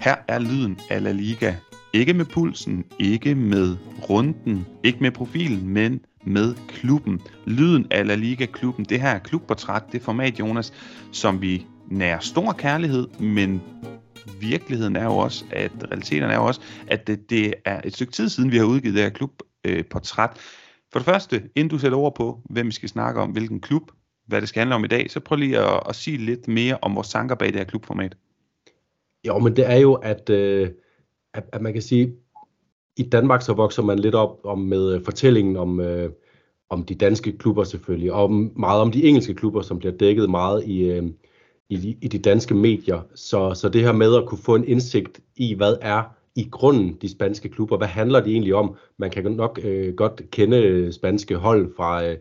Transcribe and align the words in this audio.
Her 0.00 0.16
er 0.28 0.38
lyden 0.38 0.78
af 0.90 1.02
La 1.02 1.12
Liga. 1.12 1.54
Ikke 1.92 2.14
med 2.14 2.24
pulsen, 2.24 2.84
ikke 2.98 3.34
med 3.34 3.76
runden, 4.10 4.66
ikke 4.84 4.98
med 5.00 5.10
profilen, 5.10 5.68
men 5.68 6.00
med 6.24 6.54
klubben. 6.68 7.20
Lyden 7.46 7.86
af 7.90 8.06
La 8.06 8.14
Liga-klubben, 8.14 8.84
det 8.84 9.00
her 9.00 9.08
er 9.08 9.18
klubportræt, 9.18 9.82
det 9.92 10.02
format, 10.02 10.40
Jonas, 10.40 10.72
som 11.12 11.42
vi 11.42 11.66
nærer 11.90 12.18
stor 12.18 12.52
kærlighed, 12.52 13.08
men 13.20 13.62
virkeligheden 14.40 14.96
er 14.96 15.04
jo 15.04 15.16
også, 15.16 15.44
at 15.50 15.72
realiteten 15.90 16.30
er 16.30 16.34
jo 16.34 16.46
også, 16.46 16.60
at 16.86 17.06
det, 17.06 17.30
det 17.30 17.54
er 17.64 17.80
et 17.84 17.94
stykke 17.94 18.12
tid 18.12 18.28
siden, 18.28 18.52
vi 18.52 18.56
har 18.56 18.64
udgivet 18.64 18.94
det 18.94 19.02
her 19.02 19.10
klubportræt. 19.10 20.30
For 20.92 20.98
det 20.98 21.06
første, 21.06 21.42
inden 21.56 21.70
du 21.70 21.78
sætter 21.78 21.98
ord 21.98 22.14
på, 22.14 22.40
hvem 22.50 22.66
vi 22.66 22.72
skal 22.72 22.88
snakke 22.88 23.20
om, 23.20 23.30
hvilken 23.30 23.60
klub, 23.60 23.82
hvad 24.26 24.40
det 24.40 24.48
skal 24.48 24.60
handle 24.60 24.74
om 24.74 24.84
i 24.84 24.88
dag, 24.88 25.10
så 25.10 25.20
prøv 25.20 25.36
lige 25.36 25.58
at, 25.58 25.80
at 25.88 25.96
sige 25.96 26.16
lidt 26.16 26.48
mere 26.48 26.78
om 26.82 26.94
vores 26.94 27.08
tanker 27.08 27.34
bag 27.34 27.48
det 27.48 27.56
her 27.56 27.64
klubformat. 27.64 28.16
Jo, 29.26 29.38
men 29.38 29.56
det 29.56 29.70
er 29.70 29.76
jo, 29.76 29.94
at, 29.94 30.30
øh, 30.30 30.70
at, 31.34 31.44
at 31.52 31.62
man 31.62 31.72
kan 31.72 31.82
sige, 31.82 32.16
i 32.96 33.02
Danmark 33.02 33.42
så 33.42 33.52
vokser 33.52 33.82
man 33.82 33.98
lidt 33.98 34.14
op 34.14 34.40
om 34.44 34.58
med 34.58 34.94
øh, 34.94 35.04
fortællingen 35.04 35.56
om, 35.56 35.80
øh, 35.80 36.10
om 36.70 36.84
de 36.84 36.94
danske 36.94 37.38
klubber 37.38 37.64
selvfølgelig, 37.64 38.12
og 38.12 38.32
meget 38.32 38.80
om 38.80 38.92
de 38.92 39.04
engelske 39.04 39.34
klubber, 39.34 39.62
som 39.62 39.78
bliver 39.78 39.96
dækket 39.96 40.30
meget 40.30 40.64
i, 40.66 40.90
øh, 40.90 41.04
i, 41.68 41.76
de, 41.76 41.96
i 42.02 42.08
de 42.08 42.18
danske 42.18 42.54
medier. 42.54 43.00
Så, 43.14 43.54
så 43.54 43.68
det 43.68 43.82
her 43.82 43.92
med 43.92 44.16
at 44.16 44.26
kunne 44.26 44.38
få 44.38 44.54
en 44.54 44.64
indsigt 44.64 45.20
i, 45.36 45.54
hvad 45.54 45.76
er 45.80 46.02
i 46.36 46.48
grunden 46.50 46.98
de 47.02 47.08
spanske 47.08 47.48
klubber, 47.48 47.76
hvad 47.76 47.88
handler 47.88 48.20
de 48.20 48.30
egentlig 48.30 48.54
om? 48.54 48.76
Man 48.96 49.10
kan 49.10 49.32
nok 49.32 49.60
øh, 49.64 49.94
godt 49.94 50.22
kende 50.30 50.56
øh, 50.56 50.92
spanske 50.92 51.36
hold 51.36 51.74
fra 51.76 52.06
øh, 52.06 52.16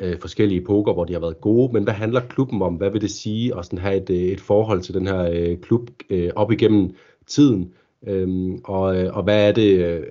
øh, 0.00 0.20
forskellige 0.20 0.60
epoker, 0.60 0.92
hvor 0.92 1.04
de 1.04 1.12
har 1.12 1.20
været 1.20 1.40
gode, 1.40 1.72
men 1.72 1.84
hvad 1.84 1.94
handler 1.94 2.20
klubben 2.20 2.62
om? 2.62 2.74
Hvad 2.74 2.90
vil 2.90 3.00
det 3.00 3.10
sige 3.10 3.58
at 3.58 3.64
sådan 3.64 3.78
have 3.78 3.96
et, 3.96 4.10
øh, 4.10 4.16
et 4.16 4.40
forhold 4.40 4.80
til 4.80 4.94
den 4.94 5.06
her 5.06 5.30
øh, 5.32 5.58
klub 5.58 5.90
øh, 6.10 6.30
op 6.36 6.52
igennem 6.52 6.94
tiden? 7.26 7.72
Øhm, 8.06 8.60
og, 8.64 8.96
øh, 8.96 9.16
og 9.16 9.22
hvad 9.22 9.48
er 9.48 9.52
det 9.52 9.84
øh, 9.84 10.02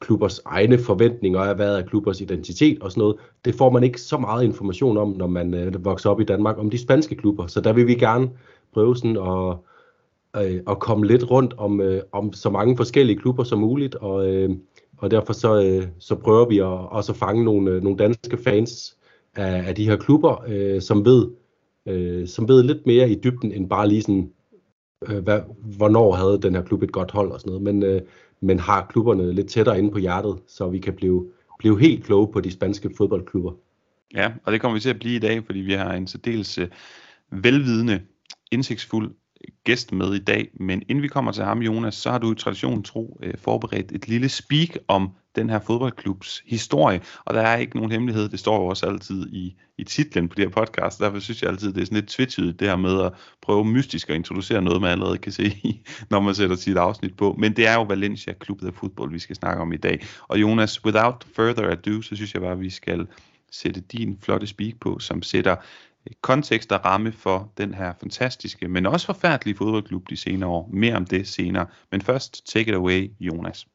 klubbers 0.00 0.40
egne 0.44 0.78
forventninger 0.78 1.40
er, 1.40 1.54
hvad 1.54 1.78
er 1.78 1.86
klubbers 1.86 2.20
identitet 2.20 2.82
og 2.82 2.90
sådan 2.90 3.00
noget. 3.00 3.16
Det 3.44 3.54
får 3.54 3.70
man 3.70 3.82
ikke 3.82 4.00
så 4.00 4.18
meget 4.18 4.44
information 4.44 4.96
om, 4.96 5.08
når 5.08 5.26
man 5.26 5.54
øh, 5.54 5.84
vokser 5.84 6.10
op 6.10 6.20
i 6.20 6.24
Danmark, 6.24 6.58
om 6.58 6.70
de 6.70 6.78
spanske 6.78 7.14
klubber. 7.14 7.46
Så 7.46 7.60
der 7.60 7.72
vil 7.72 7.86
vi 7.86 7.94
gerne 7.94 8.30
prøve 8.74 8.96
sådan 8.96 9.16
at, 9.16 9.56
øh, 10.42 10.60
at 10.68 10.78
komme 10.78 11.06
lidt 11.06 11.30
rundt 11.30 11.54
om, 11.58 11.80
øh, 11.80 12.02
om 12.12 12.32
så 12.32 12.50
mange 12.50 12.76
forskellige 12.76 13.18
klubber 13.18 13.44
som 13.44 13.58
muligt, 13.58 13.94
og, 13.94 14.34
øh, 14.34 14.50
og 14.98 15.10
derfor 15.10 15.32
så, 15.32 15.62
øh, 15.62 15.86
så 15.98 16.14
prøver 16.14 16.48
vi 16.48 16.58
at 16.58 16.88
også 16.90 17.12
at 17.12 17.18
fange 17.18 17.44
nogle, 17.44 17.70
øh, 17.70 17.82
nogle 17.82 17.98
danske 17.98 18.36
fans 18.36 18.95
af, 19.36 19.68
af 19.68 19.74
de 19.74 19.84
her 19.84 19.96
klubber, 19.96 20.44
øh, 20.48 20.82
som 20.82 21.04
ved 21.04 21.26
øh, 21.86 22.28
som 22.28 22.48
ved 22.48 22.62
lidt 22.62 22.86
mere 22.86 23.10
i 23.10 23.20
dybden 23.24 23.52
end 23.52 23.68
bare 23.68 23.88
lige 23.88 24.02
sådan 24.02 24.30
øh, 25.08 25.18
hvad, 25.18 25.40
hvornår 25.76 26.14
havde 26.14 26.42
den 26.42 26.54
her 26.54 26.62
klub 26.62 26.82
et 26.82 26.92
godt 26.92 27.10
hold 27.10 27.30
og 27.30 27.40
sådan 27.40 27.50
noget, 27.50 27.62
men, 27.62 27.82
øh, 27.82 28.02
men 28.40 28.58
har 28.58 28.86
klubberne 28.90 29.32
lidt 29.32 29.48
tættere 29.48 29.78
inde 29.78 29.90
på 29.90 29.98
hjertet, 29.98 30.38
så 30.46 30.68
vi 30.68 30.78
kan 30.78 30.94
blive, 30.94 31.28
blive 31.58 31.80
helt 31.80 32.04
kloge 32.04 32.32
på 32.32 32.40
de 32.40 32.50
spanske 32.50 32.90
fodboldklubber. 32.96 33.52
Ja, 34.14 34.32
og 34.44 34.52
det 34.52 34.60
kommer 34.60 34.74
vi 34.74 34.80
til 34.80 34.90
at 34.90 34.98
blive 34.98 35.16
i 35.16 35.18
dag, 35.18 35.44
fordi 35.44 35.58
vi 35.58 35.72
har 35.72 35.92
en 35.92 36.06
særdeles 36.06 36.58
øh, 36.58 36.68
velvidende, 37.30 38.00
indsigtsfuld 38.52 39.14
gæst 39.64 39.92
med 39.92 40.14
i 40.14 40.18
dag. 40.18 40.48
Men 40.54 40.82
inden 40.88 41.02
vi 41.02 41.08
kommer 41.08 41.32
til 41.32 41.44
ham, 41.44 41.62
Jonas, 41.62 41.94
så 41.94 42.10
har 42.10 42.18
du 42.18 42.32
i 42.32 42.34
tradition 42.34 42.82
tro 42.82 43.20
øh, 43.22 43.34
forberedt 43.38 43.92
et 43.92 44.08
lille 44.08 44.28
speak 44.28 44.76
om 44.88 45.10
den 45.36 45.50
her 45.50 45.58
fodboldklubs 45.58 46.42
historie. 46.46 47.00
Og 47.24 47.34
der 47.34 47.40
er 47.40 47.56
ikke 47.56 47.76
nogen 47.76 47.92
hemmelighed, 47.92 48.28
det 48.28 48.38
står 48.38 48.56
jo 48.60 48.66
også 48.66 48.86
altid 48.86 49.26
i, 49.32 49.56
i 49.78 49.84
titlen 49.84 50.28
på 50.28 50.34
det 50.34 50.44
her 50.44 50.50
podcast. 50.50 51.00
Derfor 51.00 51.18
synes 51.18 51.42
jeg 51.42 51.50
altid, 51.50 51.72
det 51.72 51.80
er 51.80 51.84
sådan 51.84 51.96
lidt 51.96 52.08
tvetydigt, 52.08 52.60
det 52.60 52.68
her 52.68 52.76
med 52.76 53.02
at 53.02 53.12
prøve 53.42 53.64
mystisk 53.64 54.10
at 54.10 54.16
introducere 54.16 54.62
noget, 54.62 54.80
man 54.80 54.90
allerede 54.90 55.18
kan 55.18 55.32
se, 55.32 55.80
når 56.10 56.20
man 56.20 56.34
sætter 56.34 56.56
sit 56.56 56.76
afsnit 56.76 57.16
på. 57.16 57.36
Men 57.38 57.56
det 57.56 57.66
er 57.66 57.74
jo 57.74 57.82
Valencia 57.82 58.32
Klub 58.32 58.64
af 58.64 58.74
Fodbold, 58.74 59.12
vi 59.12 59.18
skal 59.18 59.36
snakke 59.36 59.62
om 59.62 59.72
i 59.72 59.76
dag. 59.76 60.06
Og 60.28 60.40
Jonas, 60.40 60.84
without 60.84 61.26
further 61.36 61.70
ado, 61.70 62.02
så 62.02 62.16
synes 62.16 62.34
jeg 62.34 62.42
bare, 62.42 62.52
at 62.52 62.60
vi 62.60 62.70
skal 62.70 63.06
sætte 63.50 63.80
din 63.80 64.18
flotte 64.22 64.46
speak 64.46 64.74
på, 64.80 64.98
som 64.98 65.22
sætter 65.22 65.56
øh, 66.06 66.12
kontekst 66.20 66.72
og 66.72 66.84
ramme 66.84 67.12
for 67.12 67.52
den 67.58 67.74
her 67.74 67.92
fantastiske, 68.00 68.68
men 68.68 68.86
også 68.86 69.06
forfærdelige 69.06 69.56
fodboldklub 69.56 70.10
de 70.10 70.16
senere 70.16 70.50
år. 70.50 70.70
Mere 70.72 70.96
om 70.96 71.06
det 71.06 71.28
senere. 71.28 71.66
Men 71.90 72.02
først, 72.02 72.46
take 72.46 72.68
it 72.70 72.74
away, 72.74 73.10
Jonas. 73.20 73.66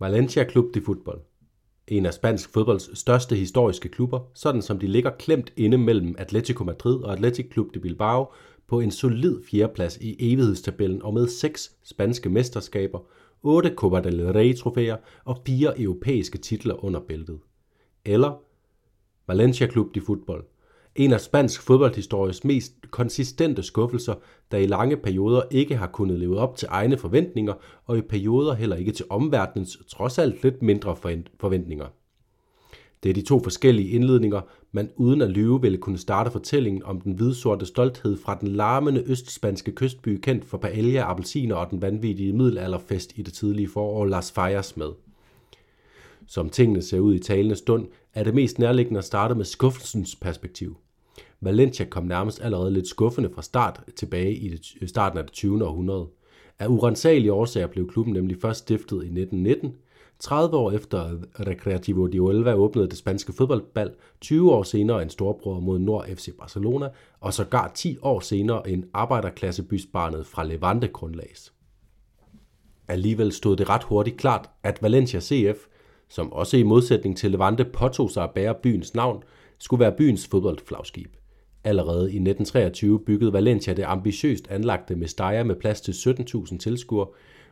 Valencia 0.00 0.50
Club 0.50 0.74
de 0.74 0.80
Fútbol. 0.80 1.18
En 1.88 2.06
af 2.06 2.14
spansk 2.14 2.50
fodbolds 2.52 2.98
største 2.98 3.36
historiske 3.36 3.88
klubber, 3.88 4.20
sådan 4.34 4.62
som 4.62 4.78
de 4.78 4.86
ligger 4.86 5.10
klemt 5.10 5.52
inde 5.56 5.78
mellem 5.78 6.14
Atletico 6.18 6.64
Madrid 6.64 7.02
og 7.02 7.12
Athletic 7.12 7.52
Club 7.52 7.74
de 7.74 7.80
Bilbao 7.80 8.32
på 8.66 8.80
en 8.80 8.90
solid 8.90 9.42
fjerdeplads 9.50 9.96
i 9.96 10.32
evighedstabellen 10.32 11.02
og 11.02 11.14
med 11.14 11.28
seks 11.28 11.76
spanske 11.82 12.28
mesterskaber, 12.28 12.98
otte 13.42 13.74
Copa 13.76 14.00
del 14.00 14.32
Rey 14.32 14.56
trofæer 14.56 14.96
og 15.24 15.38
fire 15.46 15.80
europæiske 15.80 16.38
titler 16.38 16.84
under 16.84 17.00
bæltet. 17.00 17.40
Eller 18.04 18.42
Valencia 19.26 19.66
Club 19.66 19.94
de 19.94 20.00
Fútbol, 20.00 20.53
en 20.96 21.12
af 21.12 21.20
spansk 21.20 21.62
fodboldhistories 21.62 22.44
mest 22.44 22.72
konsistente 22.90 23.62
skuffelser, 23.62 24.14
der 24.50 24.58
i 24.58 24.66
lange 24.66 24.96
perioder 24.96 25.42
ikke 25.50 25.76
har 25.76 25.86
kunnet 25.86 26.18
leve 26.18 26.38
op 26.38 26.56
til 26.56 26.68
egne 26.70 26.98
forventninger, 26.98 27.54
og 27.84 27.98
i 27.98 28.00
perioder 28.00 28.54
heller 28.54 28.76
ikke 28.76 28.92
til 28.92 29.04
omverdenens 29.10 29.78
trods 29.88 30.18
alt 30.18 30.42
lidt 30.42 30.62
mindre 30.62 30.96
forventninger. 31.40 31.86
Det 33.02 33.10
er 33.10 33.14
de 33.14 33.22
to 33.22 33.42
forskellige 33.42 33.90
indledninger, 33.90 34.40
man 34.72 34.90
uden 34.96 35.20
at 35.20 35.30
lyve 35.30 35.60
ville 35.60 35.78
kunne 35.78 35.98
starte 35.98 36.30
fortællingen 36.30 36.82
om 36.82 37.00
den 37.00 37.12
hvidsorte 37.12 37.66
stolthed 37.66 38.16
fra 38.16 38.38
den 38.40 38.48
larmende 38.48 39.02
østspanske 39.06 39.72
kystby 39.72 40.20
kendt 40.22 40.44
for 40.44 40.58
paella, 40.58 41.10
appelsiner 41.10 41.54
og 41.54 41.70
den 41.70 41.82
vanvittige 41.82 42.32
middelalderfest 42.32 43.12
i 43.16 43.22
det 43.22 43.34
tidlige 43.34 43.68
forår 43.68 44.04
Las 44.04 44.32
Fallas 44.32 44.76
med. 44.76 44.88
Som 46.26 46.50
tingene 46.50 46.82
ser 46.82 47.00
ud 47.00 47.14
i 47.14 47.18
talende 47.18 47.56
stund, 47.56 47.88
er 48.14 48.24
det 48.24 48.34
mest 48.34 48.58
nærliggende 48.58 48.98
at 48.98 49.04
starte 49.04 49.34
med 49.34 49.44
skuffelsens 49.44 50.16
perspektiv. 50.16 50.76
Valencia 51.40 51.86
kom 51.86 52.04
nærmest 52.04 52.42
allerede 52.42 52.70
lidt 52.70 52.88
skuffende 52.88 53.30
fra 53.34 53.42
start 53.42 53.80
tilbage 53.96 54.34
i 54.34 54.48
det, 54.48 54.88
starten 54.90 55.18
af 55.18 55.24
det 55.24 55.32
20. 55.32 55.64
århundrede. 55.64 56.06
Af 56.58 56.66
urensagelige 56.66 57.32
årsager 57.32 57.66
blev 57.66 57.90
klubben 57.90 58.14
nemlig 58.14 58.36
først 58.40 58.60
stiftet 58.60 58.96
i 58.96 59.06
1919, 59.06 59.74
30 60.18 60.56
år 60.56 60.70
efter 60.72 61.18
Recreativo 61.40 62.06
de 62.06 62.20
Huelva 62.20 62.54
åbnede 62.54 62.88
det 62.88 62.96
spanske 62.96 63.32
fodboldbal, 63.32 63.90
20 64.20 64.52
år 64.52 64.62
senere 64.62 65.02
en 65.02 65.10
storbror 65.10 65.60
mod 65.60 65.78
Nord 65.78 66.06
FC 66.16 66.28
Barcelona, 66.38 66.88
og 67.20 67.34
sågar 67.34 67.72
10 67.74 67.96
år 68.02 68.20
senere 68.20 68.70
en 68.70 68.84
arbejderklassebysbarnet 68.92 70.26
fra 70.26 70.44
Levante 70.44 70.88
grundlags. 70.88 71.52
Alligevel 72.88 73.32
stod 73.32 73.56
det 73.56 73.68
ret 73.68 73.82
hurtigt 73.82 74.16
klart, 74.16 74.50
at 74.62 74.82
Valencia 74.82 75.20
CF, 75.20 75.66
som 76.08 76.32
også 76.32 76.56
i 76.56 76.62
modsætning 76.62 77.16
til 77.16 77.30
Levante 77.30 77.64
påtog 77.64 78.10
sig 78.10 78.24
at 78.24 78.30
bære 78.30 78.54
byens 78.62 78.94
navn, 78.94 79.22
skulle 79.58 79.80
være 79.80 79.96
byens 79.98 80.26
fodboldflagskib. 80.26 81.16
Allerede 81.64 82.02
i 82.02 82.16
1923 82.16 83.00
byggede 83.00 83.32
Valencia 83.32 83.74
det 83.74 83.84
ambitiøst 83.86 84.50
anlagte 84.50 84.96
Mestalla 84.96 85.42
med 85.44 85.56
plads 85.56 85.80
til 85.80 85.92
17.000 85.92 86.58
tilskuere, 86.58 87.06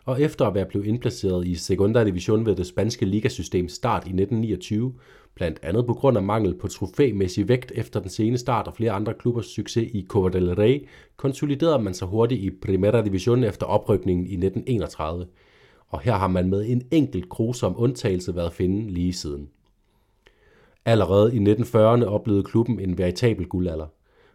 og 0.05 0.23
efter 0.23 0.47
at 0.47 0.55
være 0.55 0.67
blevet 0.67 0.87
indplaceret 0.87 1.47
i 1.47 1.55
Segunda 1.55 2.05
Division 2.05 2.47
ved 2.47 2.57
det 2.57 2.67
spanske 2.67 3.07
ligasystem 3.07 3.69
start 3.69 4.03
i 4.03 4.09
1929, 4.09 4.95
blandt 5.35 5.59
andet 5.62 5.87
på 5.87 5.95
grund 5.95 6.17
af 6.17 6.23
mangel 6.23 6.55
på 6.55 6.69
trofæmæssig 6.69 7.49
vægt 7.49 7.73
efter 7.75 8.01
den 8.01 8.11
sene 8.11 8.39
start 8.39 8.67
og 8.67 8.75
flere 8.75 8.93
andre 8.93 9.15
klubbers 9.15 9.47
succes 9.47 9.91
i 9.93 10.07
Copa 10.09 10.39
del 10.39 10.55
Rey, 10.55 10.87
konsoliderede 11.17 11.83
man 11.83 11.95
sig 11.95 12.09
hurtigt 12.09 12.43
i 12.43 12.51
Primera 12.51 13.03
Division 13.03 13.45
efter 13.45 13.67
oprykningen 13.67 14.27
i 14.27 14.35
1931. 14.35 15.27
Og 15.93 16.01
her 16.01 16.13
har 16.13 16.29
man 16.29 16.51
med 16.51 16.69
en 16.69 16.83
enkelt 16.91 17.29
grusom 17.29 17.75
undtagelse 17.77 18.35
været 18.35 18.47
at 18.47 18.53
finde 18.53 18.91
lige 18.91 19.13
siden. 19.13 19.49
Allerede 20.85 21.37
i 21.37 21.39
1940'erne 21.39 22.05
oplevede 22.05 22.45
klubben 22.45 22.81
en 22.81 22.99
veritabel 22.99 23.47
guldalder. 23.47 23.87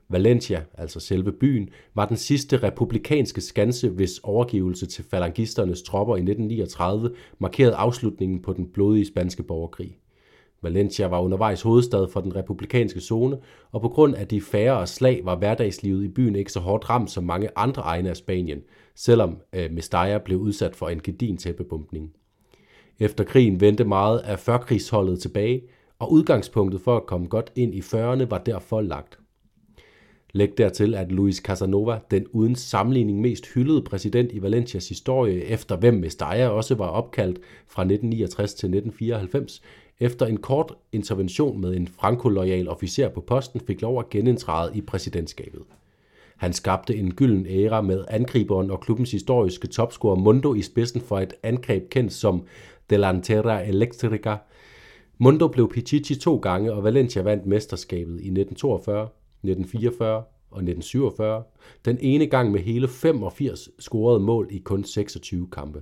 Valencia, 0.09 0.63
altså 0.73 0.99
selve 0.99 1.31
byen, 1.31 1.69
var 1.95 2.05
den 2.05 2.17
sidste 2.17 2.57
republikanske 2.57 3.41
skanse, 3.41 3.89
hvis 3.89 4.19
overgivelse 4.23 4.85
til 4.85 5.03
falangisternes 5.03 5.81
tropper 5.81 6.15
i 6.15 6.19
1939 6.19 7.11
markerede 7.39 7.75
afslutningen 7.75 8.41
på 8.41 8.53
den 8.53 8.67
blodige 8.67 9.07
spanske 9.07 9.43
borgerkrig. 9.43 9.97
Valencia 10.61 11.07
var 11.07 11.19
undervejs 11.21 11.61
hovedstad 11.61 12.07
for 12.07 12.21
den 12.21 12.35
republikanske 12.35 12.99
zone, 12.99 13.37
og 13.71 13.81
på 13.81 13.89
grund 13.89 14.15
af 14.15 14.27
de 14.27 14.41
færre 14.41 14.87
slag 14.87 15.21
var 15.23 15.35
hverdagslivet 15.35 16.03
i 16.03 16.07
byen 16.07 16.35
ikke 16.35 16.51
så 16.51 16.59
hårdt 16.59 16.89
ramt 16.89 17.11
som 17.11 17.23
mange 17.23 17.49
andre 17.55 17.81
egne 17.81 18.09
af 18.09 18.17
Spanien, 18.17 18.61
selvom 18.97 19.37
øh, 19.53 19.71
Mestalla 19.71 20.17
blev 20.17 20.37
udsat 20.39 20.75
for 20.75 20.89
en 20.89 21.01
gedin 21.01 21.37
tæppebumpning. 21.37 22.11
Efter 22.99 23.23
krigen 23.23 23.61
vendte 23.61 23.83
meget 23.83 24.19
af 24.19 24.39
førkrigsholdet 24.39 25.19
tilbage, 25.19 25.61
og 25.99 26.11
udgangspunktet 26.11 26.81
for 26.81 26.97
at 26.97 27.05
komme 27.05 27.27
godt 27.27 27.51
ind 27.55 27.75
i 27.75 27.79
40'erne 27.79 28.25
var 28.29 28.41
derfor 28.45 28.81
lagt. 28.81 29.19
Læg 30.33 30.57
dertil, 30.57 30.95
at 30.95 31.11
Luis 31.11 31.35
Casanova, 31.35 31.99
den 32.11 32.27
uden 32.31 32.55
sammenligning 32.55 33.21
mest 33.21 33.47
hyldede 33.53 33.81
præsident 33.81 34.31
i 34.31 34.41
Valencias 34.41 34.89
historie, 34.89 35.43
efter 35.43 35.77
hvem 35.77 35.93
Mestalla 35.93 36.47
også 36.47 36.75
var 36.75 36.87
opkaldt 36.87 37.39
fra 37.67 37.81
1969 37.81 38.53
til 38.53 38.67
1994, 38.67 39.61
efter 39.99 40.25
en 40.25 40.37
kort 40.37 40.73
intervention 40.91 41.61
med 41.61 41.75
en 41.75 41.87
franco-loyal 41.87 42.67
officer 42.67 43.09
på 43.09 43.21
posten, 43.21 43.59
fik 43.59 43.81
lov 43.81 43.99
at 43.99 44.09
genindtræde 44.09 44.71
i 44.77 44.81
præsidentskabet. 44.81 45.61
Han 46.37 46.53
skabte 46.53 46.95
en 46.95 47.13
gylden 47.13 47.45
æra 47.49 47.81
med 47.81 48.05
angriberen 48.09 48.71
og 48.71 48.79
klubbens 48.79 49.11
historiske 49.11 49.67
topscorer 49.67 50.15
Mundo 50.15 50.53
i 50.53 50.61
spidsen 50.61 51.01
for 51.01 51.19
et 51.19 51.33
angreb 51.43 51.89
kendt 51.89 52.13
som 52.13 52.43
Delantera 52.89 53.67
Electrica. 53.67 54.37
Mundo 55.17 55.47
blev 55.47 55.71
Pichichi 55.71 56.15
to 56.15 56.37
gange, 56.37 56.73
og 56.73 56.83
Valencia 56.83 57.21
vandt 57.21 57.45
mesterskabet 57.45 58.13
i 58.13 58.29
1942, 58.29 59.03
1944 59.03 60.23
og 60.51 60.57
1947. 60.57 61.43
Den 61.85 61.97
ene 62.01 62.27
gang 62.27 62.51
med 62.51 62.59
hele 62.59 62.87
85 62.87 63.69
scorede 63.79 64.19
mål 64.19 64.47
i 64.51 64.57
kun 64.57 64.83
26 64.83 65.47
kampe. 65.51 65.81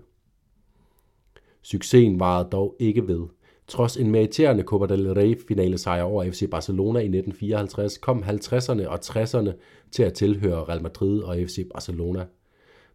Succesen 1.62 2.20
varede 2.20 2.50
dog 2.52 2.76
ikke 2.80 3.08
ved. 3.08 3.28
Trods 3.68 3.98
en 3.98 4.12
meriterende 4.12 4.64
Copa 4.64 4.86
del 4.86 5.14
Rey 5.14 5.36
finale 5.48 5.78
sejr 5.78 6.04
over 6.04 6.32
FC 6.32 6.50
Barcelona 6.52 7.00
i 7.00 7.06
1954, 7.06 7.98
kom 7.98 8.24
50'erne 8.24 8.88
og 8.88 9.00
60'erne 9.06 9.52
til 9.92 10.04
at 10.04 10.14
tilhøre 10.14 10.64
Real 10.64 10.82
Madrid 10.82 11.22
og 11.22 11.38
FC 11.48 11.70
Barcelona. 11.74 12.26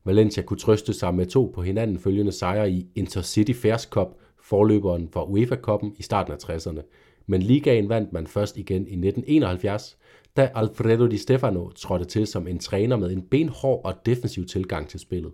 Valencia 0.05 0.43
kunne 0.43 0.59
trøste 0.59 0.93
sig 0.93 1.15
med 1.15 1.27
to 1.27 1.53
på 1.55 1.63
hinanden 1.63 1.99
følgende 1.99 2.33
sejre 2.33 2.71
i 2.71 2.87
Intercity 2.95 3.53
Fairs 3.53 3.83
Cup, 3.83 4.09
forløberen 4.43 5.09
for 5.09 5.25
UEFA-koppen 5.25 5.95
i 5.99 6.03
starten 6.03 6.33
af 6.33 6.37
60'erne. 6.37 6.83
Men 7.27 7.43
ligaen 7.43 7.89
vandt 7.89 8.13
man 8.13 8.27
først 8.27 8.57
igen 8.57 8.87
i 8.87 8.95
1971, 8.95 9.99
da 10.37 10.51
Alfredo 10.55 11.07
Di 11.07 11.17
Stefano 11.17 11.71
trådte 11.71 12.05
til 12.05 12.27
som 12.27 12.47
en 12.47 12.59
træner 12.59 12.97
med 12.97 13.11
en 13.11 13.23
benhård 13.23 13.81
og 13.85 13.95
defensiv 14.07 14.47
tilgang 14.47 14.89
til 14.89 15.01
spillet. 15.01 15.33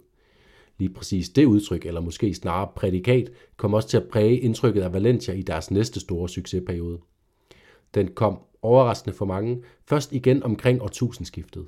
Lige 0.78 0.94
præcis 0.94 1.28
det 1.28 1.44
udtryk, 1.44 1.86
eller 1.86 2.00
måske 2.00 2.34
snarere 2.34 2.68
prædikat, 2.76 3.30
kom 3.56 3.74
også 3.74 3.88
til 3.88 3.96
at 3.96 4.08
præge 4.08 4.38
indtrykket 4.38 4.82
af 4.82 4.92
Valencia 4.92 5.34
i 5.34 5.42
deres 5.42 5.70
næste 5.70 6.00
store 6.00 6.28
succesperiode. 6.28 6.98
Den 7.94 8.08
kom 8.08 8.38
overraskende 8.62 9.16
for 9.16 9.24
mange, 9.24 9.62
først 9.88 10.12
igen 10.12 10.42
omkring 10.42 10.82
årtusindskiftet. 10.82 11.66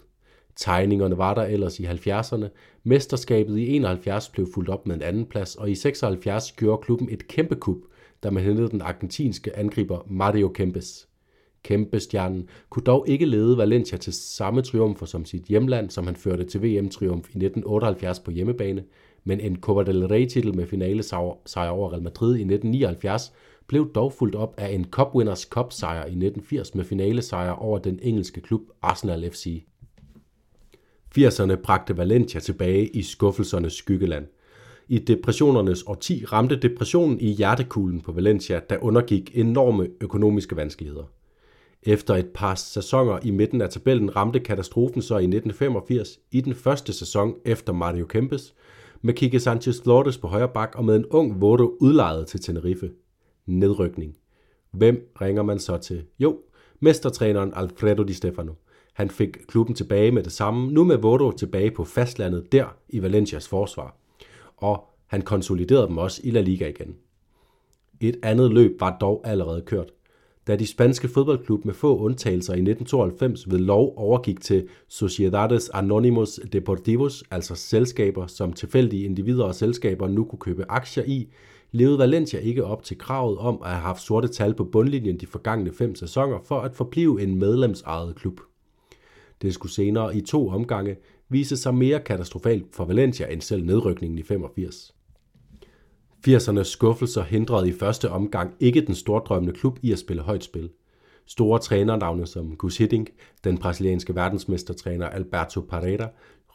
Tegningerne 0.56 1.18
var 1.18 1.34
der 1.34 1.42
ellers 1.42 1.80
i 1.80 1.86
70'erne. 1.86 2.46
Mesterskabet 2.84 3.58
i 3.58 3.76
71 3.76 4.28
blev 4.28 4.48
fuldt 4.54 4.68
op 4.68 4.86
med 4.86 4.96
en 4.96 5.02
anden 5.02 5.26
plads, 5.26 5.56
og 5.56 5.70
i 5.70 5.74
76 5.74 6.52
gjorde 6.52 6.82
klubben 6.82 7.08
et 7.10 7.28
kæmpe 7.28 7.56
kup, 7.56 7.78
da 8.22 8.30
man 8.30 8.42
hentede 8.42 8.70
den 8.70 8.82
argentinske 8.82 9.56
angriber 9.56 10.06
Mario 10.06 10.48
Kempes. 10.48 11.07
Kæmpestjernen 11.68 12.48
kunne 12.70 12.82
dog 12.82 13.08
ikke 13.08 13.26
lede 13.26 13.58
Valencia 13.58 13.98
til 13.98 14.12
samme 14.12 14.62
triumfer 14.62 15.06
som 15.06 15.24
sit 15.24 15.44
hjemland, 15.44 15.90
som 15.90 16.06
han 16.06 16.16
førte 16.16 16.44
til 16.44 16.62
VM-triumf 16.62 17.28
i 17.28 17.38
1978 17.38 18.20
på 18.20 18.30
hjemmebane, 18.30 18.84
men 19.24 19.40
en 19.40 19.56
Copa 19.60 19.82
del 19.82 20.06
Rey-titel 20.06 20.56
med 20.56 20.66
finale 20.66 21.02
sejr 21.02 21.68
over 21.68 21.92
Real 21.92 22.02
Madrid 22.02 22.30
i 22.30 22.40
1979 22.40 23.32
blev 23.66 23.92
dog 23.92 24.12
fuldt 24.12 24.34
op 24.34 24.54
af 24.56 24.74
en 24.74 24.84
Cup 24.84 25.14
Winners 25.14 25.40
Cup 25.40 25.72
sejr 25.72 25.98
i 25.98 26.00
1980 26.00 26.74
med 26.74 26.84
finale 26.84 27.22
sejr 27.22 27.50
over 27.50 27.78
den 27.78 27.98
engelske 28.02 28.40
klub 28.40 28.62
Arsenal 28.82 29.30
FC. 29.30 29.46
80'erne 31.18 31.54
bragte 31.54 31.96
Valencia 31.96 32.40
tilbage 32.40 32.86
i 32.86 33.02
skuffelsernes 33.02 33.72
skyggeland. 33.72 34.26
I 34.88 34.98
depressionernes 34.98 35.82
årti 35.82 36.24
ramte 36.24 36.56
depressionen 36.56 37.20
i 37.20 37.28
hjertekuglen 37.28 38.00
på 38.00 38.12
Valencia, 38.12 38.60
der 38.70 38.78
undergik 38.82 39.30
enorme 39.34 39.88
økonomiske 40.00 40.56
vanskeligheder. 40.56 41.04
Efter 41.82 42.14
et 42.14 42.28
par 42.34 42.54
sæsoner 42.54 43.18
i 43.22 43.30
midten 43.30 43.60
af 43.60 43.70
tabellen 43.70 44.16
ramte 44.16 44.40
katastrofen 44.40 45.02
så 45.02 45.14
i 45.14 45.24
1985 45.24 46.18
i 46.30 46.40
den 46.40 46.54
første 46.54 46.92
sæson 46.92 47.34
efter 47.44 47.72
Mario 47.72 48.06
Kempes, 48.06 48.54
med 49.02 49.14
Kike 49.14 49.40
Sanchez 49.40 49.82
Flores 49.82 50.18
på 50.18 50.28
højre 50.28 50.48
bak 50.48 50.74
og 50.74 50.84
med 50.84 50.96
en 50.96 51.06
ung 51.06 51.40
Vodo 51.40 51.76
udlejet 51.80 52.26
til 52.26 52.40
Tenerife. 52.40 52.90
Nedrykning. 53.46 54.16
Hvem 54.70 55.12
ringer 55.20 55.42
man 55.42 55.58
så 55.58 55.76
til? 55.76 56.04
Jo, 56.18 56.38
mestertræneren 56.80 57.52
Alfredo 57.54 58.02
Di 58.02 58.12
Stefano. 58.12 58.52
Han 58.92 59.10
fik 59.10 59.38
klubben 59.48 59.74
tilbage 59.74 60.12
med 60.12 60.22
det 60.22 60.32
samme, 60.32 60.72
nu 60.72 60.84
med 60.84 60.96
Vodo 60.96 61.30
tilbage 61.30 61.70
på 61.70 61.84
fastlandet 61.84 62.52
der 62.52 62.76
i 62.88 63.02
Valencias 63.02 63.48
forsvar. 63.48 63.96
Og 64.56 64.88
han 65.06 65.22
konsoliderede 65.22 65.86
dem 65.86 65.98
også 65.98 66.20
i 66.24 66.30
La 66.30 66.40
Liga 66.40 66.68
igen. 66.68 66.96
Et 68.00 68.16
andet 68.22 68.52
løb 68.52 68.80
var 68.80 68.98
dog 68.98 69.22
allerede 69.24 69.62
kørt 69.62 69.92
da 70.48 70.56
de 70.56 70.66
spanske 70.66 71.08
fodboldklub 71.08 71.64
med 71.64 71.74
få 71.74 71.98
undtagelser 71.98 72.52
i 72.52 72.56
1992 72.56 73.50
ved 73.50 73.58
lov 73.58 73.94
overgik 73.96 74.40
til 74.40 74.68
Sociedades 74.88 75.70
Anónimos 75.70 76.48
Deportivos, 76.52 77.24
altså 77.30 77.54
selskaber, 77.54 78.26
som 78.26 78.52
tilfældige 78.52 79.04
individer 79.04 79.44
og 79.44 79.54
selskaber 79.54 80.08
nu 80.08 80.24
kunne 80.24 80.38
købe 80.38 80.64
aktier 80.68 81.04
i, 81.04 81.28
levede 81.72 81.98
Valencia 81.98 82.40
ikke 82.40 82.64
op 82.64 82.82
til 82.82 82.98
kravet 82.98 83.38
om 83.38 83.62
at 83.64 83.70
have 83.70 83.80
haft 83.80 84.02
sorte 84.02 84.28
tal 84.28 84.54
på 84.54 84.64
bundlinjen 84.64 85.20
de 85.20 85.26
forgangne 85.26 85.72
fem 85.72 85.94
sæsoner 85.94 86.38
for 86.44 86.60
at 86.60 86.74
forblive 86.74 87.22
en 87.22 87.38
medlemsejet 87.38 88.16
klub. 88.16 88.40
Det 89.42 89.54
skulle 89.54 89.72
senere 89.72 90.16
i 90.16 90.20
to 90.20 90.48
omgange 90.48 90.96
vise 91.28 91.56
sig 91.56 91.74
mere 91.74 92.00
katastrofalt 92.00 92.66
for 92.72 92.84
Valencia 92.84 93.32
end 93.32 93.40
selv 93.40 93.64
nedrykningen 93.64 94.18
i 94.18 94.22
85. 94.22 94.94
80'ernes 96.26 96.62
skuffelser 96.62 97.22
hindrede 97.22 97.68
i 97.68 97.72
første 97.72 98.10
omgang 98.10 98.54
ikke 98.60 98.80
den 98.80 98.94
stordrømmende 98.94 99.58
klub 99.58 99.78
i 99.82 99.92
at 99.92 99.98
spille 99.98 100.22
højt 100.22 100.44
spil. 100.44 100.70
Store 101.26 101.58
trænernavne 101.58 102.26
som 102.26 102.56
Gus 102.56 102.78
Hiddink, 102.78 103.10
den 103.44 103.58
brasilianske 103.58 104.14
verdensmestertræner 104.14 105.06
Alberto 105.06 105.60
Pereira, 105.60 106.08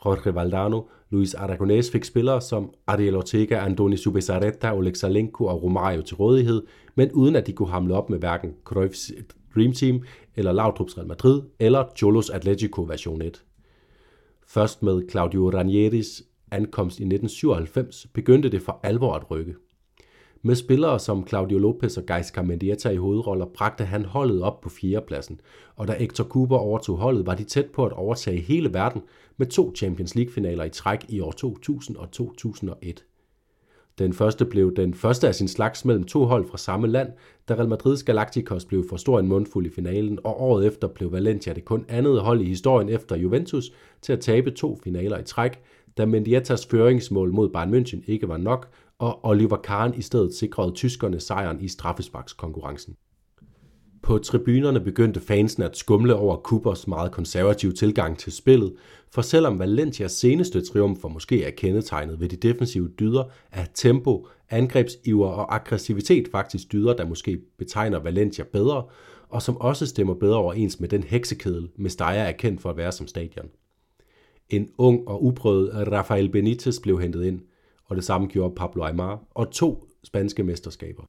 Jorge 0.06 0.36
Valdano, 0.36 0.82
Luis 1.10 1.36
Aragonés 1.36 1.92
fik 1.92 2.04
spillere 2.04 2.42
som 2.42 2.74
Ariel 2.88 3.16
Ortega, 3.16 3.66
Andoni 3.66 3.98
Subizarreta, 3.98 4.74
Oleg 4.76 4.98
Salenko 4.98 5.46
og 5.46 5.64
Romario 5.64 6.02
til 6.02 6.16
rådighed, 6.16 6.64
men 6.96 7.12
uden 7.12 7.36
at 7.36 7.48
de 7.48 7.54
kunne 7.54 7.70
hamle 7.70 7.96
op 7.96 8.10
med 8.10 8.20
hverken 8.20 8.54
Cruyffs 8.64 9.12
Dream 9.56 9.74
Team 9.74 10.04
eller 10.36 10.54
Laudrup's 10.54 10.98
Real 10.98 11.08
Madrid 11.08 11.42
eller 11.60 11.84
Cholos 11.98 12.30
Atletico 12.30 12.82
version 12.82 13.22
1. 13.22 13.44
Først 14.48 14.84
med 14.84 15.02
Claudio 15.10 15.50
Ranieris 15.50 16.24
ankomst 16.54 17.00
i 17.00 17.04
1997 17.04 18.08
begyndte 18.14 18.50
det 18.50 18.62
for 18.62 18.80
alvor 18.84 19.14
at 19.14 19.32
rykke. 19.32 19.56
Med 20.46 20.56
spillere 20.56 21.00
som 21.00 21.28
Claudio 21.28 21.58
Lopez 21.58 21.98
og 21.98 22.04
Gais 22.04 22.28
Carmendieta 22.28 22.90
i 22.90 22.96
hovedroller 22.96 23.46
bragte 23.46 23.86
han 23.86 24.06
holdet 24.06 24.42
op 24.42 24.62
på 24.62 24.70
fjerdepladsen, 24.70 25.42
og 25.76 25.88
da 25.88 25.94
Hector 25.94 26.24
Cooper 26.24 26.58
overtog 26.58 26.98
holdet, 26.98 27.26
var 27.26 27.36
de 27.36 27.44
tæt 27.44 27.66
på 27.66 27.86
at 27.86 27.94
overtage 27.94 28.40
hele 28.40 28.74
verden 28.74 29.02
med 29.38 29.48
to 29.48 29.76
Champions 29.76 30.16
League-finaler 30.16 30.64
i 30.64 30.70
træk 30.70 31.06
i 31.10 31.20
år 31.20 31.32
2000 31.32 31.98
og 31.98 32.12
2001. 32.12 33.04
Den 34.00 34.14
første 34.14 34.46
blev 34.46 34.76
den 34.76 34.94
første 34.94 35.28
af 35.28 35.36
sin 35.36 35.48
slags 35.48 35.86
mellem 35.86 36.04
to 36.04 36.26
hold 36.26 36.48
fra 36.48 36.58
samme 36.58 36.88
land, 36.88 37.10
da 37.50 37.54
Real 37.54 37.74
Madrid's 37.74 38.04
Galacticos 38.04 38.66
blev 38.66 38.86
for 38.90 38.98
stor 38.98 39.20
en 39.20 39.28
mundfuld 39.28 39.66
i 39.66 39.70
finalen, 39.70 40.20
og 40.24 40.42
året 40.42 40.68
efter 40.68 40.88
blev 40.88 41.12
Valencia 41.12 41.54
det 41.54 41.66
kun 41.66 41.86
andet 41.88 42.22
hold 42.22 42.42
i 42.42 42.46
historien 42.46 42.90
efter 42.90 43.16
Juventus 43.16 43.72
til 44.02 44.14
at 44.14 44.20
tabe 44.20 44.52
to 44.52 44.80
finaler 44.84 45.20
i 45.20 45.24
træk, 45.24 45.60
da 45.98 46.06
Mendietas 46.06 46.66
føringsmål 46.66 47.34
mod 47.34 47.50
Bayern 47.50 47.74
München 47.74 48.04
ikke 48.08 48.28
var 48.28 48.38
nok, 48.38 48.70
og 49.00 49.26
Oliver 49.26 49.58
Kahn 49.58 49.94
i 49.94 50.02
stedet 50.02 50.34
sikrede 50.34 50.72
tyskerne 50.72 51.20
sejren 51.20 51.62
i 51.62 51.68
straffesparkskonkurrencen. 51.68 52.96
På 54.04 54.18
tribunerne 54.18 54.80
begyndte 54.80 55.20
fansen 55.20 55.64
at 55.64 55.78
skumle 55.78 56.16
over 56.16 56.36
Kubers 56.36 56.88
meget 56.88 57.12
konservative 57.12 57.72
tilgang 57.72 58.18
til 58.18 58.32
spillet, 58.32 58.74
for 59.12 59.22
selvom 59.22 59.60
Valencias 59.60 60.12
seneste 60.12 60.62
triumfer 60.62 61.10
måske 61.10 61.44
er 61.44 61.52
kendetegnet 61.52 62.20
ved 62.20 62.30
de 62.30 62.36
defensive 62.36 62.90
dyder 63.00 63.24
er 63.52 63.66
tempo, 63.74 64.28
angrebsiver 64.50 65.28
og 65.28 65.56
aggressivitet 65.56 66.28
faktisk 66.32 66.72
dyder, 66.72 66.94
der 66.96 67.06
måske 67.06 67.42
betegner 67.58 68.00
Valencia 68.00 68.44
bedre, 68.44 68.84
og 69.30 69.42
som 69.42 69.58
også 69.58 69.86
stemmer 69.86 70.14
bedre 70.14 70.38
overens 70.38 70.80
med 70.80 70.90
den 70.90 71.04
heksekedel, 71.04 71.70
Mestalla 71.76 72.22
er 72.22 72.32
kendt 72.32 72.62
for 72.62 72.70
at 72.70 72.78
være 72.78 72.92
som 72.92 73.08
stadion. 73.08 73.50
En 74.50 74.70
ung 74.78 75.08
og 75.08 75.24
uprøvet 75.24 75.92
Rafael 75.92 76.30
Benitez 76.30 76.80
blev 76.80 77.02
hentet 77.02 77.26
ind, 77.26 77.42
og 77.86 77.96
det 77.96 78.04
samme 78.04 78.28
gjorde 78.28 78.56
Pablo 78.56 78.84
Aymar, 78.84 79.24
og 79.32 79.52
to 79.52 79.88
spanske 80.04 80.44
mesterskaber. 80.44 81.04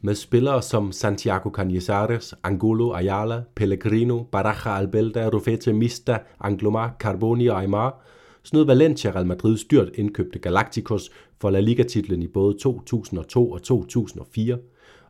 Med 0.00 0.14
spillere 0.14 0.62
som 0.62 0.92
Santiago 0.92 1.50
Canizares, 1.50 2.34
Angulo 2.42 2.92
Ayala, 2.92 3.42
Pellegrino, 3.54 4.22
Baraja 4.22 4.78
Albelda, 4.78 5.28
Rufete 5.28 5.72
Mista, 5.72 6.18
Anglomar, 6.40 6.96
Carboni 6.98 7.46
og 7.46 7.60
Aymar, 7.60 8.04
snød 8.42 8.64
Valencia 8.64 9.10
Real 9.10 9.26
Madrids 9.26 9.64
dyrt 9.64 9.90
indkøbte 9.94 10.38
Galacticos 10.38 11.10
for 11.40 11.50
La 11.50 11.60
Liga-titlen 11.60 12.22
i 12.22 12.26
både 12.26 12.58
2002 12.58 13.50
og 13.50 13.62
2004, 13.62 14.58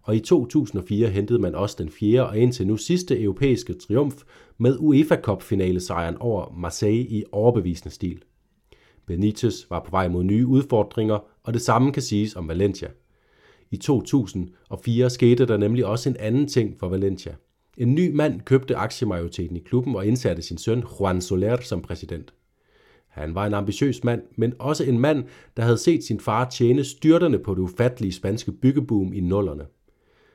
og 0.03 0.17
i 0.17 0.21
2004 0.21 1.09
hentede 1.09 1.39
man 1.39 1.55
også 1.55 1.77
den 1.79 1.91
fjerde 1.91 2.29
og 2.29 2.39
indtil 2.39 2.67
nu 2.67 2.77
sidste 2.77 3.23
europæiske 3.23 3.75
triumf 3.75 4.23
med 4.59 4.77
UEFA 4.81 5.17
Cup 5.17 5.43
finalesejren 5.43 6.17
over 6.21 6.55
Marseille 6.57 7.07
i 7.09 7.25
overbevisende 7.33 7.95
stil. 7.95 8.23
Benitez 9.07 9.71
var 9.71 9.81
på 9.81 9.91
vej 9.91 10.09
mod 10.09 10.25
nye 10.25 10.47
udfordringer, 10.47 11.19
og 11.43 11.55
det 11.55 11.63
samme 11.63 11.93
kan 11.93 12.03
siges 12.03 12.37
om 12.37 12.49
Valencia. 12.49 12.89
I 13.71 13.77
2004 13.77 15.11
skete 15.11 15.47
der 15.47 15.57
nemlig 15.57 15.87
også 15.87 16.09
en 16.09 16.17
anden 16.17 16.49
ting 16.49 16.79
for 16.79 16.89
Valencia. 16.89 17.35
En 17.77 17.95
ny 17.95 18.15
mand 18.15 18.41
købte 18.41 18.77
aktiemajoriteten 18.77 19.57
i 19.57 19.61
klubben 19.61 19.97
og 19.97 20.07
indsatte 20.07 20.43
sin 20.43 20.59
søn 20.59 20.85
Juan 21.01 21.21
Soler 21.21 21.61
som 21.61 21.83
præsident. 21.83 22.35
Han 23.09 23.35
var 23.35 23.47
en 23.47 23.55
ambitiøs 23.55 24.05
mand, 24.05 24.23
men 24.37 24.55
også 24.59 24.85
en 24.85 24.99
mand, 24.99 25.25
der 25.57 25.63
havde 25.63 25.79
set 25.79 26.05
sin 26.05 26.21
far 26.21 26.51
tjene 26.51 26.85
styrterne 26.85 27.39
på 27.39 27.55
det 27.55 27.61
ufattelige 27.61 28.13
spanske 28.13 28.53
byggeboom 28.53 29.13
i 29.13 29.21
nullerne. 29.21 29.65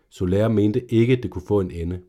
Soler 0.10 0.48
mente 0.48 0.94
ikke, 0.94 1.16
det 1.16 1.32
kunne 1.32 1.48
få 1.48 1.60
en 1.60 1.72
ende. 1.72 2.00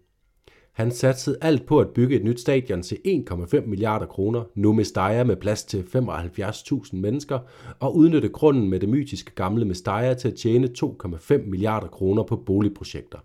Han 0.79 0.91
satsede 0.91 1.39
alt 1.41 1.67
på 1.67 1.81
at 1.81 1.89
bygge 1.89 2.17
et 2.17 2.25
nyt 2.25 2.41
stadion 2.41 2.83
til 2.83 2.99
1,5 3.07 3.67
milliarder 3.67 4.07
kroner, 4.07 4.45
nu 4.55 4.73
med 4.73 5.25
med 5.25 5.37
plads 5.37 5.65
til 5.65 5.85
75.000 5.97 6.97
mennesker, 6.97 7.39
og 7.81 7.97
udnytte 7.97 8.29
grunden 8.29 8.71
med 8.71 8.81
det 8.81 8.89
mytiske 8.89 9.35
gamle 9.35 9.65
Mestalla 9.65 10.15
til 10.15 10.29
at 10.29 10.35
tjene 10.35 10.69
2,5 10.79 11.37
milliarder 11.37 11.87
kroner 11.87 12.23
på 12.23 12.37
boligprojekter. 12.37 13.19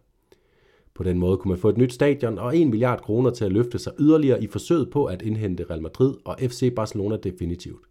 På 0.94 1.04
den 1.04 1.18
måde 1.18 1.38
kunne 1.38 1.50
man 1.50 1.60
få 1.60 1.70
et 1.70 1.78
nyt 1.78 1.94
stadion 1.94 2.38
og 2.38 2.58
1 2.58 2.68
milliard 2.68 3.02
kroner 3.02 3.30
til 3.30 3.46
at 3.46 3.52
løfte 3.52 3.80
sig 3.80 3.94
yderligere 4.00 4.44
i 4.44 4.48
forsøget 4.48 4.90
på 4.90 5.06
at 5.06 5.22
indhente 5.22 5.66
Real 5.70 5.82
Madrid 5.82 6.14
og 6.26 6.38
FC 6.40 6.76
Barcelona 6.76 7.18
definitivt. 7.18 7.86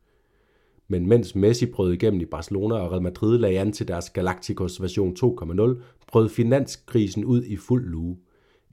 Men 0.89 1.07
mens 1.07 1.35
Messi 1.35 1.67
brød 1.67 1.93
igennem 1.93 2.21
i 2.21 2.27
Barcelona 2.27 2.75
og 2.75 2.93
Real 2.93 3.03
Madrid 3.03 3.39
lagde 3.39 3.61
an 3.61 3.73
til 3.73 3.89
deres 3.89 4.11
Galacticos 4.11 4.83
version 4.83 5.17
2.0, 5.25 5.81
brød 6.13 6.29
finanskrisen 6.29 7.25
ud 7.25 7.43
i 7.43 7.57
fuld 7.57 7.91
luge. 7.91 8.17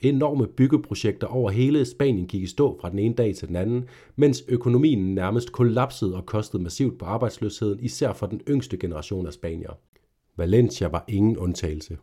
Enorme 0.01 0.47
byggeprojekter 0.47 1.27
over 1.27 1.51
hele 1.51 1.85
Spanien 1.85 2.27
gik 2.27 2.43
i 2.43 2.47
stå 2.47 2.77
fra 2.81 2.89
den 2.89 2.99
ene 2.99 3.15
dag 3.15 3.35
til 3.35 3.47
den 3.47 3.55
anden, 3.55 3.85
mens 4.15 4.43
økonomien 4.47 5.15
nærmest 5.15 5.51
kollapsede 5.51 6.15
og 6.15 6.25
kostede 6.25 6.63
massivt 6.63 6.99
på 6.99 7.05
arbejdsløsheden, 7.05 7.79
især 7.79 8.13
for 8.13 8.25
den 8.25 8.41
yngste 8.49 8.77
generation 8.77 9.27
af 9.27 9.33
spanier. 9.33 9.79
Valencia 10.37 10.87
var 10.87 11.05
ingen 11.07 11.37
undtagelse. 11.37 11.97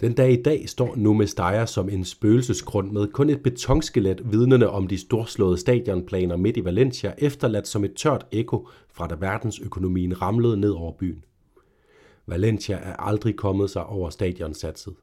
Den 0.00 0.12
dag 0.12 0.32
i 0.32 0.42
dag 0.42 0.68
står 0.68 0.96
Numestaya 0.96 1.66
som 1.66 1.88
en 1.88 2.04
spøgelsesgrund 2.04 2.90
med 2.90 3.08
kun 3.08 3.30
et 3.30 3.42
betonskelet 3.42 4.32
vidnende 4.32 4.70
om 4.70 4.86
de 4.86 4.98
storslåede 4.98 5.58
stadionplaner 5.58 6.36
midt 6.36 6.56
i 6.56 6.64
Valencia, 6.64 7.14
efterladt 7.18 7.68
som 7.68 7.84
et 7.84 7.94
tørt 7.94 8.26
ekko 8.32 8.68
fra 8.90 9.06
da 9.06 9.14
verdensøkonomien 9.14 10.22
ramlede 10.22 10.56
ned 10.56 10.70
over 10.70 10.92
byen. 10.92 11.24
Valencia 12.26 12.76
er 12.76 12.96
aldrig 12.96 13.36
kommet 13.36 13.70
sig 13.70 13.86
over 13.86 14.10
stadionsatset. 14.10 14.94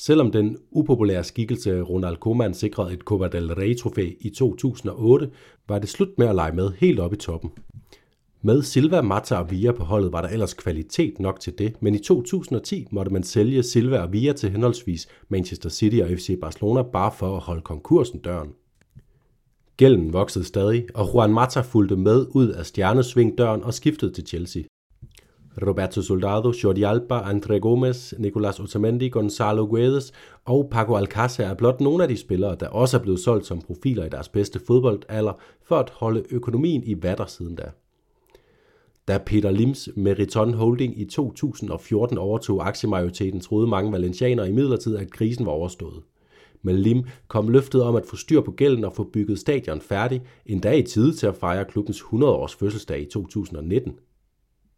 Selvom 0.00 0.30
den 0.30 0.56
upopulære 0.70 1.24
skikkelse 1.24 1.80
Ronald 1.80 2.16
Koeman 2.16 2.54
sikrede 2.54 2.92
et 2.92 3.00
Copa 3.00 3.28
del 3.28 3.52
Rey-trofæ 3.52 4.12
i 4.20 4.30
2008, 4.30 5.30
var 5.68 5.78
det 5.78 5.88
slut 5.88 6.18
med 6.18 6.26
at 6.26 6.34
lege 6.34 6.52
med 6.52 6.70
helt 6.78 7.00
op 7.00 7.12
i 7.12 7.16
toppen. 7.16 7.50
Med 8.42 8.62
Silva, 8.62 9.02
Mata 9.02 9.36
og 9.36 9.50
Via 9.50 9.72
på 9.72 9.84
holdet 9.84 10.12
var 10.12 10.20
der 10.22 10.28
ellers 10.28 10.54
kvalitet 10.54 11.20
nok 11.20 11.40
til 11.40 11.58
det, 11.58 11.82
men 11.82 11.94
i 11.94 11.98
2010 11.98 12.86
måtte 12.90 13.12
man 13.12 13.22
sælge 13.22 13.62
Silva 13.62 13.98
og 13.98 14.12
Via 14.12 14.32
til 14.32 14.50
henholdsvis 14.50 15.08
Manchester 15.28 15.68
City 15.68 15.96
og 15.96 16.08
FC 16.08 16.40
Barcelona 16.40 16.82
bare 16.82 17.12
for 17.12 17.36
at 17.36 17.42
holde 17.42 17.62
konkursen 17.62 18.20
døren. 18.20 18.52
Gælden 19.76 20.12
voksede 20.12 20.44
stadig, 20.44 20.86
og 20.94 21.10
Juan 21.14 21.32
Mata 21.32 21.60
fulgte 21.60 21.96
med 21.96 22.26
ud 22.34 22.48
af 22.48 22.66
stjernesvingdøren 22.66 23.62
og 23.62 23.74
skiftede 23.74 24.12
til 24.12 24.26
Chelsea. 24.26 24.62
Roberto 25.66 26.02
Soldado, 26.02 26.52
Jordi 26.64 26.82
Alba, 26.82 27.20
André 27.20 27.58
Gomes, 27.58 28.14
Nicolas 28.18 28.60
Otamendi, 28.60 29.08
Gonzalo 29.08 29.66
Guedes 29.66 30.12
og 30.44 30.68
Paco 30.70 30.98
Alcácer 30.98 31.42
er 31.42 31.54
blot 31.54 31.80
nogle 31.80 32.02
af 32.02 32.08
de 32.08 32.16
spillere, 32.16 32.56
der 32.60 32.68
også 32.68 32.98
er 32.98 33.02
blevet 33.02 33.20
solgt 33.20 33.46
som 33.46 33.60
profiler 33.60 34.04
i 34.04 34.08
deres 34.08 34.28
bedste 34.28 34.60
fodboldalder 34.66 35.32
for 35.62 35.76
at 35.76 35.90
holde 35.90 36.22
økonomien 36.30 36.82
i 36.84 37.02
vatter 37.02 37.26
siden 37.26 37.54
da. 37.54 37.70
Da 39.08 39.18
Peter 39.26 39.50
Lims 39.50 39.88
Meriton 39.96 40.54
Holding 40.54 41.00
i 41.00 41.04
2014 41.04 42.18
overtog 42.18 42.68
aktiemajoriteten, 42.68 43.40
troede 43.40 43.66
mange 43.66 43.92
valencianere 43.92 44.48
i 44.48 44.52
midlertid, 44.52 44.96
at 44.96 45.10
krisen 45.10 45.46
var 45.46 45.52
overstået. 45.52 46.02
Med 46.62 46.74
Lim 46.74 47.04
kom 47.28 47.48
løftet 47.48 47.82
om 47.82 47.96
at 47.96 48.06
få 48.06 48.16
styr 48.16 48.40
på 48.40 48.50
gælden 48.50 48.84
og 48.84 48.92
få 48.92 49.04
bygget 49.04 49.38
stadion 49.38 49.80
færdig, 49.80 50.22
endda 50.46 50.72
i 50.72 50.82
tide 50.82 51.12
til 51.12 51.26
at 51.26 51.36
fejre 51.36 51.64
klubbens 51.64 52.00
100-års 52.00 52.54
fødselsdag 52.54 53.00
i 53.00 53.04
2019. 53.04 53.92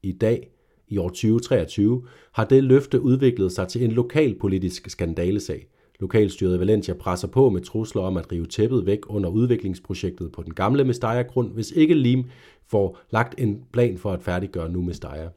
I 0.02 0.12
dag, 0.12 0.50
i 0.90 0.98
år 0.98 1.08
2023, 1.08 2.02
har 2.32 2.44
det 2.44 2.64
løfte 2.64 3.00
udviklet 3.00 3.52
sig 3.52 3.68
til 3.68 3.84
en 3.84 3.92
lokalpolitisk 3.92 4.90
skandalesag– 4.90 5.66
Lokalstyret 6.00 6.56
i 6.56 6.60
Valencia 6.60 6.94
presser 6.94 7.28
på 7.28 7.50
med 7.50 7.60
trusler 7.60 8.02
om 8.02 8.16
at 8.16 8.32
rive 8.32 8.46
tæppet 8.46 8.86
væk 8.86 8.98
under 9.06 9.30
udviklingsprojektet 9.30 10.32
på 10.32 10.42
den 10.42 10.54
gamle 10.54 10.84
Mestalla-grund, 10.84 11.52
hvis 11.52 11.70
ikke 11.70 11.94
Lim 11.94 12.24
får 12.68 12.98
lagt 13.10 13.34
en 13.38 13.62
plan 13.72 13.98
for 13.98 14.12
at 14.12 14.22
færdiggøre 14.22 14.70
nu 14.72 14.82
Mestalla. 14.82 15.28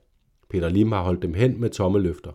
Peter 0.49 0.69
Lim 0.69 0.91
har 0.91 1.03
holdt 1.03 1.21
dem 1.21 1.33
hen 1.33 1.61
med 1.61 1.69
tomme 1.69 1.99
løfter. 1.99 2.31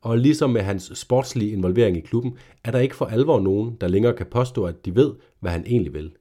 Og 0.00 0.18
ligesom 0.18 0.50
med 0.50 0.60
hans 0.60 0.92
sportslige 0.94 1.52
involvering 1.52 1.96
i 1.96 2.00
klubben, 2.00 2.36
er 2.64 2.70
der 2.70 2.78
ikke 2.78 2.96
for 2.96 3.04
alvor 3.06 3.40
nogen, 3.40 3.76
der 3.80 3.88
længere 3.88 4.16
kan 4.16 4.26
påstå, 4.26 4.64
at 4.64 4.84
de 4.84 4.96
ved, 4.96 5.12
hvad 5.40 5.50
han 5.50 5.64
egentlig 5.66 5.94
vil. 5.94 6.12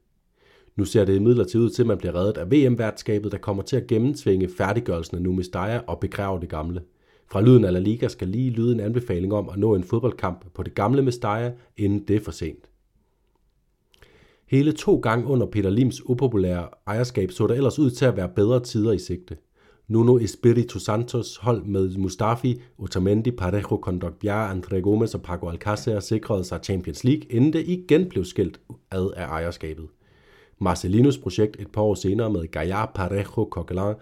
Nu 0.75 0.85
ser 0.85 1.05
det 1.05 1.15
imidlertid 1.15 1.59
ud 1.59 1.69
til, 1.69 1.83
at 1.83 1.87
man 1.87 1.97
bliver 1.97 2.15
reddet 2.15 2.37
af 2.37 2.51
VM-værtskabet, 2.51 3.31
der 3.31 3.37
kommer 3.37 3.63
til 3.63 3.75
at 3.75 3.87
gennemtvinge 3.87 4.49
færdiggørelsen 4.57 5.17
af 5.17 5.23
Numestaya 5.23 5.79
og 5.87 5.99
begrave 5.99 6.39
det 6.39 6.49
gamle. 6.49 6.81
Fra 7.31 7.41
Lyden 7.41 7.65
af 7.65 7.73
La 7.73 7.79
Liga 7.79 8.07
skal 8.07 8.27
lige 8.27 8.49
lyde 8.49 8.73
en 8.73 8.79
anbefaling 8.79 9.33
om 9.33 9.49
at 9.49 9.57
nå 9.57 9.75
en 9.75 9.83
fodboldkamp 9.83 10.45
på 10.53 10.63
det 10.63 10.75
gamle 10.75 11.01
Mestalla, 11.01 11.53
inden 11.77 11.99
det 12.07 12.15
er 12.15 12.19
for 12.19 12.31
sent. 12.31 12.69
Hele 14.47 14.71
to 14.71 14.97
gange 14.97 15.27
under 15.27 15.45
Peter 15.45 15.69
Lims 15.69 16.05
upopulære 16.05 16.67
ejerskab 16.87 17.31
så 17.31 17.47
der 17.47 17.53
ellers 17.53 17.79
ud 17.79 17.89
til 17.89 18.05
at 18.05 18.17
være 18.17 18.29
bedre 18.35 18.59
tider 18.59 18.91
i 18.91 18.99
sigte. 18.99 19.37
Nuno 19.87 20.17
Espirito 20.17 20.79
Santos 20.79 21.37
hold 21.37 21.63
med 21.63 21.97
Mustafi, 21.97 22.61
Otamendi, 22.77 23.31
Parejo, 23.31 23.77
Kondogbia, 23.77 24.53
André 24.53 24.79
Gomes 24.79 25.15
og 25.15 25.21
Paco 25.21 25.49
Alcácer 25.49 25.99
sikrede 25.99 26.43
sig 26.43 26.59
Champions 26.63 27.03
League, 27.03 27.23
inden 27.29 27.53
det 27.53 27.67
igen 27.67 28.09
blev 28.09 28.25
skilt 28.25 28.59
ad 28.91 29.11
af 29.15 29.25
ejerskabet. 29.25 29.87
Marcelinos 30.59 31.17
projekt 31.17 31.59
et 31.59 31.71
par 31.71 31.81
år 31.81 31.95
senere 31.95 32.29
med 32.29 32.47
Gaia, 32.51 32.85
Parejo, 32.85 33.47
Coquelin 33.51 33.93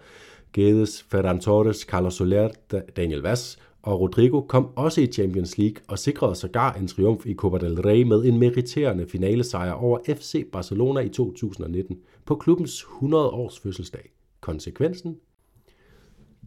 Guedes, 0.52 1.02
Ferran 1.02 1.40
Torres, 1.40 1.80
Carlos 1.80 2.14
Soler, 2.14 2.48
Daniel 2.96 3.22
Vaz 3.22 3.56
og 3.82 4.00
Rodrigo 4.00 4.40
kom 4.40 4.68
også 4.76 5.00
i 5.00 5.06
Champions 5.06 5.58
League 5.58 5.82
og 5.88 5.98
sikrede 5.98 6.34
sågar 6.34 6.74
en 6.74 6.88
triumf 6.88 7.26
i 7.26 7.34
Copa 7.34 7.58
del 7.58 7.80
Rey 7.80 8.02
med 8.02 8.24
en 8.24 8.38
meriterende 8.38 9.06
finalesejr 9.08 9.72
over 9.72 9.98
FC 10.08 10.44
Barcelona 10.52 11.00
i 11.00 11.08
2019 11.08 11.96
på 12.24 12.34
klubbens 12.34 12.82
100 12.82 13.28
års 13.28 13.58
fødselsdag. 13.58 14.12
Konsekvensen? 14.40 15.16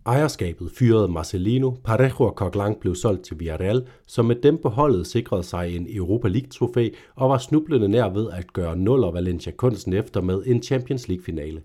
Ejerskabet 0.08 0.72
fyrede 0.72 1.08
Marcelino, 1.08 1.72
Parejo 1.84 2.26
og 2.26 2.34
Coquelin 2.36 2.76
blev 2.80 2.96
solgt 2.96 3.24
til 3.24 3.40
Villarreal, 3.40 3.88
som 4.06 4.26
med 4.26 4.36
dem 4.36 4.58
på 4.58 4.70
holdet 4.70 5.08
sikrede 5.08 5.44
sig 5.44 5.76
en 5.76 5.88
Europa 5.90 6.28
League-trofæ 6.28 6.90
og 7.16 7.30
var 7.30 7.38
snublende 7.38 7.88
nær 7.88 8.10
ved 8.10 8.30
at 8.32 8.54
gøre 8.54 8.78
0 8.78 9.04
og 9.04 9.14
Valencia 9.14 9.52
kunsten 9.52 9.94
efter 9.94 10.22
med 10.22 10.44
en 10.46 10.64
Champions 10.64 11.08
League-finale. 11.08 11.62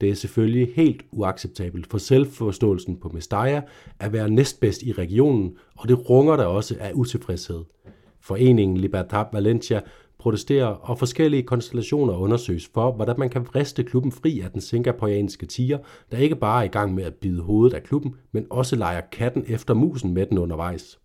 Det 0.00 0.10
er 0.10 0.14
selvfølgelig 0.14 0.72
helt 0.74 1.04
uacceptabelt 1.12 1.86
for 1.86 1.98
selvforståelsen 1.98 2.96
på 2.96 3.08
Mestalla 3.08 3.62
at 4.00 4.12
være 4.12 4.30
næstbedst 4.30 4.82
i 4.82 4.92
regionen, 4.92 5.56
og 5.76 5.88
det 5.88 6.10
runger 6.10 6.36
der 6.36 6.44
også 6.44 6.76
af 6.80 6.92
utilfredshed. 6.94 7.64
Foreningen 8.20 8.76
Libertad 8.76 9.24
Valencia 9.32 9.80
protesterer, 10.24 10.66
og 10.66 10.98
forskellige 10.98 11.42
konstellationer 11.42 12.14
undersøges 12.14 12.70
for, 12.74 12.92
hvordan 12.92 13.14
man 13.18 13.30
kan 13.30 13.46
vriste 13.46 13.84
klubben 13.84 14.12
fri 14.12 14.40
af 14.40 14.50
den 14.50 14.60
singaporeanske 14.60 15.46
tiger, 15.46 15.78
der 16.12 16.18
ikke 16.18 16.36
bare 16.36 16.60
er 16.60 16.64
i 16.64 16.72
gang 16.72 16.94
med 16.94 17.04
at 17.04 17.14
bide 17.14 17.40
hovedet 17.42 17.76
af 17.76 17.82
klubben, 17.82 18.14
men 18.32 18.46
også 18.50 18.76
leger 18.76 19.00
katten 19.12 19.44
efter 19.48 19.74
musen 19.74 20.14
med 20.14 20.26
den 20.26 20.38
undervejs. 20.38 20.98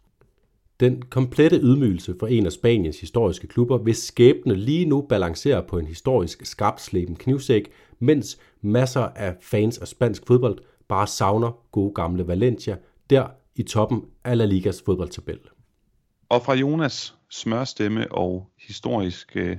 Den 0.79 1.01
komplette 1.01 1.57
ydmygelse 1.57 2.15
for 2.19 2.27
en 2.27 2.45
af 2.45 2.51
Spaniens 2.51 2.99
historiske 2.99 3.47
klubber, 3.47 3.77
hvis 3.77 3.97
skæbne 3.97 4.55
lige 4.55 4.85
nu 4.85 5.01
balancerer 5.01 5.61
på 5.61 5.77
en 5.77 5.87
historisk 5.87 6.45
skarpsleben 6.45 7.15
knivsæk, 7.15 7.71
mens 7.99 8.37
masser 8.61 9.01
af 9.01 9.35
fans 9.41 9.77
af 9.77 9.87
spansk 9.87 10.27
fodbold 10.27 10.57
bare 10.87 11.07
savner 11.07 11.51
gode 11.71 11.93
gamle 11.93 12.27
Valencia, 12.27 12.77
der 13.09 13.27
i 13.55 13.63
toppen 13.63 14.01
af 14.23 14.37
La 14.37 14.45
Ligas 14.45 14.81
fodboldtabel. 14.81 15.39
Og 16.29 16.41
fra 16.41 16.53
Jonas 16.53 17.18
smørstemme 17.29 18.11
og 18.11 18.51
historisk 18.57 19.35
øh, 19.35 19.57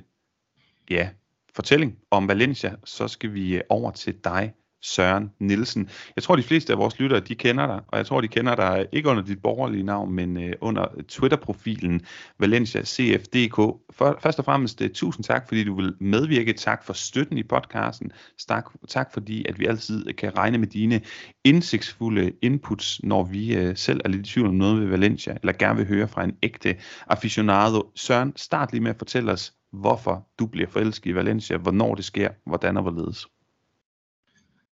ja, 0.91 1.11
fortælling 1.55 1.99
om 2.11 2.29
Valencia, 2.29 2.77
så 2.85 3.09
skal 3.09 3.35
vi 3.35 3.57
øh, 3.57 3.63
over 3.69 3.91
til 3.91 4.25
dig, 4.25 4.55
Søren 4.83 5.31
Nielsen. 5.39 5.89
Jeg 6.17 6.23
tror, 6.23 6.37
de 6.37 6.43
fleste 6.43 6.73
af 6.73 6.79
vores 6.79 6.99
lyttere, 6.99 7.21
de 7.21 7.35
kender 7.35 7.67
dig, 7.67 7.81
og 7.89 7.99
jeg 7.99 8.07
tror, 8.07 8.21
de 8.21 8.29
kender 8.29 8.55
dig 8.55 8.87
ikke 8.93 9.09
under 9.09 9.23
dit 9.23 9.43
borgerlige 9.43 9.83
navn, 9.83 10.13
men 10.13 10.37
øh, 10.37 10.53
under 10.61 10.87
Twitter-profilen 11.09 12.01
Valencia 12.39 12.83
CFDK. 12.85 13.57
For, 13.91 14.19
først 14.23 14.39
og 14.39 14.45
fremmest, 14.45 14.83
øh, 14.83 14.91
tusind 14.91 15.25
tak, 15.25 15.49
fordi 15.49 15.65
du 15.65 15.75
vil 15.75 15.95
medvirke. 16.01 16.53
Tak 16.53 16.85
for 16.85 16.93
støtten 16.93 17.39
i 17.39 17.43
podcasten. 17.43 18.13
Tak, 18.49 18.65
tak 18.89 19.13
fordi, 19.13 19.45
at 19.49 19.59
vi 19.59 19.67
altid 19.67 20.09
øh, 20.09 20.15
kan 20.15 20.37
regne 20.39 20.59
med 20.59 20.67
dine 20.67 21.01
indsigtsfulde 21.45 22.33
inputs, 22.43 23.03
når 23.03 23.25
vi 23.25 23.57
øh, 23.57 23.77
selv 23.77 24.01
er 24.05 24.09
lidt 24.09 24.27
i 24.27 24.33
tvivl 24.33 24.49
om 24.49 24.55
noget 24.55 24.81
ved 24.81 24.89
Valencia, 24.89 25.37
eller 25.43 25.53
gerne 25.53 25.77
vil 25.77 25.87
høre 25.87 26.09
fra 26.09 26.25
en 26.25 26.37
ægte 26.43 26.77
aficionado. 27.07 27.91
Søren, 27.95 28.33
start 28.37 28.73
lige 28.73 28.83
med 28.83 28.91
at 28.91 28.99
fortælle 28.99 29.33
os, 29.33 29.55
hvorfor 29.73 30.29
du 30.39 30.47
bliver 30.47 30.69
forelsket 30.69 31.11
i 31.11 31.15
Valencia, 31.15 31.57
hvornår 31.57 31.95
det 31.95 32.05
sker, 32.05 32.31
hvordan 32.47 32.77
og 32.77 32.83
hvorledes. 32.83 33.27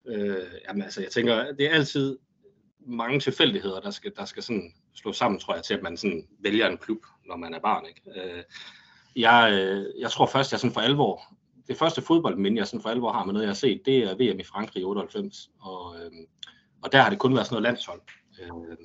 Øh, 0.06 0.46
jamen 0.68 0.82
altså, 0.82 1.02
jeg 1.02 1.11
tænker, 1.11 1.52
det 1.52 1.66
er 1.66 1.70
altid 1.70 2.18
mange 2.87 3.20
tilfældigheder, 3.20 3.80
der 3.80 3.90
skal, 3.90 4.12
der 4.16 4.25
skal 4.25 4.42
sådan 4.42 4.73
slå 4.94 5.12
sammen, 5.12 5.40
tror 5.40 5.54
jeg, 5.54 5.64
til 5.64 5.75
at 5.75 5.82
man 5.82 5.96
sådan 5.96 6.28
vælger 6.38 6.68
en 6.68 6.78
klub, 6.78 6.99
når 7.26 7.37
man 7.37 7.54
er 7.54 7.61
barn. 7.61 7.87
Ikke? 7.87 8.20
Øh, 8.20 8.42
jeg, 9.16 9.52
øh, 9.52 10.00
jeg 10.00 10.11
tror 10.11 10.26
først, 10.26 10.52
jeg 10.52 10.61
sådan 10.61 10.75
for 10.75 10.80
alvor, 10.80 11.23
det 11.68 11.76
første 11.76 12.02
fodboldminde, 12.02 12.58
jeg 12.58 12.66
sådan 12.66 12.82
for 12.82 12.88
alvor 12.88 13.12
har 13.12 13.25
med 13.25 13.32
noget, 13.32 13.44
jeg 13.44 13.50
har 13.50 13.54
set, 13.54 13.82
det 13.87 13.99
er 13.99 14.14
VM 14.14 14.40
i 14.40 14.44
Frankrig 14.44 14.80
i 14.80 14.84
98. 14.84 15.50
Og, 15.61 15.96
øh, 15.96 16.11
og 16.82 16.92
der 16.92 17.02
har 17.02 17.11
det 17.11 17.18
kun 17.18 17.34
været 17.34 17.46
sådan 17.46 17.54
noget 17.54 17.62
landshold, 17.62 18.00
øh, 18.42 18.76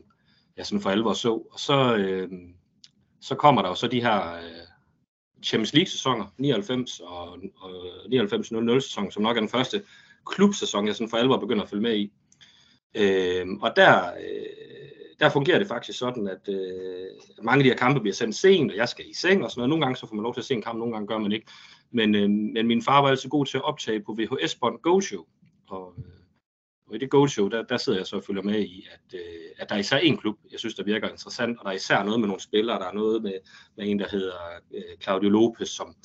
jeg 0.57 0.65
sådan 0.65 0.81
for 0.81 0.89
alvor 0.89 1.13
så. 1.13 1.31
Og 1.31 1.59
så, 1.59 1.95
øh, 1.95 2.29
så 3.21 3.35
kommer 3.35 3.61
der 3.61 3.69
jo 3.69 3.75
så 3.75 3.88
de 3.88 4.01
her 4.01 4.33
øh, 4.33 4.69
Champions 5.43 5.73
League-sæsoner, 5.73 6.33
99 6.38 6.99
og, 6.99 7.27
og 7.57 7.71
99-00 8.05 8.79
sæson, 8.79 9.11
som 9.11 9.23
nok 9.23 9.38
er 9.38 9.41
den 9.41 9.49
første 9.49 9.83
klubsæson, 10.29 10.88
jeg 10.88 10.95
sådan 10.95 11.09
for 11.09 11.17
alvor 11.17 11.38
begynder 11.38 11.63
at 11.63 11.69
følge 11.69 11.83
med 11.83 11.95
i. 11.98 12.12
Øh, 12.95 13.48
og 13.62 13.75
der, 13.75 14.05
øh, 14.07 14.69
der 15.19 15.29
fungerer 15.29 15.59
det 15.59 15.67
faktisk 15.67 16.00
sådan, 16.00 16.27
at 16.27 16.50
øh, 16.50 17.07
mange 17.43 17.59
af 17.59 17.63
de 17.63 17.69
her 17.69 17.77
kampe 17.77 18.00
bliver 18.00 18.13
sendt 18.13 18.36
sent, 18.36 18.71
og 18.71 18.77
jeg 18.77 18.89
skal 18.89 19.09
i 19.09 19.13
seng 19.13 19.43
og 19.43 19.51
sådan 19.51 19.59
noget. 19.59 19.69
Nogle 19.69 19.86
gange 19.86 19.95
så 19.95 20.07
får 20.07 20.15
man 20.15 20.24
lov 20.24 20.33
til 20.33 20.41
at 20.41 20.45
se 20.45 20.53
en 20.53 20.62
kamp, 20.62 20.79
nogle 20.79 20.93
gange 20.93 21.07
gør 21.07 21.17
man 21.17 21.31
ikke. 21.31 21.48
Men, 21.91 22.15
øh, 22.15 22.29
men 22.29 22.67
min 22.67 22.81
far 22.81 23.01
var 23.01 23.09
altid 23.09 23.29
god 23.29 23.45
til 23.45 23.57
at 23.57 23.63
optage 23.63 24.03
på 24.03 24.17
VHS-bånd 24.19 24.81
Go 24.81 25.00
Show. 25.01 25.25
Og, 25.69 25.93
øh, 25.98 26.03
og 26.88 26.95
i 26.95 26.98
det 26.98 27.09
Go 27.09 27.27
Show, 27.27 27.48
der, 27.48 27.63
der 27.63 27.77
sidder 27.77 28.00
jeg 28.00 28.07
så 28.07 28.15
og 28.15 28.24
følger 28.24 28.43
med 28.43 28.59
i, 28.59 28.88
at, 28.91 29.19
øh, 29.19 29.50
at 29.57 29.69
der 29.69 29.75
er 29.75 29.79
især 29.79 29.98
en 29.98 30.17
klub, 30.17 30.36
jeg 30.51 30.59
synes, 30.59 30.75
der 30.75 30.83
virker 30.83 31.09
interessant, 31.09 31.59
og 31.59 31.65
der 31.65 31.71
er 31.71 31.75
især 31.75 32.03
noget 32.03 32.19
med 32.19 32.27
nogle 32.27 32.41
spillere. 32.41 32.79
Der 32.79 32.86
er 32.86 32.93
noget 32.93 33.24
med, 33.24 33.33
med 33.77 33.89
en, 33.89 34.00
der 34.00 34.07
hedder 34.12 34.36
øh, 34.74 34.98
Claudio 35.01 35.29
Lopez, 35.29 35.69
som, 35.69 35.95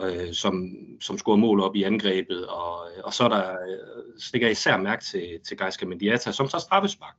øh, 0.00 0.32
som, 0.32 0.68
som 1.00 1.18
scorer 1.18 1.36
mål 1.36 1.60
op 1.60 1.76
i 1.76 1.82
angrebet, 1.82 2.46
og, 2.46 2.86
øh, 2.96 3.02
og 3.04 3.14
så 3.14 3.24
er 3.24 3.28
der, 3.28 3.50
øh, 3.50 4.18
stikker 4.18 4.46
jeg 4.46 4.52
især 4.52 4.76
mærke 4.76 5.04
til, 5.04 5.38
til 5.48 5.56
Gaiska 5.56 5.86
Mendiata, 5.86 6.32
som 6.32 6.48
tager 6.48 6.60
straffespark. 6.60 7.14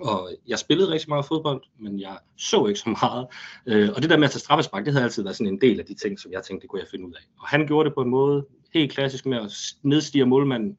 Og 0.00 0.30
jeg 0.46 0.58
spillede 0.58 0.90
rigtig 0.90 1.08
meget 1.08 1.24
fodbold, 1.24 1.62
men 1.78 2.00
jeg 2.00 2.18
så 2.36 2.66
ikke 2.66 2.80
så 2.80 2.96
meget. 3.02 3.26
Øh, 3.66 3.90
og 3.96 4.02
det 4.02 4.10
der 4.10 4.16
med 4.16 4.24
at 4.24 4.30
tage 4.30 4.40
straffespark, 4.40 4.84
det 4.84 4.92
havde 4.92 5.04
altid 5.04 5.22
været 5.22 5.36
sådan 5.36 5.52
en 5.52 5.60
del 5.60 5.80
af 5.80 5.86
de 5.86 5.94
ting, 5.94 6.20
som 6.20 6.32
jeg 6.32 6.42
tænkte, 6.42 6.62
det 6.62 6.70
kunne 6.70 6.80
jeg 6.80 6.88
finde 6.90 7.06
ud 7.06 7.12
af. 7.12 7.20
Og 7.38 7.48
han 7.48 7.66
gjorde 7.66 7.88
det 7.88 7.94
på 7.94 8.02
en 8.02 8.10
måde 8.10 8.46
helt 8.74 8.92
klassisk 8.92 9.26
med 9.26 9.38
at 9.38 9.52
nedstige 9.82 10.26
målmanden, 10.26 10.78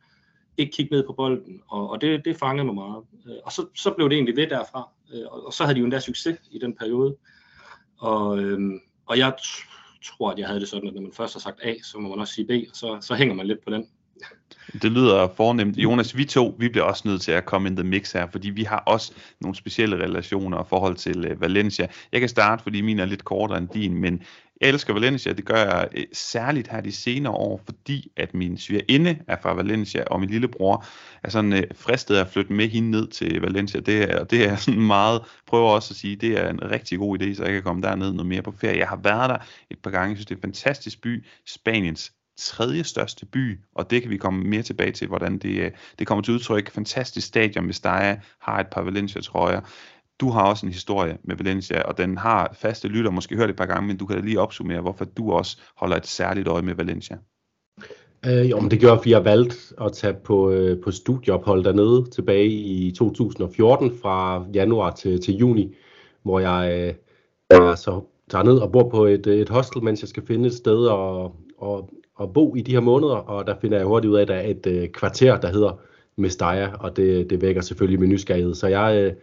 ikke 0.57 0.71
kigge 0.71 0.95
ned 0.95 1.07
på 1.07 1.13
bolden, 1.13 1.62
og, 1.67 1.89
og 1.89 2.01
det, 2.01 2.25
det 2.25 2.38
fangede 2.38 2.65
mig 2.65 2.75
meget. 2.75 3.03
Øh, 3.25 3.36
og 3.43 3.51
så, 3.51 3.65
så 3.75 3.91
blev 3.91 4.09
det 4.09 4.15
egentlig 4.15 4.36
ved 4.36 4.48
derfra, 4.48 4.89
øh, 5.13 5.25
og, 5.31 5.45
og 5.45 5.53
så 5.53 5.63
havde 5.63 5.75
de 5.75 5.79
jo 5.79 5.86
endda 5.86 6.00
succes 6.00 6.39
i 6.51 6.59
den 6.59 6.75
periode. 6.75 7.15
Og, 7.98 8.39
øh, 8.39 8.59
og 9.05 9.17
jeg 9.17 9.33
tror, 10.03 10.32
at 10.32 10.39
jeg 10.39 10.48
havde 10.48 10.60
det 10.60 10.70
sådan, 10.70 10.88
at 10.88 10.94
når 10.94 11.01
man 11.01 11.12
først 11.12 11.34
har 11.34 11.39
sagt 11.39 11.60
A, 11.63 11.74
så 11.84 11.98
må 11.98 12.10
man 12.10 12.20
også 12.20 12.34
sige 12.34 12.48
B, 12.48 12.51
og 12.70 12.75
så, 12.75 12.98
så 13.01 13.15
hænger 13.15 13.36
man 13.36 13.48
lidt 13.48 13.63
på 13.63 13.70
den. 13.70 13.88
Det 14.82 14.91
lyder 14.91 15.27
fornemt. 15.27 15.77
Jonas, 15.77 16.18
vi 16.18 16.25
to, 16.25 16.56
vi 16.60 16.70
bliver 16.70 16.84
også 16.84 17.08
nødt 17.08 17.22
til 17.22 17.32
at 17.32 17.46
komme 17.46 17.70
in 17.70 17.75
the 17.75 17.84
mix 17.84 18.12
her, 18.12 18.27
fordi 18.32 18.50
vi 18.50 18.63
har 18.63 18.84
også 18.86 19.13
nogle 19.41 19.56
specielle 19.56 19.96
relationer 19.96 20.58
og 20.58 20.68
forhold 20.68 20.96
til 20.96 21.25
øh, 21.25 21.41
Valencia. 21.41 21.88
Jeg 22.12 22.20
kan 22.20 22.29
starte, 22.29 22.63
fordi 22.63 22.82
min 22.82 23.00
er 23.00 23.06
lidt 23.06 23.25
kortere 23.25 23.58
end 23.58 23.68
din, 23.68 23.94
men 23.94 24.24
jeg 24.61 24.69
elsker 24.69 24.93
Valencia, 24.93 25.33
det 25.33 25.45
gør 25.45 25.55
jeg 25.55 25.87
øh, 25.91 26.05
særligt 26.13 26.67
her 26.67 26.81
de 26.81 26.91
senere 26.91 27.33
år, 27.33 27.61
fordi 27.65 28.11
at 28.17 28.33
min 28.33 28.57
svigerinde 28.57 29.19
er 29.27 29.35
fra 29.41 29.53
Valencia, 29.53 30.03
og 30.03 30.19
min 30.19 30.29
lillebror 30.29 30.85
er 31.23 31.29
sådan 31.29 31.53
øh, 31.53 31.63
fristet 31.75 32.15
at 32.15 32.27
flytte 32.27 32.53
med 32.53 32.67
hende 32.67 32.91
ned 32.91 33.07
til 33.07 33.41
Valencia. 33.41 33.79
Det 33.79 34.03
er, 34.03 34.23
det 34.23 34.45
er 34.45 34.55
sådan 34.65 34.81
meget, 34.81 35.21
prøver 35.47 35.69
også 35.69 35.91
at 35.93 35.97
sige, 35.97 36.15
det 36.15 36.39
er 36.39 36.49
en 36.49 36.71
rigtig 36.71 36.97
god 36.97 37.21
idé, 37.21 37.33
så 37.33 37.43
jeg 37.43 37.53
kan 37.53 37.63
komme 37.63 37.81
derned 37.81 38.11
noget 38.11 38.25
mere 38.25 38.41
på 38.41 38.51
ferie. 38.51 38.77
Jeg 38.77 38.87
har 38.87 38.99
været 39.03 39.29
der 39.29 39.37
et 39.71 39.79
par 39.79 39.91
gange, 39.91 40.09
jeg 40.09 40.17
synes 40.17 40.25
det 40.25 40.35
er 40.35 40.37
en 40.37 40.41
fantastisk 40.41 41.01
by, 41.01 41.25
Spaniens 41.47 42.11
tredje 42.37 42.83
største 42.83 43.25
by, 43.25 43.59
og 43.75 43.89
det 43.89 44.01
kan 44.01 44.11
vi 44.11 44.17
komme 44.17 44.43
mere 44.43 44.61
tilbage 44.61 44.91
til, 44.91 45.07
hvordan 45.07 45.37
det, 45.37 45.59
øh, 45.59 45.71
det 45.99 46.07
kommer 46.07 46.21
til 46.21 46.33
udtryk. 46.33 46.71
Fantastisk 46.71 47.27
stadion, 47.27 47.65
hvis 47.65 47.79
der 47.79 48.15
har 48.39 48.59
et 48.59 48.67
par 48.67 48.81
Valencia-trøjer. 48.81 49.61
Du 50.19 50.29
har 50.29 50.49
også 50.49 50.65
en 50.65 50.71
historie 50.71 51.17
med 51.23 51.35
Valencia, 51.35 51.81
og 51.81 51.97
den 51.97 52.17
har 52.17 52.55
faste 52.61 52.88
lytter 52.88 53.11
måske 53.11 53.35
hørt 53.35 53.47
det 53.47 53.53
et 53.53 53.57
par 53.57 53.65
gange, 53.65 53.88
men 53.88 53.97
du 53.97 54.05
kan 54.05 54.15
da 54.15 54.21
lige 54.21 54.39
opsummere, 54.39 54.81
hvorfor 54.81 55.05
du 55.05 55.31
også 55.31 55.57
holder 55.75 55.97
et 55.97 56.07
særligt 56.07 56.47
øje 56.47 56.61
med 56.61 56.75
Valencia. 56.75 57.17
Øh, 58.25 58.49
jo, 58.49 58.59
men 58.59 58.71
det 58.71 58.79
gjorde, 58.79 58.97
fordi 58.97 59.11
jeg 59.11 59.25
valgte 59.25 59.55
at 59.81 59.93
tage 59.93 60.13
på, 60.13 60.51
øh, 60.51 60.81
på 60.83 60.91
studieophold 60.91 61.63
dernede 61.63 62.09
tilbage 62.09 62.47
i 62.47 62.91
2014 62.91 63.91
fra 64.01 64.45
januar 64.53 64.91
til, 64.91 65.21
til 65.21 65.35
juni, 65.35 65.75
hvor 66.23 66.39
jeg 66.39 66.95
øh, 67.53 67.77
så 67.77 68.01
tager 68.29 68.43
ned 68.43 68.57
og 68.57 68.71
bor 68.71 68.89
på 68.89 69.05
et, 69.05 69.27
øh, 69.27 69.38
et 69.38 69.49
hostel, 69.49 69.83
mens 69.83 70.01
jeg 70.01 70.09
skal 70.09 70.25
finde 70.25 70.47
et 70.47 70.53
sted 70.53 70.88
at, 70.88 71.31
at, 71.69 71.83
at 72.21 72.33
bo 72.33 72.55
i 72.55 72.61
de 72.61 72.71
her 72.71 72.79
måneder, 72.79 73.15
og 73.15 73.47
der 73.47 73.55
finder 73.61 73.77
jeg 73.77 73.88
hurtigt 73.88 74.11
ud 74.11 74.17
af, 74.17 74.21
at 74.21 74.27
der 74.27 74.35
er 74.35 74.48
et 74.50 74.67
øh, 74.67 74.89
kvarter, 74.89 75.39
der 75.39 75.51
hedder 75.51 75.79
Mestaya, 76.15 76.72
og 76.79 76.98
det, 76.98 77.29
det 77.29 77.41
vækker 77.41 77.61
selvfølgelig 77.61 78.00
min 78.00 78.09
nysgerrighed. 78.09 78.53
Så 78.53 78.67
jeg, 78.67 78.96
øh, 78.98 79.13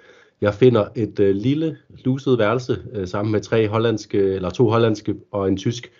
jeg 0.40 0.54
finder 0.54 0.88
et 0.96 1.20
øh, 1.20 1.34
lille, 1.34 1.76
luset 2.04 2.38
værelse 2.38 2.78
øh, 2.92 3.08
sammen 3.08 3.32
med 3.32 3.40
tre 3.40 3.68
hollandske, 3.68 4.18
eller 4.18 4.50
to 4.50 4.68
hollandske 4.68 5.14
og 5.30 5.48
en 5.48 5.56
tysk 5.56 5.92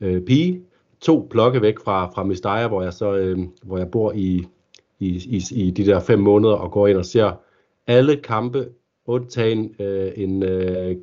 øh, 0.00 0.22
pige, 0.22 0.62
to 1.00 1.26
blokke 1.30 1.62
væk 1.62 1.78
fra, 1.84 2.10
fra 2.14 2.24
Mestalla, 2.24 2.68
hvor 2.68 2.82
jeg 2.82 2.92
så 2.92 3.14
øh, 3.16 3.38
hvor 3.62 3.78
jeg 3.78 3.90
bor 3.90 4.12
i, 4.12 4.46
i, 4.98 5.08
i, 5.08 5.42
i 5.50 5.70
de 5.70 5.86
der 5.86 6.00
fem 6.00 6.18
måneder 6.18 6.54
og 6.54 6.70
går 6.70 6.86
ind 6.86 6.98
og 6.98 7.04
ser 7.04 7.32
alle 7.86 8.16
kampe, 8.16 8.68
undtagen 9.06 9.74
øh, 9.80 10.12
en 10.16 10.42
øh, 10.42 10.96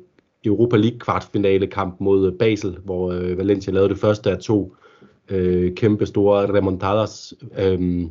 Europa 0.44 0.76
League 0.76 0.98
kvartfinale 0.98 1.66
kamp 1.66 2.00
mod 2.00 2.26
øh, 2.26 2.38
Basel, 2.38 2.78
hvor 2.84 3.12
øh, 3.12 3.38
Valencia 3.38 3.72
lavede 3.72 3.88
det 3.88 3.98
første 3.98 4.30
af 4.30 4.38
to 4.38 4.74
øh, 5.28 5.74
kæmpe 5.74 6.06
store 6.06 6.54
remontadas, 6.54 7.34
øh, 7.58 8.04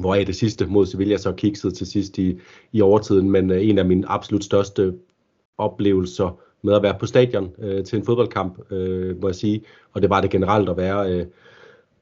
hvor 0.00 0.14
det 0.14 0.36
sidste 0.36 0.66
mod 0.66 0.86
Sevilla 0.86 1.16
så 1.16 1.32
kiksede 1.32 1.74
til 1.74 1.86
sidst 1.86 2.18
i, 2.18 2.38
i 2.72 2.80
overtiden, 2.80 3.30
men 3.30 3.50
øh, 3.50 3.68
en 3.68 3.78
af 3.78 3.84
mine 3.84 4.08
absolut 4.08 4.44
største 4.44 4.94
oplevelser 5.58 6.40
med 6.62 6.74
at 6.74 6.82
være 6.82 6.96
på 7.00 7.06
stadion 7.06 7.50
øh, 7.58 7.84
til 7.84 7.98
en 7.98 8.04
fodboldkamp, 8.04 8.72
øh, 8.72 9.22
må 9.22 9.28
jeg 9.28 9.34
sige, 9.34 9.62
og 9.92 10.02
det 10.02 10.10
var 10.10 10.20
det 10.20 10.30
generelt 10.30 10.68
at 10.68 10.76
være 10.76 11.12
øh, 11.12 11.26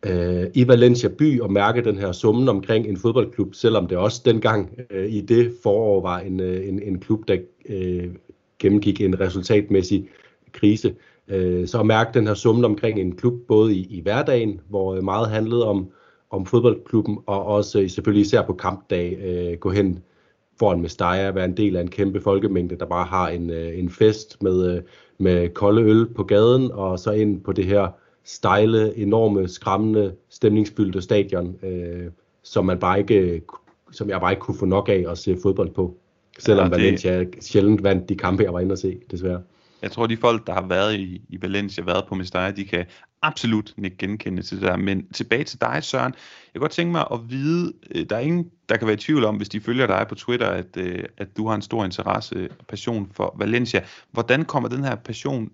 øh, 0.07 0.46
i 0.54 0.68
Valencia 0.68 1.09
by 1.09 1.40
og 1.40 1.52
mærke 1.52 1.85
den 1.85 1.98
her 1.98 2.12
summen 2.12 2.48
omkring 2.48 2.87
en 2.87 2.96
fodboldklub, 2.96 3.54
selvom 3.54 3.87
det 3.87 3.98
også 3.98 4.22
dengang 4.24 4.78
øh, 4.90 5.12
i 5.12 5.20
det 5.20 5.54
forår 5.62 6.00
var 6.00 6.18
en, 6.18 6.40
øh, 6.40 6.68
en, 6.68 6.83
en 6.83 7.00
klub, 7.00 7.28
der 7.28 7.37
øh, 7.68 8.09
gennemgik 8.59 9.00
en 9.00 9.20
resultatmæssig 9.20 10.09
krise. 10.52 10.94
Øh, 11.28 11.66
så 11.66 11.80
at 11.80 11.87
mærke 11.87 12.11
den 12.14 12.26
her 12.26 12.35
summen 12.35 12.64
omkring 12.64 13.00
en 13.00 13.16
klub, 13.16 13.35
både 13.48 13.74
i, 13.74 13.87
i 13.90 14.00
hverdagen, 14.00 14.61
hvor 14.68 14.94
øh, 14.94 15.04
meget 15.04 15.30
handlede 15.30 15.64
om, 15.66 15.90
om 16.35 16.47
fodboldklubben, 16.47 17.18
og 17.27 17.44
også 17.44 17.81
øh, 17.81 17.90
selvfølgelig 17.90 18.27
især 18.27 18.42
på 18.42 18.53
kampdag 18.53 19.18
øh, 19.25 19.59
gå 19.59 19.70
hen 19.70 19.99
foran 20.59 20.81
Mestalla, 20.81 21.31
være 21.31 21.44
en 21.44 21.57
del 21.57 21.77
af 21.77 21.81
en 21.81 21.90
kæmpe 21.90 22.20
folkemængde, 22.20 22.77
der 22.77 22.87
bare 22.87 23.05
har 23.05 23.29
en, 23.29 23.51
øh, 23.51 23.79
en 23.79 23.90
fest 23.90 24.42
med, 24.42 24.77
øh, 24.77 24.83
med 25.18 25.49
kolde 25.49 25.83
øl 25.83 26.07
på 26.07 26.25
gaden, 26.25 26.70
og 26.73 26.99
så 26.99 27.11
ind 27.11 27.40
på 27.40 27.53
det 27.53 27.64
her 27.64 27.88
stejle, 28.25 28.97
enorme, 28.97 29.49
skræmmende, 29.49 30.14
stemningsfyldte 30.29 31.03
stadion, 31.03 31.57
øh, 31.62 32.07
som 32.42 32.64
man 32.64 32.79
bare 32.79 32.99
ikke, 32.99 33.42
som 33.92 34.11
jeg 34.11 34.20
bare 34.20 34.33
ikke 34.33 34.40
kunne 34.40 34.59
få 34.59 34.66
nok 34.66 34.88
af 34.88 35.05
at 35.09 35.18
se 35.18 35.37
fodbold 35.42 35.70
på. 35.70 35.97
Selvom 36.38 36.66
ja, 36.66 36.77
det... 36.77 36.85
Valencia 36.85 37.25
sjældent 37.40 37.83
vandt 37.83 38.09
de 38.09 38.16
kampe, 38.16 38.42
jeg 38.42 38.53
var 38.53 38.61
inde 38.61 38.73
at 38.73 38.79
se, 38.79 39.01
desværre. 39.11 39.42
Jeg 39.85 39.92
tror, 39.92 40.07
de 40.07 40.16
folk, 40.16 40.47
der 40.47 40.55
har 40.55 40.66
været 40.66 40.94
i, 40.94 41.23
i 41.29 41.42
Valencia, 41.42 41.85
været 41.85 42.05
på 42.09 42.14
Mestalla, 42.14 42.51
de 42.51 42.64
kan 42.64 42.87
absolut 43.23 43.75
ikke 43.85 43.97
genkende 43.97 44.42
til 44.42 44.61
det 44.61 44.66
der. 44.66 44.77
Men 44.77 45.09
tilbage 45.09 45.44
til 45.44 45.61
dig, 45.61 45.85
Søren. 45.85 46.12
Jeg 46.12 46.53
kan 46.53 46.61
godt 46.61 46.73
tænke 46.73 46.92
mig 46.92 47.07
at 47.12 47.20
vide, 47.31 47.73
øh, 47.94 48.07
der 48.11 48.16
er 48.16 48.20
ingen, 48.20 48.51
der 48.68 48.77
kan 48.77 48.87
være 48.87 48.94
i 48.94 48.99
tvivl 48.99 49.25
om, 49.25 49.37
hvis 49.37 49.49
de 49.49 49.61
følger 49.61 49.87
dig 49.87 50.07
på 50.09 50.14
Twitter, 50.14 50.49
at, 50.49 50.77
øh, 50.77 51.05
at 51.16 51.37
du 51.37 51.49
har 51.49 51.55
en 51.55 51.62
stor 51.62 51.85
interesse 51.85 52.49
og 52.61 52.66
passion 52.66 53.11
for 53.12 53.37
Valencia. 53.38 53.85
Hvordan 54.11 54.44
kommer 54.44 54.68
den 54.68 54.85
her 54.85 54.94
passion 54.94 55.51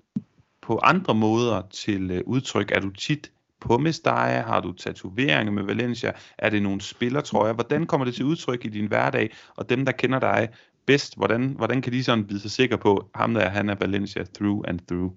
på 0.62 0.81
andre 0.83 1.14
måder 1.14 1.62
til 1.71 2.11
øh, 2.11 2.23
udtryk? 2.27 2.71
Er 2.71 2.81
du 2.81 2.90
tit 2.90 3.31
på 3.61 3.79
Mestalla? 3.79 4.43
Har 4.43 4.61
du 4.61 4.73
tatoveringer 4.73 5.53
med 5.53 5.62
Valencia? 5.62 6.12
Er 6.38 6.51
det 6.51 6.62
nogle 6.62 6.81
spillertrøjer? 6.81 7.53
Hvordan 7.53 7.87
kommer 7.87 8.05
det 8.05 8.14
til 8.14 8.25
udtryk 8.25 8.64
i 8.64 8.69
din 8.69 8.87
hverdag? 8.87 9.31
Og 9.57 9.71
dem, 9.71 9.85
der 9.85 9.93
kender 9.93 10.19
dig, 10.19 10.49
bedst? 10.87 11.16
Hvordan, 11.16 11.55
hvordan 11.57 11.83
kan 11.83 11.93
de 11.93 12.05
sådan 12.05 12.29
vide 12.29 12.40
sig 12.40 12.51
sikre 12.51 12.79
på, 12.79 13.11
ham 13.14 13.35
der, 13.35 13.49
han 13.49 13.69
er 13.69 13.75
Valencia 13.75 14.25
through 14.35 14.64
and 14.69 14.81
through? 14.88 15.12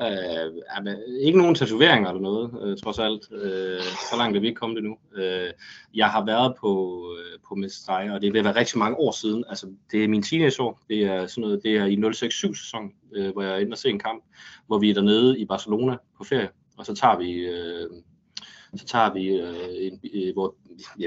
Øh, 0.00 0.84
men 0.84 0.96
ikke 1.20 1.38
nogen 1.38 1.54
tatoveringer 1.54 2.08
eller 2.08 2.22
noget, 2.22 2.50
øh, 2.62 2.76
trods 2.76 2.98
alt. 2.98 3.28
Øh, 3.32 3.82
så 3.82 4.16
langt 4.18 4.36
er 4.36 4.40
vi 4.40 4.46
ikke 4.46 4.58
kommet 4.58 4.78
endnu. 4.78 4.96
Øh, 5.16 5.50
jeg 5.94 6.08
har 6.08 6.24
været 6.24 6.54
på, 6.60 7.02
øh, 7.18 7.38
på 7.48 7.54
Mestreje, 7.54 8.14
og 8.14 8.22
det 8.22 8.32
vil 8.32 8.44
være 8.44 8.56
rigtig 8.56 8.78
mange 8.78 8.96
år 8.96 9.12
siden. 9.12 9.44
Altså, 9.48 9.66
det 9.90 10.04
er 10.04 10.08
min 10.08 10.22
teenageår. 10.22 10.82
Det 10.88 11.04
er 11.04 11.26
sådan 11.26 11.42
noget, 11.42 11.60
det 11.62 11.76
er 11.76 11.84
i 11.84 11.96
067-sæson, 11.96 12.92
øh, 13.14 13.32
hvor 13.32 13.42
jeg 13.42 13.52
er 13.52 13.58
inde 13.58 13.72
og 13.72 13.78
se 13.78 13.88
en 13.88 13.98
kamp, 13.98 14.24
hvor 14.66 14.78
vi 14.78 14.90
er 14.90 14.94
dernede 14.94 15.38
i 15.38 15.44
Barcelona 15.44 15.96
på 16.18 16.24
ferie. 16.24 16.48
Og 16.78 16.86
så 16.86 16.94
tager 16.94 17.18
vi, 17.18 17.32
øh, 17.32 17.90
så 18.76 18.84
tager 18.86 19.12
vi 19.12 19.28
øh, 19.28 19.86
en, 19.86 20.00
øh, 20.14 20.32
hvor, 20.32 20.54
ja, 21.00 21.06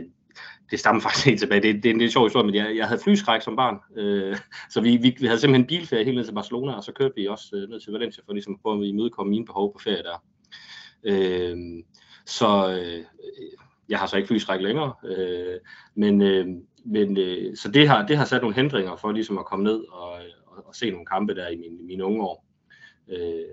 det 0.71 0.79
stammer 0.79 1.01
faktisk 1.05 1.25
helt 1.25 1.39
tilbage. 1.39 1.61
Det, 1.61 1.83
det 1.83 1.89
er 1.89 1.93
en 1.93 1.99
lidt 1.99 2.11
sjov 2.11 2.25
historie, 2.25 2.45
men 2.45 2.55
jeg, 2.55 2.77
jeg 2.77 2.87
havde 2.87 3.01
flyskræk 3.03 3.41
som 3.41 3.55
barn. 3.55 3.77
Øh, 3.97 4.37
så 4.69 4.81
vi, 4.81 4.97
vi, 4.97 5.15
vi 5.19 5.25
havde 5.25 5.39
simpelthen 5.39 5.67
bilferie 5.67 6.05
helt 6.05 6.17
ned 6.17 6.25
til 6.25 6.33
Barcelona, 6.33 6.73
og 6.73 6.83
så 6.83 6.91
kørte 6.91 7.13
vi 7.15 7.27
også 7.27 7.55
øh, 7.55 7.69
ned 7.69 7.79
til 7.79 7.93
Valencia 7.93 8.23
for 8.25 8.33
ligesom 8.33 8.53
at 8.53 8.59
prøve 8.61 8.81
at 8.83 8.87
imødekomme 8.87 9.29
mine 9.29 9.45
behov 9.45 9.73
på 9.73 9.79
ferie 9.79 10.03
der. 10.03 10.23
Øh, 11.03 11.57
så 12.25 12.71
øh, 12.73 13.03
jeg 13.89 13.99
har 13.99 14.07
så 14.07 14.17
ikke 14.17 14.27
flyskræk 14.27 14.61
længere, 14.61 14.93
øh, 15.05 15.59
men, 15.95 16.21
øh, 16.21 16.47
men 16.85 17.17
øh, 17.17 17.57
så 17.57 17.71
det 17.71 17.87
har, 17.87 18.07
det 18.07 18.17
har 18.17 18.25
sat 18.25 18.41
nogle 18.41 18.55
hindringer 18.55 18.95
for 18.95 19.11
ligesom 19.11 19.37
at 19.37 19.45
komme 19.45 19.63
ned 19.63 19.83
og, 19.91 20.11
og, 20.45 20.67
og 20.67 20.75
se 20.75 20.91
nogle 20.91 21.05
kampe 21.05 21.35
der 21.35 21.47
i 21.47 21.55
mine, 21.55 21.77
mine 21.83 22.05
unge 22.05 22.23
år. 22.23 22.45
Øh, 23.09 23.45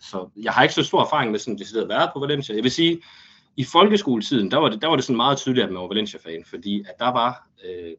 så 0.00 0.28
jeg 0.42 0.52
har 0.52 0.62
ikke 0.62 0.74
så 0.74 0.82
stor 0.82 1.02
erfaring 1.02 1.30
med 1.30 1.38
sådan 1.38 1.58
det 1.58 1.76
at 1.76 1.88
være 1.88 2.10
på 2.12 2.20
Valencia. 2.20 2.54
Jeg 2.54 2.62
vil 2.62 2.70
sige, 2.70 3.02
i 3.58 3.64
folkeskoletiden, 3.64 4.50
der 4.50 4.56
var 4.56 4.68
det, 4.68 4.82
der 4.82 4.88
var 4.88 4.96
det 4.96 5.04
sådan 5.04 5.16
meget 5.16 5.38
tydeligt, 5.38 5.64
at 5.64 5.72
man 5.72 5.82
var 5.82 5.88
Valencia-fan, 5.88 6.44
fordi 6.44 6.80
at 6.80 6.94
der 6.98 7.12
var, 7.12 7.48
øh, 7.64 7.92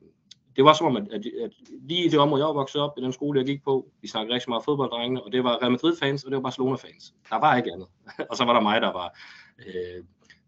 det 0.56 0.64
var 0.64 0.74
som 0.74 0.88
om, 0.88 0.98
at, 0.98 1.08
at, 1.12 1.26
at 1.44 1.52
lige 1.82 2.06
i 2.06 2.10
det 2.10 2.20
område, 2.20 2.42
jeg 2.42 2.48
var 2.48 2.54
vokset 2.54 2.82
op, 2.82 2.98
i 2.98 3.02
den 3.02 3.14
skole, 3.14 3.40
jeg 3.40 3.48
gik 3.48 3.64
på, 3.64 3.92
vi 4.02 4.08
snakkede 4.08 4.34
rigtig 4.34 4.50
meget 4.50 4.64
fodbolddrengene, 4.64 5.24
og 5.24 5.32
det 5.32 5.44
var 5.44 5.62
Real 5.62 5.72
Madrid-fans, 5.72 6.24
og 6.24 6.32
det 6.32 6.36
var 6.36 6.42
Barcelona-fans. 6.42 7.14
Der 7.30 7.40
var 7.40 7.58
ikke 7.58 7.72
andet. 7.74 7.88
og 8.30 8.38
så 8.38 8.46
var 8.46 8.54
der 8.54 8.62
mig, 8.62 8.82
der 8.82 8.94
var, 8.94 9.18
øh, 9.60 10.04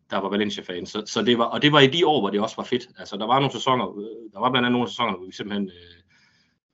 der 0.09 0.17
var 0.17 0.29
Valencia-fans. 0.29 0.89
Så, 0.89 1.03
så 1.05 1.21
det 1.21 1.37
var, 1.37 1.45
og 1.45 1.61
det 1.61 1.71
var 1.71 1.79
i 1.79 1.87
de 1.87 2.07
år, 2.07 2.19
hvor 2.19 2.29
det 2.29 2.41
også 2.41 2.55
var 2.55 2.63
fedt. 2.63 2.87
Altså, 2.97 3.17
der 3.17 3.25
var 3.27 3.39
nogle 3.39 3.51
sæsoner, 3.51 3.99
øh, 3.99 4.31
der 4.33 4.39
var 4.39 4.51
blandt 4.51 4.65
andet 4.65 4.71
nogle 4.71 4.89
sæsoner, 4.89 5.17
hvor 5.17 5.25
vi 5.25 5.31
simpelthen 5.31 5.71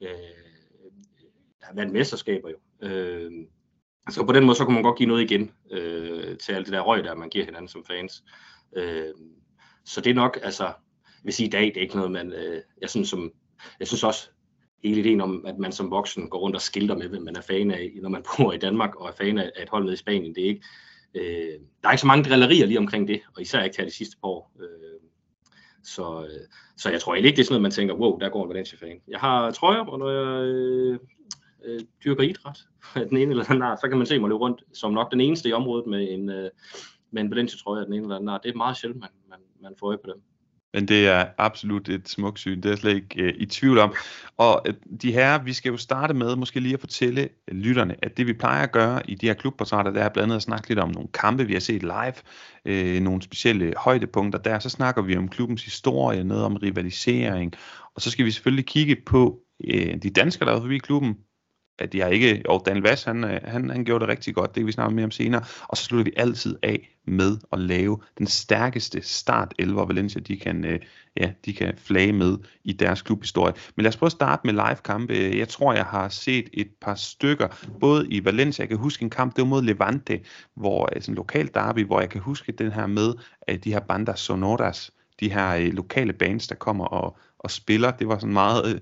øh, 0.02 0.10
øh, 0.10 1.78
vandt 1.78 1.93
mesterskaber 1.93 2.50
jo. 2.50 2.88
Øh, 2.88 3.32
så 4.10 4.26
på 4.26 4.32
den 4.32 4.46
måde, 4.46 4.58
så 4.58 4.65
kunne 4.65 4.74
man 4.74 4.84
godt 4.84 4.98
give 4.98 5.10
noget 5.10 5.32
igen 5.32 5.52
øh, 5.72 6.38
til 6.38 6.54
alt 6.54 6.65
det 6.65 6.74
der 6.74 6.82
røg, 6.82 7.04
der 7.04 7.15
man 7.15 7.30
giver 7.30 7.46
hinanden 7.46 7.67
som 7.67 7.86
fans. 7.86 8.24
Øh, 8.76 9.13
så 9.86 10.02
det 10.02 10.10
er 10.10 10.15
nok, 10.15 10.39
altså, 10.43 10.63
jeg 10.63 10.74
vil 11.24 11.34
sige 11.34 11.48
i 11.48 11.50
dag, 11.50 11.65
det 11.65 11.78
er 11.78 11.82
ikke 11.82 11.96
noget, 11.96 12.12
man, 12.12 12.34
øh, 12.34 12.62
jeg 12.82 12.89
synes 12.89 13.10
som, 13.10 13.32
jeg 13.80 13.88
synes 13.88 14.04
også, 14.04 14.30
hele 14.84 15.00
ideen 15.00 15.22
om, 15.22 15.46
at 15.46 15.58
man 15.58 15.72
som 15.72 15.91
voksen 15.91 16.30
går 16.30 16.39
rundt 16.39 16.56
og 16.56 16.62
skilter 16.62 16.96
med, 16.96 17.08
hvem 17.08 17.22
man 17.22 17.36
er 17.36 17.41
fan 17.41 17.72
af, 17.72 17.91
når 18.02 18.10
man 18.10 18.24
bor 18.38 18.54
i 18.54 18.58
Danmark 18.58 18.96
og 18.96 19.08
er 19.08 19.13
fan 19.13 19.38
af 19.38 19.52
et 19.62 19.70
hold 19.70 19.84
nede 19.84 19.93
i 19.93 19.98
Spanien, 19.98 20.36
det 20.36 20.43
er 20.43 20.48
ikke, 20.48 20.63
øh, 21.13 21.60
der 21.82 21.88
er 21.88 21.91
ikke 21.91 22.02
så 22.02 22.08
mange 22.08 22.30
drillerier 22.30 22.65
lige 22.65 22.80
omkring 22.80 23.08
det, 23.08 23.22
og 23.36 23.41
især 23.41 23.63
ikke 23.63 23.78
her 23.78 23.86
de 23.86 23.91
sidste 23.91 24.17
par 24.22 24.28
år. 24.28 24.52
Øh, 24.60 25.10
så, 25.84 26.24
øh, 26.24 26.48
så 26.78 26.89
jeg 26.89 27.02
tror 27.02 27.13
egentlig 27.13 27.30
ikke, 27.30 27.38
det 27.38 27.41
er 27.41 27.46
sådan 27.46 27.54
noget, 27.54 27.62
man 27.62 27.72
tænker, 27.72 27.96
wow, 27.96 28.20
der 28.20 28.30
går 28.30 28.43
en 28.43 28.50
Valencia-fan. 28.50 29.02
Jeg 29.08 29.20
har 29.20 29.52
trøjer, 29.52 29.86
og 29.86 30.00
når 30.00 30.10
jeg 30.10 30.48
øh, 30.48 31.00
øh, 31.67 31.80
dyrker 32.03 32.23
idræt 32.23 32.60
af 32.95 33.08
den 33.08 33.17
ene 33.17 33.32
eller 33.32 33.45
anden 33.49 33.62
art, 33.62 33.80
så 33.82 33.88
kan 33.88 33.97
man 33.97 34.08
se 34.08 34.19
mig 34.19 34.30
løbe 34.30 34.39
rundt 34.39 34.63
som 34.73 34.93
nok 34.93 35.12
den 35.12 35.21
eneste 35.21 35.49
i 35.49 35.53
området 35.53 35.88
med 35.88 36.12
en, 36.12 36.30
øh, 36.30 36.49
med 37.12 37.21
en 37.21 37.32
Valencia-trøje 37.32 37.80
af 37.80 37.86
den 37.86 37.93
ene 37.93 38.03
eller 38.03 38.15
anden 38.15 38.30
art. 38.30 38.43
Det 38.43 38.51
er 38.51 38.58
meget 38.58 38.77
sjældent, 38.77 39.01
man, 39.01 39.10
man, 39.30 39.39
man 39.62 39.73
får 39.80 39.88
øje 39.88 39.97
på 39.97 40.12
dem. 40.13 40.21
Men 40.73 40.88
det 40.88 41.08
er 41.08 41.25
absolut 41.38 41.89
et 41.89 42.10
smukt 42.10 42.39
syn, 42.39 42.58
det 42.58 42.65
er 42.65 42.69
jeg 42.69 42.77
slet 42.77 42.95
ikke 42.95 43.23
øh, 43.23 43.34
i 43.38 43.45
tvivl 43.45 43.77
om. 43.77 43.95
Og 44.38 44.62
øh, 44.67 44.73
de 45.01 45.12
her, 45.12 45.43
vi 45.43 45.53
skal 45.53 45.69
jo 45.69 45.77
starte 45.77 46.13
med 46.13 46.36
måske 46.36 46.60
lige 46.60 46.73
at 46.73 46.80
fortælle 46.80 47.21
øh, 47.21 47.58
lytterne, 47.58 47.95
at 48.06 48.17
det 48.17 48.27
vi 48.27 48.34
plejer 48.34 48.63
at 48.63 48.71
gøre 48.71 49.10
i 49.10 49.15
de 49.15 49.25
her 49.25 49.34
klubportrætter, 49.34 49.91
der 49.91 50.03
er 50.03 50.10
blandt 50.10 50.23
andet 50.23 50.36
at 50.36 50.41
snakke 50.41 50.69
lidt 50.69 50.80
om 50.80 50.89
nogle 50.89 51.10
kampe, 51.13 51.45
vi 51.45 51.53
har 51.53 51.60
set 51.60 51.82
live, 51.82 52.13
øh, 52.65 53.01
nogle 53.01 53.21
specielle 53.21 53.73
højdepunkter 53.77 54.39
der, 54.39 54.60
så 54.60 54.69
snakker 54.69 55.01
vi 55.01 55.17
om 55.17 55.30
klubbens 55.30 55.63
historie, 55.63 56.23
noget 56.23 56.43
om 56.43 56.56
rivalisering, 56.56 57.53
og 57.95 58.01
så 58.01 58.12
skal 58.12 58.25
vi 58.25 58.32
selvfølgelig 58.32 58.65
kigge 58.65 58.95
på 59.06 59.41
øh, 59.67 59.97
de 60.03 60.10
danskere, 60.10 60.49
der 60.49 60.56
er 60.56 60.62
forbi 60.62 60.77
klubben, 60.77 61.17
at 61.80 61.94
de 61.94 62.00
har 62.00 62.08
ikke, 62.08 62.44
og 62.46 62.63
Daniel 62.66 62.84
Vass, 62.84 63.04
han, 63.04 63.24
øh, 63.24 63.40
han, 63.44 63.70
han 63.70 63.86
gjorde 63.86 64.02
det 64.02 64.10
rigtig 64.10 64.36
godt, 64.36 64.56
det 64.56 64.62
kan 64.62 64.68
vi 64.68 64.72
snakke 64.72 64.96
mere 64.96 65.06
om 65.06 65.12
senere, 65.12 65.44
og 65.68 65.78
så 65.78 65.84
slutter 65.84 66.04
vi 66.04 66.13
altid 66.18 66.56
af 66.63 66.98
med 67.08 67.38
at 67.54 67.60
lave 67.60 68.00
den 68.18 68.28
stærkeste 68.28 69.02
start 69.02 69.54
11, 69.60 69.88
Valencia 69.88 70.22
de 70.22 70.38
kan, 70.38 70.66
øh, 70.66 70.80
ja, 71.18 71.32
de 71.46 71.54
kan 71.54 71.74
flage 71.78 72.13
med 72.13 72.38
i 72.63 72.74
deres 72.74 73.02
klubhistorie. 73.02 73.54
Men 73.76 73.84
lad 73.84 73.90
os 73.90 73.98
prøve 73.98 74.08
at 74.08 74.12
starte 74.12 74.42
med 74.46 74.54
live-kampe. 74.54 75.13
Jeg 75.13 75.48
tror, 75.48 75.74
jeg 75.74 75.86
har 75.86 76.10
set 76.10 76.50
et 76.54 76.70
par 76.82 76.96
stykker, 76.96 77.48
både 77.80 78.08
i 78.08 78.26
Valencia, 78.26 78.63
jeg 78.63 78.70
kan 78.70 78.78
huske 78.78 79.04
en 79.04 79.10
kamp, 79.10 79.36
det 79.36 79.42
var 79.42 79.48
mod 79.48 79.62
Levante, 79.62 80.20
hvor 80.56 80.90
øh, 80.96 81.02
sådan 81.02 81.12
en 81.12 81.16
lokal 81.16 81.50
derby, 81.54 81.86
hvor 81.86 82.00
jeg 82.00 82.10
kan 82.10 82.22
huske 82.22 82.52
den 82.52 82.72
her 82.72 82.88
med, 82.88 83.13
at 83.42 83.63
de 83.63 83.74
her 83.74 83.80
bandas 83.80 84.20
sonoras, 84.20 84.92
de 85.20 85.32
her 85.32 85.56
øh, 85.56 85.74
lokale 85.74 86.13
bands, 86.13 86.48
der 86.48 86.56
kommer 86.56 86.86
og, 86.86 87.18
og 87.40 87.52
spiller, 87.52 87.92
det 87.92 88.08
var 88.08 88.20
sådan 88.20 88.34
meget 88.34 88.82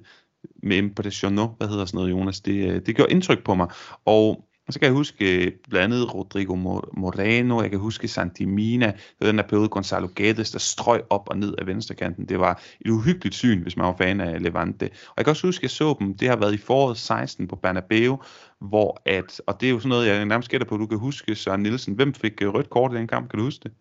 med 0.63 0.77
impressiono, 0.77 1.47
hvad 1.47 1.67
hedder 1.67 1.85
sådan 1.85 1.97
noget, 1.97 2.11
Jonas, 2.11 2.41
det, 2.41 2.69
øh, 2.69 2.81
det 2.85 2.95
gjorde 2.95 3.11
indtryk 3.11 3.43
på 3.43 3.55
mig. 3.55 3.67
Og 4.05 4.45
så 4.69 4.79
kan 4.79 4.85
jeg 4.85 4.93
huske 4.93 5.45
øh, 5.45 5.51
blandt 5.69 5.93
andet 5.93 6.13
Rodrigo 6.13 6.55
Moreno, 6.93 7.61
jeg 7.61 7.69
kan 7.69 7.79
huske 7.79 8.07
Santimina, 8.07 8.85
det 8.85 9.27
den 9.27 9.37
der 9.37 9.47
periode 9.47 9.69
Gonzalo 9.69 10.07
Guedes, 10.15 10.51
der 10.51 10.59
strøg 10.59 11.01
op 11.09 11.29
og 11.29 11.37
ned 11.37 11.55
af 11.57 11.67
venstrekanten. 11.67 12.29
Det 12.29 12.39
var 12.39 12.61
et 12.81 12.89
uhyggeligt 12.89 13.35
syn, 13.35 13.61
hvis 13.61 13.77
man 13.77 13.85
var 13.85 13.95
fan 13.97 14.21
af 14.21 14.43
Levante. 14.43 14.85
Og 14.85 15.13
jeg 15.17 15.25
kan 15.25 15.29
også 15.31 15.47
huske, 15.47 15.59
at 15.59 15.63
jeg 15.63 15.69
så 15.69 15.95
dem, 15.99 16.17
det 16.17 16.29
har 16.29 16.35
været 16.35 16.53
i 16.53 16.57
foråret 16.57 16.97
16 16.97 17.47
på 17.47 17.55
Bernabeu, 17.55 18.17
hvor 18.59 19.01
at, 19.05 19.41
og 19.47 19.61
det 19.61 19.67
er 19.67 19.71
jo 19.71 19.79
sådan 19.79 19.89
noget, 19.89 20.07
jeg 20.07 20.25
nærmest 20.25 20.49
gætter 20.49 20.67
på, 20.67 20.77
du 20.77 20.87
kan 20.87 20.97
huske, 20.97 21.35
Søren 21.35 21.63
Nielsen. 21.63 21.93
Hvem 21.93 22.13
fik 22.13 22.41
øh, 22.41 22.53
rødt 22.53 22.69
kort 22.69 22.93
i 22.93 22.95
den 22.95 23.07
kamp, 23.07 23.29
kan 23.29 23.39
du 23.39 23.45
huske 23.45 23.63
det? 23.63 23.71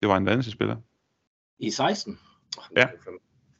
Det 0.00 0.08
var 0.08 0.16
en 0.16 0.26
Valencia-spiller. 0.26 0.76
I 1.58 1.70
16? 1.70 2.18
Ja. 2.76 2.86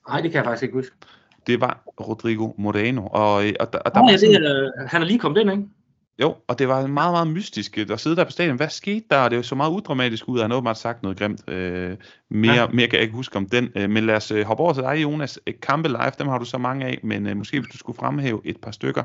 Nej, 0.09 0.21
det 0.21 0.31
kan 0.31 0.39
jeg 0.39 0.45
faktisk 0.45 0.63
ikke 0.63 0.75
huske 0.75 0.97
det 1.47 1.61
var 1.61 1.83
Rodrigo 2.01 2.53
Moreno. 2.59 3.07
Og, 3.07 3.47
øh, 3.47 3.53
og, 3.61 3.69
og 3.85 3.95
der 3.95 4.03
oh, 4.03 4.13
ja, 4.13 4.17
sådan, 4.17 4.43
det, 4.43 4.73
uh, 4.81 4.89
han 4.89 5.03
er 5.03 5.07
lige 5.07 5.19
kommet 5.19 5.41
ind, 5.41 5.51
ikke? 5.51 5.65
Jo, 6.21 6.35
og 6.49 6.59
det 6.59 6.69
var 6.69 6.87
meget, 6.87 7.13
meget 7.13 7.29
mystisk 7.29 7.79
at 7.79 8.01
sidde 8.01 8.17
der 8.17 8.25
på 8.25 8.31
stadion. 8.31 8.57
Hvad 8.57 8.69
skete 8.69 9.05
der? 9.11 9.19
Og 9.19 9.31
det 9.31 9.37
var 9.37 9.43
så 9.43 9.55
meget 9.55 9.71
udramatisk 9.71 10.29
ud, 10.29 10.39
at 10.39 10.45
han 10.45 10.53
åbenbart 10.53 10.79
sagt 10.79 11.03
noget 11.03 11.19
grimt. 11.19 11.51
Øh, 11.51 11.97
mere, 12.31 12.55
ja. 12.55 12.67
mere 12.69 12.87
kan 12.87 12.95
jeg 12.97 13.03
ikke 13.03 13.15
huske 13.15 13.37
om 13.37 13.49
den. 13.49 13.69
Øh, 13.77 13.91
men 13.91 14.07
lad 14.07 14.17
os 14.17 14.31
øh, 14.31 14.45
hoppe 14.45 14.63
over 14.63 14.73
til 14.73 14.83
dig, 14.83 15.03
Jonas. 15.03 15.39
Kampe 15.63 15.89
live, 15.89 16.13
dem 16.19 16.29
har 16.29 16.39
du 16.39 16.45
så 16.45 16.59
mange 16.59 16.87
af, 16.87 16.99
men 17.03 17.27
øh, 17.27 17.37
måske 17.37 17.61
hvis 17.61 17.73
du 17.73 17.79
skulle 17.79 17.97
fremhæve 17.97 18.41
et 18.45 18.57
par 18.63 18.71
stykker. 18.71 19.03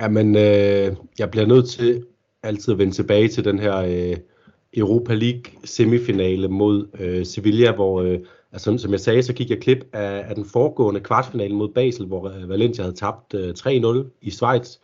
Jamen, 0.00 0.36
øh, 0.36 0.96
jeg 1.18 1.30
bliver 1.30 1.46
nødt 1.46 1.68
til 1.68 2.04
altid 2.42 2.72
at 2.72 2.78
vende 2.78 2.92
tilbage 2.92 3.28
til 3.28 3.44
den 3.44 3.58
her 3.58 3.76
øh, 3.76 4.16
Europa 4.76 5.14
League 5.14 5.42
semifinale 5.64 6.48
mod 6.48 6.88
øh, 6.98 7.26
Sevilla, 7.26 7.72
hvor 7.72 8.02
øh, 8.02 8.18
Altså, 8.52 8.78
som 8.78 8.92
jeg 8.92 9.00
sagde, 9.00 9.22
så 9.22 9.32
gik 9.32 9.50
jeg 9.50 9.60
klip 9.60 9.84
af, 9.92 10.24
af 10.28 10.34
den 10.34 10.44
foregående 10.44 11.00
kvartfinale 11.00 11.54
mod 11.54 11.68
Basel, 11.68 12.06
hvor 12.06 12.28
øh, 12.28 12.48
Valencia 12.48 12.84
havde 12.84 12.96
tabt 12.96 13.34
øh, 13.34 13.54
3-0 13.58 14.18
i 14.22 14.30
Schweiz. 14.30 14.76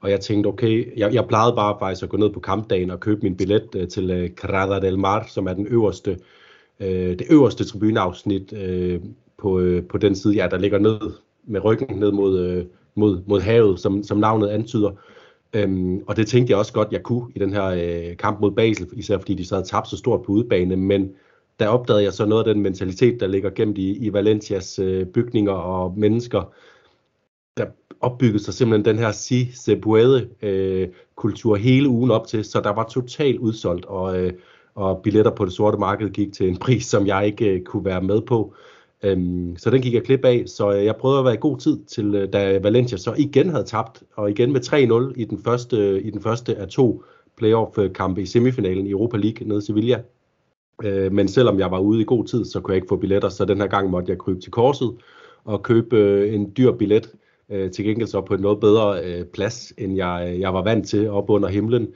Og 0.00 0.10
jeg 0.10 0.20
tænkte, 0.20 0.48
okay, 0.48 0.98
jeg, 0.98 1.14
jeg 1.14 1.28
plejede 1.28 1.56
bare 1.56 1.76
faktisk 1.78 2.02
at 2.02 2.08
gå 2.08 2.16
ned 2.16 2.30
på 2.30 2.40
kampdagen 2.40 2.90
og 2.90 3.00
købe 3.00 3.20
min 3.22 3.36
billet 3.36 3.68
øh, 3.76 3.88
til 3.88 4.10
øh, 4.10 4.30
Carrera 4.30 4.80
del 4.80 4.98
Mar, 4.98 5.26
som 5.28 5.46
er 5.46 5.54
den 5.54 5.66
øverste, 5.66 6.18
øh, 6.80 7.18
det 7.18 7.22
øverste 7.30 7.64
tribuneafsnit 7.64 8.52
øh, 8.52 9.00
på, 9.38 9.60
øh, 9.60 9.82
på 9.86 9.98
den 9.98 10.14
side, 10.14 10.34
ja, 10.34 10.48
der 10.50 10.58
ligger 10.58 10.78
ned 10.78 10.98
med 11.44 11.64
ryggen 11.64 11.98
ned 11.98 12.12
mod, 12.12 12.40
øh, 12.40 12.64
mod, 12.94 13.22
mod 13.26 13.40
havet, 13.40 13.80
som, 13.80 14.02
som 14.02 14.18
navnet 14.18 14.48
antyder. 14.48 14.90
Øhm, 15.52 16.02
og 16.06 16.16
det 16.16 16.26
tænkte 16.26 16.50
jeg 16.50 16.58
også 16.58 16.72
godt, 16.72 16.92
jeg 16.92 17.02
kunne 17.02 17.32
i 17.34 17.38
den 17.38 17.52
her 17.52 17.66
øh, 17.66 18.16
kamp 18.16 18.40
mod 18.40 18.50
Basel, 18.50 18.88
især 18.92 19.18
fordi 19.18 19.34
de 19.34 19.46
så 19.46 19.54
havde 19.54 19.66
tabt 19.66 19.88
så 19.88 19.96
stort 19.96 20.22
på 20.22 20.32
udebane, 20.32 20.76
men 20.76 21.10
der 21.60 21.68
opdagede 21.68 22.04
jeg 22.04 22.12
så 22.12 22.26
noget 22.26 22.46
af 22.46 22.54
den 22.54 22.62
mentalitet, 22.62 23.20
der 23.20 23.26
ligger 23.26 23.50
gemt 23.50 23.78
i, 23.78 23.96
i 23.96 24.12
Valencias 24.12 24.78
øh, 24.78 25.06
bygninger 25.06 25.52
og 25.52 25.98
mennesker. 25.98 26.52
Der 27.56 27.66
opbyggede 28.00 28.44
sig 28.44 28.54
simpelthen 28.54 28.84
den 28.84 29.04
her 29.04 29.12
si 29.12 29.50
se 29.54 29.76
puede 29.76 30.28
øh, 30.42 30.88
kultur 31.16 31.56
hele 31.56 31.88
ugen 31.88 32.10
op 32.10 32.26
til, 32.26 32.44
så 32.44 32.60
der 32.60 32.70
var 32.70 32.84
totalt 32.84 33.38
udsolgt, 33.38 33.84
og, 33.84 34.18
øh, 34.18 34.32
og 34.74 35.00
billetter 35.02 35.30
på 35.30 35.44
det 35.44 35.52
sorte 35.52 35.78
marked 35.78 36.10
gik 36.10 36.32
til 36.32 36.48
en 36.48 36.56
pris, 36.56 36.86
som 36.86 37.06
jeg 37.06 37.26
ikke 37.26 37.50
øh, 37.50 37.62
kunne 37.62 37.84
være 37.84 38.02
med 38.02 38.20
på. 38.20 38.54
Øhm, 39.02 39.56
så 39.56 39.70
den 39.70 39.82
gik 39.82 39.94
jeg 39.94 40.02
klip 40.02 40.24
af, 40.24 40.44
så 40.46 40.72
øh, 40.72 40.84
jeg 40.84 40.96
prøvede 40.96 41.18
at 41.18 41.24
være 41.24 41.34
i 41.34 41.40
god 41.40 41.58
tid 41.58 41.84
til, 41.84 42.14
øh, 42.14 42.32
da 42.32 42.58
Valencia 42.58 42.98
så 42.98 43.14
igen 43.18 43.48
havde 43.48 43.64
tabt, 43.64 44.02
og 44.16 44.30
igen 44.30 44.52
med 44.52 44.60
3-0 44.60 45.20
i 45.20 45.24
den 45.24 45.38
første, 45.38 45.76
øh, 45.76 46.06
i 46.06 46.10
den 46.10 46.22
første 46.22 46.56
af 46.56 46.68
to 46.68 47.04
playoff-kampe 47.36 48.20
øh, 48.20 48.22
i 48.22 48.26
semifinalen 48.26 48.86
i 48.86 48.90
Europa 48.90 49.16
League 49.16 49.48
nede 49.48 49.58
i 49.58 49.62
Sevilla. 49.62 50.02
Øh, 50.82 51.12
men 51.12 51.28
selvom 51.28 51.58
jeg 51.58 51.70
var 51.70 51.78
ude 51.78 52.00
i 52.00 52.04
god 52.04 52.24
tid, 52.24 52.44
så 52.44 52.60
kunne 52.60 52.72
jeg 52.72 52.76
ikke 52.76 52.88
få 52.88 52.96
billetter, 52.96 53.28
så 53.28 53.44
den 53.44 53.60
her 53.60 53.66
gang 53.66 53.90
måtte 53.90 54.10
jeg 54.10 54.18
krybe 54.18 54.40
til 54.40 54.52
korset 54.52 54.94
og 55.44 55.62
købe 55.62 55.96
øh, 55.96 56.34
en 56.34 56.52
dyr 56.56 56.72
billet. 56.72 57.10
Øh, 57.50 57.70
til 57.70 57.84
gengæld 57.84 58.08
så 58.08 58.20
på 58.20 58.34
en 58.34 58.40
noget 58.40 58.60
bedre 58.60 59.04
øh, 59.04 59.24
plads, 59.24 59.72
end 59.78 59.96
jeg, 59.96 60.28
øh, 60.28 60.40
jeg 60.40 60.54
var 60.54 60.62
vant 60.62 60.88
til 60.88 61.10
op 61.10 61.30
under 61.30 61.48
himlen. 61.48 61.88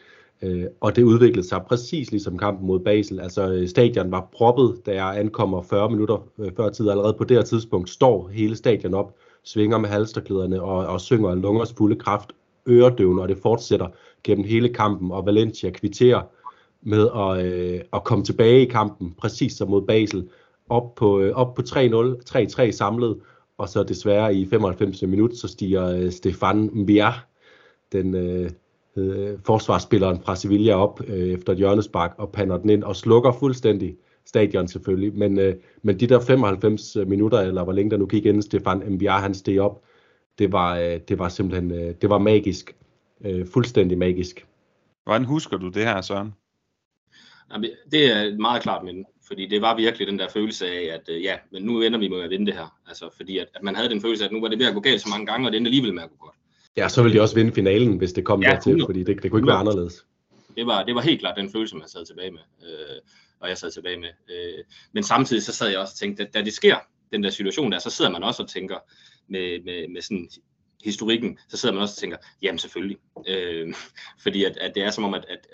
Øh, 0.43 0.65
og 0.81 0.97
det 0.97 1.03
udviklede 1.03 1.49
sig 1.49 1.63
præcis 1.69 2.11
ligesom 2.11 2.39
kampen 2.39 2.67
mod 2.67 2.81
Basel. 2.81 3.21
Altså 3.21 3.53
øh, 3.53 3.69
stadion 3.69 4.11
var 4.11 4.29
proppet, 4.33 4.87
da 4.87 4.95
jeg 5.05 5.21
ankommer 5.21 5.63
40 5.63 5.91
minutter 5.91 6.29
øh, 6.39 6.53
før 6.57 6.69
tid. 6.71 6.91
Allerede 6.91 7.15
på 7.19 7.25
det 7.25 7.37
her 7.37 7.45
tidspunkt 7.45 7.91
står 7.91 8.29
hele 8.29 8.57
stadion 8.57 8.95
op, 8.95 9.15
svinger 9.45 9.79
med 9.79 9.89
halsterklæderne 9.89 10.63
og, 10.63 10.87
og 10.87 11.01
synger 11.01 11.35
lungers 11.35 11.73
fulde 11.73 11.97
kraft 11.97 12.33
øredøvende, 12.69 13.23
og 13.23 13.29
det 13.29 13.39
fortsætter 13.39 13.87
gennem 14.25 14.45
hele 14.45 14.69
kampen, 14.69 15.13
og 15.13 15.27
Valencia 15.27 15.71
kvitterer 15.71 16.23
med 16.83 17.09
at, 17.17 17.47
øh, 17.47 17.81
at 17.93 18.05
komme 18.05 18.25
tilbage 18.25 18.63
i 18.63 18.71
kampen, 18.71 19.15
præcis 19.19 19.53
som 19.53 19.71
mod 19.71 19.83
Basel, 19.87 20.29
op 20.69 20.95
på, 20.95 21.21
øh, 21.21 21.35
op 21.35 21.55
på 21.55 21.63
3-0, 21.63 22.23
3-3 22.31 22.71
samlet, 22.71 23.21
og 23.59 23.69
så 23.69 23.83
desværre 23.83 24.35
i 24.35 24.47
95. 24.47 25.03
minut, 25.03 25.37
så 25.37 25.49
stiger 25.49 25.87
øh, 25.87 26.11
Stefan 26.11 26.71
Mbia, 26.73 27.13
den 27.93 28.15
øh, 28.15 28.51
øh, 28.97 29.39
forsvarsspilleren 29.47 30.21
fra 30.21 30.37
Sevilla 30.37 30.75
op 30.75 31.01
øh, 31.09 31.29
efter 31.29 31.53
et 31.53 31.59
hjørnespark, 31.59 32.15
og 32.19 32.33
pander 32.33 32.59
den 32.59 32.71
ind 32.71 32.85
og 32.85 32.97
slukker 32.97 33.33
fuldstændig 33.33 33.97
stadion 34.27 34.69
selvfølgelig, 34.69 35.15
men, 35.19 35.39
øh, 35.39 35.55
men 35.83 36.01
de 36.01 36.07
der 36.07 36.21
95 36.21 36.97
øh, 36.97 37.09
minutter, 37.09 37.41
eller 37.41 37.65
hvor 37.65 37.73
længe 37.73 37.91
der 37.91 37.97
nu 37.97 38.07
gik 38.07 38.27
inden 38.27 38.43
Stefan 38.43 38.83
Mbia, 38.89 39.13
han 39.19 39.35
steg 39.35 39.61
op, 39.61 39.83
det 40.39 40.53
var, 40.53 40.79
øh, 40.79 41.01
det 41.09 41.19
var 41.19 41.29
simpelthen, 41.29 41.73
øh, 41.73 41.95
det 42.03 42.11
var 42.11 42.19
magisk, 42.19 42.77
øh, 43.25 43.47
fuldstændig 43.47 43.99
magisk. 43.99 44.47
Hvordan 45.05 45.25
husker 45.25 45.57
du 45.57 45.69
det 45.69 45.85
her, 45.85 46.01
Søren? 46.01 46.33
Jamen, 47.53 47.71
det 47.93 48.13
er 48.13 48.37
meget 48.39 48.63
klart 48.63 48.85
men 48.85 49.05
fordi 49.29 49.47
det 49.47 49.63
var 49.63 49.77
virkelig 49.77 50.07
den 50.07 50.19
der 50.19 50.29
følelse 50.29 50.67
af, 50.67 50.95
at 50.95 51.09
øh, 51.09 51.23
ja, 51.23 51.37
men 51.53 51.63
nu 51.63 51.83
ender 51.83 51.99
vi 51.99 52.09
med 52.09 52.21
at 52.21 52.31
vinde 52.31 52.47
det 52.47 52.55
her. 52.55 52.79
Altså, 52.89 53.11
fordi 53.17 53.39
at, 53.39 53.47
at 53.55 53.63
man 53.63 53.77
havde 53.77 53.89
den 53.89 54.01
følelse 54.01 54.25
af, 54.25 54.29
at 54.29 54.33
nu 54.33 54.41
var 54.41 54.49
det 54.49 54.59
ved 54.59 54.67
at 54.67 54.75
gå 54.75 54.81
galt 54.81 55.01
så 55.01 55.09
mange 55.09 55.27
gange, 55.27 55.49
og 55.49 55.53
det 55.53 55.57
endte 55.57 55.69
alligevel 55.69 55.95
med 55.95 56.03
at 56.03 56.11
gå 56.11 56.17
godt. 56.17 56.37
Ja, 56.77 56.89
så 56.89 57.03
ville 57.03 57.17
de 57.17 57.23
også 57.23 57.35
vinde 57.35 57.53
finalen, 57.53 57.97
hvis 57.97 58.13
det 58.13 58.25
kom 58.25 58.43
ja, 58.43 58.51
dertil, 58.51 58.83
fordi 58.87 59.05
det, 59.05 59.23
det 59.23 59.31
kunne 59.31 59.41
ikke 59.41 59.49
være 59.49 59.57
anderledes. 59.57 60.05
Det 60.57 60.67
var, 60.67 60.85
det 60.85 60.95
var 60.95 61.01
helt 61.01 61.21
klart 61.21 61.37
den 61.37 61.53
følelse, 61.53 61.77
man 61.77 61.89
sad 61.89 62.07
tilbage 62.07 62.31
med, 62.31 62.41
øh, 62.63 62.97
og 63.41 63.49
jeg 63.49 63.59
sad 63.59 63.71
tilbage 63.71 63.97
med. 63.97 64.09
Øh, 64.09 64.65
men 64.93 65.03
samtidig 65.03 65.43
så 65.43 65.53
sad 65.53 65.69
jeg 65.69 65.79
også 65.79 65.93
og 65.95 65.99
tænkte, 65.99 66.23
at 66.23 66.35
da 66.35 66.43
det 66.43 66.53
sker, 66.53 66.77
den 67.13 67.23
der 67.23 67.31
situation 67.31 67.73
der, 67.73 67.79
så 67.79 67.91
sidder 67.91 68.11
man 68.11 68.23
også 68.23 68.43
og 68.43 68.49
tænker, 68.49 68.77
med, 69.29 69.65
med, 69.65 69.89
med 69.89 70.03
sådan 70.03 70.29
historikken, 70.85 71.39
så 71.49 71.57
sidder 71.57 71.75
man 71.75 71.83
også 71.83 71.93
og 71.93 71.99
tænker, 71.99 72.17
jamen 72.43 72.59
selvfølgelig. 72.59 72.97
Øh, 73.29 73.75
fordi 74.23 74.45
at, 74.45 74.57
at 74.57 74.75
det 74.75 74.83
er 74.83 74.91
som 74.91 75.05
om, 75.05 75.15
at, 75.15 75.25
at 75.29 75.47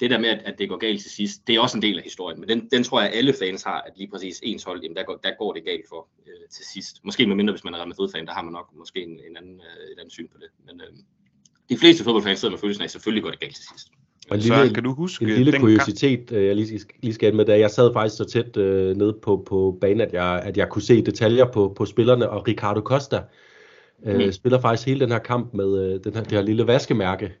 det 0.00 0.10
der 0.10 0.18
med, 0.18 0.28
at, 0.28 0.42
at 0.44 0.58
det 0.58 0.68
går 0.68 0.76
galt 0.76 1.00
til 1.02 1.10
sidst, 1.10 1.46
det 1.46 1.54
er 1.54 1.60
også 1.60 1.78
en 1.78 1.82
del 1.82 1.96
af 1.96 2.04
historien, 2.04 2.40
men 2.40 2.48
den, 2.48 2.68
den 2.72 2.84
tror 2.84 3.00
jeg, 3.00 3.12
alle 3.14 3.34
fans 3.42 3.62
har, 3.62 3.80
at 3.80 3.92
lige 3.96 4.10
præcis 4.10 4.40
ens 4.42 4.64
hold, 4.64 4.82
jamen 4.82 4.96
der, 4.96 5.02
går, 5.02 5.20
der 5.24 5.30
går 5.38 5.52
det 5.52 5.64
galt 5.64 5.88
for 5.88 6.08
øh, 6.26 6.48
til 6.50 6.64
sidst. 6.72 7.00
Måske 7.04 7.26
med 7.26 7.36
mindre, 7.36 7.52
hvis 7.52 7.64
man 7.64 7.74
er 7.74 7.78
Real 7.78 7.88
Madrid-fan, 7.88 8.26
der 8.26 8.32
har 8.32 8.42
man 8.42 8.52
nok 8.52 8.68
måske 8.78 9.02
en, 9.02 9.10
en 9.10 9.36
anden, 9.36 9.54
øh, 9.54 9.92
et 9.92 9.98
andet 9.98 10.12
syn 10.12 10.28
på 10.28 10.38
det. 10.40 10.48
Men 10.66 10.80
øh, 10.80 10.96
de 11.68 11.78
fleste 11.78 12.04
fodboldfans 12.04 12.38
sidder 12.38 12.52
med 12.52 12.58
følelsen 12.58 12.82
af, 12.82 12.86
at 12.86 12.90
selvfølgelig 12.90 13.22
går 13.22 13.30
det 13.30 13.40
galt 13.40 13.54
til 13.56 13.64
sidst. 13.72 13.88
Og 14.30 14.36
en 14.36 14.42
lille, 14.42 14.68
så 14.68 14.74
kan 14.74 14.84
du 14.84 14.94
huske 14.94 15.24
en 15.24 15.30
lille 15.30 15.58
kuriositet? 15.58 16.32
Øh, 16.32 16.46
jeg 16.46 16.56
lige, 16.56 16.80
lige 17.02 17.14
skal 17.14 17.34
med, 17.34 17.44
da 17.44 17.58
jeg 17.58 17.70
sad 17.70 17.92
faktisk 17.92 18.16
så 18.16 18.24
tæt 18.24 18.56
øh, 18.56 18.96
nede 18.96 19.18
på, 19.22 19.44
på 19.46 19.78
banen, 19.80 20.00
at 20.00 20.12
jeg, 20.12 20.40
at 20.44 20.56
jeg 20.56 20.68
kunne 20.68 20.82
se 20.82 21.02
detaljer 21.02 21.52
på, 21.52 21.72
på 21.76 21.84
spillerne, 21.84 22.30
og 22.30 22.48
Ricardo 22.48 22.80
Costa 22.80 23.22
øh, 24.06 24.24
mm. 24.24 24.32
spiller 24.32 24.60
faktisk 24.60 24.86
hele 24.86 25.00
den 25.00 25.10
her 25.10 25.18
kamp 25.18 25.54
med 25.54 25.78
øh, 25.78 26.00
den 26.04 26.14
her, 26.14 26.22
det 26.22 26.32
her 26.32 26.42
lille 26.42 26.66
vaskemærke 26.66 27.32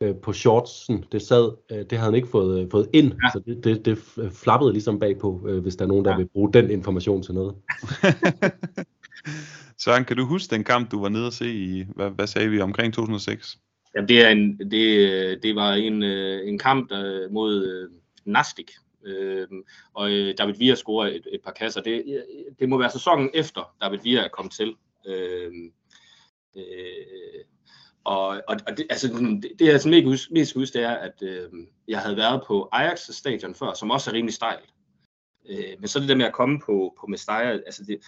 øh, 0.00 0.16
på 0.16 0.32
shortsen. 0.32 1.04
Det 1.12 1.22
sad, 1.22 1.56
øh, 1.70 1.78
det 1.78 1.92
havde 1.92 2.04
han 2.04 2.14
ikke 2.14 2.28
fået, 2.28 2.60
øh, 2.60 2.70
fået 2.70 2.88
ind, 2.92 3.12
ja. 3.12 3.30
så 3.32 3.38
det, 3.46 3.64
det, 3.64 3.84
det 3.84 3.98
flappede 4.32 4.72
ligesom 4.72 4.98
bagpå, 4.98 5.46
øh, 5.48 5.62
hvis 5.62 5.76
der 5.76 5.84
er 5.84 5.88
nogen, 5.88 6.04
der 6.04 6.10
ja. 6.10 6.16
vil 6.16 6.28
bruge 6.28 6.52
den 6.52 6.70
information 6.70 7.22
til 7.22 7.34
noget. 7.34 7.54
Søren, 9.84 10.04
kan 10.04 10.16
du 10.16 10.24
huske 10.24 10.54
den 10.54 10.64
kamp, 10.64 10.90
du 10.90 11.00
var 11.00 11.08
nede 11.08 11.26
og 11.26 11.32
se 11.32 11.52
i, 11.54 11.84
hvad, 11.96 12.10
hvad 12.10 12.26
sagde 12.26 12.50
vi, 12.50 12.60
omkring 12.60 12.94
2006? 12.94 13.58
Jamen, 13.94 14.08
det, 14.08 14.24
er 14.24 14.28
en, 14.28 14.58
det, 14.58 15.42
det 15.42 15.54
var 15.54 15.72
en, 15.72 16.02
øh, 16.02 16.48
en 16.48 16.58
kamp 16.58 16.90
der, 16.90 17.30
mod 17.30 17.66
øh, 17.66 17.88
Nastic, 18.24 18.70
øh, 19.06 19.46
og 19.94 20.10
øh, 20.10 20.34
David 20.38 20.54
Villa 20.54 20.74
scorer 20.74 21.06
et, 21.06 21.26
et 21.32 21.40
par 21.44 21.52
kasser. 21.52 21.80
Det, 21.80 22.24
det 22.58 22.68
må 22.68 22.78
være 22.78 22.90
sæsonen 22.90 23.30
efter, 23.34 23.74
David 23.80 23.98
Villa 24.02 24.20
er 24.20 24.28
kommet 24.28 24.52
til. 24.52 24.68
Øh, 24.68 24.74
øh, 25.06 25.50
og, 28.10 28.26
og, 28.48 28.56
og 28.66 28.76
det, 28.76 28.86
altså, 28.90 29.08
det, 29.42 29.50
det 29.58 29.64
jeg 29.64 29.72
altså 29.72 29.88
mest, 29.88 30.04
husk, 30.04 30.30
mest 30.56 30.74
det 30.74 30.82
er, 30.82 30.94
at 30.94 31.22
øh, 31.22 31.48
jeg 31.88 31.98
havde 31.98 32.16
været 32.16 32.42
på 32.46 32.68
Ajax 32.72 33.00
stadion 33.10 33.54
før, 33.54 33.74
som 33.74 33.90
også 33.90 34.10
er 34.10 34.14
rimelig 34.14 34.34
stejl. 34.34 34.58
Øh, 35.48 35.74
men 35.78 35.88
så 35.88 36.00
det 36.00 36.08
der 36.08 36.14
med 36.14 36.24
at 36.24 36.32
komme 36.32 36.60
på, 36.60 36.96
på 37.00 37.06
Mestalla, 37.06 37.62
altså 37.66 37.84
det, 37.84 37.98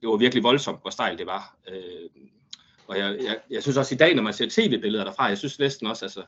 det 0.00 0.08
var 0.08 0.16
virkelig 0.16 0.42
voldsomt, 0.42 0.80
hvor 0.80 0.90
stejl 0.90 1.18
det 1.18 1.26
var. 1.26 1.56
Øh, 1.68 2.10
og 2.86 2.98
jeg, 2.98 3.18
jeg, 3.24 3.38
jeg 3.50 3.62
synes 3.62 3.76
også 3.76 3.94
i 3.94 3.98
dag, 3.98 4.14
når 4.14 4.22
man 4.22 4.32
ser 4.32 4.46
tv-billeder 4.50 5.04
derfra, 5.04 5.24
jeg 5.24 5.38
synes 5.38 5.58
næsten 5.58 5.86
også, 5.86 6.04
altså, 6.04 6.24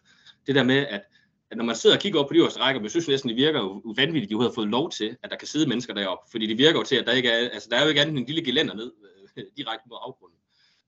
det 0.47 0.55
der 0.55 0.63
med, 0.63 0.87
at, 0.87 1.03
at 1.51 1.57
når 1.57 1.65
man 1.65 1.77
sidder 1.77 1.97
og 1.97 2.03
kigger 2.03 2.21
op 2.21 2.29
på 2.29 2.35
de 2.35 2.39
øverste 2.39 2.61
rækker, 2.61 2.83
jeg 2.83 2.91
synes 2.91 3.09
næsten, 3.09 3.29
det 3.29 3.37
virker 3.37 3.59
jo 3.59 3.83
vanvittigt, 3.97 4.33
at 4.33 4.39
de 4.39 4.43
har 4.43 4.53
fået 4.55 4.69
lov 4.69 4.91
til, 4.91 5.17
at 5.23 5.31
der 5.31 5.37
kan 5.37 5.49
sidde 5.49 5.69
mennesker 5.69 5.95
deroppe, 5.95 6.31
fordi 6.31 6.47
det 6.47 6.59
virker 6.59 6.79
jo 6.79 6.85
til, 6.85 6.97
at 6.97 7.07
der 7.07 7.13
ikke 7.13 7.31
er, 7.31 7.49
altså, 7.51 7.69
der 7.71 7.77
er 7.77 7.83
jo 7.83 7.89
ikke 7.89 8.01
andet 8.01 8.13
end 8.13 8.19
en 8.19 8.27
lille 8.27 8.45
gelænder 8.45 8.75
ned 8.75 8.93
øh, 9.37 9.45
direkte 9.57 9.89
mod 9.89 9.99
afgrunden. 10.03 10.39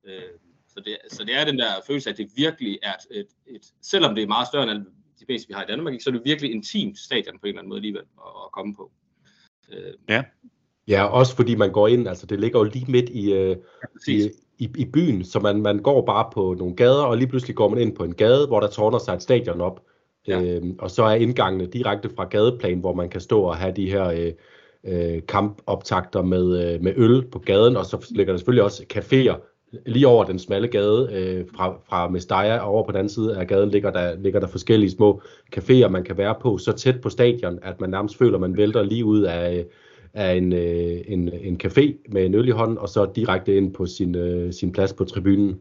Øh, 0.04 0.49
så, 0.74 0.82
det, 0.84 0.96
så 1.08 1.24
det 1.24 1.36
er 1.36 1.44
den 1.44 1.58
der 1.58 1.72
følelse, 1.86 2.10
at 2.10 2.16
det 2.16 2.30
virkelig 2.36 2.78
er 2.82 2.92
et, 2.92 3.20
et, 3.20 3.26
et 3.46 3.62
selvom 3.82 4.14
det 4.14 4.22
er 4.22 4.28
meget 4.28 4.46
større 4.46 4.70
end 4.70 4.86
de 5.20 5.26
fleste, 5.26 5.48
vi 5.48 5.54
har 5.54 5.62
i 5.62 5.66
Danmark, 5.68 5.94
så 6.00 6.10
er 6.10 6.14
det 6.14 6.22
virkelig 6.24 6.52
intimt 6.52 6.98
stadion 6.98 7.38
på 7.38 7.46
en 7.46 7.48
eller 7.48 7.60
anden 7.60 7.68
måde 7.68 7.78
alligevel 7.78 8.02
at, 8.02 8.32
at 8.44 8.52
komme 8.52 8.74
på. 8.74 8.90
Øh, 9.72 9.92
ja. 10.08 10.22
Ja, 10.88 11.04
også 11.04 11.36
fordi 11.36 11.54
man 11.54 11.72
går 11.72 11.88
ind, 11.88 12.08
altså 12.08 12.26
det 12.26 12.40
ligger 12.40 12.58
jo 12.58 12.64
lige 12.64 12.90
midt 12.90 13.08
i, 13.08 13.32
øh, 13.32 13.56
ja, 14.08 14.12
i, 14.12 14.30
i, 14.58 14.68
i 14.78 14.84
byen, 14.84 15.24
så 15.24 15.40
man, 15.40 15.62
man 15.62 15.78
går 15.78 16.06
bare 16.06 16.30
på 16.32 16.54
nogle 16.58 16.76
gader, 16.76 17.02
og 17.02 17.16
lige 17.16 17.28
pludselig 17.28 17.56
går 17.56 17.68
man 17.68 17.78
ind 17.78 17.96
på 17.96 18.04
en 18.04 18.14
gade, 18.14 18.46
hvor 18.46 18.60
der 18.60 18.68
tårner 18.68 18.98
sig 18.98 19.14
et 19.14 19.22
stadion 19.22 19.60
op. 19.60 19.84
Ja. 20.28 20.42
Øhm, 20.42 20.76
og 20.78 20.90
så 20.90 21.02
er 21.02 21.14
indgangene 21.14 21.66
direkte 21.66 22.10
fra 22.16 22.24
gadeplan, 22.24 22.78
hvor 22.78 22.94
man 22.94 23.08
kan 23.08 23.20
stå 23.20 23.42
og 23.42 23.56
have 23.56 23.72
de 23.72 23.90
her 23.90 24.04
øh, 24.04 24.32
øh, 24.84 25.22
kampoptakter 25.28 26.22
med, 26.22 26.74
øh, 26.74 26.82
med 26.82 26.92
øl 26.96 27.30
på 27.30 27.38
gaden, 27.38 27.76
og 27.76 27.86
så 27.86 28.06
ligger 28.10 28.32
der 28.32 28.38
selvfølgelig 28.38 28.64
også 28.64 28.84
caféer 28.94 29.49
lige 29.86 30.08
over 30.08 30.24
den 30.24 30.38
smalle 30.38 30.68
gade 30.68 31.08
øh, 31.12 31.44
fra, 31.56 31.74
fra 31.88 32.08
Mestalla 32.08 32.58
og 32.58 32.68
over 32.68 32.84
på 32.84 32.92
den 32.92 32.98
anden 32.98 33.10
side 33.10 33.36
af 33.36 33.46
gaden 33.46 33.70
ligger 33.70 33.90
der, 33.90 34.16
ligger 34.18 34.40
der 34.40 34.46
forskellige 34.46 34.90
små 34.90 35.22
caféer, 35.56 35.88
man 35.88 36.04
kan 36.04 36.18
være 36.18 36.34
på, 36.40 36.58
så 36.58 36.72
tæt 36.72 37.00
på 37.00 37.08
stadion, 37.08 37.58
at 37.62 37.80
man 37.80 37.90
nærmest 37.90 38.18
føler, 38.18 38.38
man 38.38 38.56
vælter 38.56 38.82
lige 38.82 39.04
ud 39.04 39.22
af, 39.22 39.66
af 40.14 40.34
en, 40.34 40.52
øh, 40.52 41.00
en, 41.08 41.30
en 41.42 41.60
café 41.64 42.12
med 42.12 42.26
en 42.26 42.34
øl 42.34 42.48
i 42.48 42.50
hånden, 42.50 42.78
og 42.78 42.88
så 42.88 43.10
direkte 43.16 43.56
ind 43.56 43.74
på 43.74 43.86
sin, 43.86 44.14
øh, 44.14 44.52
sin 44.52 44.72
plads 44.72 44.92
på 44.92 45.04
tribunen. 45.04 45.60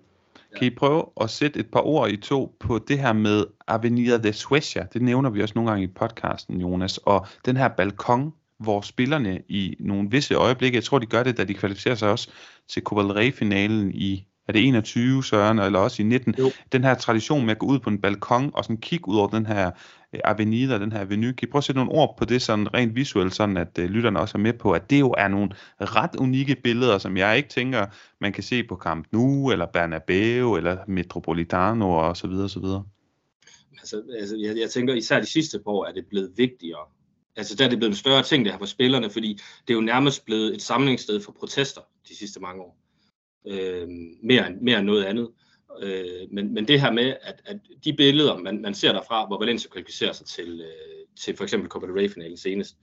Kan 0.57 0.67
I 0.67 0.69
prøve 0.69 1.05
at 1.21 1.29
sætte 1.29 1.59
et 1.59 1.67
par 1.71 1.87
ord 1.87 2.09
i 2.09 2.17
to 2.17 2.55
på 2.59 2.79
det 2.87 2.99
her 2.99 3.13
med 3.13 3.45
Avenida 3.67 4.17
de 4.17 4.33
Suecia? 4.33 4.85
Det 4.93 5.01
nævner 5.01 5.29
vi 5.29 5.41
også 5.41 5.53
nogle 5.55 5.71
gange 5.71 5.83
i 5.83 5.87
podcasten, 5.87 6.61
Jonas. 6.61 6.97
Og 6.97 7.27
den 7.45 7.57
her 7.57 7.67
balkon, 7.67 8.33
hvor 8.59 8.81
spillerne 8.81 9.41
i 9.47 9.75
nogle 9.79 10.09
visse 10.09 10.35
øjeblikke, 10.35 10.75
jeg 10.75 10.83
tror 10.83 10.99
de 10.99 11.05
gør 11.05 11.23
det, 11.23 11.37
da 11.37 11.43
de 11.43 11.53
kvalificerer 11.53 11.95
sig 11.95 12.09
også 12.09 12.29
til 12.67 12.83
Copa 12.83 13.01
del 13.01 13.11
Rey-finalen 13.11 13.91
i 13.91 14.25
er 14.49 14.53
det 14.53 14.67
21, 14.67 15.23
Søren, 15.23 15.59
eller 15.59 15.79
også 15.79 16.01
i 16.01 16.05
19, 16.05 16.35
jo. 16.39 16.51
den 16.71 16.83
her 16.83 16.93
tradition 16.93 17.45
med 17.45 17.51
at 17.51 17.59
gå 17.59 17.65
ud 17.65 17.79
på 17.79 17.89
en 17.89 18.01
balkon 18.01 18.51
og 18.53 18.63
sådan 18.63 18.77
kigge 18.77 19.07
ud 19.07 19.17
over 19.17 19.27
den 19.27 19.45
her 19.45 19.71
øh, 20.13 20.19
avenida, 20.23 20.79
den 20.79 20.91
her 20.91 20.99
avenue. 20.99 21.33
Kan 21.33 21.47
I 21.47 21.51
prøve 21.51 21.59
at 21.59 21.63
sætte 21.63 21.79
nogle 21.79 21.91
ord 21.91 22.15
på 22.17 22.25
det 22.25 22.41
sådan 22.41 22.73
rent 22.73 22.95
visuelt, 22.95 23.35
sådan 23.35 23.57
at 23.57 23.79
uh, 23.79 23.85
lytterne 23.85 24.19
også 24.19 24.37
er 24.37 24.41
med 24.41 24.53
på, 24.53 24.71
at 24.71 24.89
det 24.89 24.99
jo 24.99 25.15
er 25.17 25.27
nogle 25.27 25.49
ret 25.81 26.15
unikke 26.15 26.55
billeder, 26.63 26.97
som 26.97 27.17
jeg 27.17 27.37
ikke 27.37 27.49
tænker, 27.49 27.85
man 28.21 28.33
kan 28.33 28.43
se 28.43 28.63
på 28.63 28.75
Camp 28.75 29.07
Nou, 29.11 29.51
eller 29.51 29.65
Bernabeu, 29.65 30.55
eller 30.55 30.77
Metropolitano 30.87 31.91
og 31.91 32.17
så 32.17 32.27
videre, 32.27 32.43
og 32.43 32.49
så 32.49 32.59
videre. 32.59 32.83
Altså, 33.79 34.01
altså 34.19 34.35
jeg, 34.37 34.57
jeg 34.57 34.69
tænker 34.69 34.93
især 34.93 35.19
de 35.19 35.25
sidste 35.25 35.59
par 35.59 35.71
år 35.71 35.85
er 35.85 35.91
det 35.91 36.05
blevet 36.09 36.31
vigtigere. 36.37 36.85
Altså 37.35 37.55
der 37.55 37.65
er 37.65 37.69
det 37.69 37.77
blevet 37.77 37.91
en 37.91 37.97
større 37.97 38.23
ting, 38.23 38.45
det 38.45 38.53
her 38.53 38.59
for 38.59 38.65
spillerne, 38.65 39.09
fordi 39.09 39.33
det 39.67 39.73
er 39.73 39.75
jo 39.75 39.81
nærmest 39.81 40.25
blevet 40.25 40.55
et 40.55 40.61
samlingssted 40.61 41.21
for 41.21 41.31
protester 41.31 41.81
de 42.09 42.15
sidste 42.15 42.39
mange 42.39 42.61
år 42.61 42.77
øh, 43.47 43.87
mere, 44.23 44.55
mere 44.61 44.79
end 44.79 44.85
noget 44.85 45.03
andet. 45.03 45.29
Øh, 45.81 46.27
men, 46.31 46.53
men 46.53 46.67
det 46.67 46.81
her 46.81 46.91
med, 46.91 47.15
at, 47.21 47.41
at 47.45 47.57
de 47.83 47.93
billeder, 47.93 48.37
man, 48.37 48.61
man 48.61 48.73
ser 48.73 48.91
derfra, 48.91 49.27
hvor 49.27 49.39
Valencia 49.39 49.69
kvalificerer 49.69 50.13
sig 50.13 50.25
til, 50.25 50.61
øh, 50.61 51.05
til 51.19 51.37
for 51.37 51.43
eksempel 51.43 51.69
Copa 51.69 51.85
del 51.85 51.95
Rey-finalen 51.95 52.37
senest 52.37 52.77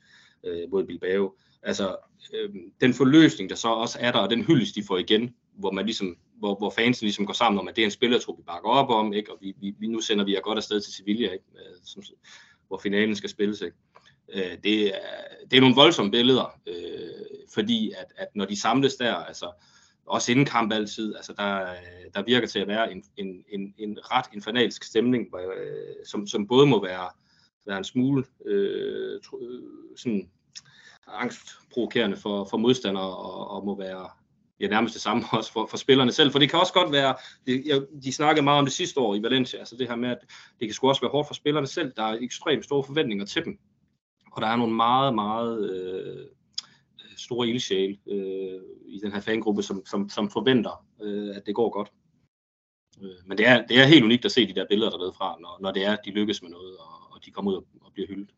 øh, 0.44 0.70
mod 0.70 0.84
Bilbao, 0.84 1.34
altså 1.62 1.96
øh, 2.34 2.50
den 2.80 2.94
forløsning, 2.94 3.50
der 3.50 3.56
så 3.56 3.68
også 3.68 3.98
er 4.00 4.12
der, 4.12 4.18
og 4.18 4.30
den 4.30 4.44
hyldest, 4.44 4.74
de 4.74 4.82
får 4.82 4.98
igen, 4.98 5.34
hvor 5.54 5.70
man 5.70 5.84
ligesom, 5.84 6.16
hvor, 6.38 6.54
hvor 6.54 6.70
fansen 6.70 7.04
ligesom 7.04 7.26
går 7.26 7.34
sammen 7.34 7.58
om, 7.58 7.68
at 7.68 7.76
det 7.76 7.82
er 7.82 7.86
en 7.86 7.90
spillertrup, 7.90 8.38
vi 8.38 8.42
bakker 8.46 8.68
op 8.68 8.90
om, 8.90 9.12
ikke? 9.12 9.32
og 9.32 9.38
vi, 9.40 9.54
vi, 9.60 9.74
vi, 9.78 9.86
nu 9.86 10.00
sender 10.00 10.24
vi 10.24 10.34
jer 10.34 10.40
godt 10.40 10.58
afsted 10.58 10.80
til 10.80 10.92
Sevilla, 10.92 11.32
ikke? 11.32 11.44
Som, 11.84 12.02
hvor 12.68 12.78
finalen 12.78 13.16
skal 13.16 13.30
spilles. 13.30 13.60
Ikke? 13.60 13.76
Øh, 14.34 14.58
det, 14.64 14.86
er, 14.86 14.98
det 15.50 15.56
er 15.56 15.60
nogle 15.60 15.76
voldsomme 15.76 16.10
billeder, 16.10 16.60
øh, 16.66 16.74
fordi 17.54 17.92
at, 17.98 18.12
at 18.16 18.28
når 18.34 18.44
de 18.44 18.60
samles 18.60 18.94
der, 18.94 19.14
altså 19.14 19.50
også 20.06 20.32
inden 20.32 20.46
kamp 20.46 20.72
altid, 20.72 21.16
altså 21.16 21.32
der, 21.32 21.62
øh, 21.62 22.10
der 22.14 22.22
virker 22.22 22.46
til 22.46 22.58
at 22.58 22.68
være 22.68 22.92
en, 22.92 23.04
en, 23.16 23.44
en, 23.48 23.74
en 23.78 23.98
ret 24.02 24.26
infernalsk 24.32 24.84
stemning, 24.84 25.28
hvor, 25.28 25.38
øh, 25.38 26.06
som, 26.06 26.26
som 26.26 26.48
både 26.48 26.66
må 26.66 26.82
være, 26.82 27.08
være 27.66 27.78
en 27.78 27.84
smule 27.84 28.24
øh, 28.46 29.20
øh 29.40 29.62
sådan 29.96 30.30
angstprovokerende 31.08 32.16
for, 32.16 32.44
for 32.44 32.56
modstandere, 32.56 33.16
og, 33.16 33.50
og 33.50 33.64
må 33.64 33.78
være 33.78 34.08
ja, 34.60 34.66
nærmest 34.68 34.94
det 34.94 35.02
samme 35.02 35.24
også 35.32 35.52
for, 35.52 35.66
for 35.66 35.76
spillerne 35.76 36.12
selv. 36.12 36.32
For 36.32 36.38
det 36.38 36.50
kan 36.50 36.60
også 36.60 36.72
godt 36.72 36.92
være, 36.92 37.14
det, 37.46 37.66
jeg, 37.66 37.82
de 38.04 38.12
snakkede 38.12 38.44
meget 38.44 38.58
om 38.58 38.64
det 38.64 38.72
sidste 38.72 39.00
år 39.00 39.14
i 39.14 39.22
Valencia, 39.22 39.58
altså 39.58 39.76
det 39.76 39.88
her 39.88 39.96
med, 39.96 40.10
at 40.10 40.18
det 40.60 40.68
kan 40.68 40.74
sgu 40.74 40.88
også 40.88 41.00
være 41.00 41.10
hårdt 41.10 41.28
for 41.28 41.34
spillerne 41.34 41.66
selv. 41.66 41.92
Der 41.96 42.02
er 42.02 42.18
ekstremt 42.20 42.64
store 42.64 42.84
forventninger 42.84 43.24
til 43.24 43.44
dem. 43.44 43.58
Og 44.36 44.42
der 44.42 44.48
er 44.48 44.56
nogle 44.56 44.74
meget, 44.74 45.14
meget 45.14 45.70
øh, 45.70 46.18
øh, 47.00 47.16
store 47.16 47.48
ildsjæle 47.48 47.96
øh, 48.10 48.60
i 48.86 48.98
den 49.02 49.12
her 49.12 49.20
fangruppe, 49.20 49.62
som, 49.62 49.82
som, 49.86 50.08
som 50.08 50.30
forventer, 50.30 50.84
øh, 51.02 51.36
at 51.36 51.42
det 51.46 51.54
går 51.54 51.70
godt. 51.70 51.92
Øh, 53.02 53.10
men 53.26 53.38
det 53.38 53.46
er, 53.46 53.66
det 53.66 53.80
er 53.80 53.84
helt 53.84 54.04
unikt 54.04 54.24
at 54.24 54.32
se 54.32 54.46
de 54.46 54.54
der 54.54 54.66
billeder 54.68 54.90
dernede 54.90 55.12
fra, 55.18 55.36
når, 55.40 55.58
når 55.60 55.72
det 55.72 55.84
er, 55.84 55.92
at 55.92 55.98
de 56.04 56.10
lykkes 56.10 56.42
med 56.42 56.50
noget, 56.50 56.76
og, 56.76 57.14
og 57.14 57.24
de 57.24 57.30
kommer 57.30 57.50
ud 57.50 57.56
og, 57.56 57.64
og 57.80 57.92
bliver 57.94 58.08
hyldet. 58.08 58.30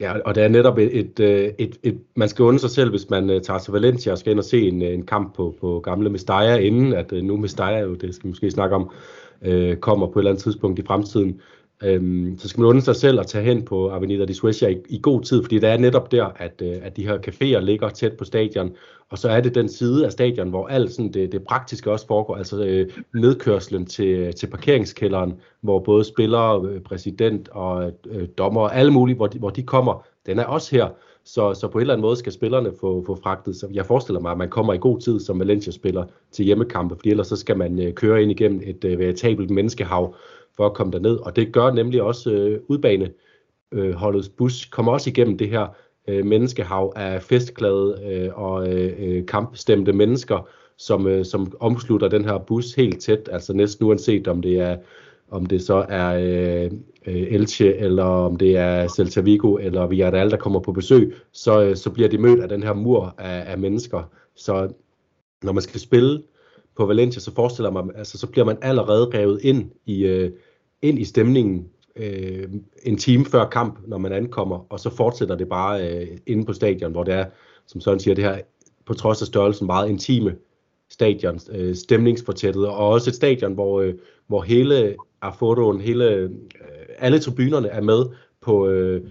Ja, 0.00 0.18
og 0.20 0.34
det 0.34 0.42
er 0.42 0.48
netop 0.48 0.78
et, 0.78 0.98
et, 0.98 1.20
et, 1.20 1.54
et, 1.58 1.78
et 1.82 2.00
man 2.16 2.28
skal 2.28 2.42
undre 2.42 2.58
sig 2.58 2.70
selv, 2.70 2.90
hvis 2.90 3.10
man 3.10 3.30
øh, 3.30 3.42
tager 3.42 3.58
til 3.58 3.72
Valencia 3.72 4.12
og 4.12 4.18
skal 4.18 4.30
ind 4.30 4.38
og 4.38 4.44
se 4.44 4.68
en, 4.68 4.82
en 4.82 5.06
kamp 5.06 5.34
på, 5.34 5.56
på 5.60 5.80
gamle 5.80 6.10
Mestalla, 6.10 6.56
inden 6.56 6.92
at 6.92 7.12
nu 7.12 7.36
Mestalla 7.36 7.78
jo, 7.78 7.94
det 7.94 8.14
skal 8.14 8.24
vi 8.24 8.28
måske 8.28 8.50
snakke 8.50 8.76
om, 8.76 8.90
øh, 9.42 9.76
kommer 9.76 10.06
på 10.06 10.18
et 10.18 10.20
eller 10.20 10.30
andet 10.30 10.42
tidspunkt 10.42 10.78
i 10.78 10.82
fremtiden. 10.86 11.40
Øhm, 11.84 12.38
så 12.38 12.48
skal 12.48 12.60
man 12.60 12.68
undre 12.68 12.80
sig 12.82 12.96
selv 12.96 13.20
at 13.20 13.26
tage 13.26 13.44
hen 13.44 13.64
på 13.64 13.90
Avenida 13.90 14.24
de 14.24 14.34
Suecia 14.34 14.68
i, 14.68 14.76
i 14.88 14.98
god 15.02 15.22
tid, 15.22 15.42
fordi 15.42 15.58
det 15.58 15.68
er 15.68 15.76
netop 15.76 16.12
der, 16.12 16.24
at, 16.36 16.62
øh, 16.62 16.76
at 16.82 16.96
de 16.96 17.06
her 17.06 17.18
caféer 17.18 17.58
ligger 17.60 17.88
tæt 17.88 18.12
på 18.12 18.24
stadion, 18.24 18.70
og 19.10 19.18
så 19.18 19.28
er 19.28 19.40
det 19.40 19.54
den 19.54 19.68
side 19.68 20.06
af 20.06 20.12
stadion, 20.12 20.48
hvor 20.48 20.66
alt 20.66 20.92
sådan 20.92 21.12
det, 21.12 21.32
det 21.32 21.42
praktiske 21.42 21.90
også 21.90 22.06
foregår, 22.06 22.36
altså 22.36 22.64
øh, 22.64 22.88
nedkørslen 23.14 23.86
til, 23.86 24.34
til 24.34 24.46
parkeringskælderen, 24.46 25.34
hvor 25.60 25.78
både 25.78 26.04
spillere, 26.04 26.68
øh, 26.68 26.80
præsident 26.80 27.48
og 27.48 27.92
øh, 28.10 28.28
dommer 28.38 28.60
og 28.60 28.76
alle 28.76 28.92
mulige, 28.92 29.16
hvor 29.16 29.26
de, 29.26 29.38
hvor 29.38 29.50
de 29.50 29.62
kommer, 29.62 30.06
den 30.26 30.38
er 30.38 30.44
også 30.44 30.76
her. 30.76 30.88
Så, 31.24 31.54
så 31.54 31.68
på 31.68 31.78
en 31.78 31.80
eller 31.80 31.94
anden 31.94 32.02
måde 32.02 32.16
skal 32.16 32.32
spillerne 32.32 32.72
få, 32.80 33.04
få 33.06 33.18
fragtet. 33.22 33.56
Så 33.56 33.68
jeg 33.72 33.86
forestiller 33.86 34.20
mig, 34.20 34.32
at 34.32 34.38
man 34.38 34.48
kommer 34.48 34.72
i 34.72 34.78
god 34.78 35.00
tid 35.00 35.20
som 35.20 35.38
Valencia-spiller 35.38 36.04
til 36.32 36.44
hjemmekampe, 36.44 36.96
fordi 36.96 37.10
ellers 37.10 37.26
så 37.26 37.36
skal 37.36 37.58
man 37.58 37.82
øh, 37.82 37.92
køre 37.92 38.22
ind 38.22 38.30
igennem 38.30 38.60
et 38.64 38.84
øh, 38.84 38.98
veritabelt 38.98 39.50
menneskehav, 39.50 40.14
for 40.58 40.66
at 40.66 40.74
komme 40.74 40.92
derned. 40.92 41.16
Og 41.16 41.36
det 41.36 41.52
gør 41.52 41.70
nemlig 41.70 42.02
også 42.02 42.30
øh, 42.30 42.60
udbane 42.68 43.10
øh, 43.72 43.94
holdets 43.94 44.28
bus, 44.28 44.64
kommer 44.64 44.92
også 44.92 45.10
igennem 45.10 45.38
det 45.38 45.48
her 45.48 45.66
øh, 46.08 46.26
menneskehav 46.26 46.92
af 46.96 47.22
festglade 47.22 48.00
øh, 48.10 48.30
og 48.34 48.68
øh, 48.68 48.92
øh, 48.98 49.26
kampstemte 49.26 49.92
mennesker, 49.92 50.48
som, 50.78 51.06
øh, 51.06 51.24
som 51.24 51.52
omslutter 51.60 52.08
den 52.08 52.24
her 52.24 52.38
bus 52.38 52.74
helt 52.74 53.00
tæt, 53.00 53.28
altså 53.32 53.52
næsten 53.52 53.86
uanset 53.86 54.28
om 54.28 54.42
det 54.42 54.60
er 54.60 54.76
om 55.30 55.46
det 55.46 55.62
så 55.62 55.86
er 55.88 56.14
øh, 56.14 56.70
øh, 57.06 57.32
Elche, 57.32 57.76
eller 57.76 58.04
om 58.04 58.36
det 58.36 58.56
er 58.56 58.88
Celta 58.88 59.20
Vigo, 59.20 59.56
eller 59.56 59.86
Villarreal, 59.86 60.30
der 60.30 60.36
kommer 60.36 60.60
på 60.60 60.72
besøg, 60.72 61.16
så, 61.32 61.62
øh, 61.62 61.76
så 61.76 61.90
bliver 61.90 62.08
de 62.08 62.18
mødt 62.18 62.40
af 62.40 62.48
den 62.48 62.62
her 62.62 62.72
mur 62.72 63.14
af, 63.18 63.52
af 63.52 63.58
mennesker. 63.58 64.02
Så 64.36 64.68
når 65.42 65.52
man 65.52 65.62
skal 65.62 65.80
spille 65.80 66.22
på 66.76 66.86
Valencia, 66.86 67.20
så 67.20 67.34
forestiller 67.34 67.70
man, 67.70 67.90
altså 67.94 68.18
så 68.18 68.26
bliver 68.26 68.44
man 68.44 68.58
allerede 68.62 69.10
revet 69.14 69.40
ind 69.42 69.70
i, 69.86 70.06
øh, 70.06 70.30
ind 70.82 70.98
i 70.98 71.04
stemningen 71.04 71.68
øh, 71.96 72.48
en 72.82 72.96
time 72.96 73.24
før 73.24 73.48
kamp, 73.48 73.78
når 73.86 73.98
man 73.98 74.12
ankommer, 74.12 74.66
og 74.72 74.80
så 74.80 74.90
fortsætter 74.90 75.36
det 75.36 75.48
bare 75.48 75.88
øh, 75.88 76.08
inde 76.26 76.44
på 76.44 76.52
stadion, 76.52 76.92
hvor 76.92 77.04
det 77.04 77.14
er, 77.14 77.24
som 77.66 77.80
Søren 77.80 78.00
siger, 78.00 78.14
det 78.14 78.24
her 78.24 78.38
på 78.86 78.94
trods 78.94 79.22
af 79.22 79.26
størrelsen 79.26 79.66
meget 79.66 79.88
intime 79.88 80.36
stadion, 80.90 81.40
øh, 81.52 81.74
stemningsfortættet, 81.74 82.66
og 82.66 82.88
også 82.88 83.10
et 83.10 83.14
stadion, 83.14 83.52
hvor, 83.52 83.80
øh, 83.80 83.94
hvor 84.26 84.42
hele 84.42 84.96
Afotoen, 85.22 85.80
hele, 85.80 86.14
øh, 86.14 86.30
alle 86.98 87.18
tribunerne 87.18 87.68
er 87.68 87.80
med 87.80 88.04
på, 88.40 88.68
øh, 88.68 89.02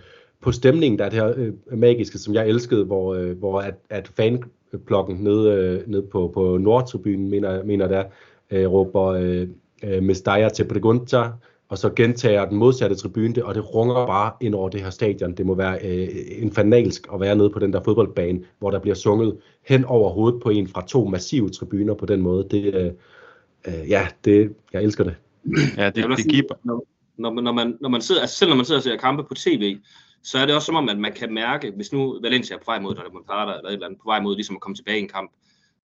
på 0.41 0.51
stemningen, 0.51 0.99
der 0.99 1.05
er 1.05 1.09
det 1.09 1.19
her 1.19 1.33
øh, 1.37 1.79
magiske, 1.79 2.17
som 2.17 2.33
jeg 2.33 2.47
elskede, 2.47 2.85
hvor, 2.85 3.13
øh, 3.13 3.37
hvor 3.37 3.59
at, 3.59 3.75
at 3.89 4.07
fanplokken 4.07 5.17
nede, 5.17 5.51
øh, 5.51 5.89
nede 5.89 6.01
på, 6.01 6.31
på 6.33 6.57
Nordtribunen, 6.57 7.29
mener, 7.29 7.63
mener 7.63 7.87
der, 7.87 8.03
øh, 8.51 8.71
råber 8.71 9.05
øh, 9.05 9.47
øh, 9.83 10.03
Mestalla 10.03 10.49
til 10.49 10.67
Pregunta, 10.67 11.23
og 11.69 11.77
så 11.77 11.89
gentager 11.89 12.45
den 12.45 12.57
modsatte 12.57 12.95
tribune 12.95 13.33
det, 13.33 13.43
og 13.43 13.55
det 13.55 13.75
runger 13.75 14.05
bare 14.05 14.31
ind 14.41 14.55
over 14.55 14.69
det 14.69 14.81
her 14.81 14.89
stadion. 14.89 15.33
Det 15.33 15.45
må 15.45 15.55
være 15.55 15.79
øh, 15.85 16.07
en 16.29 16.51
fanalsk 16.51 17.07
at 17.13 17.19
være 17.19 17.35
nede 17.35 17.49
på 17.49 17.59
den 17.59 17.73
der 17.73 17.83
fodboldbane, 17.83 18.39
hvor 18.59 18.71
der 18.71 18.79
bliver 18.79 18.95
sunget 18.95 19.37
hen 19.65 19.85
over 19.85 20.09
hovedet 20.09 20.41
på 20.41 20.49
en 20.49 20.67
fra 20.67 20.85
to 20.87 21.05
massive 21.05 21.49
tribuner 21.49 21.93
på 21.93 22.05
den 22.05 22.21
måde. 22.21 22.47
Det, 22.51 22.75
øh, 22.75 22.91
øh, 23.67 23.89
ja, 23.89 24.07
det, 24.25 24.55
jeg 24.73 24.83
elsker 24.83 25.03
det. 25.03 25.15
Ja, 25.77 25.89
det, 25.89 26.17
det 26.17 26.29
giver... 26.29 26.43
Når, 26.63 26.85
når, 27.17 27.41
når, 27.41 27.51
man, 27.51 27.77
når 27.81 27.89
man 27.89 28.01
sidder, 28.01 28.21
altså 28.21 28.37
selv 28.37 28.49
når 28.49 28.55
man 28.55 28.65
sidder 28.65 28.79
og 28.79 28.83
ser 28.83 28.97
kampe 28.97 29.23
på 29.23 29.33
tv, 29.33 29.77
så 30.23 30.37
er 30.37 30.45
det 30.45 30.55
også 30.55 30.65
som 30.65 30.75
om, 30.75 30.89
at 30.89 30.99
man 30.99 31.13
kan 31.13 31.33
mærke, 31.33 31.71
hvis 31.75 31.93
nu 31.93 32.19
Valencia 32.21 32.55
er 32.55 32.59
på 32.59 32.65
vej 32.65 32.79
mod 32.79 32.95
Dortmund 32.95 33.25
Plata, 33.25 33.51
eller 33.57 33.69
et 33.69 33.73
eller 33.73 33.85
andet, 33.85 33.99
på 33.99 34.09
vej 34.09 34.21
mod 34.21 34.35
ligesom 34.35 34.55
at 34.55 34.61
komme 34.61 34.75
tilbage 34.75 34.97
i 34.99 35.01
en 35.01 35.07
kamp 35.07 35.31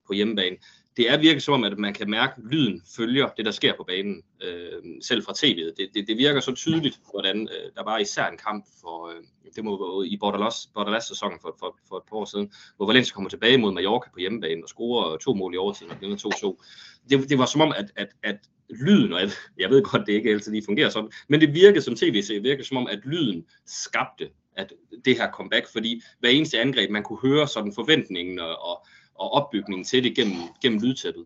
på 0.09 0.13
hjemmebane, 0.13 0.55
det 0.97 1.09
er 1.09 1.17
virkelig 1.17 1.41
som 1.41 1.53
om, 1.53 1.63
at 1.63 1.77
man 1.77 1.93
kan 1.93 2.09
mærke, 2.09 2.33
at 2.37 2.43
lyden 2.51 2.81
følger 2.97 3.29
det, 3.37 3.45
der 3.45 3.51
sker 3.51 3.73
på 3.77 3.83
banen, 3.83 4.23
øh, 4.43 4.81
selv 5.01 5.23
fra 5.23 5.33
tv'et. 5.37 5.73
Det, 5.77 5.89
det, 5.93 6.07
det 6.07 6.17
virker 6.17 6.39
så 6.39 6.55
tydeligt, 6.55 6.99
hvordan 7.11 7.41
øh, 7.41 7.71
der 7.75 7.83
var 7.83 7.97
især 7.97 8.27
en 8.27 8.37
kamp 8.37 8.65
for, 8.81 9.07
øh, 9.07 9.23
det 9.55 9.63
må 9.63 9.71
være 9.77 10.07
i 10.07 10.17
Bordalas-sæsonen 10.17 11.39
for, 11.41 11.55
for, 11.59 11.77
for 11.87 11.97
et 11.97 12.03
par 12.09 12.17
år 12.17 12.25
siden, 12.25 12.51
hvor 12.77 12.87
Valencia 12.87 13.13
kommer 13.13 13.29
tilbage 13.29 13.57
mod 13.57 13.71
Mallorca 13.73 14.09
på 14.13 14.19
hjemmebane 14.19 14.63
og 14.63 14.69
scorer 14.69 15.17
to 15.17 15.33
mål 15.33 15.53
i 15.53 15.57
overtiden 15.57 15.91
og 15.91 15.97
vinder 16.01 16.17
2-2. 16.17 16.63
Det, 17.09 17.29
det 17.29 17.37
var 17.37 17.45
som 17.45 17.61
om, 17.61 17.73
at, 17.77 17.91
at, 17.95 18.09
at 18.23 18.37
lyden, 18.69 19.13
og 19.13 19.21
jeg, 19.21 19.29
jeg 19.59 19.69
ved 19.69 19.83
godt, 19.83 20.07
det 20.07 20.13
ikke 20.13 20.29
altid 20.29 20.51
lige 20.51 20.65
fungerer 20.65 20.89
sådan, 20.89 21.11
men 21.27 21.41
det 21.41 21.53
virkede 21.53 21.81
som 21.81 21.95
tv 21.95 22.21
det 22.21 22.43
virkede 22.43 22.67
som 22.67 22.77
om, 22.77 22.87
at 22.87 22.99
lyden 23.05 23.45
skabte 23.65 24.29
at 24.55 24.73
det 25.05 25.17
her 25.17 25.31
comeback, 25.31 25.67
fordi 25.71 26.01
hver 26.19 26.29
eneste 26.29 26.59
angreb, 26.59 26.91
man 26.91 27.03
kunne 27.03 27.19
høre 27.19 27.47
sådan 27.47 27.73
forventningen 27.73 28.39
og, 28.39 28.61
og 28.61 28.85
og 29.19 29.33
opbygningen 29.33 29.85
til 29.85 30.03
det 30.03 30.15
gennem, 30.15 30.37
gennem 30.61 30.79
lydtæppet. 30.79 31.25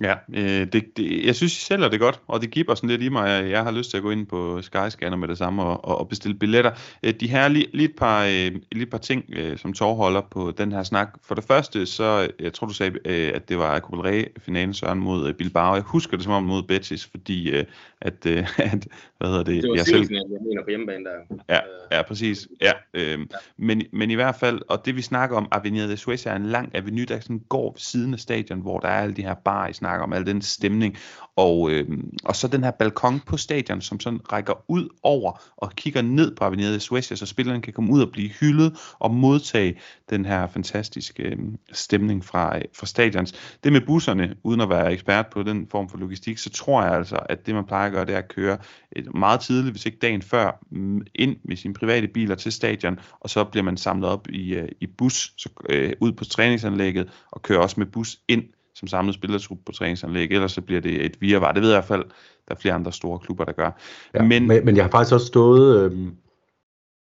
Ja, 0.00 0.14
øh, 0.34 0.66
det, 0.72 0.96
det, 0.96 1.26
jeg 1.26 1.34
synes, 1.34 1.58
I 1.58 1.60
sælger 1.60 1.88
det 1.88 2.00
godt, 2.00 2.20
og 2.26 2.40
det 2.40 2.50
giver 2.50 2.74
sådan 2.74 2.90
lidt 2.90 3.02
i 3.02 3.08
mig, 3.08 3.38
at 3.38 3.50
jeg 3.50 3.62
har 3.62 3.70
lyst 3.70 3.90
til 3.90 3.96
at 3.96 4.02
gå 4.02 4.10
ind 4.10 4.26
på 4.26 4.62
Skyscanner 4.62 5.16
med 5.16 5.28
det 5.28 5.38
samme 5.38 5.62
og, 5.62 5.84
og, 5.84 5.98
og 5.98 6.08
bestille 6.08 6.38
billetter. 6.38 6.70
Øh, 7.02 7.14
de 7.14 7.28
her 7.28 7.48
lige, 7.48 7.66
lige, 7.72 7.88
et 7.88 7.96
par, 7.96 8.24
øh, 8.24 8.52
lige 8.72 8.82
et 8.82 8.90
par 8.90 8.98
ting, 8.98 9.24
øh, 9.28 9.58
som 9.58 9.72
Tor 9.72 9.94
holder 9.94 10.20
på 10.30 10.50
den 10.50 10.72
her 10.72 10.82
snak. 10.82 11.18
For 11.22 11.34
det 11.34 11.44
første, 11.44 11.86
så 11.86 12.28
jeg 12.40 12.52
tror 12.52 12.66
du 12.66 12.74
sagde, 12.74 12.98
øh, 13.04 13.32
at 13.34 13.48
det 13.48 13.58
var 13.58 13.80
Copa 13.80 14.10
del 14.10 14.26
finalen 14.40 14.74
Søren 14.74 14.98
mod 14.98 15.28
øh, 15.28 15.34
Bilbao. 15.34 15.74
Jeg 15.74 15.82
husker 15.82 16.16
det 16.16 16.24
som 16.24 16.32
om 16.32 16.42
mod 16.42 16.62
Betis, 16.62 17.06
fordi 17.06 17.50
øh, 17.50 17.64
at, 18.00 18.26
øh, 18.26 18.36
at, 18.72 18.88
hvad 19.18 19.28
hedder 19.28 19.44
det? 19.44 19.62
Det 19.62 19.70
var 19.70 19.76
jeg 19.76 19.86
selv... 19.86 20.08
jeg 20.10 20.22
mener 20.42 20.62
på 20.62 20.70
hjemmebane 20.70 21.04
der. 21.04 21.36
Ja, 21.48 21.60
ja 21.96 22.02
præcis. 22.02 22.48
Ja, 22.60 22.72
øh, 22.94 23.10
ja. 23.10 23.16
Men, 23.56 23.82
men 23.92 24.10
i 24.10 24.14
hvert 24.14 24.34
fald, 24.34 24.60
og 24.68 24.86
det 24.86 24.96
vi 24.96 25.02
snakker 25.02 25.36
om, 25.36 25.48
Avenida 25.52 25.88
de 25.88 25.96
Suez 25.96 26.26
er 26.26 26.34
en 26.34 26.46
lang 26.46 26.76
avenue, 26.76 27.04
der 27.04 27.20
sådan 27.20 27.42
går 27.48 27.72
ved 27.72 27.80
siden 27.80 28.14
af 28.14 28.20
stadion, 28.20 28.60
hvor 28.60 28.78
der 28.78 28.88
er 28.88 29.02
alle 29.02 29.14
de 29.14 29.22
her 29.22 29.34
barer, 29.34 29.68
snakker 29.82 30.04
om, 30.04 30.12
al 30.12 30.26
den 30.26 30.42
stemning. 30.42 30.96
Og, 31.36 31.70
øh, 31.70 31.88
og 32.24 32.36
så 32.36 32.48
den 32.48 32.64
her 32.64 32.70
balkon 32.70 33.20
på 33.20 33.36
stadion, 33.36 33.80
som 33.80 34.00
sådan 34.00 34.32
rækker 34.32 34.64
ud 34.68 34.88
over 35.02 35.40
og 35.56 35.72
kigger 35.76 36.02
ned 36.02 36.36
på 36.36 36.44
Avenida 36.44 36.74
de 36.74 36.80
Suecia, 36.80 37.16
så 37.16 37.26
spillerne 37.26 37.62
kan 37.62 37.72
komme 37.72 37.92
ud 37.92 38.02
og 38.02 38.10
blive 38.12 38.28
hyldet 38.28 38.76
og 38.98 39.14
modtage 39.14 39.80
den 40.10 40.24
her 40.24 40.46
fantastiske 40.46 41.22
øh, 41.22 41.38
stemning 41.72 42.24
fra, 42.24 42.56
øh, 42.56 42.62
fra 42.78 42.86
stadions. 42.86 43.56
Det 43.64 43.72
med 43.72 43.80
busserne, 43.80 44.34
uden 44.42 44.60
at 44.60 44.68
være 44.68 44.92
ekspert 44.92 45.26
på 45.32 45.42
den 45.42 45.68
form 45.70 45.88
for 45.88 45.98
logistik, 45.98 46.38
så 46.38 46.50
tror 46.50 46.82
jeg 46.82 46.92
altså, 46.92 47.16
at 47.28 47.46
det 47.46 47.54
man 47.54 47.64
plejer 47.64 47.86
at 47.86 47.92
gøre, 47.92 48.04
det 48.04 48.14
er 48.14 48.18
at 48.18 48.28
køre 48.28 48.58
et 48.92 49.14
meget 49.14 49.40
tidligt, 49.40 49.72
hvis 49.72 49.86
ikke 49.86 49.98
dagen 49.98 50.22
før, 50.22 50.64
mm, 50.70 51.02
ind 51.14 51.36
med 51.44 51.56
sine 51.56 51.74
private 51.74 52.08
biler 52.08 52.34
til 52.34 52.52
stadion, 52.52 52.98
og 53.20 53.30
så 53.30 53.44
bliver 53.44 53.64
man 53.64 53.76
samlet 53.76 54.08
op 54.10 54.28
i, 54.28 54.54
øh, 54.54 54.68
i 54.80 54.86
bus, 54.86 55.34
så, 55.36 55.48
øh, 55.68 55.92
ud 56.00 56.12
på 56.12 56.24
træningsanlægget, 56.24 57.10
og 57.30 57.42
kører 57.42 57.58
også 57.58 57.80
med 57.80 57.86
bus 57.86 58.18
ind 58.28 58.42
som 58.82 58.88
samlet 58.88 59.14
spillertrup 59.14 59.58
på 59.66 59.72
træningsanlæg, 59.72 60.30
ellers 60.30 60.52
så 60.52 60.60
bliver 60.60 60.80
det 60.80 61.04
et 61.04 61.16
virvar. 61.20 61.52
Det 61.52 61.62
ved 61.62 61.68
jeg 61.68 61.76
i 61.76 61.80
hvert 61.80 61.88
fald, 61.88 62.04
der 62.48 62.54
er 62.54 62.58
flere 62.58 62.74
andre 62.74 62.92
store 62.92 63.18
klubber, 63.18 63.44
der 63.44 63.52
gør. 63.52 63.70
Ja, 64.14 64.22
men, 64.22 64.46
men, 64.46 64.64
men 64.64 64.76
jeg 64.76 64.84
har 64.84 64.90
faktisk 64.90 65.14
også 65.14 65.26
stået 65.26 65.92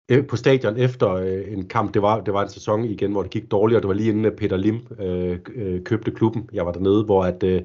øh, 0.09 0.25
på 0.27 0.35
stadion 0.35 0.77
efter 0.77 1.13
øh, 1.13 1.41
en 1.47 1.67
kamp. 1.67 1.93
Det 1.93 2.01
var, 2.01 2.21
det 2.21 2.33
var 2.33 2.43
en 2.43 2.49
sæson 2.49 2.85
igen, 2.85 3.11
hvor 3.11 3.21
det 3.21 3.31
gik 3.31 3.51
dårligt, 3.51 3.75
og 3.75 3.81
det 3.81 3.87
var 3.87 3.93
lige 3.93 4.09
inden 4.09 4.35
Peter 4.37 4.57
Lim 4.57 4.79
øh, 4.99 5.39
øh, 5.55 5.83
købte 5.83 6.11
klubben. 6.11 6.49
Jeg 6.53 6.65
var 6.65 6.71
dernede, 6.71 7.03
hvor 7.03 7.23
at... 7.23 7.43
Øh, 7.43 7.61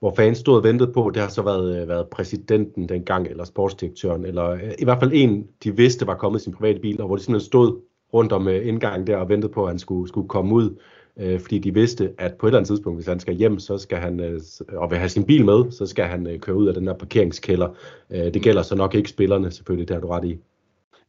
hvor 0.00 0.14
fans 0.16 0.38
stod 0.38 0.56
og 0.56 0.64
ventede 0.64 0.92
på, 0.92 1.10
det 1.14 1.22
har 1.22 1.28
så 1.28 1.42
været, 1.42 1.82
øh, 1.82 1.88
været 1.88 2.08
præsidenten 2.08 2.88
dengang, 2.88 3.26
eller 3.26 3.44
sportsdirektøren, 3.44 4.24
eller 4.24 4.50
øh, 4.50 4.72
i 4.78 4.84
hvert 4.84 4.98
fald 5.00 5.10
en, 5.14 5.46
de 5.64 5.76
vidste 5.76 6.06
var 6.06 6.14
kommet 6.14 6.40
i 6.40 6.44
sin 6.44 6.52
private 6.52 6.80
bil, 6.80 7.00
og 7.00 7.06
hvor 7.06 7.16
de 7.16 7.22
simpelthen 7.22 7.46
stod 7.46 7.80
rundt 8.14 8.32
om 8.32 8.48
indgangen 8.48 9.06
der 9.06 9.16
og 9.16 9.28
ventede 9.28 9.52
på, 9.52 9.64
at 9.64 9.70
han 9.70 9.78
skulle, 9.78 10.08
skulle 10.08 10.28
komme 10.28 10.54
ud 10.54 10.76
øh, 11.20 11.40
fordi 11.40 11.58
de 11.58 11.74
vidste, 11.74 12.12
at 12.18 12.34
på 12.34 12.46
et 12.46 12.50
eller 12.50 12.58
andet 12.58 12.68
tidspunkt, 12.68 12.96
hvis 12.96 13.06
han 13.06 13.20
skal 13.20 13.34
hjem, 13.34 13.58
så 13.58 13.78
skal 13.78 13.98
han, 13.98 14.20
øh, 14.20 14.40
og 14.68 14.90
vil 14.90 14.98
have 14.98 15.08
sin 15.08 15.24
bil 15.24 15.44
med, 15.44 15.70
så 15.70 15.86
skal 15.86 16.04
han 16.04 16.26
øh, 16.26 16.40
køre 16.40 16.56
ud 16.56 16.68
af 16.68 16.74
den 16.74 16.86
her 16.86 16.94
parkeringskælder. 16.94 17.68
Øh, 18.10 18.34
det 18.34 18.42
gælder 18.42 18.62
så 18.62 18.74
nok 18.74 18.94
ikke 18.94 19.08
spillerne, 19.08 19.50
selvfølgelig, 19.50 19.88
det 19.88 19.96
har 19.96 20.00
du 20.00 20.08
ret 20.08 20.24
i. 20.24 20.38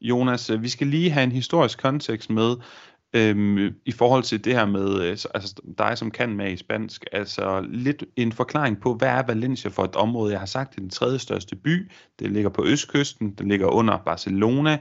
Jonas, 0.02 0.50
øh, 0.50 0.64
vi 0.64 0.70
skal 0.70 0.88
lige 0.88 1.10
have 1.10 1.24
en 1.24 1.32
historisk 1.32 1.82
kontekst 1.82 2.30
med, 2.30 2.56
øhm, 3.16 3.76
i 3.86 3.92
forhold 3.92 4.24
til 4.24 4.46
det 4.46 4.54
her 4.54 4.66
med, 4.66 5.02
øh, 5.02 5.10
altså 5.10 5.62
dig 5.78 5.98
som 5.98 6.12
kan 6.12 6.30
med 6.36 6.52
i 6.52 6.58
spansk, 6.58 7.06
altså 7.12 7.66
lidt 7.70 8.04
en 8.16 8.32
forklaring 8.32 8.82
på, 8.82 8.94
hvad 8.94 9.08
er 9.08 9.24
Valencia 9.28 9.70
for 9.70 9.84
et 9.84 9.96
område? 9.96 10.32
Jeg 10.32 10.40
har 10.40 10.46
sagt, 10.46 10.72
det 10.72 10.78
er 10.78 10.82
den 10.82 10.90
tredje 10.90 11.20
største 11.20 11.56
by, 11.56 11.92
det 12.20 12.32
ligger 12.32 12.50
på 12.50 12.66
østkysten, 12.66 13.34
det 13.34 13.48
ligger 13.48 13.68
under 13.68 13.98
Barcelona, 14.06 14.78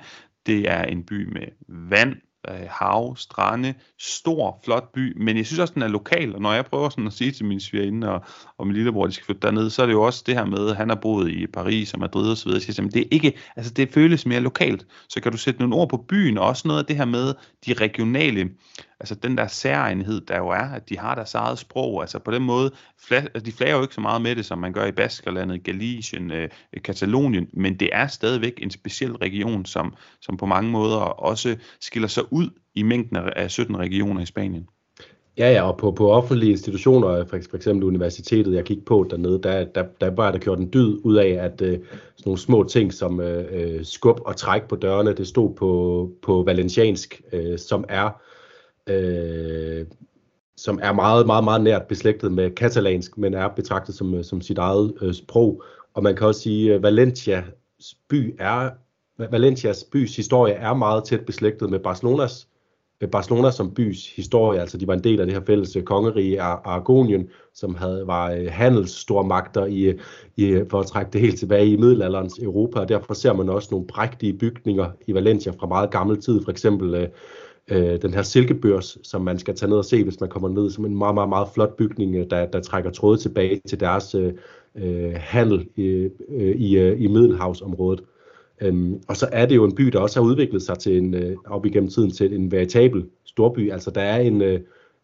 det 0.47 0.71
er 0.71 0.83
en 0.83 1.05
by 1.05 1.33
med 1.33 1.47
vand, 1.69 2.17
øh, 2.49 2.67
hav, 2.71 3.17
strande, 3.17 3.75
stor, 3.99 4.61
flot 4.65 4.93
by, 4.93 5.23
men 5.23 5.37
jeg 5.37 5.47
synes 5.47 5.59
også, 5.59 5.75
den 5.75 5.83
er 5.83 5.89
lokal, 5.89 6.35
og 6.35 6.41
når 6.41 6.53
jeg 6.53 6.67
prøver 6.67 6.89
sådan 6.89 7.07
at 7.07 7.13
sige 7.13 7.33
til 7.33 7.45
min 7.45 7.61
svigerinde 7.61 8.09
og, 8.09 8.25
og 8.59 8.67
min 8.67 8.77
lillebror, 8.77 9.05
at 9.05 9.09
de 9.09 9.15
skal 9.15 9.27
flytte 9.27 9.43
derned, 9.47 9.71
så 9.71 9.83
er 9.83 9.87
det 9.87 9.93
jo 9.93 10.03
også 10.03 10.23
det 10.27 10.35
her 10.35 10.45
med, 10.45 10.71
at 10.71 10.77
han 10.77 10.89
har 10.89 10.97
boet 10.97 11.31
i 11.31 11.47
Paris 11.47 11.95
og 11.95 12.01
Madrid 12.01 12.31
og 12.31 12.37
så 12.37 12.45
videre, 12.45 12.61
så 12.61 12.67
jeg 12.69 12.75
siger, 12.75 12.89
det 12.89 13.03
er 13.03 13.09
ikke, 13.11 13.39
altså 13.57 13.73
det 13.73 13.93
føles 13.93 14.27
mere 14.27 14.41
lokalt, 14.41 14.87
så 15.09 15.21
kan 15.21 15.33
du 15.33 15.39
sætte 15.39 15.61
nogle 15.61 15.77
ord 15.77 15.89
på 15.89 15.97
byen, 16.09 16.39
og 16.39 16.47
også 16.47 16.69
noget 16.69 16.81
af 16.81 16.87
det 16.87 16.97
her 16.97 17.05
med 17.05 17.35
de 17.67 17.73
regionale, 17.73 18.51
altså 19.01 19.15
den 19.15 19.39
der 19.39 19.47
særegenhed, 19.47 20.21
der 20.21 20.39
jo 20.39 20.49
er, 20.49 20.75
at 20.75 20.89
de 20.89 20.99
har 20.99 21.15
deres 21.15 21.35
eget 21.35 21.59
sprog, 21.59 22.01
altså 22.03 22.19
på 22.19 22.31
den 22.31 22.43
måde, 22.43 22.71
flag, 22.99 23.23
altså, 23.23 23.41
de 23.41 23.53
flager 23.53 23.77
jo 23.77 23.83
ikke 23.83 23.95
så 23.95 24.01
meget 24.01 24.23
med 24.23 24.37
det, 24.37 24.45
som 24.47 24.59
man 24.59 24.73
gør 24.73 24.87
i 24.87 24.93
Baskerlandet, 24.93 25.65
Galicien, 25.65 26.31
øh, 26.31 26.49
Katalonien, 26.85 27.49
men 27.53 27.81
det 27.81 27.89
er 27.93 28.07
stadigvæk 28.07 28.53
en 28.63 28.71
speciel 28.71 29.13
region, 29.13 29.65
som, 29.65 29.95
som 30.21 30.37
på 30.37 30.47
mange 30.47 30.71
måder 30.71 30.97
også 30.97 31.57
skiller 31.81 32.09
sig 32.09 32.33
ud 32.33 32.51
i 32.75 32.83
mængden 32.83 33.17
af 33.17 33.51
17 33.51 33.77
regioner 33.77 34.23
i 34.23 34.27
Spanien. 34.27 34.69
Ja, 35.39 35.53
ja, 35.53 35.63
og 35.63 35.77
på, 35.77 35.91
på 35.91 36.11
offentlige 36.11 36.51
institutioner, 36.51 37.25
for, 37.25 37.39
for 37.51 37.57
eksempel 37.57 37.85
universitetet, 37.85 38.55
jeg 38.55 38.65
kiggede 38.65 38.85
på 38.85 39.07
dernede, 39.11 39.41
der, 39.43 39.65
der, 39.65 39.85
der 40.01 40.11
var 40.11 40.31
der 40.31 40.39
gjort 40.39 40.59
en 40.59 40.71
dyd 40.73 41.01
ud 41.05 41.17
af, 41.17 41.29
at 41.29 41.61
uh, 41.61 41.69
sådan 41.69 41.83
nogle 42.27 42.39
små 42.39 42.65
ting 42.65 42.93
som 42.93 43.19
uh, 43.19 43.83
skub 43.83 44.21
og 44.25 44.37
træk 44.37 44.63
på 44.63 44.77
dørene, 44.77 45.15
det 45.15 45.27
stod 45.27 45.55
på, 45.55 46.11
på 46.23 46.43
valenciansk, 46.43 47.23
uh, 47.33 47.57
som 47.57 47.85
er 47.89 48.21
øh, 48.91 49.87
som 50.57 50.79
er 50.83 50.93
meget, 50.93 51.27
meget, 51.27 51.45
meget 51.45 51.63
nært 51.63 51.87
beslægtet 51.87 52.33
med 52.33 52.51
katalansk, 52.51 53.19
men 53.19 53.35
er 53.35 53.49
betragtet 53.49 53.95
som, 53.95 54.15
øh, 54.15 54.25
som 54.25 54.41
sit 54.41 54.59
eget 54.59 54.95
øh, 55.03 55.15
sprog. 55.15 55.63
Og 55.95 56.03
man 56.03 56.17
kan 56.17 56.27
også 56.27 56.41
sige, 56.41 56.75
at 56.75 56.83
Valencias 56.83 57.45
by 58.09 58.35
er, 58.39 58.71
Valencias 59.31 59.85
bys 59.85 60.17
historie 60.17 60.55
er 60.55 60.75
meget 60.75 61.05
tæt 61.05 61.27
beslægtet 61.27 61.71
med 61.71 61.79
Barcelonas 61.79 62.47
Barcelona 63.07 63.51
som 63.51 63.75
bys 63.75 64.17
historie, 64.17 64.61
altså 64.61 64.79
de 64.79 64.87
var 64.87 64.95
en 64.95 65.05
del 65.05 65.21
af 65.21 65.27
det 65.27 65.35
her 65.35 65.45
fælles 65.47 65.77
øh, 65.77 65.83
kongerige 65.83 66.43
af 66.43 66.57
Aragonien, 66.65 67.29
som 67.55 67.75
havde, 67.75 68.07
var 68.07 68.51
handelsstormagter 68.51 69.67
i, 69.67 69.95
i, 70.37 70.65
for 70.71 70.81
at 70.81 70.87
trække 70.87 71.11
det 71.13 71.21
helt 71.21 71.39
tilbage 71.39 71.67
i 71.67 71.77
middelalderens 71.77 72.39
Europa, 72.39 72.81
og 72.81 72.89
derfor 72.89 73.15
ser 73.15 73.33
man 73.33 73.49
også 73.49 73.69
nogle 73.71 73.87
prægtige 73.87 74.33
bygninger 74.33 74.91
i 75.07 75.15
Valencia 75.15 75.53
fra 75.61 75.67
meget 75.67 75.91
gammel 75.91 76.23
tid, 76.23 76.45
for 76.45 76.51
eksempel 76.51 77.09
øh, 77.71 78.03
den 78.03 78.15
her 78.15 78.23
silkebørs, 78.23 78.99
som 79.03 79.23
man 79.23 79.39
skal 79.39 79.55
tage 79.57 79.71
ned 79.71 79.79
og 79.79 79.85
se, 79.85 80.05
hvis 80.05 80.21
man 80.21 80.29
kommer 80.29 80.49
ned, 80.49 80.71
som 80.71 80.85
en 80.85 80.99
meget, 80.99 81.15
meget, 81.15 81.29
meget 81.29 81.49
flot 81.55 81.77
bygning, 81.77 82.17
øh, 82.17 82.27
der, 82.31 82.47
der 82.47 82.61
trækker 82.61 82.91
tråde 82.91 83.19
tilbage 83.19 83.61
til 83.69 83.81
deres 83.81 84.15
øh, 84.15 84.33
øh, 84.75 85.13
handel 85.17 85.69
i, 85.77 85.83
øh, 86.29 86.57
i, 86.57 86.79
øh, 86.79 87.03
i 87.03 87.07
Middelhavsområdet. 87.07 88.05
Øhm, 88.61 89.03
og 89.09 89.17
så 89.17 89.29
er 89.33 89.47
det 89.47 89.57
jo 89.57 89.65
en 89.65 89.75
by, 89.75 89.83
der 89.85 89.99
også 89.99 90.21
har 90.21 90.27
udviklet 90.29 90.63
sig 90.63 90.79
til 90.79 90.97
en, 90.97 91.15
øh, 91.15 91.37
op 91.47 91.67
igennem 91.67 91.91
tiden 91.91 92.11
til 92.11 92.35
en 92.35 92.53
veritabel 92.53 93.07
storby. 93.25 93.73
Altså 93.73 93.91
der 93.91 94.01
er 94.01 94.21
en, 94.21 94.43
øh, 94.43 94.61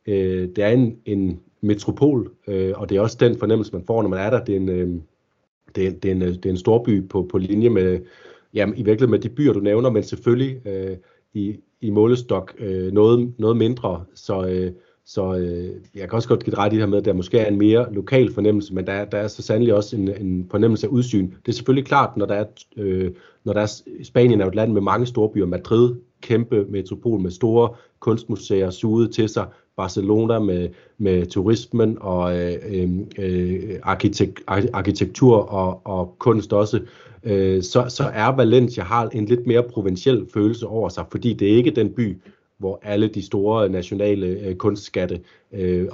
øh 0.06 0.48
der 0.56 0.66
er 0.66 0.70
en, 0.70 0.96
en 1.04 1.40
metropol, 1.60 2.30
øh, 2.48 2.72
og 2.76 2.88
det 2.88 2.96
er 2.96 3.00
også 3.00 3.16
den 3.20 3.38
fornemmelse, 3.38 3.72
man 3.72 3.84
får, 3.86 4.02
når 4.02 4.08
man 4.08 4.18
er 4.18 4.30
der. 4.30 4.44
Det 4.44 4.52
er 4.52 4.60
en, 4.60 4.68
øh, 4.68 4.88
det 5.76 5.86
er, 5.86 5.90
det 5.90 6.10
er 6.10 6.14
en, 6.14 6.20
det 6.20 6.46
er 6.46 6.50
en 6.50 6.56
storby 6.56 7.08
på, 7.08 7.28
på 7.30 7.38
linje 7.38 7.68
med, 7.68 8.00
jamen, 8.54 8.74
i 8.74 8.82
virkeligheden 8.82 9.10
med 9.10 9.18
de 9.18 9.28
byer, 9.28 9.52
du 9.52 9.60
nævner, 9.60 9.90
men 9.90 10.02
selvfølgelig 10.02 10.66
øh, 10.66 10.96
i, 11.34 11.56
i 11.80 11.90
målestok 11.90 12.54
øh, 12.58 12.92
noget, 12.92 13.32
noget 13.38 13.56
mindre. 13.56 14.04
Så, 14.14 14.46
øh, 14.46 14.72
så 15.04 15.34
øh, 15.34 15.70
jeg 15.94 16.08
kan 16.08 16.12
også 16.12 16.28
godt 16.28 16.44
give 16.44 16.58
ret 16.58 16.72
i 16.72 16.76
det 16.76 16.82
her 16.82 16.86
med, 16.86 16.98
at 16.98 17.04
der 17.04 17.12
måske 17.12 17.38
er 17.38 17.48
en 17.48 17.58
mere 17.58 17.94
lokal 17.94 18.32
fornemmelse, 18.32 18.74
men 18.74 18.86
der, 18.86 19.04
der 19.04 19.18
er 19.18 19.28
så 19.28 19.42
sandelig 19.42 19.74
også 19.74 19.96
en, 19.96 20.08
en 20.08 20.48
fornemmelse 20.50 20.86
af 20.86 20.90
udsyn. 20.90 21.30
Det 21.30 21.48
er 21.48 21.52
selvfølgelig 21.52 21.86
klart, 21.86 22.16
når 22.16 22.26
der 22.26 22.34
er, 22.34 22.44
øh, 22.76 23.10
når 23.44 23.52
der 23.52 23.60
er 23.60 23.82
Spanien 24.02 24.40
er 24.40 24.46
et 24.46 24.54
land 24.54 24.72
med 24.72 24.80
mange 24.80 25.06
store 25.06 25.30
byer, 25.30 25.46
Madrid, 25.46 25.94
kæmpe 26.20 26.64
metropol 26.68 27.20
med 27.20 27.30
store 27.30 27.74
kunstmuseer 28.00 28.70
suget 28.70 29.14
til 29.14 29.28
sig, 29.28 29.46
Barcelona 29.76 30.38
med, 30.38 30.68
med 30.98 31.26
turismen 31.26 31.98
og 32.00 32.38
øh, 32.38 32.58
øh, 32.68 32.90
øh 33.18 33.78
arkitekt, 33.82 34.42
arkitektur 34.72 35.36
og, 35.36 35.80
og 35.84 36.16
kunst 36.18 36.52
også, 36.52 36.80
øh, 37.24 37.62
så, 37.62 37.84
så 37.88 38.10
er 38.14 38.36
Valencia 38.36 38.82
har 38.82 39.08
en 39.08 39.26
lidt 39.26 39.46
mere 39.46 39.62
provinciel 39.62 40.26
følelse 40.34 40.66
over 40.66 40.88
sig, 40.88 41.04
fordi 41.10 41.32
det 41.32 41.52
er 41.52 41.56
ikke 41.56 41.70
den 41.70 41.92
by, 41.92 42.22
hvor 42.58 42.80
alle 42.82 43.08
de 43.08 43.22
store 43.22 43.68
nationale 43.68 44.26
øh, 44.26 44.54
kunstskatte 44.54 45.20
øh, 45.52 45.88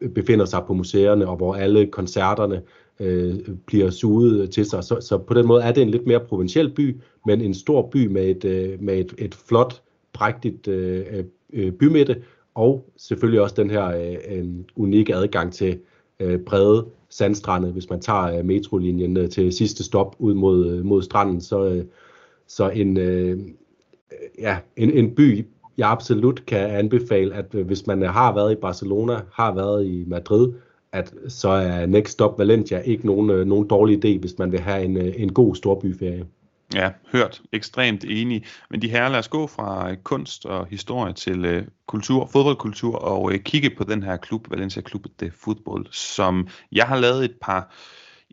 øh, 0.00 0.10
befinder 0.10 0.44
sig 0.44 0.62
på 0.66 0.74
museerne, 0.74 1.28
og 1.28 1.36
hvor 1.36 1.54
alle 1.54 1.86
koncerterne 1.86 2.62
øh, 3.00 3.34
bliver 3.66 3.90
suget 3.90 4.50
til 4.50 4.64
sig. 4.64 4.84
Så, 4.84 5.00
så 5.00 5.18
på 5.18 5.34
den 5.34 5.46
måde 5.46 5.62
er 5.62 5.72
det 5.72 5.82
en 5.82 5.90
lidt 5.90 6.06
mere 6.06 6.20
provinciel 6.20 6.70
by, 6.70 6.96
men 7.26 7.40
en 7.40 7.54
stor 7.54 7.88
by 7.92 8.06
med 8.06 8.26
et, 8.28 8.44
øh, 8.44 8.82
med 8.82 8.98
et, 8.98 9.14
et 9.18 9.34
flot, 9.34 9.82
prægtigt 10.12 10.68
øh, 10.68 11.24
øh, 11.52 11.72
bymidte, 11.72 12.16
og 12.56 12.84
selvfølgelig 12.96 13.40
også 13.40 13.54
den 13.58 13.70
her 13.70 13.86
øh, 13.86 14.38
øh, 14.38 14.48
unikke 14.76 15.14
adgang 15.14 15.52
til 15.52 15.78
øh, 16.20 16.40
brede 16.40 16.86
sandstrande, 17.08 17.72
hvis 17.72 17.90
man 17.90 18.00
tager 18.00 18.38
øh, 18.38 18.44
metrolinjen 18.44 19.16
øh, 19.16 19.30
til 19.30 19.52
sidste 19.52 19.84
stop 19.84 20.16
ud 20.18 20.34
mod, 20.34 20.66
øh, 20.66 20.84
mod 20.84 21.02
stranden. 21.02 21.40
Så, 21.40 21.64
øh, 21.64 21.84
så 22.46 22.68
en, 22.68 22.96
øh, 22.96 23.40
ja, 24.38 24.58
en, 24.76 24.90
en 24.90 25.14
by, 25.14 25.46
jeg 25.78 25.90
absolut 25.90 26.46
kan 26.46 26.70
anbefale, 26.70 27.34
at 27.34 27.54
øh, 27.54 27.66
hvis 27.66 27.86
man 27.86 28.02
øh, 28.02 28.08
har 28.08 28.34
været 28.34 28.52
i 28.52 28.60
Barcelona, 28.60 29.20
har 29.32 29.54
været 29.54 29.86
i 29.86 30.04
Madrid, 30.06 30.52
at 30.92 31.14
så 31.28 31.48
er 31.48 31.86
Next 31.86 32.12
Stop 32.12 32.38
Valencia 32.38 32.78
ikke 32.78 33.06
nogen, 33.06 33.30
øh, 33.30 33.46
nogen 33.46 33.66
dårlig 33.68 34.04
idé, 34.04 34.18
hvis 34.18 34.38
man 34.38 34.52
vil 34.52 34.60
have 34.60 34.84
en, 34.84 34.96
øh, 34.96 35.12
en 35.16 35.32
god 35.32 35.54
storbyferie. 35.54 36.26
Ja, 36.74 36.90
hørt. 37.12 37.42
Ekstremt 37.52 38.04
enig. 38.04 38.44
Men 38.70 38.82
de 38.82 38.88
her, 38.88 39.08
lad 39.08 39.18
os 39.18 39.28
gå 39.28 39.46
fra 39.46 39.90
øh, 39.90 39.96
kunst 39.96 40.46
og 40.46 40.66
historie 40.66 41.12
til 41.12 41.44
øh, 41.44 41.66
kultur, 41.86 42.28
fodboldkultur, 42.32 42.96
og 42.96 43.32
øh, 43.32 43.40
kigge 43.40 43.70
på 43.70 43.84
den 43.84 44.02
her 44.02 44.16
klub, 44.16 44.50
Valencia 44.50 44.82
Club 44.82 45.06
de 45.20 45.30
Fodbold, 45.44 45.86
som 45.90 46.48
jeg 46.72 46.86
har 46.86 46.96
lavet 46.96 47.24
et 47.24 47.34
par 47.40 47.72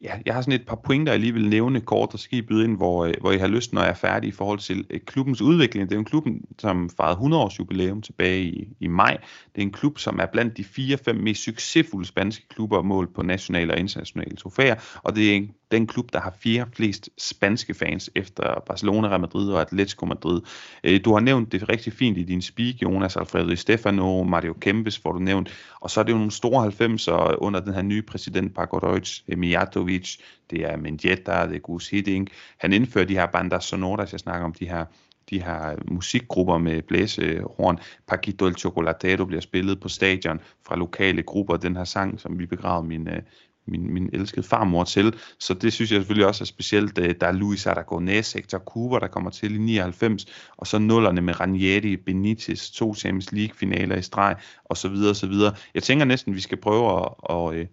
ja, 0.04 0.14
jeg 0.26 0.34
har 0.34 0.42
sådan 0.42 0.60
et 0.60 0.68
par 0.68 0.76
pointer, 0.76 1.14
jeg 1.14 1.20
lige 1.20 1.34
vil 1.34 1.50
nævne 1.50 1.82
kort, 1.82 2.14
og 2.14 2.20
så 2.20 2.24
skal 2.24 2.38
I 2.38 2.42
byde 2.42 2.64
ind, 2.64 2.78
hvor, 2.78 3.06
øh, 3.06 3.14
hvor 3.22 3.32
I 3.32 3.38
har 3.38 3.48
lyst, 3.48 3.74
når 3.74 3.82
jeg 3.82 3.90
er 3.90 3.94
færdig 3.96 4.28
i 4.28 4.32
forhold 4.32 4.60
til 4.60 4.86
øh, 4.90 5.00
klubbens 5.00 5.42
udvikling. 5.42 5.90
Det 5.90 5.96
er 5.96 6.00
en 6.00 6.06
klub, 6.06 6.28
som 6.60 6.90
fejrede 6.90 7.14
100 7.14 7.44
års 7.44 7.60
jubilæum 7.60 8.02
tilbage 8.02 8.44
i, 8.44 8.68
i 8.80 8.88
maj. 8.88 9.18
Det 9.56 9.62
er 9.62 9.66
en 9.66 9.72
klub, 9.72 10.00
som 10.00 10.20
er 10.20 10.26
blandt 10.26 10.58
de 10.58 10.64
4-5 10.64 11.14
mest 11.14 11.44
succesfulde 11.44 12.08
spanske 12.08 12.50
klubber 12.50 12.82
målt 12.82 13.14
på 13.16 13.22
nationale 13.22 13.74
og 13.74 13.80
internationale 13.80 14.36
trofæer, 14.36 14.76
og 15.04 15.16
det 15.16 15.32
er 15.32 15.36
en 15.36 15.52
den 15.74 15.88
klub, 15.88 16.14
der 16.14 16.20
har 16.20 16.34
fire 16.40 16.66
flest 16.76 17.10
spanske 17.18 17.74
fans 17.74 18.10
efter 18.16 18.64
Barcelona, 18.68 19.08
Real 19.08 19.20
Madrid 19.20 19.52
og 19.52 19.62
Atletico 19.62 20.06
Madrid. 20.06 20.42
Øh, 20.84 21.00
du 21.06 21.14
har 21.14 21.20
nævnt 21.20 21.52
det 21.52 21.70
rigtig 21.70 21.94
fint 21.94 22.18
i 22.18 22.24
din 22.24 22.42
speak, 22.42 22.76
Jonas 22.82 23.18
Alfredo 23.18 23.56
Stefano, 23.56 24.24
Mario 24.24 24.54
Kempes 24.54 25.00
får 25.00 25.12
du 25.12 25.20
nævnt, 25.20 25.50
og 25.80 25.90
så 25.90 26.00
er 26.00 26.04
det 26.04 26.12
jo 26.12 26.18
nogle 26.18 26.32
store 26.32 26.68
90'er 26.68 27.36
under 27.38 27.60
den 27.60 27.74
her 27.74 27.82
nye 27.82 28.02
præsident, 28.02 28.56
Paco 28.56 28.80
Deutsch, 28.80 29.24
Mijatovic, 29.38 30.18
det 30.50 30.62
er 30.62 30.78
Mendieta, 30.78 31.48
det 31.48 31.56
er 31.56 31.60
Gus 31.60 31.90
Hiddink. 31.90 32.30
Han 32.58 32.74
indfører 32.74 33.06
de 33.06 33.14
her 33.14 33.26
bandas 33.26 33.66
sonoras, 33.66 34.12
jeg 34.12 34.20
snakker 34.20 34.46
om 34.46 34.54
de 34.54 34.68
her 34.68 34.86
de 35.30 35.44
her 35.44 35.76
musikgrupper 35.92 36.58
med 36.58 36.82
blæsehorn. 36.82 37.80
Paquito 38.08 38.46
el 38.46 38.56
Chocolatero 38.56 39.26
bliver 39.26 39.42
spillet 39.42 39.80
på 39.80 39.90
stadion 39.90 40.40
fra 40.68 40.76
lokale 40.76 41.24
grupper. 41.24 41.58
Den 41.58 41.76
her 41.76 41.84
sang, 41.84 42.20
som 42.20 42.40
vi 42.40 42.46
begravede 42.46 42.88
min, 42.88 43.08
øh, 43.08 43.22
min, 43.66 43.94
min 43.94 44.10
elskede 44.14 44.44
farmor 44.44 44.84
til. 44.84 45.16
Så 45.40 45.54
det 45.54 45.74
synes 45.74 45.92
jeg 45.92 46.00
selvfølgelig 46.00 46.28
også 46.28 46.44
er 46.44 46.46
specielt. 46.46 46.98
Øh, 46.98 47.16
der 47.22 47.28
er 47.28 47.32
Luis 47.32 47.68
Aragonés, 47.68 48.34
Hector 48.36 48.58
Cooper, 48.58 49.00
der 49.00 49.08
kommer 49.08 49.30
til 49.30 49.56
i 49.56 49.58
99, 49.58 50.26
og 50.58 50.68
så 50.68 50.80
nullerne 50.80 51.22
med 51.22 51.40
Ranieri, 51.40 51.98
Benitez, 51.98 52.70
to 52.70 52.96
Champions 52.96 53.32
League-finaler 53.32 53.96
i 53.96 54.02
streg, 54.02 54.36
og 54.66 54.78
så 54.78 54.90
videre, 54.90 55.10
og 55.10 55.16
så 55.16 55.28
videre. 55.28 55.56
Jeg 55.74 55.84
tænker 55.84 56.06
næsten, 56.06 56.32
at 56.32 56.36
vi 56.36 56.42
skal 56.42 56.58
prøve 56.58 57.00
at, 57.00 57.06
at, 57.06 57.14
og, 57.20 57.56
øh, 57.56 57.68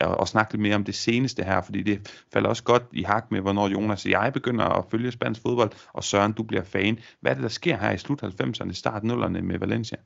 at, 0.00 0.16
at 0.20 0.28
snakke 0.28 0.52
lidt 0.52 0.62
mere 0.62 0.74
om 0.74 0.84
det 0.84 0.94
seneste 0.94 1.42
her, 1.44 1.62
fordi 1.62 1.82
det 1.82 2.24
falder 2.32 2.48
også 2.48 2.62
godt 2.62 2.82
i 2.92 3.02
hak 3.02 3.30
med, 3.30 3.40
hvornår 3.40 3.68
Jonas 3.68 4.04
og 4.04 4.10
jeg 4.10 4.32
begynder 4.32 4.64
at 4.64 4.84
følge 4.90 5.12
spansk 5.12 5.42
fodbold, 5.42 5.70
og 5.92 6.04
Søren, 6.04 6.32
du 6.32 6.42
bliver 6.42 6.64
fan. 6.64 6.98
Hvad 7.20 7.32
er 7.32 7.34
det, 7.34 7.42
der 7.42 7.48
sker 7.48 7.76
her 7.76 7.92
i 7.92 7.98
slut 7.98 8.22
90'erne, 8.22 8.72
start 8.72 9.04
nullerne 9.04 9.42
med 9.42 9.58
Valencia? 9.58 9.98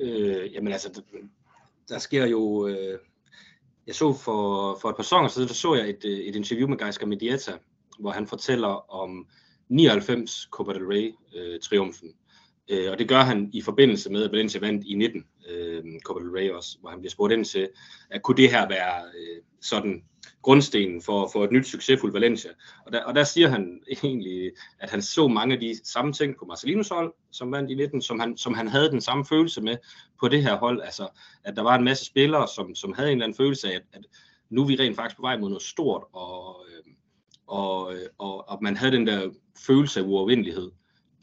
Øh, 0.00 0.54
jamen 0.54 0.72
altså, 0.72 1.02
der 1.88 1.98
sker 1.98 2.26
jo... 2.26 2.66
Øh, 2.66 2.98
jeg 3.86 3.94
så 3.94 4.12
for, 4.12 4.78
for 4.80 4.90
et 4.90 4.96
par 4.96 5.02
sæsoner 5.02 5.28
siden, 5.28 5.48
der 5.48 5.54
så 5.54 5.74
jeg 5.74 5.88
et, 5.88 6.04
øh, 6.04 6.18
et 6.18 6.36
interview 6.36 6.68
med 6.68 6.78
Geisker 6.78 7.06
Medieta, 7.06 7.52
hvor 7.98 8.10
han 8.10 8.26
fortæller 8.26 8.94
om 8.94 9.26
99 9.68 10.48
Copa 10.50 10.72
del 10.72 10.82
Rey-triumfen. 10.82 12.08
Øh, 12.08 12.14
øh, 12.70 12.90
og 12.90 12.98
det 12.98 13.08
gør 13.08 13.20
han 13.20 13.50
i 13.52 13.62
forbindelse 13.62 14.10
med, 14.10 14.24
at 14.24 14.32
Valencia 14.32 14.60
vandt 14.60 14.84
i 14.86 14.94
19 14.94 15.24
øh, 15.50 15.84
Copa 16.04 16.20
del 16.20 16.30
Rey 16.30 16.50
også, 16.50 16.78
hvor 16.80 16.90
han 16.90 17.00
bliver 17.00 17.10
spurgt 17.10 17.32
ind 17.32 17.44
til, 17.44 17.68
at 18.10 18.22
kunne 18.22 18.36
det 18.36 18.50
her 18.50 18.68
være 18.68 19.02
øh, 19.18 19.42
sådan 19.60 20.04
grundstenen 20.42 21.02
for, 21.02 21.30
for 21.32 21.44
et 21.44 21.52
nyt 21.52 21.66
succesfuldt 21.66 22.14
Valencia. 22.14 22.50
Og 22.86 22.92
der, 22.92 23.04
og 23.04 23.14
der 23.14 23.24
siger 23.24 23.48
han 23.48 23.80
egentlig, 24.02 24.52
at 24.78 24.90
han 24.90 25.02
så 25.02 25.28
mange 25.28 25.54
af 25.54 25.60
de 25.60 25.74
samme 25.84 26.12
ting 26.12 26.36
på 26.38 26.44
Marcelinos 26.44 26.88
hold, 26.88 27.14
som 27.30 27.52
vandt 27.52 27.70
i 27.70 27.74
19, 27.74 28.02
som 28.02 28.20
han, 28.20 28.36
som 28.36 28.54
han 28.54 28.68
havde 28.68 28.90
den 28.90 29.00
samme 29.00 29.24
følelse 29.24 29.60
med 29.60 29.76
på 30.20 30.28
det 30.28 30.42
her 30.42 30.56
hold. 30.56 30.82
Altså, 30.82 31.08
at 31.44 31.56
der 31.56 31.62
var 31.62 31.74
en 31.74 31.84
masse 31.84 32.04
spillere, 32.04 32.48
som, 32.48 32.74
som 32.74 32.92
havde 32.92 33.08
en 33.08 33.18
eller 33.18 33.24
anden 33.24 33.36
følelse 33.36 33.68
af, 33.68 33.74
at, 33.74 33.82
at 33.92 34.04
nu 34.50 34.62
er 34.62 34.66
vi 34.66 34.76
rent 34.76 34.96
faktisk 34.96 35.16
på 35.16 35.22
vej 35.22 35.38
mod 35.38 35.48
noget 35.48 35.62
stort, 35.62 36.04
og, 36.12 36.64
øh, 36.68 36.92
og, 37.46 37.94
øh, 37.94 38.06
og, 38.18 38.48
og 38.48 38.58
man 38.62 38.76
havde 38.76 38.92
den 38.92 39.06
der 39.06 39.30
følelse 39.66 40.00
af 40.00 40.04
uovervindelighed. 40.04 40.70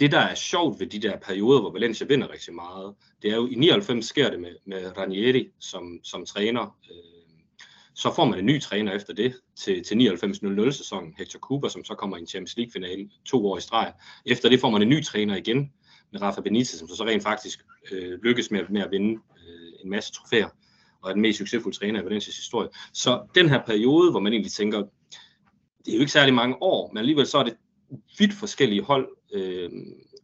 Det, 0.03 0.11
der 0.11 0.19
er 0.19 0.35
sjovt 0.35 0.79
ved 0.79 0.87
de 0.87 0.99
der 0.99 1.17
perioder, 1.17 1.61
hvor 1.61 1.71
Valencia 1.71 2.07
vinder 2.07 2.31
rigtig 2.31 2.53
meget, 2.53 2.95
det 3.21 3.31
er 3.31 3.35
jo, 3.35 3.47
i 3.47 3.55
99 3.55 4.05
sker 4.05 4.29
det 4.29 4.39
med, 4.39 4.55
med 4.65 4.97
Ranieri 4.97 5.51
som, 5.59 5.99
som 6.03 6.25
træner, 6.25 6.77
øh, 6.91 7.33
så 7.95 8.13
får 8.15 8.25
man 8.25 8.39
en 8.39 8.45
ny 8.45 8.61
træner 8.61 8.91
efter 8.91 9.13
det 9.13 9.35
til, 9.55 9.83
til 9.83 9.95
99-00 9.95 10.71
sæsonen, 10.71 11.13
Hector 11.17 11.39
Cooper, 11.39 11.67
som 11.67 11.83
så 11.83 11.95
kommer 11.95 12.17
i 12.17 12.19
en 12.19 12.27
Champions 12.27 12.57
League 12.57 12.71
finale 12.71 13.09
to 13.25 13.45
år 13.47 13.57
i 13.57 13.61
streg. 13.61 13.93
Efter 14.25 14.49
det 14.49 14.59
får 14.59 14.69
man 14.69 14.81
en 14.81 14.89
ny 14.89 15.03
træner 15.03 15.35
igen 15.35 15.71
med 16.11 16.21
Rafa 16.21 16.41
Benitez, 16.41 16.79
som 16.79 16.87
så, 16.87 16.95
så 16.95 17.05
rent 17.05 17.23
faktisk 17.23 17.59
øh, 17.91 18.19
lykkes 18.23 18.51
med, 18.51 18.61
med 18.69 18.81
at 18.81 18.91
vinde 18.91 19.13
øh, 19.13 19.73
en 19.83 19.89
masse 19.89 20.13
trofæer 20.13 20.49
og 21.01 21.09
er 21.09 21.13
den 21.13 21.21
mest 21.21 21.37
succesfulde 21.37 21.77
træner 21.77 22.01
i 22.01 22.05
Valencias 22.05 22.35
historie. 22.35 22.69
Så 22.93 23.27
den 23.35 23.49
her 23.49 23.65
periode, 23.65 24.11
hvor 24.11 24.19
man 24.19 24.33
egentlig 24.33 24.51
tænker, 24.51 24.77
det 25.85 25.91
er 25.91 25.95
jo 25.95 25.99
ikke 25.99 26.11
særlig 26.11 26.33
mange 26.33 26.55
år, 26.61 26.91
men 26.93 26.97
alligevel 26.97 27.27
så 27.27 27.37
er 27.37 27.43
det 27.43 27.57
vidt 28.19 28.33
forskellige 28.33 28.81
hold, 28.81 29.07
øh, 29.33 29.71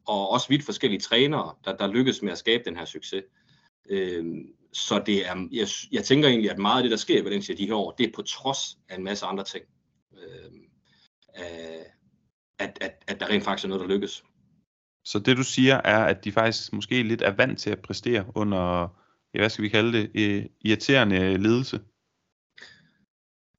og 0.08 0.30
også 0.30 0.48
vidt 0.50 0.66
forskellige 0.66 1.00
trænere, 1.00 1.56
der, 1.66 1.78
der 1.78 1.88
lykkes 1.88 2.22
med 2.22 2.32
at 2.32 2.38
skabe 2.38 2.64
den 2.66 2.78
her 2.78 2.86
succes. 2.86 3.24
Øh, 3.90 4.26
så 4.74 5.04
det 5.06 5.28
er, 5.28 5.48
jeg, 5.52 5.68
jeg 5.92 6.04
tænker 6.04 6.30
egentlig, 6.30 6.52
at 6.52 6.58
meget 6.58 6.78
af 6.78 6.84
det, 6.84 6.92
der 6.92 6.98
sker 6.98 7.22
i 7.22 7.26
Valencia 7.26 7.56
de 7.56 7.68
her 7.68 7.76
år, 7.76 7.92
det 7.92 8.08
er 8.08 8.12
på 8.16 8.22
trods 8.22 8.78
af 8.90 8.96
en 8.96 9.04
masse 9.04 9.26
andre 9.26 9.44
ting. 9.44 9.66
Øh, 10.14 10.52
at, 12.60 12.78
at, 12.82 13.04
at 13.08 13.20
der 13.20 13.30
rent 13.30 13.44
faktisk 13.44 13.66
er 13.66 13.70
noget, 13.70 13.82
der 13.82 13.96
lykkes. 13.96 14.24
Så 15.06 15.20
det 15.20 15.38
du 15.38 15.44
siger 15.44 15.76
er, 15.76 16.06
at 16.06 16.24
de 16.24 16.32
faktisk 16.32 16.74
måske 16.74 17.04
lidt 17.04 17.22
er 17.22 17.32
vant 17.32 17.60
til 17.60 17.70
at 17.70 17.82
præstere 17.82 18.26
under, 18.36 18.88
ja, 19.34 19.40
hvad 19.40 19.50
skal 19.50 19.64
vi 19.64 19.70
kalde 19.70 19.94
det, 19.94 20.48
irriterende 20.62 21.38
ledelse? 21.38 21.80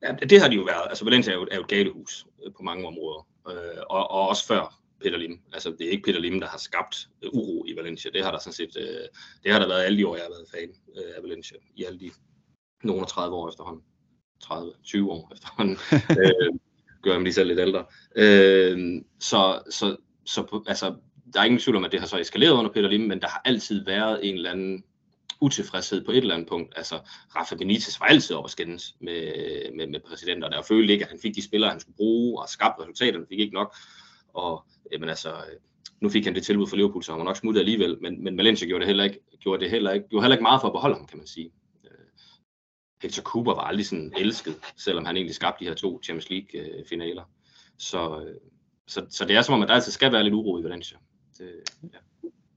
Ja, 0.03 0.12
det 0.12 0.40
har 0.40 0.48
de 0.48 0.57
jo 0.57 0.62
været. 0.62 0.88
Altså 0.88 1.05
Valencia 1.05 1.32
er 1.32 1.36
jo, 1.36 1.48
er 1.51 1.57
jo 1.57 1.62
et 1.62 1.68
galehus 1.68 2.26
øh, 2.46 2.53
på 2.53 2.62
mange 2.62 2.86
områder. 2.86 3.28
Øh, 3.48 3.82
og, 3.90 4.11
og 4.11 4.28
også 4.28 4.46
før 4.46 4.80
Peter 5.03 5.18
Lim. 5.18 5.40
Altså, 5.53 5.70
det 5.78 5.86
er 5.86 5.90
ikke 5.90 6.03
Peter 6.03 6.20
Lim, 6.20 6.40
der 6.40 6.48
har 6.48 6.59
skabt 6.59 7.09
uh, 7.26 7.34
uro 7.34 7.64
i 7.68 7.76
Valencia. 7.76 8.11
Det 8.11 8.24
har 8.24 8.30
der 8.30 8.38
sådan 8.38 8.53
set, 8.53 8.76
uh, 8.76 9.07
det 9.44 9.53
har 9.53 9.59
der 9.59 9.68
været 9.68 9.84
alle 9.84 9.98
de 9.98 10.07
år, 10.07 10.16
jeg 10.16 10.24
har 10.24 10.30
været 10.30 10.48
fan 10.55 10.70
uh, 10.88 11.16
af 11.16 11.22
Valencia. 11.22 11.57
I 11.76 11.84
alle 11.84 12.01
de 12.01 12.11
nogle 12.82 13.07
30 13.07 13.36
år 13.36 13.48
efterhånden. 13.48 13.82
30, 14.42 14.72
20 14.84 15.12
år 15.12 15.32
efterhånden. 15.34 15.76
uh, 15.92 16.59
gør 17.03 17.11
jeg 17.11 17.20
mig 17.20 17.24
lige 17.24 17.34
selv 17.34 17.48
lidt 17.48 17.61
ældre. 17.61 17.80
Uh, 18.16 19.03
så, 19.20 19.62
så, 19.70 19.96
så 20.26 20.62
altså, 20.66 20.94
der 21.34 21.40
er 21.40 21.44
ingen 21.44 21.61
tvivl 21.61 21.76
om, 21.76 21.84
at 21.84 21.92
det 21.92 22.01
har 22.01 22.07
så 22.07 22.18
eskaleret 22.18 22.53
under 22.53 22.70
Peter 22.70 22.88
Lim, 22.88 23.01
men 23.01 23.20
der 23.20 23.28
har 23.28 23.42
altid 23.44 23.84
været 23.84 24.28
en 24.28 24.34
eller 24.34 24.51
anden 24.51 24.84
utilfredshed 25.40 26.05
på 26.05 26.11
et 26.11 26.16
eller 26.16 26.34
andet 26.34 26.48
punkt. 26.48 26.72
Altså, 26.76 26.98
Rafa 27.36 27.55
Benitez 27.57 28.01
var 28.01 28.07
altid 28.07 28.36
over 28.36 28.46
skændes 28.46 28.94
med, 29.01 29.32
med, 29.76 29.86
med 29.86 30.01
præsidenterne, 30.01 30.59
og 30.59 30.64
følte 30.64 30.92
ikke, 30.92 31.05
at 31.05 31.11
han 31.11 31.20
fik 31.22 31.34
de 31.34 31.44
spillere, 31.44 31.70
han 31.70 31.80
skulle 31.80 31.96
bruge, 31.96 32.42
og 32.42 32.48
skabte 32.48 32.82
resultaterne, 32.82 33.26
fik 33.28 33.40
ikke 33.40 33.55
nok. 33.55 33.76
Og 34.35 34.64
øh, 34.68 34.93
jamen 34.93 35.09
altså, 35.09 35.31
øh, 35.31 35.57
nu 36.01 36.09
fik 36.09 36.24
han 36.24 36.35
det 36.35 36.43
tilbud 36.43 36.66
fra 36.66 36.76
Liverpool, 36.76 37.03
så 37.03 37.12
han 37.12 37.18
var 37.18 37.24
nok 37.24 37.37
smuttet 37.37 37.61
alligevel, 37.61 37.99
men, 38.01 38.24
men 38.24 38.37
Valencia 38.37 38.66
gjorde 38.66 38.81
det 38.81 38.87
heller 38.87 39.05
ikke, 39.05 39.20
gjorde 39.41 39.62
det 39.62 39.70
heller 39.70 39.93
ikke, 39.93 40.09
gjorde 40.09 40.24
heller 40.24 40.37
ikke 40.37 40.43
meget 40.43 40.61
for 40.61 40.68
at 40.68 40.72
beholde 40.72 40.97
ham, 40.97 41.07
kan 41.07 41.18
man 41.18 41.26
sige. 41.26 41.53
Øh, 41.85 41.91
Hector 43.03 43.22
Cooper 43.22 43.55
var 43.55 43.62
aldrig 43.62 43.87
sådan 43.87 44.12
elsket, 44.16 44.55
selvom 44.76 45.05
han 45.05 45.16
egentlig 45.16 45.35
skabte 45.35 45.64
de 45.64 45.68
her 45.68 45.74
to 45.74 46.03
Champions 46.03 46.31
League-finaler. 46.31 47.24
Så, 47.78 48.35
så, 48.87 49.07
så 49.11 49.24
det 49.24 49.37
er 49.37 49.43
som 49.43 49.55
om, 49.55 49.62
at 49.62 49.68
der 49.68 49.74
altid 49.74 49.93
skal 49.93 50.12
være 50.12 50.24
lidt 50.24 50.35
uro 50.35 50.59
i 50.59 50.62
Valencia. 50.62 50.99
Det, 51.39 51.51
ja. 51.83 51.99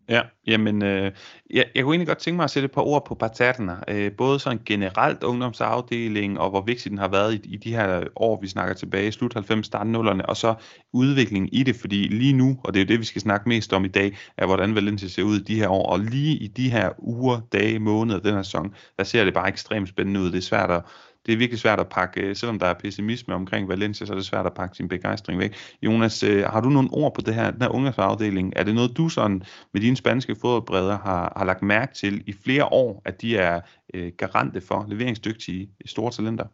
Ja, 0.09 0.21
jamen, 0.47 0.83
øh, 0.83 1.11
jeg, 1.49 1.65
jeg 1.75 1.83
kunne 1.83 1.93
egentlig 1.93 2.07
godt 2.07 2.17
tænke 2.17 2.35
mig 2.35 2.43
at 2.43 2.49
sætte 2.49 2.65
et 2.65 2.71
par 2.71 2.81
ord 2.81 3.05
på 3.05 3.15
Paterna. 3.15 3.77
Øh, 3.87 4.11
både 4.11 4.39
sådan 4.39 4.59
generelt 4.65 5.23
ungdomsafdeling, 5.23 6.39
og 6.39 6.49
hvor 6.49 6.61
vigtig 6.61 6.89
den 6.89 6.97
har 6.97 7.07
været 7.07 7.33
i, 7.33 7.53
i 7.53 7.57
de 7.57 7.75
her 7.75 8.03
år, 8.15 8.41
vi 8.41 8.47
snakker 8.47 8.75
tilbage, 8.75 9.11
slut 9.11 9.33
90, 9.33 9.65
start 9.65 9.87
0'erne, 9.87 10.21
og 10.25 10.37
så 10.37 10.55
udviklingen 10.93 11.49
i 11.51 11.63
det, 11.63 11.75
fordi 11.75 12.07
lige 12.07 12.33
nu, 12.33 12.59
og 12.63 12.73
det 12.73 12.79
er 12.79 12.85
jo 12.85 12.87
det, 12.87 12.99
vi 12.99 13.05
skal 13.05 13.21
snakke 13.21 13.49
mest 13.49 13.73
om 13.73 13.85
i 13.85 13.87
dag, 13.87 14.17
er 14.37 14.45
hvordan 14.45 14.75
Valencia 14.75 15.07
ser 15.07 15.23
ud 15.23 15.39
i 15.39 15.43
de 15.43 15.55
her 15.55 15.69
år, 15.69 15.89
og 15.89 15.99
lige 15.99 16.37
i 16.37 16.47
de 16.47 16.69
her 16.69 16.89
uger, 16.97 17.41
dage, 17.53 17.79
måneder, 17.79 18.19
den 18.19 18.33
her 18.33 18.43
sæson, 18.43 18.75
der 18.97 19.03
ser 19.03 19.25
det 19.25 19.33
bare 19.33 19.47
ekstremt 19.47 19.89
spændende 19.89 20.19
ud. 20.19 20.31
Det 20.31 20.37
er 20.37 20.41
svært 20.41 20.71
at, 20.71 20.81
det 21.25 21.33
er 21.33 21.37
virkelig 21.37 21.59
svært 21.59 21.79
at 21.79 21.89
pakke, 21.89 22.21
øh, 22.21 22.35
selvom 22.35 22.59
der 22.59 22.65
er 22.65 22.73
pessimisme 22.73 23.33
omkring 23.33 23.69
Valencia, 23.69 24.05
så 24.05 24.13
er 24.13 24.17
det 24.17 24.25
svært 24.25 24.45
at 24.45 24.53
pakke 24.53 24.77
sin 24.77 24.87
begejstring 24.87 25.39
væk. 25.39 25.55
Jonas, 25.81 26.23
øh, 26.23 26.43
har 26.43 26.61
du 26.61 26.69
nogle 26.69 26.89
ord 26.91 27.15
på 27.15 27.21
det 27.21 27.35
her, 27.35 27.51
den 27.51 27.61
her 27.61 27.69
ungdomsafdeling? 27.69 28.53
Er 28.55 28.63
det 28.63 28.75
noget, 28.75 28.97
du 28.97 29.09
sådan 29.09 29.43
med 29.73 29.81
dine 29.81 29.95
spanske 29.95 30.35
fodboldbreder 30.35 30.97
har, 30.97 31.33
har 31.37 31.45
lagt 31.45 31.61
mærke 31.61 31.93
til 31.93 32.23
i 32.27 32.33
flere 32.43 32.65
år, 32.65 33.01
at 33.05 33.21
de 33.21 33.37
er 33.37 33.61
øh, 33.93 34.11
garante 34.17 34.61
for 34.61 34.85
leveringsdygtige 34.89 35.61
øh, 35.61 35.85
store 35.85 36.11
talenter? 36.11 36.45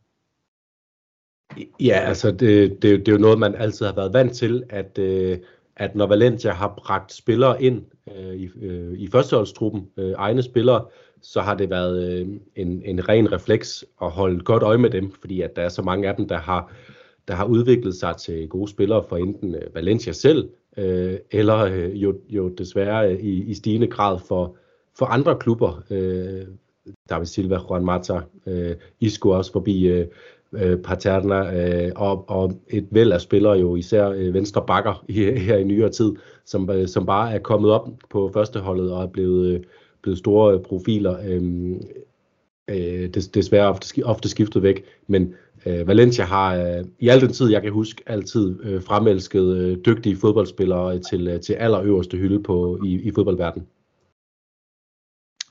Ja, 1.80 2.00
altså 2.00 2.32
det, 2.32 2.82
det, 2.82 3.00
det 3.00 3.08
er 3.08 3.12
jo 3.12 3.18
noget, 3.18 3.40
man 3.40 3.56
altid 3.56 3.86
har 3.86 3.96
været 3.96 4.14
vant 4.14 4.34
til, 4.34 4.64
at, 4.70 4.98
øh, 4.98 5.38
at 5.76 5.96
når 5.96 6.08
Valencia 6.08 6.52
har 6.52 6.74
bragt 6.78 7.14
spillere 7.14 7.64
ind 7.64 7.86
øh, 8.16 8.36
i, 8.36 8.50
øh, 8.62 9.00
i 9.00 9.10
førsteholdstruppen, 9.12 9.88
øh, 9.98 10.14
egne 10.18 10.44
spillere, 10.44 10.86
så 11.22 11.42
har 11.42 11.56
det 11.56 11.70
været 11.70 12.20
øh, 12.20 12.28
en, 12.56 12.82
en 12.86 13.10
ren 13.10 13.32
refleks 13.32 13.86
at 14.02 14.12
holde 14.12 14.40
godt 14.40 14.64
øje 14.64 14.78
med 14.78 14.90
dem, 14.90 15.12
fordi 15.12 15.42
at 15.42 15.56
der 15.56 15.62
er 15.62 15.70
så 15.70 15.82
mange 15.82 16.10
af 16.10 16.16
dem, 16.16 16.28
der 16.28 16.38
har, 16.38 16.72
der 17.28 17.34
har 17.34 17.46
udviklet 17.46 17.96
sig 17.96 18.16
til 18.18 18.48
gode 18.48 18.68
spillere 18.68 19.04
for 19.10 19.18
enten 19.18 19.56
øh, 19.56 19.76
Valencia 19.76 20.14
selv, 20.14 20.50
øh, 20.78 21.18
eller 21.32 21.58
øh, 21.58 22.04
jo, 22.04 22.16
jo 22.30 22.50
desværre 22.50 23.12
øh, 23.12 23.20
i, 23.20 23.44
i 23.44 23.54
stigende 23.54 23.88
grad 23.88 24.20
for, 24.28 24.56
for 24.98 25.06
andre 25.06 25.38
klubber. 25.40 25.84
Øh, 25.90 26.48
David 27.10 27.26
Silva, 27.26 27.58
Juan 27.70 27.86
Mata, 27.86 28.22
øh, 28.48 28.76
Isco 29.00 29.30
også 29.30 29.52
forbi 29.52 29.88
øh, 29.88 30.08
øh, 30.54 30.78
Paterna, 30.78 31.54
øh, 31.86 31.92
og, 31.96 32.30
og 32.30 32.52
et 32.68 32.88
væld 32.92 33.12
af 33.12 33.22
spillere 33.22 33.54
jo, 33.54 33.76
især 33.76 34.10
øh, 34.10 34.34
venstre 34.34 34.66
bakker 34.68 35.06
her 35.38 35.58
i 35.58 35.64
nyere 35.64 35.90
tid, 35.90 36.16
som, 36.46 36.70
øh, 36.70 36.88
som 36.88 37.06
bare 37.06 37.34
er 37.34 37.40
kommet 37.40 37.72
op 37.72 37.90
på 38.10 38.32
førsteholdet 38.34 38.92
og 38.92 39.04
er 39.04 39.08
blevet, 39.08 39.48
øh, 39.48 39.60
blevet 40.02 40.20
store 40.20 40.60
profiler. 40.60 41.18
Øh, 41.28 41.76
øh, 42.70 43.10
des, 43.10 43.28
desværre 43.28 43.68
ofte, 43.68 44.04
ofte 44.04 44.30
skiftet 44.30 44.64
væk, 44.64 44.84
men 45.08 45.34
øh, 45.66 45.88
Valencia 45.88 46.26
har 46.26 46.56
øh, 46.56 46.86
i 47.00 47.08
al 47.08 47.22
den 47.22 47.34
tid, 47.34 47.50
jeg 47.52 47.62
kan 47.62 47.72
huske, 47.72 48.04
altid 48.06 48.60
øh, 48.64 48.84
fremelsket 48.84 49.58
øh, 49.58 49.78
dygtige 49.86 50.18
fodboldspillere 50.18 51.00
til, 51.00 51.28
øh, 51.28 51.42
til 51.42 51.54
allerøverste 51.54 52.18
hylde 52.18 52.44
på, 52.44 52.80
i, 52.86 53.02
i 53.02 53.12
fodboldverdenen. 53.12 53.68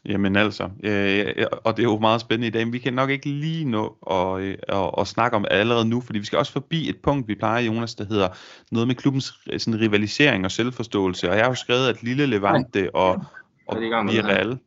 Jamen 0.09 0.37
altså, 0.37 0.65
øh, 0.85 1.47
og 1.65 1.77
det 1.77 1.83
er 1.83 1.91
jo 1.91 1.99
meget 1.99 2.21
spændende 2.21 2.47
i 2.47 2.51
dag, 2.51 2.67
men 2.67 2.73
vi 2.73 2.79
kan 2.79 2.95
nok 2.95 3.11
ikke 3.11 3.29
lige 3.29 3.65
nå 3.65 3.97
at, 4.11 4.41
øh, 4.41 4.57
at, 4.69 4.91
at 4.99 5.07
snakke 5.07 5.37
om 5.37 5.45
allerede 5.51 5.89
nu, 5.89 6.01
fordi 6.01 6.19
vi 6.19 6.25
skal 6.25 6.39
også 6.39 6.53
forbi 6.53 6.89
et 6.89 6.97
punkt, 7.03 7.29
vi 7.29 7.35
plejer, 7.35 7.63
Jonas, 7.63 7.95
der 7.95 8.05
hedder 8.05 8.29
noget 8.73 8.89
med 8.89 8.95
klubbens 8.95 9.33
sådan, 9.59 9.81
rivalisering 9.81 10.45
og 10.45 10.51
selvforståelse, 10.51 11.31
og 11.31 11.37
jeg 11.37 11.45
har 11.45 11.51
jo 11.51 11.55
skrevet, 11.55 11.89
at 11.89 12.03
Lille 12.03 12.27
Levante 12.27 12.95
og, 12.95 13.25
og 13.69 13.81
Villarreal, 13.81 14.59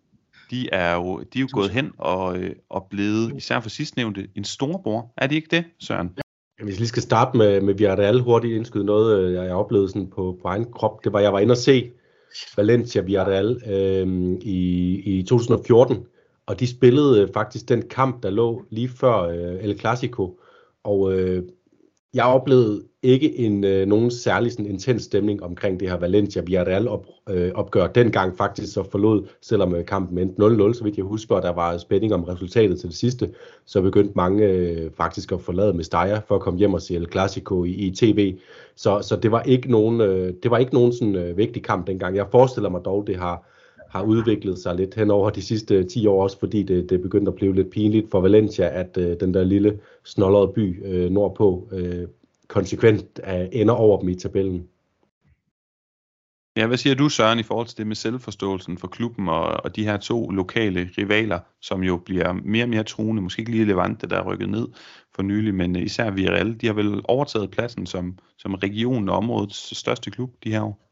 de 0.52 0.70
er 0.72 0.96
jo, 0.96 1.20
de 1.34 1.40
er 1.40 1.42
jo 1.42 1.48
gået 1.52 1.70
hen 1.70 1.92
og, 1.98 2.38
øh, 2.38 2.56
og 2.70 2.88
blevet, 2.90 3.34
især 3.38 3.60
for 3.60 3.70
sidstnævnte, 3.70 4.28
en 4.36 4.44
storbror. 4.44 5.14
Er 5.18 5.28
de 5.28 5.36
ikke 5.36 5.48
det, 5.52 5.66
Søren? 5.80 6.12
Ja, 6.18 6.64
hvis 6.64 6.76
vi 6.76 6.80
lige 6.80 6.88
skal 6.88 7.02
starte 7.02 7.38
med, 7.38 7.62
med 7.62 7.74
Villarreal 7.74 8.20
hurtigt 8.20 8.56
indskyde 8.56 8.84
noget, 8.84 9.20
øh, 9.20 9.34
jeg 9.34 9.52
oplevede 9.52 9.90
sådan 9.90 10.10
på, 10.10 10.40
på 10.42 10.48
egen 10.48 10.72
krop, 10.72 11.04
det 11.04 11.14
var, 11.14 11.20
jeg 11.20 11.34
var 11.34 11.40
inde 11.40 11.52
og 11.52 11.58
se 11.58 11.92
Valencia 12.58 13.02
Villarreal 13.02 13.62
øh, 13.68 14.38
i, 14.42 15.02
i 15.06 15.24
2014, 15.24 16.06
og 16.46 16.60
de 16.60 16.68
spillede 16.68 17.30
faktisk 17.34 17.70
den 17.70 17.82
kamp, 17.90 18.24
der 18.24 18.30
lå 18.30 18.66
lige 18.70 18.90
før 18.90 19.22
øh, 19.22 19.64
El 19.64 19.80
Clasico, 19.80 20.40
og 20.84 21.14
øh, 21.14 21.44
jeg 22.14 22.26
oplevede 22.26 22.84
ikke 23.04 23.40
en 23.40 23.64
øh, 23.64 23.88
nogen 23.88 24.12
særlig 24.12 24.52
sådan, 24.52 24.66
intens 24.66 25.04
stemning 25.04 25.44
omkring 25.44 25.80
det 25.80 25.90
her 25.90 25.98
Valencia 25.98 26.42
Villarreal 26.42 26.88
op, 26.88 27.06
øh, 27.30 27.52
opgør. 27.56 27.88
Dengang 27.88 28.38
faktisk 28.38 28.74
så 28.74 28.84
forlod, 28.84 29.28
selvom 29.42 29.76
øh, 29.76 29.86
kampen 29.86 30.18
endte 30.18 30.42
0-0, 30.42 30.74
så 30.74 30.84
vidt 30.84 30.98
jeg 30.98 31.06
husker, 31.06 31.36
og 31.36 31.42
der 31.42 31.54
var 31.54 31.78
spænding 31.78 32.14
om 32.14 32.24
resultatet 32.24 32.80
til 32.80 32.90
det 32.90 32.98
sidste, 32.98 33.30
så 33.66 33.82
begyndte 33.82 34.14
mange 34.16 34.46
øh, 34.46 34.92
faktisk 34.98 35.32
at 35.32 35.42
forlade 35.42 35.74
Mestalla 35.74 36.22
for 36.28 36.36
at 36.36 36.42
komme 36.42 36.60
hjem 36.60 36.74
og 36.74 36.82
se 36.82 36.96
El 36.96 37.08
Clasico 37.12 37.64
i, 37.64 37.72
i 37.72 37.92
tv. 37.92 38.36
Så, 38.76 39.00
så 39.02 39.16
det 39.16 39.32
var 39.32 39.42
ikke 39.42 39.72
nogen, 39.72 40.02
øh, 40.02 40.34
det 40.44 40.52
var 40.52 40.58
ikke 40.58 40.74
nogen 40.74 40.94
sådan, 40.94 41.16
øh, 41.16 41.38
vigtig 41.38 41.64
kamp 41.64 41.88
dengang. 41.88 42.16
Jeg 42.16 42.28
forestiller 42.32 42.70
mig 42.70 42.82
dog, 42.86 43.08
det 43.08 43.16
har, 43.16 43.48
har 43.90 44.04
udviklet 44.04 44.60
sig 44.60 44.76
lidt 44.76 44.96
hen 44.96 45.12
over 45.12 45.30
de 45.30 45.42
sidste 45.42 45.76
øh, 45.76 45.88
10 45.88 46.08
år 46.08 46.24
også, 46.24 46.40
fordi 46.40 46.64
det, 46.64 46.90
det 46.90 47.02
begyndte 47.02 47.30
at 47.30 47.36
blive 47.36 47.56
lidt 47.56 47.70
pinligt 47.70 48.12
for 48.12 48.22
Valencia, 48.22 48.80
at 48.80 48.98
øh, 48.98 49.20
den 49.20 49.34
der 49.34 49.44
lille 49.44 49.80
snollede 50.04 50.48
by 50.56 50.86
øh, 50.86 51.12
nordpå 51.12 51.68
øh, 51.72 52.08
konsekvent 52.52 53.20
øh, 53.28 53.48
ender 53.52 53.74
over 53.74 54.00
dem 54.00 54.10
i 54.10 54.16
tabellen. 54.16 54.68
Ja, 56.58 56.68
hvad 56.68 56.78
siger 56.78 56.96
du, 56.96 57.10
Søren, 57.10 57.40
i 57.40 57.44
forhold 57.44 57.68
til 57.68 57.78
det 57.78 57.88
med 57.88 57.96
selvforståelsen 57.96 58.78
for 58.78 58.88
klubben 58.88 59.30
og, 59.30 59.44
og 59.64 59.76
de 59.76 59.84
her 59.84 59.98
to 59.98 60.30
lokale 60.30 60.90
rivaler, 60.98 61.40
som 61.62 61.84
jo 61.84 61.98
bliver 61.98 62.34
mere 62.34 62.64
og 62.64 62.70
mere 62.70 62.84
truende, 62.84 63.22
måske 63.22 63.40
ikke 63.40 63.52
lige 63.52 63.66
Levante, 63.66 64.08
der 64.08 64.18
er 64.18 64.24
rykket 64.24 64.50
ned 64.50 64.68
for 65.16 65.22
nylig, 65.22 65.56
men 65.56 65.76
især 65.76 66.12
Villarreal, 66.12 66.62
de 66.62 66.68
har 66.68 66.74
vel 66.74 67.02
overtaget 67.04 67.52
pladsen 67.52 67.86
som, 67.86 68.18
som 68.38 68.54
regionen 68.54 69.10
og 69.10 69.18
områdets 69.18 69.78
største 69.78 70.12
klub 70.12 70.34
de 70.44 70.52
her 70.52 70.62
år? 70.62 70.88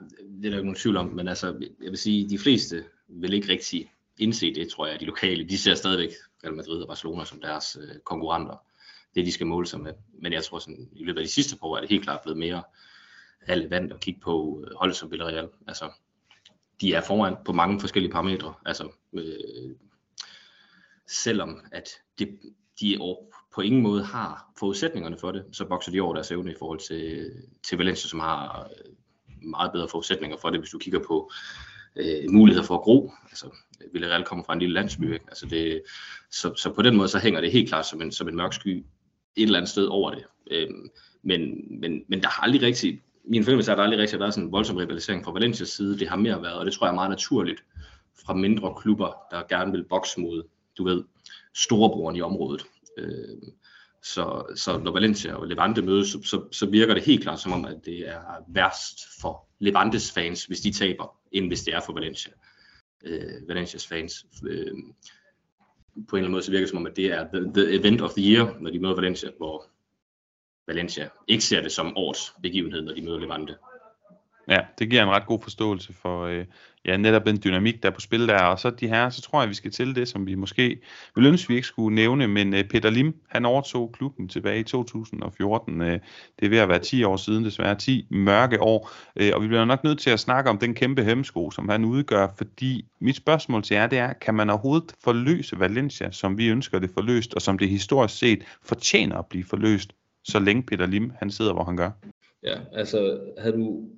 Det 0.00 0.46
er 0.46 0.50
der 0.50 0.56
ikke 0.56 0.56
nogen 0.56 0.74
tvivl 0.74 0.96
om, 0.96 1.06
men 1.06 1.28
altså, 1.28 1.46
jeg 1.82 1.90
vil 1.90 1.98
sige, 1.98 2.28
de 2.28 2.38
fleste 2.38 2.84
vil 3.08 3.32
ikke 3.32 3.48
rigtig 3.48 3.92
indse 4.18 4.54
det, 4.54 4.68
tror 4.68 4.86
jeg, 4.86 5.00
de 5.00 5.04
lokale. 5.04 5.48
De 5.48 5.58
ser 5.58 5.74
stadigvæk 5.74 6.10
Real 6.44 6.54
Madrid 6.54 6.82
og 6.82 6.88
Barcelona 6.88 7.24
som 7.24 7.40
deres 7.40 7.78
øh, 7.80 8.00
konkurrenter 8.04 8.67
det, 9.14 9.26
de 9.26 9.32
skal 9.32 9.46
måle 9.46 9.66
sig 9.66 9.80
med. 9.80 9.92
Men 10.12 10.32
jeg 10.32 10.44
tror, 10.44 10.58
sådan, 10.58 10.88
i 10.92 11.04
løbet 11.04 11.20
af 11.20 11.26
de 11.26 11.32
sidste 11.32 11.56
par 11.56 11.66
år 11.66 11.76
er 11.76 11.80
det 11.80 11.90
helt 11.90 12.02
klart 12.02 12.20
blevet 12.22 12.38
mere 12.38 12.62
relevant 13.48 13.92
at 13.92 14.00
kigge 14.00 14.20
på 14.20 14.64
øh, 14.66 14.76
hold 14.76 14.92
som 14.92 15.10
Villarreal. 15.10 15.48
Altså, 15.66 15.90
de 16.80 16.94
er 16.94 17.00
foran 17.00 17.36
på 17.44 17.52
mange 17.52 17.80
forskellige 17.80 18.12
parametre. 18.12 18.54
Altså, 18.66 18.88
øh, 19.12 19.76
selvom 21.06 21.60
at 21.72 21.88
det, 22.18 22.38
de 22.80 22.98
på 23.54 23.60
ingen 23.60 23.82
måde 23.82 24.04
har 24.04 24.52
forudsætningerne 24.58 25.18
for 25.18 25.32
det, 25.32 25.44
så 25.52 25.64
bokser 25.64 25.92
de 25.92 26.00
over 26.00 26.14
deres 26.14 26.30
evne 26.30 26.52
i 26.52 26.56
forhold 26.58 26.78
til, 26.78 27.32
til 27.62 27.78
Valencia, 27.78 28.08
som 28.08 28.20
har 28.20 28.68
øh, 28.70 28.94
meget 29.42 29.72
bedre 29.72 29.88
forudsætninger 29.88 30.36
for 30.36 30.50
det, 30.50 30.60
hvis 30.60 30.70
du 30.70 30.78
kigger 30.78 31.00
på 31.08 31.30
øh, 31.96 32.30
muligheder 32.30 32.66
for 32.66 32.74
at 32.74 32.82
gro. 32.82 33.12
Altså, 33.30 33.46
Villarreal 33.92 34.24
kommer 34.24 34.44
fra 34.44 34.52
en 34.52 34.58
lille 34.58 34.74
landsby, 34.74 35.14
ikke? 35.14 35.24
Altså 35.28 35.46
det, 35.46 35.82
så, 36.30 36.54
så 36.54 36.72
på 36.72 36.82
den 36.82 36.96
måde 36.96 37.08
så 37.08 37.18
hænger 37.18 37.40
det 37.40 37.52
helt 37.52 37.68
klart 37.68 37.86
som 37.86 38.02
en, 38.02 38.12
som 38.12 38.28
en 38.28 38.36
mørk 38.36 38.52
sky 38.52 38.84
et 39.36 39.42
eller 39.42 39.58
andet 39.58 39.70
sted 39.70 39.86
over 39.86 40.10
det. 40.10 40.24
Øhm, 40.50 40.90
men, 41.22 41.40
men, 41.80 42.02
men 42.08 42.22
der 42.22 42.28
har 42.28 42.42
aldrig 42.42 42.62
rigtig, 42.62 43.02
min 43.24 43.44
fornemmelse 43.44 43.70
er, 43.70 43.74
at 43.74 43.78
der 43.78 43.84
aldrig 43.84 44.00
rigtig 44.00 44.20
været 44.20 44.34
sådan 44.34 44.46
en 44.46 44.52
voldsom 44.52 44.76
rivalisering 44.76 45.24
fra 45.24 45.32
Valencias 45.32 45.68
side. 45.68 45.98
Det 45.98 46.08
har 46.08 46.16
mere 46.16 46.42
været, 46.42 46.58
og 46.58 46.66
det 46.66 46.74
tror 46.74 46.86
jeg 46.86 46.90
er 46.92 46.94
meget 46.94 47.10
naturligt, 47.10 47.64
fra 48.26 48.34
mindre 48.34 48.74
klubber, 48.80 49.26
der 49.30 49.42
gerne 49.48 49.72
vil 49.72 49.84
bokse 49.84 50.20
mod, 50.20 50.42
du 50.78 50.84
ved, 50.84 51.04
storebroren 51.54 52.16
i 52.16 52.20
området. 52.20 52.64
Øhm, 52.98 53.52
så, 54.02 54.52
så 54.56 54.78
når 54.78 54.92
Valencia 54.92 55.34
og 55.34 55.46
Levante 55.46 55.82
mødes, 55.82 56.08
så, 56.08 56.22
så, 56.22 56.42
så 56.52 56.66
virker 56.66 56.94
det 56.94 57.02
helt 57.02 57.22
klart 57.22 57.40
som 57.40 57.52
om, 57.52 57.64
at 57.64 57.76
det 57.84 58.08
er 58.08 58.20
værst 58.48 59.00
for 59.20 59.48
Levantes 59.58 60.12
fans, 60.12 60.44
hvis 60.44 60.60
de 60.60 60.72
taber, 60.72 61.16
end 61.32 61.46
hvis 61.46 61.62
det 61.62 61.74
er 61.74 61.80
for 61.86 61.92
Valencia. 61.92 62.32
Øh, 63.04 63.48
Valencias 63.48 63.86
fans. 63.86 64.26
Øh, 64.48 64.74
på 66.08 66.16
en 66.16 66.18
eller 66.18 66.26
anden 66.26 66.32
måde 66.32 66.42
så 66.42 66.50
virker 66.50 66.64
det 66.64 66.70
som 66.70 66.78
om, 66.78 66.86
at 66.86 66.96
det 66.96 67.12
er 67.12 67.26
the, 67.32 67.52
the 67.54 67.74
event 67.80 68.00
of 68.00 68.10
the 68.10 68.32
year, 68.32 68.56
når 68.60 68.70
de 68.70 68.78
møder 68.78 68.94
Valencia, 68.94 69.30
hvor 69.36 69.64
Valencia 70.66 71.08
ikke 71.28 71.44
ser 71.44 71.60
det 71.60 71.72
som 71.72 71.96
årets 71.96 72.32
begivenhed, 72.42 72.82
når 72.82 72.94
de 72.94 73.02
møder 73.02 73.18
Levante. 73.18 73.56
Ja, 74.48 74.60
det 74.78 74.90
giver 74.90 75.02
en 75.02 75.08
ret 75.08 75.26
god 75.26 75.40
forståelse 75.42 75.92
for 75.92 76.24
øh, 76.24 76.44
ja, 76.84 76.96
netop 76.96 77.26
den 77.26 77.40
dynamik, 77.44 77.82
der 77.82 77.88
er 77.88 77.92
på 77.92 78.00
spil 78.00 78.28
der. 78.28 78.42
Og 78.42 78.58
så 78.58 78.70
de 78.70 78.88
her, 78.88 79.10
så 79.10 79.22
tror 79.22 79.40
jeg, 79.40 79.48
vi 79.48 79.54
skal 79.54 79.70
til 79.70 79.94
det, 79.94 80.08
som 80.08 80.26
vi 80.26 80.34
måske 80.34 80.80
vil 81.16 81.26
ønske, 81.26 81.48
vi 81.48 81.54
ikke 81.54 81.66
skulle 81.66 81.94
nævne. 81.94 82.28
Men 82.28 82.54
øh, 82.54 82.64
Peter 82.64 82.90
Lim, 82.90 83.14
han 83.28 83.44
overtog 83.44 83.92
klubben 83.92 84.28
tilbage 84.28 84.60
i 84.60 84.62
2014. 84.62 85.80
Øh, 85.80 86.00
det 86.38 86.46
er 86.46 86.48
ved 86.48 86.58
at 86.58 86.68
være 86.68 86.78
10 86.78 87.04
år 87.04 87.16
siden, 87.16 87.44
desværre 87.44 87.74
10 87.74 88.06
mørke 88.10 88.60
år. 88.60 88.90
Øh, 89.16 89.30
og 89.34 89.42
vi 89.42 89.46
bliver 89.46 89.64
nok 89.64 89.84
nødt 89.84 89.98
til 89.98 90.10
at 90.10 90.20
snakke 90.20 90.50
om 90.50 90.58
den 90.58 90.74
kæmpe 90.74 91.04
hemsko, 91.04 91.50
som 91.50 91.68
han 91.68 91.84
udgør. 91.84 92.28
Fordi 92.38 92.84
mit 93.00 93.16
spørgsmål 93.16 93.62
til 93.62 93.74
jer, 93.74 93.86
det 93.86 93.98
er, 93.98 94.12
kan 94.12 94.34
man 94.34 94.50
overhovedet 94.50 94.92
forløse 95.04 95.58
Valencia, 95.58 96.10
som 96.10 96.38
vi 96.38 96.48
ønsker 96.48 96.78
det 96.78 96.90
forløst, 96.90 97.34
og 97.34 97.42
som 97.42 97.58
det 97.58 97.68
historisk 97.68 98.18
set 98.18 98.44
fortjener 98.62 99.16
at 99.16 99.26
blive 99.26 99.44
forløst, 99.44 99.92
så 100.24 100.38
længe 100.38 100.62
Peter 100.62 100.86
Lim, 100.86 101.12
han 101.18 101.30
sidder, 101.30 101.52
hvor 101.52 101.64
han 101.64 101.76
gør? 101.76 101.90
Ja, 102.42 102.56
altså 102.72 103.20
havde 103.38 103.56
du 103.56 103.88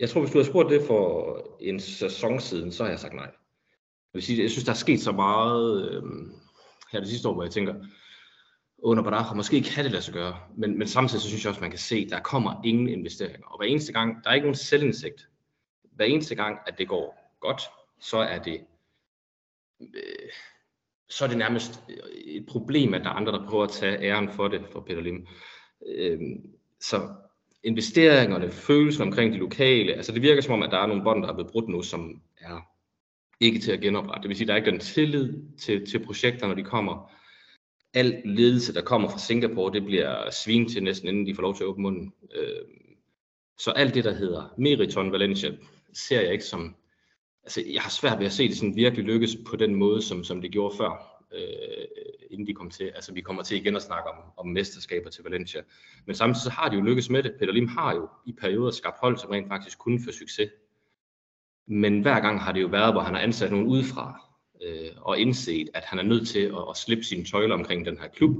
jeg 0.00 0.10
tror, 0.10 0.20
hvis 0.20 0.32
du 0.32 0.38
har 0.38 0.44
spurgt 0.44 0.70
det 0.70 0.82
for 0.86 1.56
en 1.60 1.80
sæson 1.80 2.40
siden, 2.40 2.72
så 2.72 2.82
har 2.82 2.90
jeg 2.90 2.98
sagt 2.98 3.14
nej. 3.14 3.24
Jeg 3.24 4.14
vil 4.14 4.22
sige, 4.22 4.42
jeg 4.42 4.50
synes, 4.50 4.64
der 4.64 4.72
er 4.72 4.76
sket 4.76 5.00
så 5.00 5.12
meget 5.12 5.90
øh, 5.90 6.02
her 6.92 7.00
det 7.00 7.08
sidste 7.08 7.28
år, 7.28 7.34
hvor 7.34 7.42
jeg 7.42 7.52
tænker, 7.52 7.74
under 8.78 9.02
Badar 9.02 9.34
måske 9.34 9.62
kan 9.62 9.84
det 9.84 9.92
lade 9.92 10.02
sig 10.02 10.14
gøre, 10.14 10.36
men, 10.56 10.78
men 10.78 10.88
samtidig 10.88 11.22
så 11.22 11.28
synes 11.28 11.44
jeg 11.44 11.50
også, 11.50 11.60
man 11.60 11.70
kan 11.70 11.78
se, 11.78 12.08
der 12.08 12.20
kommer 12.20 12.60
ingen 12.64 12.88
investeringer. 12.88 13.46
Og 13.46 13.58
hver 13.58 13.66
eneste 13.66 13.92
gang, 13.92 14.24
der 14.24 14.30
er 14.30 14.34
ikke 14.34 14.46
nogen 14.46 14.54
selvindsigt. 14.54 15.28
Hver 15.82 16.04
eneste 16.04 16.34
gang, 16.34 16.58
at 16.66 16.78
det 16.78 16.88
går 16.88 17.36
godt, 17.40 17.62
så 18.00 18.18
er 18.18 18.38
det 18.38 18.60
øh, 19.80 20.30
så 21.08 21.24
er 21.24 21.28
det 21.28 21.38
nærmest 21.38 21.82
et 22.24 22.46
problem, 22.46 22.94
at 22.94 23.00
der 23.00 23.10
er 23.10 23.14
andre, 23.14 23.32
der 23.32 23.46
prøver 23.46 23.64
at 23.64 23.70
tage 23.70 24.02
æren 24.02 24.32
for 24.32 24.48
det, 24.48 24.66
for 24.72 24.80
Peter 24.80 25.00
Lim. 25.00 25.26
Øh, 25.86 26.20
så 26.80 27.14
investeringerne, 27.64 28.50
følelsen 28.50 29.02
omkring 29.02 29.32
de 29.32 29.38
lokale, 29.38 29.94
altså 29.94 30.12
det 30.12 30.22
virker 30.22 30.42
som 30.42 30.54
om, 30.54 30.62
at 30.62 30.70
der 30.70 30.78
er 30.78 30.86
nogle 30.86 31.02
bånd, 31.02 31.22
der 31.22 31.28
er 31.28 31.34
blevet 31.34 31.50
brudt 31.52 31.68
nu, 31.68 31.82
som 31.82 32.22
er 32.40 32.60
ikke 33.40 33.58
til 33.58 33.72
at 33.72 33.80
genoprette. 33.80 34.22
Det 34.22 34.28
vil 34.28 34.36
sige, 34.36 34.44
at 34.44 34.48
der 34.48 34.54
er 34.54 34.58
ikke 34.58 34.70
den 34.70 34.80
tillid 34.80 35.34
til, 35.58 35.86
til 35.86 36.04
projekter, 36.04 36.46
når 36.46 36.54
de 36.54 36.62
kommer. 36.62 37.12
Al 37.94 38.22
ledelse, 38.24 38.74
der 38.74 38.82
kommer 38.82 39.08
fra 39.08 39.18
Singapore, 39.18 39.72
det 39.72 39.84
bliver 39.84 40.30
svin 40.30 40.68
til 40.68 40.82
næsten, 40.82 41.08
inden 41.08 41.26
de 41.26 41.34
får 41.34 41.42
lov 41.42 41.54
til 41.54 41.64
at 41.64 41.68
åbne 41.68 41.82
munden. 41.82 42.12
Øh, 42.34 42.62
så 43.58 43.70
alt 43.70 43.94
det, 43.94 44.04
der 44.04 44.14
hedder 44.14 44.54
Meriton 44.58 45.12
Valencia, 45.12 45.50
ser 45.92 46.20
jeg 46.20 46.32
ikke 46.32 46.44
som... 46.44 46.74
Altså, 47.42 47.62
jeg 47.72 47.82
har 47.82 47.90
svært 47.90 48.18
ved 48.18 48.26
at 48.26 48.32
se 48.32 48.48
det 48.48 48.56
sådan 48.56 48.76
virkelig 48.76 49.04
lykkes 49.04 49.36
på 49.46 49.56
den 49.56 49.74
måde, 49.74 50.02
som, 50.02 50.24
som 50.24 50.40
det 50.40 50.50
gjorde 50.50 50.76
før 50.76 51.09
øh, 51.34 51.86
inden 52.30 52.46
de 52.46 52.54
kom 52.54 52.70
til. 52.70 52.84
Altså 52.84 53.12
vi 53.12 53.20
kommer 53.20 53.42
til 53.42 53.56
igen 53.56 53.76
at 53.76 53.82
snakke 53.82 54.10
om, 54.10 54.16
om 54.36 54.46
mesterskaber 54.46 55.10
til 55.10 55.24
Valencia. 55.24 55.62
Men 56.06 56.14
samtidig 56.14 56.42
så 56.42 56.50
har 56.50 56.68
de 56.68 56.76
jo 56.76 56.82
lykkes 56.82 57.10
med 57.10 57.22
det. 57.22 57.34
Peter 57.38 57.52
Lim 57.52 57.68
har 57.68 57.94
jo 57.94 58.08
i 58.26 58.32
perioder 58.32 58.70
skabt 58.70 58.96
hold, 59.00 59.18
som 59.18 59.30
rent 59.30 59.48
faktisk 59.48 59.78
kunne 59.78 60.00
få 60.04 60.12
succes. 60.12 60.50
Men 61.66 62.00
hver 62.00 62.20
gang 62.20 62.40
har 62.40 62.52
det 62.52 62.62
jo 62.62 62.66
været, 62.66 62.94
hvor 62.94 63.00
han 63.00 63.14
har 63.14 63.20
ansat 63.20 63.50
nogen 63.50 63.66
udefra 63.66 64.30
øh, 64.62 64.90
og 64.96 65.18
indset, 65.18 65.68
at 65.74 65.84
han 65.84 65.98
er 65.98 66.02
nødt 66.02 66.28
til 66.28 66.40
at, 66.40 66.64
at 66.70 66.76
slippe 66.76 67.04
sine 67.04 67.24
tøjler 67.24 67.54
omkring 67.54 67.86
den 67.86 67.98
her 67.98 68.08
klub 68.08 68.36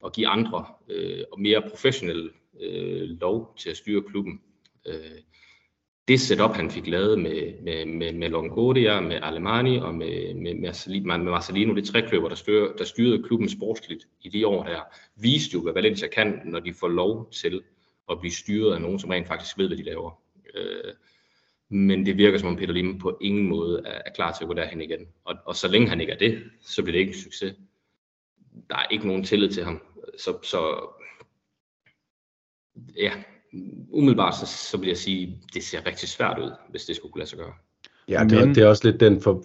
og 0.00 0.12
give 0.12 0.28
andre 0.28 0.66
øh, 0.90 1.24
og 1.32 1.40
mere 1.40 1.62
professionelle 1.70 2.30
øh, 2.60 3.08
lov 3.20 3.56
til 3.58 3.70
at 3.70 3.76
styre 3.76 4.02
klubben. 4.02 4.40
Øh, 4.86 5.20
det 6.08 6.20
setup, 6.20 6.56
han 6.56 6.70
fik 6.70 6.86
lavet 6.86 7.18
med, 7.18 7.62
med, 7.62 7.86
med, 7.86 8.12
med 8.12 8.28
Longoria, 8.28 9.00
med 9.00 9.18
Alemani 9.22 9.76
og 9.76 9.94
med, 9.94 10.34
med, 10.34 10.54
med 10.54 11.18
Marcelino, 11.18 11.74
det 11.74 11.84
trækløber, 11.84 12.28
der, 12.28 12.36
styr, 12.36 12.76
der 12.76 12.84
styrede 12.84 13.22
klubben 13.22 13.48
sportsligt 13.48 14.08
i 14.20 14.28
de 14.28 14.46
år 14.46 14.64
der, 14.64 14.80
viste 15.16 15.54
jo, 15.54 15.62
hvad 15.62 15.72
Valencia 15.72 16.08
kan, 16.08 16.40
når 16.44 16.60
de 16.60 16.74
får 16.74 16.88
lov 16.88 17.30
til 17.30 17.62
at 18.10 18.20
blive 18.20 18.32
styret 18.32 18.74
af 18.74 18.80
nogen, 18.80 18.98
som 18.98 19.10
rent 19.10 19.26
faktisk 19.26 19.58
ved, 19.58 19.66
hvad 19.66 19.76
de 19.76 19.82
laver. 19.82 20.20
Øh, 20.54 20.92
men 21.68 22.06
det 22.06 22.16
virker 22.16 22.38
som 22.38 22.48
om 22.48 22.56
Peter 22.56 22.72
Lim 22.72 22.98
på 22.98 23.18
ingen 23.20 23.48
måde 23.48 23.82
er, 23.86 24.02
er 24.06 24.10
klar 24.14 24.32
til 24.32 24.44
at 24.44 24.48
gå 24.48 24.54
derhen 24.54 24.80
igen. 24.80 25.08
Og, 25.24 25.34
og 25.46 25.56
så 25.56 25.68
længe 25.68 25.88
han 25.88 26.00
ikke 26.00 26.12
er 26.12 26.18
det, 26.18 26.42
så 26.60 26.82
bliver 26.82 26.92
det 26.92 27.00
ikke 27.00 27.12
en 27.12 27.22
succes. 27.22 27.54
Der 28.70 28.76
er 28.76 28.86
ikke 28.90 29.06
nogen 29.06 29.24
tillid 29.24 29.50
til 29.50 29.64
ham. 29.64 29.82
Så, 30.18 30.38
så 30.42 30.90
ja, 32.96 33.12
umiddelbart 33.90 34.34
så, 34.36 34.46
så 34.46 34.76
vil 34.76 34.88
jeg 34.88 34.96
sige, 34.96 35.38
det 35.54 35.62
ser 35.62 35.86
rigtig 35.86 36.08
svært 36.08 36.38
ud, 36.38 36.50
hvis 36.70 36.84
det 36.84 36.96
skulle 36.96 37.12
kunne 37.12 37.20
lade 37.20 37.30
sig 37.30 37.38
gøre. 37.38 37.52
Ja, 38.08 38.24
det, 38.30 38.46
Men... 38.46 38.54
det 38.54 38.62
er 38.62 38.66
også 38.66 38.88
lidt 38.88 39.00
den, 39.00 39.20
for, 39.20 39.42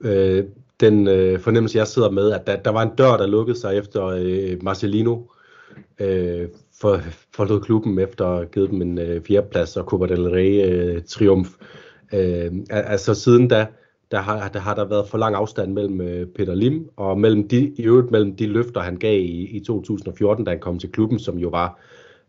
øh, 0.00 0.44
den 0.80 1.08
øh, 1.08 1.40
fornemmelse, 1.40 1.78
jeg 1.78 1.86
sidder 1.86 2.10
med, 2.10 2.32
at 2.32 2.46
der, 2.46 2.56
der 2.56 2.70
var 2.70 2.82
en 2.82 2.96
dør, 2.98 3.16
der 3.16 3.26
lukkede 3.26 3.58
sig 3.58 3.78
efter 3.78 4.06
øh, 4.06 4.62
Marcelino 4.62 5.18
øh, 5.98 6.48
for, 6.80 7.00
forlod 7.34 7.60
klubben 7.60 7.98
efter 7.98 8.26
at 8.26 8.36
have 8.36 8.46
givet 8.46 8.70
dem 8.70 8.82
en 8.82 8.98
øh, 8.98 9.22
fjerdeplads 9.24 9.76
og 9.76 9.84
Copa 9.84 10.06
del 10.06 10.30
Rey 10.30 10.70
øh, 10.70 11.02
triumf. 11.02 11.48
Øh, 12.12 12.52
altså 12.70 13.14
siden 13.14 13.48
da, 13.48 13.66
der 14.10 14.20
har, 14.20 14.48
der 14.48 14.60
har 14.60 14.74
der 14.74 14.84
været 14.84 15.08
for 15.08 15.18
lang 15.18 15.34
afstand 15.34 15.72
mellem 15.72 16.00
øh, 16.00 16.26
Peter 16.26 16.54
Lim 16.54 16.88
og 16.96 17.20
mellem 17.20 17.48
de, 17.48 17.74
i 17.76 17.82
øvrigt 17.82 18.10
mellem 18.10 18.36
de 18.36 18.46
løfter, 18.46 18.80
han 18.80 18.96
gav 18.96 19.20
i, 19.20 19.56
i 19.56 19.60
2014, 19.60 20.44
da 20.44 20.50
han 20.50 20.60
kom 20.60 20.78
til 20.78 20.92
klubben, 20.92 21.18
som 21.18 21.38
jo 21.38 21.48
var 21.48 21.78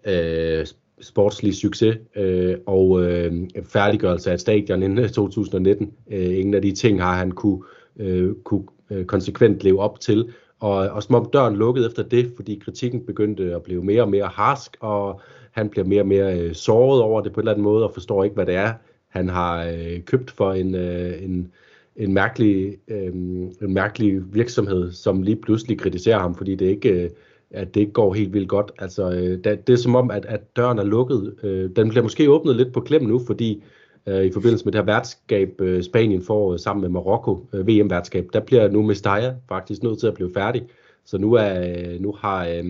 øh, 0.06 0.66
sportslig 1.04 1.56
succes 1.56 1.98
øh, 2.16 2.58
og 2.66 3.04
øh, 3.04 3.34
færdiggørelse 3.64 4.30
af 4.30 4.34
et 4.34 4.42
stadion 4.42 4.84
inden 4.84 5.00
øh, 5.00 5.10
2019. 5.10 5.94
Øh, 6.12 6.38
ingen 6.40 6.54
af 6.54 6.62
de 6.62 6.72
ting 6.72 7.02
har 7.02 7.16
han 7.18 7.32
kunne, 7.32 7.64
øh, 8.00 8.34
kunne 8.44 8.64
øh, 8.90 9.06
konsekvent 9.06 9.64
leve 9.64 9.80
op 9.80 10.00
til. 10.00 10.34
Og, 10.60 10.74
og 10.74 11.04
som 11.04 11.16
om 11.16 11.30
døren 11.34 11.56
lukkede 11.56 11.88
efter 11.88 12.04
det, 12.04 12.32
fordi 12.36 12.62
kritikken 12.66 13.06
begyndte 13.06 13.56
at 13.56 13.64
blive 13.64 13.84
mere 13.84 14.02
og 14.02 14.10
mere 14.10 14.28
harsk, 14.28 14.78
og 14.80 15.22
han 15.52 15.70
bliver 15.70 15.86
mere 15.86 16.02
og 16.02 16.08
mere 16.08 16.40
øh, 16.40 16.54
såret 16.54 17.02
over 17.02 17.22
det 17.22 17.34
på 17.34 17.40
en 17.40 17.42
eller 17.42 17.52
anden 17.52 17.64
måde, 17.64 17.84
og 17.84 17.94
forstår 17.94 18.24
ikke, 18.24 18.34
hvad 18.34 18.46
det 18.46 18.56
er, 18.56 18.74
han 19.10 19.30
har 19.30 19.66
øh, 19.66 20.02
købt 20.02 20.32
for 20.32 20.54
en, 20.54 20.76
øh, 20.76 21.24
en, 21.24 21.52
en, 21.96 22.14
mærkelig, 22.14 22.78
øh, 22.88 23.14
en 23.62 23.74
mærkelig 23.74 24.34
virksomhed, 24.34 24.92
som 24.92 25.22
lige 25.22 25.36
pludselig 25.36 25.80
kritiserer 25.80 26.20
ham, 26.20 26.36
fordi 26.36 26.56
det 26.56 26.66
ikke... 26.66 26.90
Øh, 26.90 27.10
at 27.54 27.76
det 27.76 27.82
ikke 27.82 27.94
går 27.94 28.14
helt 28.14 28.34
vildt 28.34 28.50
godt. 28.50 28.72
Altså, 28.80 29.12
øh, 29.12 29.44
det, 29.44 29.68
det 29.68 29.74
er 29.74 29.78
som 29.78 29.96
om, 29.96 30.12
at, 30.12 30.26
at 30.26 30.56
døren 30.56 30.80
er 30.80 30.84
lukket. 30.84 31.36
Øh, 31.44 31.70
den 31.76 31.90
bliver 31.90 32.04
måske 32.04 32.32
åbnet 32.32 32.56
lidt 32.56 32.74
på 32.74 32.82
klem 32.82 33.04
nu, 33.04 33.20
fordi 33.20 33.64
øh, 34.08 34.26
i 34.26 34.32
forbindelse 34.32 34.66
med 34.66 34.72
det 34.72 34.80
her 34.80 34.86
værtskab, 34.86 35.62
øh, 35.62 35.84
Spanien 35.84 36.22
får 36.22 36.54
øh, 36.54 36.60
sammen 36.60 36.82
med 36.82 36.90
Marokko, 36.90 37.48
øh, 37.54 37.68
VM-værtskab, 37.68 38.28
der 38.34 38.40
bliver 38.40 38.68
nu 38.68 38.82
Mestalla 38.82 39.36
faktisk 39.50 39.84
nødt 39.84 40.00
til 40.00 40.08
at 40.08 40.14
blive 40.14 40.34
færdig. 40.34 40.64
Så 41.06 41.18
nu, 41.18 41.34
er, 41.34 41.62
øh, 41.62 42.02
nu 42.02 42.12
har 42.20 42.48
øh, 42.48 42.66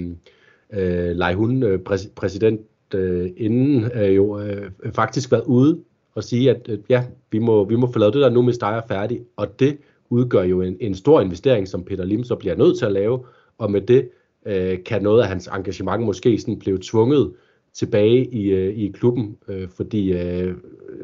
øh, 0.73 1.15
Leihun, 1.15 1.63
øh, 1.63 1.79
præs, 1.79 2.09
præsident 2.15 2.61
øh, 2.93 3.29
inden, 3.37 3.91
øh, 3.95 4.15
jo 4.15 4.39
øh, 4.39 4.71
faktisk 4.95 5.31
været 5.31 5.43
ude 5.45 5.79
og 6.15 6.23
sige, 6.23 6.49
at 6.49 6.69
øh, 6.69 6.77
ja, 6.89 7.03
vi 7.31 7.39
må, 7.39 7.65
vi 7.65 7.75
må 7.75 7.91
få 7.91 7.99
lavet 7.99 8.13
det 8.13 8.21
der 8.21 8.29
nu 8.29 8.41
Mestalla 8.41 8.81
færdig, 8.89 9.21
og 9.35 9.59
det 9.59 9.77
udgør 10.09 10.43
jo 10.43 10.61
en, 10.61 10.77
en 10.79 10.95
stor 10.95 11.21
investering, 11.21 11.67
som 11.67 11.83
Peter 11.83 12.05
Lim 12.05 12.23
så 12.23 12.35
bliver 12.35 12.55
nødt 12.55 12.77
til 12.77 12.85
at 12.85 12.91
lave, 12.91 13.19
og 13.57 13.71
med 13.71 13.81
det 13.81 14.09
øh, 14.45 14.83
kan 14.83 15.03
noget 15.03 15.21
af 15.21 15.27
hans 15.27 15.47
engagement 15.47 16.03
måske 16.03 16.37
sådan 16.37 16.59
blive 16.59 16.79
tvunget 16.81 17.33
tilbage 17.73 18.25
i, 18.25 18.49
øh, 18.49 18.77
i 18.77 18.87
klubben, 18.87 19.37
øh, 19.47 19.67
fordi 19.69 20.13
øh, 20.13 20.55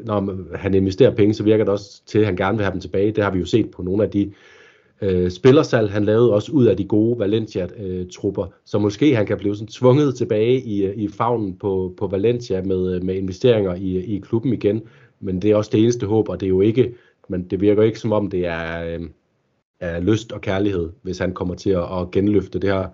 når 0.04 0.56
han 0.56 0.74
investerer 0.74 1.14
penge, 1.14 1.34
så 1.34 1.42
virker 1.42 1.64
det 1.64 1.72
også 1.72 2.02
til, 2.06 2.18
at 2.18 2.26
han 2.26 2.36
gerne 2.36 2.56
vil 2.56 2.64
have 2.64 2.72
dem 2.72 2.80
tilbage. 2.80 3.12
Det 3.12 3.24
har 3.24 3.30
vi 3.30 3.38
jo 3.38 3.44
set 3.44 3.70
på 3.70 3.82
nogle 3.82 4.04
af 4.04 4.10
de 4.10 4.32
øh, 5.02 5.30
spillersalg, 5.30 5.90
han 5.90 6.04
lavede 6.04 6.32
også 6.32 6.52
ud 6.52 6.66
af 6.66 6.76
de 6.76 6.84
gode 6.84 7.18
Valencia-trupper, 7.18 8.46
så 8.64 8.78
måske 8.78 9.16
han 9.16 9.26
kan 9.26 9.38
blive 9.38 9.56
sådan 9.56 9.68
tvunget 9.68 10.14
tilbage 10.14 10.60
i, 10.60 10.84
øh, 10.84 10.96
i 10.96 11.08
favnen 11.08 11.58
på, 11.58 11.94
på 11.96 12.06
Valencia 12.06 12.62
med, 12.62 12.94
øh, 12.94 13.04
med 13.04 13.14
investeringer 13.14 13.74
i, 13.74 13.96
øh, 13.96 14.04
i 14.04 14.18
klubben 14.18 14.52
igen, 14.52 14.82
men 15.20 15.42
det 15.42 15.50
er 15.50 15.56
også 15.56 15.70
det 15.72 15.82
eneste 15.82 16.06
håb, 16.06 16.28
og 16.28 16.40
det 16.40 16.46
er 16.46 16.50
jo 16.50 16.60
ikke, 16.60 16.94
men 17.28 17.42
det 17.42 17.60
virker 17.60 17.82
ikke 17.82 18.00
som 18.00 18.12
om 18.12 18.30
det 18.30 18.46
er, 18.46 18.84
øh, 18.84 19.00
er 19.80 20.00
lyst 20.00 20.32
og 20.32 20.40
kærlighed, 20.40 20.90
hvis 21.02 21.18
han 21.18 21.34
kommer 21.34 21.54
til 21.54 21.70
at, 21.70 21.82
at 21.82 22.10
genløfte 22.10 22.58
det 22.58 22.70
her 22.70 22.86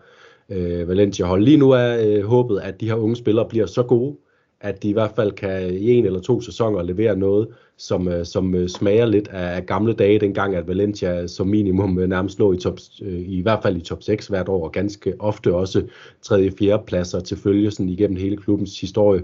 øh, 0.50 0.88
Valencia-hold. 0.88 1.42
Lige 1.42 1.56
nu 1.56 1.70
er 1.70 1.98
øh, 2.06 2.24
håbet, 2.24 2.60
at 2.60 2.80
de 2.80 2.86
her 2.86 2.94
unge 2.94 3.16
spillere 3.16 3.48
bliver 3.48 3.66
så 3.66 3.82
gode, 3.82 4.16
at 4.60 4.82
de 4.82 4.88
i 4.88 4.92
hvert 4.92 5.12
fald 5.16 5.32
kan 5.32 5.74
i 5.74 5.90
en 5.90 6.06
eller 6.06 6.20
to 6.20 6.40
sæsoner 6.40 6.82
levere 6.82 7.16
noget, 7.16 7.48
som, 7.76 8.08
øh, 8.08 8.26
som 8.26 8.54
øh, 8.54 8.68
smager 8.68 9.06
lidt 9.06 9.28
af, 9.28 9.56
af 9.56 9.66
gamle 9.66 9.92
dage, 9.92 10.18
dengang 10.18 10.54
at 10.54 10.68
Valencia 10.68 11.26
som 11.26 11.46
minimum 11.46 11.98
øh, 11.98 12.08
nærmest 12.08 12.38
lå 12.38 12.52
i, 12.52 12.56
top, 12.56 12.78
øh, 13.02 13.28
i 13.28 13.40
hvert 13.40 13.62
fald 13.62 13.76
i 13.76 13.80
top 13.80 14.02
6 14.02 14.26
hvert 14.26 14.48
år, 14.48 14.64
og 14.64 14.72
ganske 14.72 15.14
ofte 15.18 15.54
også 15.54 15.82
tredje 16.22 16.48
og 16.48 16.54
fjerde 16.58 16.82
pladser 16.86 17.20
til 17.20 17.36
følge 17.36 17.70
sådan 17.70 17.88
igennem 17.88 18.16
hele 18.16 18.36
klubbens 18.36 18.80
historie. 18.80 19.22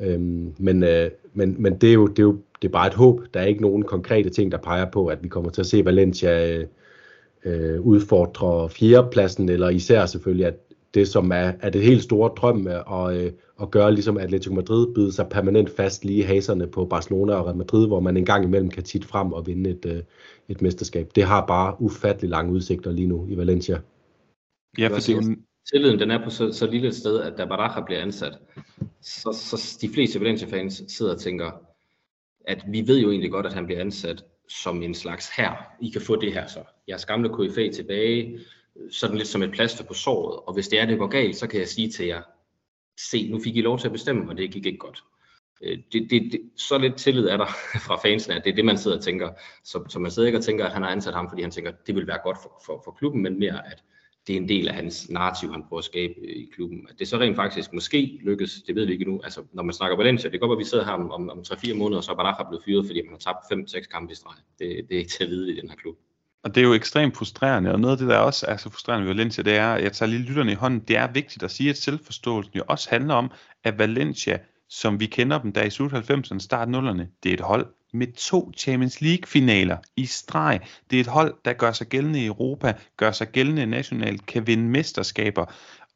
Øhm, 0.00 0.54
men, 0.58 0.82
øh, 0.82 1.10
men, 1.34 1.56
men 1.58 1.76
det 1.76 1.88
er 1.88 1.94
jo, 1.94 2.06
det 2.06 2.18
er 2.18 2.22
jo 2.22 2.36
det 2.62 2.68
er 2.68 2.72
bare 2.72 2.86
et 2.86 2.94
håb. 2.94 3.20
Der 3.34 3.40
er 3.40 3.44
ikke 3.44 3.62
nogen 3.62 3.82
konkrete 3.82 4.30
ting, 4.30 4.52
der 4.52 4.58
peger 4.58 4.90
på, 4.90 5.06
at 5.06 5.22
vi 5.22 5.28
kommer 5.28 5.50
til 5.50 5.60
at 5.60 5.66
se 5.66 5.84
Valencia 5.84 6.56
øh, 6.56 6.66
øh, 7.44 7.80
udfordrer 7.80 8.68
fjerdepladsen, 8.68 9.48
eller 9.48 9.68
især 9.68 10.06
selvfølgelig, 10.06 10.46
at 10.46 10.56
det 10.94 11.08
som 11.08 11.30
er, 11.30 11.52
er 11.60 11.70
det 11.70 11.82
helt 11.82 12.02
store 12.02 12.30
drøm 12.36 12.66
at, 12.66 13.16
øh, 13.16 13.32
at 13.62 13.70
gøre 13.70 13.92
ligesom 13.94 14.18
Atletico 14.18 14.54
Madrid 14.54 14.94
byder 14.94 15.10
sig 15.10 15.28
permanent 15.28 15.70
fast 15.70 16.04
lige 16.04 16.24
haserne 16.24 16.66
på 16.66 16.84
Barcelona 16.84 17.34
og 17.34 17.46
Real 17.46 17.56
Madrid, 17.56 17.86
hvor 17.86 18.00
man 18.00 18.16
en 18.16 18.24
gang 18.24 18.44
imellem 18.44 18.70
kan 18.70 18.82
tit 18.82 19.04
frem 19.04 19.32
og 19.32 19.46
vinde 19.46 19.70
et, 19.70 19.86
øh, 19.86 20.02
et 20.48 20.62
mesterskab. 20.62 21.10
Det 21.14 21.24
har 21.24 21.46
bare 21.46 21.76
ufattelig 21.80 22.30
lange 22.30 22.52
udsigter 22.52 22.92
lige 22.92 23.08
nu 23.08 23.26
i 23.28 23.36
Valencia. 23.36 23.80
Ja, 24.78 24.88
for 24.88 24.96
det 24.96 25.38
Tilliden 25.72 25.98
den 25.98 26.10
er 26.10 26.24
på 26.24 26.30
så, 26.30 26.52
så 26.52 26.66
lille 26.66 26.88
et 26.88 26.94
sted, 26.94 27.20
at 27.20 27.38
da 27.38 27.44
Baraja 27.44 27.84
bliver 27.84 28.00
ansat, 28.00 28.38
så, 29.00 29.32
så 29.32 29.78
de 29.80 29.88
fleste 29.94 30.20
Valencia-fans 30.20 30.82
sidder 30.88 31.12
og 31.12 31.20
tænker, 31.20 31.50
at 32.48 32.64
vi 32.68 32.86
ved 32.86 32.98
jo 32.98 33.10
egentlig 33.10 33.30
godt, 33.30 33.46
at 33.46 33.52
han 33.52 33.66
bliver 33.66 33.80
ansat 33.80 34.24
som 34.48 34.82
en 34.82 34.94
slags 34.94 35.36
her. 35.36 35.52
I 35.80 35.88
kan 35.88 36.00
få 36.00 36.16
det 36.16 36.32
her 36.32 36.46
så. 36.46 36.60
Jeres 36.90 37.06
gamle 37.06 37.28
KFA 37.28 37.70
tilbage, 37.70 38.40
sådan 38.90 39.16
lidt 39.16 39.28
som 39.28 39.42
et 39.42 39.52
plaster 39.52 39.84
på 39.84 39.94
såret. 39.94 40.40
Og 40.46 40.54
hvis 40.54 40.68
det 40.68 40.80
er, 40.80 40.86
det 40.86 40.98
går 40.98 41.06
galt, 41.06 41.36
så 41.36 41.46
kan 41.46 41.60
jeg 41.60 41.68
sige 41.68 41.90
til 41.90 42.06
jer, 42.06 42.22
se, 43.10 43.30
nu 43.30 43.40
fik 43.40 43.56
I 43.56 43.60
lov 43.60 43.78
til 43.78 43.86
at 43.86 43.92
bestemme, 43.92 44.30
og 44.30 44.36
det 44.36 44.52
gik 44.52 44.66
ikke 44.66 44.78
godt. 44.78 45.04
Øh, 45.62 45.78
det, 45.92 46.10
det, 46.10 46.32
det, 46.32 46.40
så 46.56 46.78
lidt 46.78 46.96
tillid 46.96 47.28
er 47.28 47.36
der 47.36 47.46
fra 47.86 47.96
fansene, 47.96 48.34
at 48.34 48.44
det 48.44 48.50
er 48.50 48.54
det, 48.54 48.64
man 48.64 48.78
sidder 48.78 48.96
og 48.96 49.02
tænker. 49.02 49.30
Så, 49.64 49.84
så 49.88 49.98
man 49.98 50.10
sidder 50.10 50.26
ikke 50.26 50.38
og 50.38 50.44
tænker, 50.44 50.66
at 50.66 50.72
han 50.72 50.82
har 50.82 50.90
ansat 50.90 51.14
ham, 51.14 51.28
fordi 51.28 51.42
han 51.42 51.50
tænker, 51.50 51.70
at 51.70 51.86
det 51.86 51.94
vil 51.94 52.06
være 52.06 52.18
godt 52.24 52.38
for, 52.42 52.62
for, 52.66 52.82
for 52.84 52.90
klubben, 52.90 53.22
men 53.22 53.38
mere, 53.38 53.66
at 53.66 53.82
det 54.26 54.32
er 54.32 54.40
en 54.40 54.48
del 54.48 54.68
af 54.68 54.74
hans 54.74 55.10
narrativ, 55.10 55.52
han 55.52 55.64
prøver 55.68 55.78
at 55.78 55.84
skabe 55.84 56.14
i 56.20 56.50
klubben. 56.54 56.86
At 56.90 56.98
det 56.98 57.08
så 57.08 57.18
rent 57.18 57.36
faktisk 57.36 57.72
måske 57.72 58.20
lykkes, 58.22 58.62
det 58.66 58.74
ved 58.74 58.86
vi 58.86 58.92
ikke 58.92 59.04
nu. 59.04 59.20
Altså, 59.24 59.44
når 59.52 59.62
man 59.62 59.72
snakker 59.72 59.96
Valencia, 59.96 60.30
det 60.30 60.40
går 60.40 60.46
godt, 60.46 60.56
at 60.56 60.64
vi 60.64 60.68
sidder 60.68 60.84
her 60.84 60.92
om, 60.92 61.10
om, 61.10 61.30
om 61.30 61.38
3-4 61.38 61.74
måneder, 61.74 61.96
og 61.96 62.04
så 62.04 62.12
er 62.12 62.16
Baraja 62.16 62.48
blevet 62.48 62.64
fyret, 62.64 62.86
fordi 62.86 63.02
man 63.02 63.10
har 63.10 63.18
tabt 63.18 63.70
5-6 63.70 63.88
kampe 63.90 64.12
i 64.12 64.14
streg. 64.14 64.34
Det, 64.58 64.88
det 64.88 64.94
er 64.94 64.98
ikke 64.98 65.10
til 65.10 65.24
at 65.24 65.30
vide 65.30 65.52
i 65.52 65.60
den 65.60 65.68
her 65.68 65.76
klub. 65.76 65.96
Og 66.44 66.54
det 66.54 66.60
er 66.60 66.64
jo 66.64 66.74
ekstremt 66.74 67.16
frustrerende, 67.16 67.72
og 67.72 67.80
noget 67.80 67.92
af 67.92 67.98
det, 67.98 68.08
der 68.08 68.16
også 68.18 68.46
er 68.48 68.56
så 68.56 68.70
frustrerende 68.70 69.06
ved 69.06 69.14
Valencia, 69.14 69.44
det 69.44 69.56
er, 69.56 69.74
at 69.74 69.82
jeg 69.82 69.92
tager 69.92 70.10
lige 70.10 70.22
lytterne 70.22 70.52
i 70.52 70.54
hånden, 70.54 70.80
det 70.80 70.96
er 70.96 71.12
vigtigt 71.12 71.42
at 71.42 71.50
sige, 71.50 71.70
at 71.70 71.76
selvforståelsen 71.76 72.54
jo 72.54 72.62
også 72.68 72.90
handler 72.90 73.14
om, 73.14 73.30
at 73.64 73.78
Valencia, 73.78 74.38
som 74.68 75.00
vi 75.00 75.06
kender 75.06 75.38
dem 75.38 75.52
der 75.52 75.62
i 75.62 75.70
slut 75.70 75.92
90'erne, 75.92 76.38
start 76.38 76.68
0'erne, 76.68 77.18
det 77.22 77.28
er 77.28 77.34
et 77.34 77.40
hold 77.40 77.66
med 77.92 78.12
to 78.12 78.52
Champions 78.56 79.00
League-finaler 79.00 79.76
i 79.96 80.06
streg. 80.06 80.60
Det 80.90 80.96
er 80.96 81.00
et 81.00 81.06
hold, 81.06 81.34
der 81.44 81.52
gør 81.52 81.72
sig 81.72 81.86
gældende 81.86 82.20
i 82.20 82.26
Europa, 82.26 82.74
gør 82.96 83.12
sig 83.12 83.28
gældende 83.28 83.66
nationalt, 83.66 84.26
kan 84.26 84.46
vinde 84.46 84.68
mesterskaber. 84.68 85.44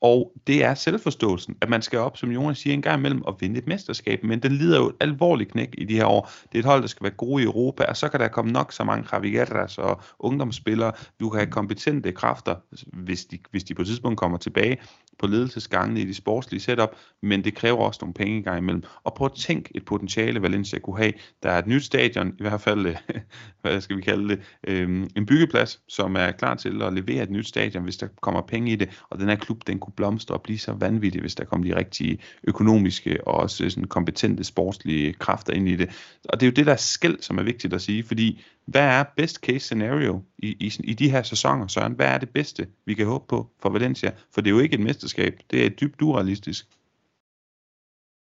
Og 0.00 0.32
det 0.46 0.64
er 0.64 0.74
selvforståelsen, 0.74 1.56
at 1.60 1.68
man 1.68 1.82
skal 1.82 1.98
op, 1.98 2.16
som 2.16 2.30
Jonas 2.30 2.58
siger, 2.58 2.74
en 2.74 2.82
gang 2.82 2.98
imellem 2.98 3.22
og 3.22 3.36
vinde 3.40 3.58
et 3.58 3.66
mesterskab. 3.66 4.24
Men 4.24 4.42
den 4.42 4.52
lider 4.52 4.78
jo 4.78 4.88
et 4.88 4.94
alvorligt 5.00 5.50
knæk 5.50 5.74
i 5.78 5.84
de 5.84 5.94
her 5.94 6.06
år. 6.06 6.30
Det 6.52 6.58
er 6.58 6.58
et 6.58 6.64
hold, 6.64 6.82
der 6.82 6.88
skal 6.88 7.04
være 7.04 7.12
gode 7.12 7.42
i 7.42 7.46
Europa, 7.46 7.84
og 7.84 7.96
så 7.96 8.08
kan 8.08 8.20
der 8.20 8.28
komme 8.28 8.52
nok 8.52 8.72
så 8.72 8.84
mange 8.84 9.08
Javigeras 9.12 9.78
og 9.78 10.02
ungdomsspillere. 10.18 10.92
Du 11.20 11.30
kan 11.30 11.40
have 11.40 11.50
kompetente 11.50 12.12
kræfter, 12.12 12.54
hvis 12.92 13.24
de, 13.24 13.38
hvis 13.50 13.64
de 13.64 13.74
på 13.74 13.82
et 13.82 13.88
tidspunkt 13.88 14.18
kommer 14.18 14.38
tilbage 14.38 14.78
på 15.18 15.26
ledelsesgangene 15.26 16.00
i 16.00 16.04
de 16.04 16.14
sportslige 16.14 16.60
setup, 16.60 16.96
men 17.22 17.44
det 17.44 17.54
kræver 17.54 17.78
også 17.78 17.98
nogle 18.02 18.14
penge 18.14 18.38
i 18.38 18.42
gang 18.42 18.58
imellem. 18.58 18.82
Og 19.04 19.14
prøv 19.14 19.26
at 19.26 19.38
tænk 19.38 19.70
et 19.74 19.84
potentiale, 19.84 20.42
Valencia 20.42 20.78
kunne 20.78 20.96
have. 20.96 21.12
Der 21.42 21.50
er 21.50 21.58
et 21.58 21.66
nyt 21.66 21.84
stadion, 21.84 22.28
i 22.28 22.42
hvert 22.42 22.60
fald, 22.60 22.86
øh, 22.86 22.96
hvad 23.62 23.80
skal 23.80 23.96
vi 23.96 24.02
kalde 24.02 24.28
det, 24.28 24.40
øhm, 24.68 25.08
en 25.16 25.26
byggeplads, 25.26 25.80
som 25.88 26.16
er 26.16 26.30
klar 26.30 26.54
til 26.54 26.82
at 26.82 26.92
levere 26.92 27.22
et 27.22 27.30
nyt 27.30 27.48
stadion, 27.48 27.84
hvis 27.84 27.96
der 27.96 28.06
kommer 28.20 28.40
penge 28.40 28.72
i 28.72 28.76
det, 28.76 29.02
og 29.10 29.18
den 29.18 29.28
her 29.28 29.36
klub, 29.36 29.66
den 29.66 29.80
kunne 29.84 29.94
blomstre 29.96 30.34
og 30.34 30.42
blive 30.42 30.58
så 30.58 30.72
vanvittig, 30.72 31.20
hvis 31.20 31.34
der 31.34 31.44
kom 31.44 31.62
de 31.62 31.76
rigtige 31.76 32.18
økonomiske 32.44 33.26
og 33.26 33.34
også 33.34 33.64
øh, 33.64 33.70
sådan 33.70 33.84
kompetente 33.84 34.44
sportslige 34.44 35.12
kræfter 35.12 35.52
ind 35.52 35.68
i 35.68 35.76
det. 35.76 35.90
Og 36.28 36.40
det 36.40 36.46
er 36.46 36.50
jo 36.50 36.54
det 36.54 36.66
der 36.66 36.76
skæld, 36.76 37.18
som 37.20 37.38
er 37.38 37.42
vigtigt 37.42 37.74
at 37.74 37.82
sige, 37.82 38.02
fordi 38.02 38.44
hvad 38.66 38.82
er 38.82 39.04
best 39.16 39.36
case 39.36 39.58
scenario 39.58 40.22
i, 40.38 40.48
i, 40.48 40.72
i 40.84 40.94
de 40.94 41.10
her 41.10 41.22
sæsoner, 41.22 41.66
Søren? 41.66 41.92
Hvad 41.92 42.06
er 42.06 42.18
det 42.18 42.30
bedste, 42.30 42.66
vi 42.86 42.94
kan 42.94 43.06
håbe 43.06 43.24
på 43.28 43.50
for 43.62 43.68
Valencia? 43.68 44.10
For 44.34 44.40
det 44.40 44.50
er 44.50 44.54
jo 44.54 44.60
ikke 44.60 44.74
et 44.74 44.80
mesterskab, 44.80 45.40
det 45.50 45.66
er 45.66 45.68
dybt 45.68 46.02
urealistisk. 46.02 46.66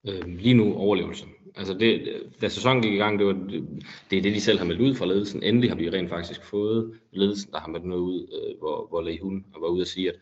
Øh, 0.08 0.26
lige 0.26 0.54
nu 0.54 0.74
overlevelse. 0.74 1.24
Altså 1.56 1.74
det, 1.74 2.22
da 2.40 2.48
sæsonen 2.48 2.82
gik 2.82 2.92
i 2.92 2.96
gang, 2.96 3.18
det, 3.18 3.26
var, 3.26 3.32
det, 3.32 3.68
det 4.10 4.18
er 4.18 4.22
det, 4.22 4.34
de 4.34 4.40
selv 4.40 4.58
har 4.58 4.64
meldt 4.64 4.80
ud 4.80 4.94
fra 4.94 5.06
ledelsen. 5.06 5.42
Endelig 5.42 5.70
har 5.70 5.76
vi 5.76 5.90
rent 5.90 6.10
faktisk 6.10 6.44
fået 6.44 6.92
ledelsen, 7.12 7.52
der 7.52 7.60
har 7.60 7.68
meldt 7.68 7.86
noget 7.86 8.02
ud, 8.02 8.20
øh, 8.20 8.58
hvor, 8.58 8.86
hvor 8.88 9.00
Lehun 9.00 9.44
var 9.60 9.68
ude 9.68 9.80
at 9.80 9.88
sige, 9.88 10.08
at 10.08 10.16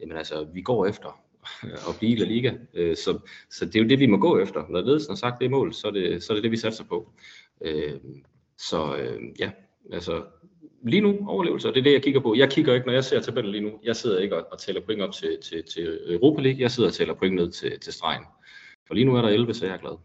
jamen 0.00 0.16
altså, 0.16 0.46
vi 0.54 0.62
går 0.62 0.86
efter 0.86 1.20
at 1.88 1.96
blive 1.98 2.16
La 2.16 2.24
Liga. 2.24 2.52
Øh, 2.74 2.96
så, 2.96 3.18
så 3.50 3.66
det 3.66 3.76
er 3.76 3.82
jo 3.82 3.88
det, 3.88 3.98
vi 3.98 4.06
må 4.06 4.16
gå 4.16 4.38
efter. 4.38 4.64
Når 4.68 4.80
ledelsen 4.80 5.10
har 5.10 5.16
sagt 5.16 5.38
det 5.38 5.44
er 5.44 5.50
mål, 5.50 5.74
så 5.74 5.86
er 5.86 5.90
det, 5.90 6.22
så 6.22 6.32
er 6.32 6.34
det 6.34 6.42
det, 6.42 6.50
vi 6.50 6.56
satser 6.56 6.84
på. 6.84 7.12
Øh, 7.60 8.00
så 8.58 8.96
øh, 8.96 9.20
ja, 9.38 9.50
altså 9.92 10.24
lige 10.84 11.00
nu 11.00 11.18
overlevelse, 11.28 11.68
og 11.68 11.74
det 11.74 11.80
er 11.80 11.84
det, 11.84 11.92
jeg 11.92 12.02
kigger 12.02 12.20
på. 12.20 12.34
Jeg 12.34 12.50
kigger 12.50 12.74
ikke, 12.74 12.86
når 12.86 12.92
jeg 12.92 13.04
ser 13.04 13.20
tabellen 13.20 13.52
lige 13.52 13.64
nu. 13.64 13.70
Jeg 13.82 13.96
sidder 13.96 14.18
ikke 14.18 14.36
og, 14.36 14.46
og 14.52 14.58
tæller 14.58 14.80
point 14.80 15.02
op 15.02 15.12
til, 15.12 15.38
til, 15.42 15.64
til 15.74 15.98
Europa 16.06 16.42
League. 16.42 16.60
Jeg 16.60 16.70
sidder 16.70 16.88
og 16.88 16.94
tæller 16.94 17.14
point 17.14 17.34
ned 17.34 17.50
til, 17.50 17.80
til 17.80 17.92
stregen. 17.92 18.24
For 18.86 18.94
lige 18.94 19.04
nu 19.04 19.16
er 19.16 19.22
der 19.22 19.28
11, 19.28 19.54
så 19.54 19.66
jeg 19.66 19.74
er 19.74 19.78
glad. 19.78 19.96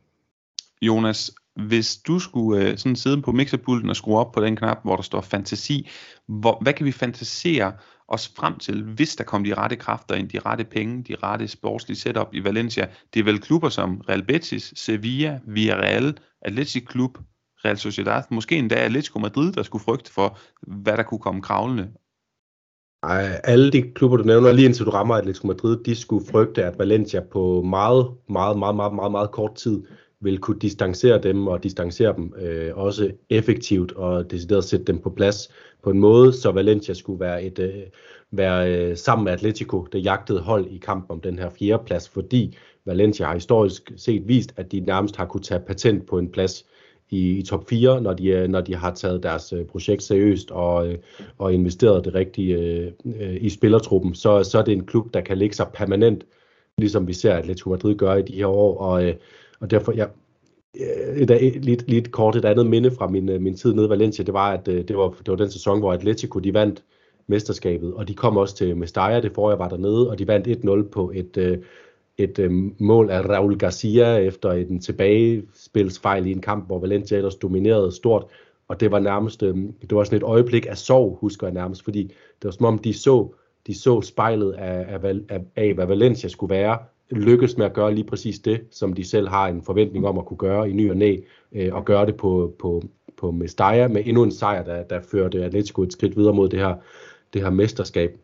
Jonas, 0.82 1.32
hvis 1.56 1.98
du 1.98 2.20
skulle 2.20 2.70
øh, 2.70 2.78
sådan 2.78 2.96
sidde 2.96 3.22
på 3.22 3.32
mixerpulten 3.32 3.90
og 3.90 3.96
skrue 3.96 4.20
op 4.20 4.32
på 4.32 4.42
den 4.42 4.56
knap, 4.56 4.80
hvor 4.84 4.96
der 4.96 5.04
står 5.04 5.22
fantasi, 5.22 5.90
hvor, 6.28 6.60
hvad 6.62 6.74
kan 6.74 6.86
vi 6.86 6.92
fantasere 6.92 7.74
os 8.08 8.34
frem 8.36 8.58
til, 8.58 8.84
hvis 8.84 9.16
der 9.16 9.24
kommer 9.24 9.48
de 9.48 9.62
rette 9.62 9.76
kræfter 9.76 10.16
ind, 10.16 10.30
de 10.30 10.40
rette 10.40 10.64
penge, 10.64 11.04
de 11.04 11.16
rette 11.24 11.48
sportslige 11.48 11.98
setup 11.98 12.28
i 12.34 12.44
Valencia? 12.44 12.88
Det 13.14 13.20
er 13.20 13.24
vel 13.24 13.42
klubber 13.42 13.70
som 13.70 14.02
Real 14.10 14.26
Betis, 14.26 14.74
Sevilla, 14.76 15.40
Villarreal, 15.48 16.18
Athletic 16.42 16.86
Klub, 16.86 17.18
Real 17.66 17.78
Sociedad, 17.78 18.24
måske 18.32 18.56
endda 18.56 18.76
Atletico 18.76 19.20
Madrid, 19.20 19.52
der 19.52 19.64
skulle 19.64 19.84
frygte 19.84 20.14
for, 20.14 20.38
hvad 20.62 20.98
der 20.98 21.04
kunne 21.04 21.20
komme 21.20 21.42
kravlende. 21.42 21.88
Ej, 23.04 23.42
alle 23.44 23.72
de 23.72 23.82
klubber, 23.82 24.18
du 24.18 24.24
nævner, 24.24 24.52
lige 24.52 24.66
indtil 24.66 24.86
du 24.86 24.90
rammer 24.90 25.16
Atletico 25.16 25.48
Madrid, 25.48 25.84
de 25.84 25.96
skulle 25.96 26.26
frygte, 26.32 26.64
at 26.64 26.80
Valencia 26.80 27.22
på 27.32 27.62
meget, 27.62 28.08
meget, 28.30 28.60
meget, 28.60 28.76
meget, 28.76 28.94
meget, 28.94 29.12
meget 29.12 29.32
kort 29.32 29.56
tid 29.56 29.84
vil 30.22 30.40
kunne 30.40 30.60
distancere 30.60 31.22
dem 31.22 31.48
og 31.48 31.64
distancere 31.64 32.16
dem 32.16 32.34
øh, 32.38 32.78
også 32.78 33.12
effektivt 33.30 33.92
og 33.92 34.32
decideret 34.32 34.64
sætte 34.64 34.86
dem 34.86 35.00
på 35.00 35.10
plads 35.10 35.50
på 35.84 35.90
en 35.90 36.00
måde, 36.00 36.34
så 36.34 36.52
Valencia 36.52 36.94
skulle 36.94 37.20
være 37.20 37.44
et 37.44 37.60
øh, 37.60 37.84
være 38.32 38.74
øh, 38.74 38.98
sammen 38.98 39.24
med 39.24 39.34
Atletico, 39.34 39.88
det 39.92 40.06
jagtede 40.06 40.40
hold 40.40 40.68
i 40.68 40.78
kampen 40.78 41.12
om 41.12 41.22
den 41.22 41.40
her 41.40 41.50
fjerde 41.50 41.84
plads, 41.86 42.10
fordi 42.10 42.58
Valencia 42.86 43.26
har 43.26 43.34
historisk 43.34 43.92
set 43.96 44.28
vist, 44.28 44.54
at 44.58 44.72
de 44.72 44.80
nærmest 44.80 45.16
har 45.16 45.26
kunne 45.26 45.44
tage 45.44 45.60
patent 45.60 46.08
på 46.08 46.20
en 46.20 46.32
plads 46.32 46.66
i, 47.10 47.38
i 47.38 47.44
top 47.44 47.70
4, 47.70 48.02
når 48.02 48.14
de, 48.14 48.28
øh, 48.28 48.48
når 48.48 48.62
de 48.62 48.76
har 48.76 48.94
taget 48.94 49.24
deres 49.24 49.54
øh, 49.54 49.66
projekt 49.66 50.04
seriøst 50.04 50.52
og, 50.52 50.88
øh, 50.88 50.98
og 51.38 51.54
investeret 51.54 52.06
det 52.06 52.14
rigtige 52.14 52.58
øh, 52.58 52.92
øh 53.06 53.38
i 53.42 53.50
spillertruppen, 53.50 54.16
så, 54.16 54.44
så 54.44 54.60
er 54.60 54.64
det 54.64 54.72
en 54.72 54.86
klub, 54.86 55.14
der 55.14 55.22
kan 55.22 55.38
ligge 55.38 55.56
sig 55.56 55.68
permanent, 55.74 56.24
ligesom 56.78 57.08
vi 57.08 57.14
ser 57.14 57.34
Atletico 57.34 57.70
Madrid 57.70 57.96
gøre 57.96 58.20
i 58.20 58.24
de 58.24 58.34
her 58.34 58.48
år, 58.48 58.78
og, 58.78 59.06
øh, 59.06 59.16
og 59.60 59.72
derfor, 59.72 59.92
ja, 59.92 60.06
øh, 60.80 61.18
et, 61.18 61.32
et, 61.32 61.66
lidt, 61.66 61.90
lidt 61.90 62.12
kort 62.12 62.36
et 62.36 62.46
andet 62.46 62.68
minde 62.68 62.92
fra 62.92 63.08
min, 63.08 63.30
øh, 63.30 63.42
min 63.42 63.56
tid 63.56 63.74
nede 63.74 63.86
i 63.86 63.90
Valencia, 63.90 64.26
det 64.26 64.34
var, 64.34 64.52
at 64.52 64.68
øh, 64.68 64.88
det 64.88 64.98
var, 64.98 65.10
det 65.10 65.28
var 65.28 65.36
den 65.36 65.52
sæson, 65.52 65.80
hvor 65.80 65.94
Atletico 65.94 66.40
de 66.40 66.54
vandt 66.54 66.84
mesterskabet, 67.28 67.94
og 67.94 68.08
de 68.08 68.14
kom 68.14 68.38
også 68.38 68.56
til 68.56 68.78
Mestalla, 68.78 69.22
det 69.22 69.32
forrige 69.36 69.60
var 69.60 69.70
dernede, 69.70 70.10
og 70.10 70.20
de 70.20 70.28
vandt 70.28 70.48
1-0 70.48 70.90
på 70.90 71.12
et, 71.16 71.62
et 72.18 72.52
mål 72.80 73.10
af 73.10 73.22
Raul 73.22 73.58
Garcia 73.58 74.18
efter 74.18 74.52
en 74.52 74.80
tilbagespilsfejl 74.80 76.26
i 76.26 76.32
en 76.32 76.42
kamp, 76.42 76.68
hvor 76.68 76.80
Valencia 76.80 77.18
ellers 77.18 77.36
dominerede 77.36 77.92
stort. 77.92 78.26
Og 78.68 78.80
det 78.80 78.92
var 78.92 79.00
nærmest, 79.00 79.42
det 79.42 79.92
var 79.92 80.04
sådan 80.04 80.18
et 80.18 80.24
øjeblik 80.24 80.66
af 80.70 80.78
sorg, 80.78 81.18
husker 81.22 81.48
jeg 81.48 81.54
nærmest, 81.54 81.84
fordi 81.84 82.04
det 82.04 82.44
var 82.44 82.52
som 82.52 82.66
om 82.66 82.80
de 82.80 82.94
så, 82.94 83.34
de 83.68 83.80
så 83.80 84.02
spejlet 84.02 84.52
af, 84.52 85.00
af, 85.04 85.14
af, 85.30 85.42
af, 85.56 85.74
hvad 85.74 85.86
Valencia 85.86 86.30
skulle 86.30 86.56
være, 86.56 86.78
lykkes 87.10 87.58
med 87.58 87.66
at 87.66 87.74
gøre 87.74 87.94
lige 87.94 88.08
præcis 88.08 88.40
det, 88.40 88.62
som 88.72 88.94
de 88.94 89.04
selv 89.04 89.28
har 89.28 89.48
en 89.48 89.62
forventning 89.62 90.08
om 90.08 90.18
at 90.18 90.26
kunne 90.26 90.38
gøre 90.38 90.70
i 90.70 90.74
ny 90.74 90.90
og 90.90 90.98
næ, 90.98 91.18
øh, 91.52 91.76
og 91.76 91.86
gøre 91.86 92.06
det 92.06 92.18
på, 92.18 92.56
på, 92.60 92.84
på 93.18 93.32
Mestalla 93.32 93.88
med 93.88 94.04
endnu 94.06 94.24
en 94.24 94.32
sejr, 94.32 94.64
der, 94.64 94.84
der 94.84 95.02
førte 95.02 95.44
Atletico 95.44 95.82
et 95.84 95.94
skridt 95.94 96.18
videre 96.18 96.34
mod 96.34 96.50
det 96.50 96.60
her, 96.60 96.76
det 97.34 97.42
her 97.42 97.50
mesterskab. 97.50 98.18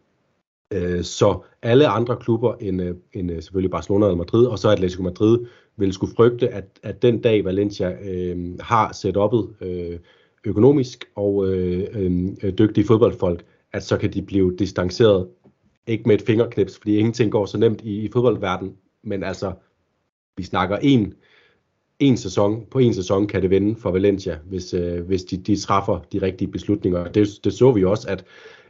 Øh, 0.73 1.03
så 1.03 1.39
alle 1.61 1.87
andre 1.87 2.17
klubber 2.17 2.55
end, 2.59 2.81
øh, 2.81 2.95
end 3.13 3.31
øh, 3.31 3.41
selvfølgelig 3.41 3.71
Barcelona 3.71 4.05
og 4.05 4.17
Madrid, 4.17 4.45
og 4.45 4.59
så 4.59 4.69
Atletico 4.69 5.03
Madrid, 5.03 5.39
vil 5.77 5.93
skulle 5.93 6.15
frygte, 6.15 6.49
at, 6.49 6.65
at 6.83 7.01
den 7.01 7.21
dag 7.21 7.45
Valencia 7.45 7.91
øh, 8.11 8.59
har 8.59 8.91
setup'et 8.91 9.65
øh, 9.65 9.99
økonomisk 10.45 11.05
og 11.15 11.47
øh, 11.47 11.87
øh, 11.93 12.27
øh 12.43 12.53
dygtige 12.57 12.87
fodboldfolk, 12.87 13.45
at 13.73 13.83
så 13.83 13.97
kan 13.97 14.13
de 14.13 14.21
blive 14.21 14.55
distanceret, 14.59 15.27
ikke 15.87 16.03
med 16.07 16.15
et 16.15 16.21
fingerknips, 16.21 16.77
fordi 16.77 16.97
ingenting 16.97 17.31
går 17.31 17.45
så 17.45 17.57
nemt 17.57 17.81
i, 17.81 18.01
i 18.01 18.09
fodboldverdenen, 18.13 18.75
men 19.03 19.23
altså, 19.23 19.53
vi 20.37 20.43
snakker 20.43 20.77
en, 20.77 21.13
en 21.99 22.17
sæson, 22.17 22.65
på 22.71 22.79
en 22.79 22.93
sæson 22.93 23.27
kan 23.27 23.41
det 23.41 23.49
vende 23.49 23.75
for 23.75 23.91
Valencia, 23.91 24.39
hvis, 24.45 24.73
øh, 24.73 25.05
hvis 25.05 25.23
de, 25.23 25.37
de 25.37 25.55
træffer 25.55 25.99
de 26.11 26.21
rigtige 26.21 26.51
beslutninger. 26.51 27.11
Det, 27.11 27.27
det 27.43 27.53
så 27.53 27.71
vi 27.71 27.83
også, 27.83 28.09
at 28.09 28.25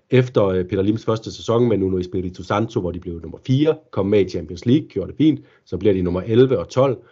efter 0.10 0.46
øh, 0.46 0.66
Peter 0.66 0.82
Lims 0.82 1.06
første 1.06 1.32
sæson 1.32 1.68
med 1.70 1.78
Nuno 1.78 1.98
Espirito 1.98 2.44
Santo, 2.44 2.80
hvor 2.80 2.92
de 2.92 3.00
blev 3.00 3.22
nummer 3.22 3.38
4, 3.48 3.76
kom 3.92 4.06
med 4.06 4.26
i 4.26 4.30
Champions 4.30 4.66
League, 4.66 4.88
gjorde 4.88 5.08
det 5.08 5.18
fint, 5.18 5.40
så 5.66 5.78
bliver 5.78 5.94
de 5.94 6.02
nummer 6.02 6.22
11 6.22 6.60
og 6.60 6.70
12, 6.70 7.04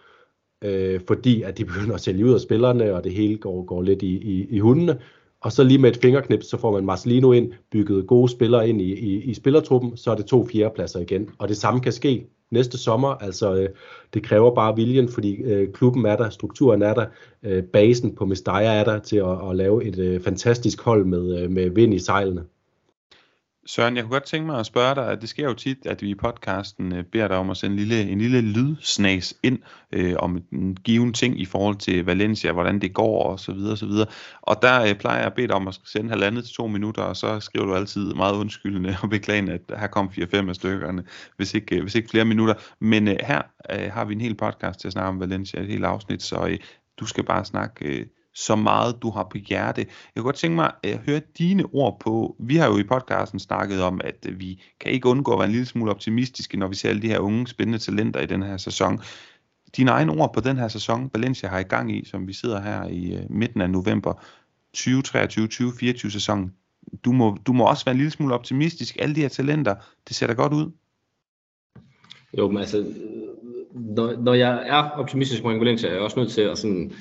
øh, 0.64 1.00
fordi 1.06 1.42
at 1.42 1.58
de 1.58 1.64
begynder 1.64 1.94
at 1.94 2.00
sælge 2.00 2.24
ud 2.24 2.34
af 2.34 2.40
spillerne, 2.40 2.94
og 2.94 3.04
det 3.04 3.12
hele 3.12 3.36
går, 3.36 3.64
går 3.64 3.82
lidt 3.82 4.02
i, 4.02 4.16
i, 4.16 4.46
i 4.50 4.58
hundene. 4.58 4.98
Og 5.42 5.52
så 5.52 5.64
lige 5.64 5.78
med 5.78 5.90
et 5.90 5.96
fingerknips, 6.02 6.46
så 6.46 6.58
får 6.58 6.72
man 6.72 6.84
Marcelino 6.84 7.32
ind, 7.32 7.52
bygget 7.70 8.06
gode 8.06 8.28
spillere 8.28 8.68
ind 8.68 8.80
i, 8.80 8.92
i, 8.92 9.22
i 9.22 9.34
spillertruppen, 9.34 9.96
så 9.96 10.10
er 10.10 10.14
det 10.14 10.26
to 10.26 10.46
fjerdepladser 10.52 11.00
igen. 11.00 11.30
Og 11.38 11.48
det 11.48 11.56
samme 11.56 11.80
kan 11.80 11.92
ske 11.92 12.26
næste 12.50 12.78
sommer. 12.78 13.08
Altså, 13.08 13.54
øh, 13.54 13.68
det 14.14 14.22
kræver 14.22 14.54
bare 14.54 14.76
viljen, 14.76 15.08
fordi 15.08 15.34
øh, 15.34 15.72
klubben 15.72 16.06
er 16.06 16.16
der, 16.16 16.30
strukturen 16.30 16.82
er 16.82 16.94
der, 16.94 17.06
øh, 17.42 17.62
basen 17.62 18.14
på 18.14 18.26
Mestalla 18.26 18.74
er 18.74 18.84
der 18.84 18.98
til 18.98 19.16
at, 19.16 19.50
at 19.50 19.56
lave 19.56 19.84
et 19.84 19.98
øh, 19.98 20.20
fantastisk 20.20 20.82
hold 20.82 21.04
med, 21.04 21.42
øh, 21.42 21.50
med 21.50 21.70
vind 21.70 21.94
i 21.94 21.98
sejlene. 21.98 22.44
Søren, 23.66 23.96
jeg 23.96 24.04
kunne 24.04 24.12
godt 24.12 24.24
tænke 24.24 24.46
mig 24.46 24.58
at 24.58 24.66
spørge 24.66 24.94
dig, 24.94 25.10
at 25.10 25.20
det 25.20 25.28
sker 25.28 25.44
jo 25.44 25.54
tit, 25.54 25.86
at 25.86 26.02
vi 26.02 26.10
i 26.10 26.14
podcasten 26.14 26.92
øh, 26.92 27.04
beder 27.04 27.28
dig 27.28 27.36
om 27.36 27.50
at 27.50 27.56
sende 27.56 27.72
en 27.74 27.78
lille, 27.78 28.10
en 28.10 28.18
lille 28.18 28.40
lydsnas 28.40 29.34
ind 29.42 29.58
øh, 29.92 30.14
om 30.18 30.42
en 30.52 30.76
given 30.76 31.12
ting 31.12 31.40
i 31.40 31.44
forhold 31.44 31.76
til 31.76 32.04
Valencia, 32.04 32.52
hvordan 32.52 32.80
det 32.80 32.92
går 32.92 33.22
og 33.22 33.40
så 33.40 33.52
videre 33.52 33.72
og 33.72 33.78
så 33.78 33.86
videre. 33.86 34.06
Og 34.42 34.62
der 34.62 34.82
øh, 34.82 34.94
plejer 34.94 35.18
jeg 35.18 35.26
at 35.26 35.34
bede 35.34 35.46
dig 35.48 35.56
om 35.56 35.68
at 35.68 35.80
sende 35.84 36.10
halvandet 36.10 36.44
til 36.44 36.54
to 36.54 36.66
minutter, 36.66 37.02
og 37.02 37.16
så 37.16 37.40
skriver 37.40 37.66
du 37.66 37.74
altid 37.74 38.14
meget 38.14 38.34
undskyldende 38.34 38.96
og 39.02 39.10
beklagende, 39.10 39.52
at 39.52 39.78
her 39.78 39.86
kom 39.86 40.10
4-5 40.18 40.48
af 40.48 40.54
stykkerne, 40.54 41.04
hvis 41.36 41.54
ikke, 41.54 41.76
øh, 41.76 41.82
hvis 41.82 41.94
ikke 41.94 42.10
flere 42.10 42.24
minutter. 42.24 42.54
Men 42.80 43.08
øh, 43.08 43.16
her 43.20 43.42
øh, 43.70 43.92
har 43.92 44.04
vi 44.04 44.14
en 44.14 44.20
hel 44.20 44.34
podcast 44.34 44.80
til 44.80 44.88
at 44.88 44.92
snakke 44.92 45.08
om 45.08 45.20
Valencia, 45.20 45.60
et 45.60 45.66
helt 45.66 45.84
afsnit, 45.84 46.22
så 46.22 46.46
øh, 46.46 46.58
du 47.00 47.06
skal 47.06 47.24
bare 47.24 47.44
snakke... 47.44 47.84
Øh, 47.84 48.06
så 48.34 48.56
meget 48.56 49.02
du 49.02 49.10
har 49.10 49.26
på 49.30 49.38
hjerte. 49.38 49.80
Jeg 49.80 49.88
kunne 50.16 50.24
godt 50.24 50.36
tænke 50.36 50.54
mig 50.54 50.72
at 50.82 50.98
høre 50.98 51.20
dine 51.38 51.64
ord 51.72 52.00
på, 52.00 52.36
vi 52.38 52.56
har 52.56 52.66
jo 52.66 52.78
i 52.78 52.82
podcasten 52.82 53.38
snakket 53.38 53.82
om, 53.82 54.00
at 54.04 54.26
vi 54.40 54.62
kan 54.80 54.92
ikke 54.92 55.08
undgå 55.08 55.32
at 55.32 55.38
være 55.38 55.46
en 55.46 55.52
lille 55.52 55.66
smule 55.66 55.90
optimistiske, 55.90 56.56
når 56.56 56.68
vi 56.68 56.74
ser 56.74 56.88
alle 56.88 57.02
de 57.02 57.08
her 57.08 57.18
unge 57.18 57.46
spændende 57.46 57.78
talenter 57.78 58.20
i 58.20 58.26
den 58.26 58.42
her 58.42 58.56
sæson. 58.56 59.00
Dine 59.76 59.90
egne 59.90 60.12
ord 60.12 60.34
på 60.34 60.40
den 60.40 60.56
her 60.56 60.68
sæson, 60.68 61.10
Valencia 61.14 61.48
har 61.48 61.58
i 61.58 61.62
gang 61.62 61.96
i, 61.96 62.04
som 62.04 62.28
vi 62.28 62.32
sidder 62.32 62.60
her 62.60 62.84
i 62.88 63.14
øh, 63.14 63.30
midten 63.30 63.60
af 63.60 63.70
november 63.70 64.12
2023-2024 64.76 66.10
sæson. 66.10 66.52
Du 67.04 67.12
må, 67.12 67.38
du 67.46 67.52
må 67.52 67.64
også 67.64 67.84
være 67.84 67.92
en 67.92 67.98
lille 67.98 68.10
smule 68.10 68.34
optimistisk. 68.34 68.96
Alle 69.00 69.14
de 69.14 69.20
her 69.20 69.28
talenter, 69.28 69.74
det 70.08 70.16
ser 70.16 70.26
da 70.26 70.32
godt 70.32 70.52
ud. 70.52 70.70
Jo, 72.38 72.48
men 72.48 72.58
altså, 72.58 72.78
øh, 72.78 72.86
når, 73.74 74.16
når 74.16 74.34
jeg 74.34 74.68
er 74.68 74.90
optimistisk 74.90 75.42
på 75.42 75.48
Valencia, 75.48 75.88
er 75.88 75.92
jeg 75.92 76.02
også 76.02 76.18
nødt 76.18 76.32
til 76.32 76.40
at 76.40 76.58
sådan, 76.58 76.92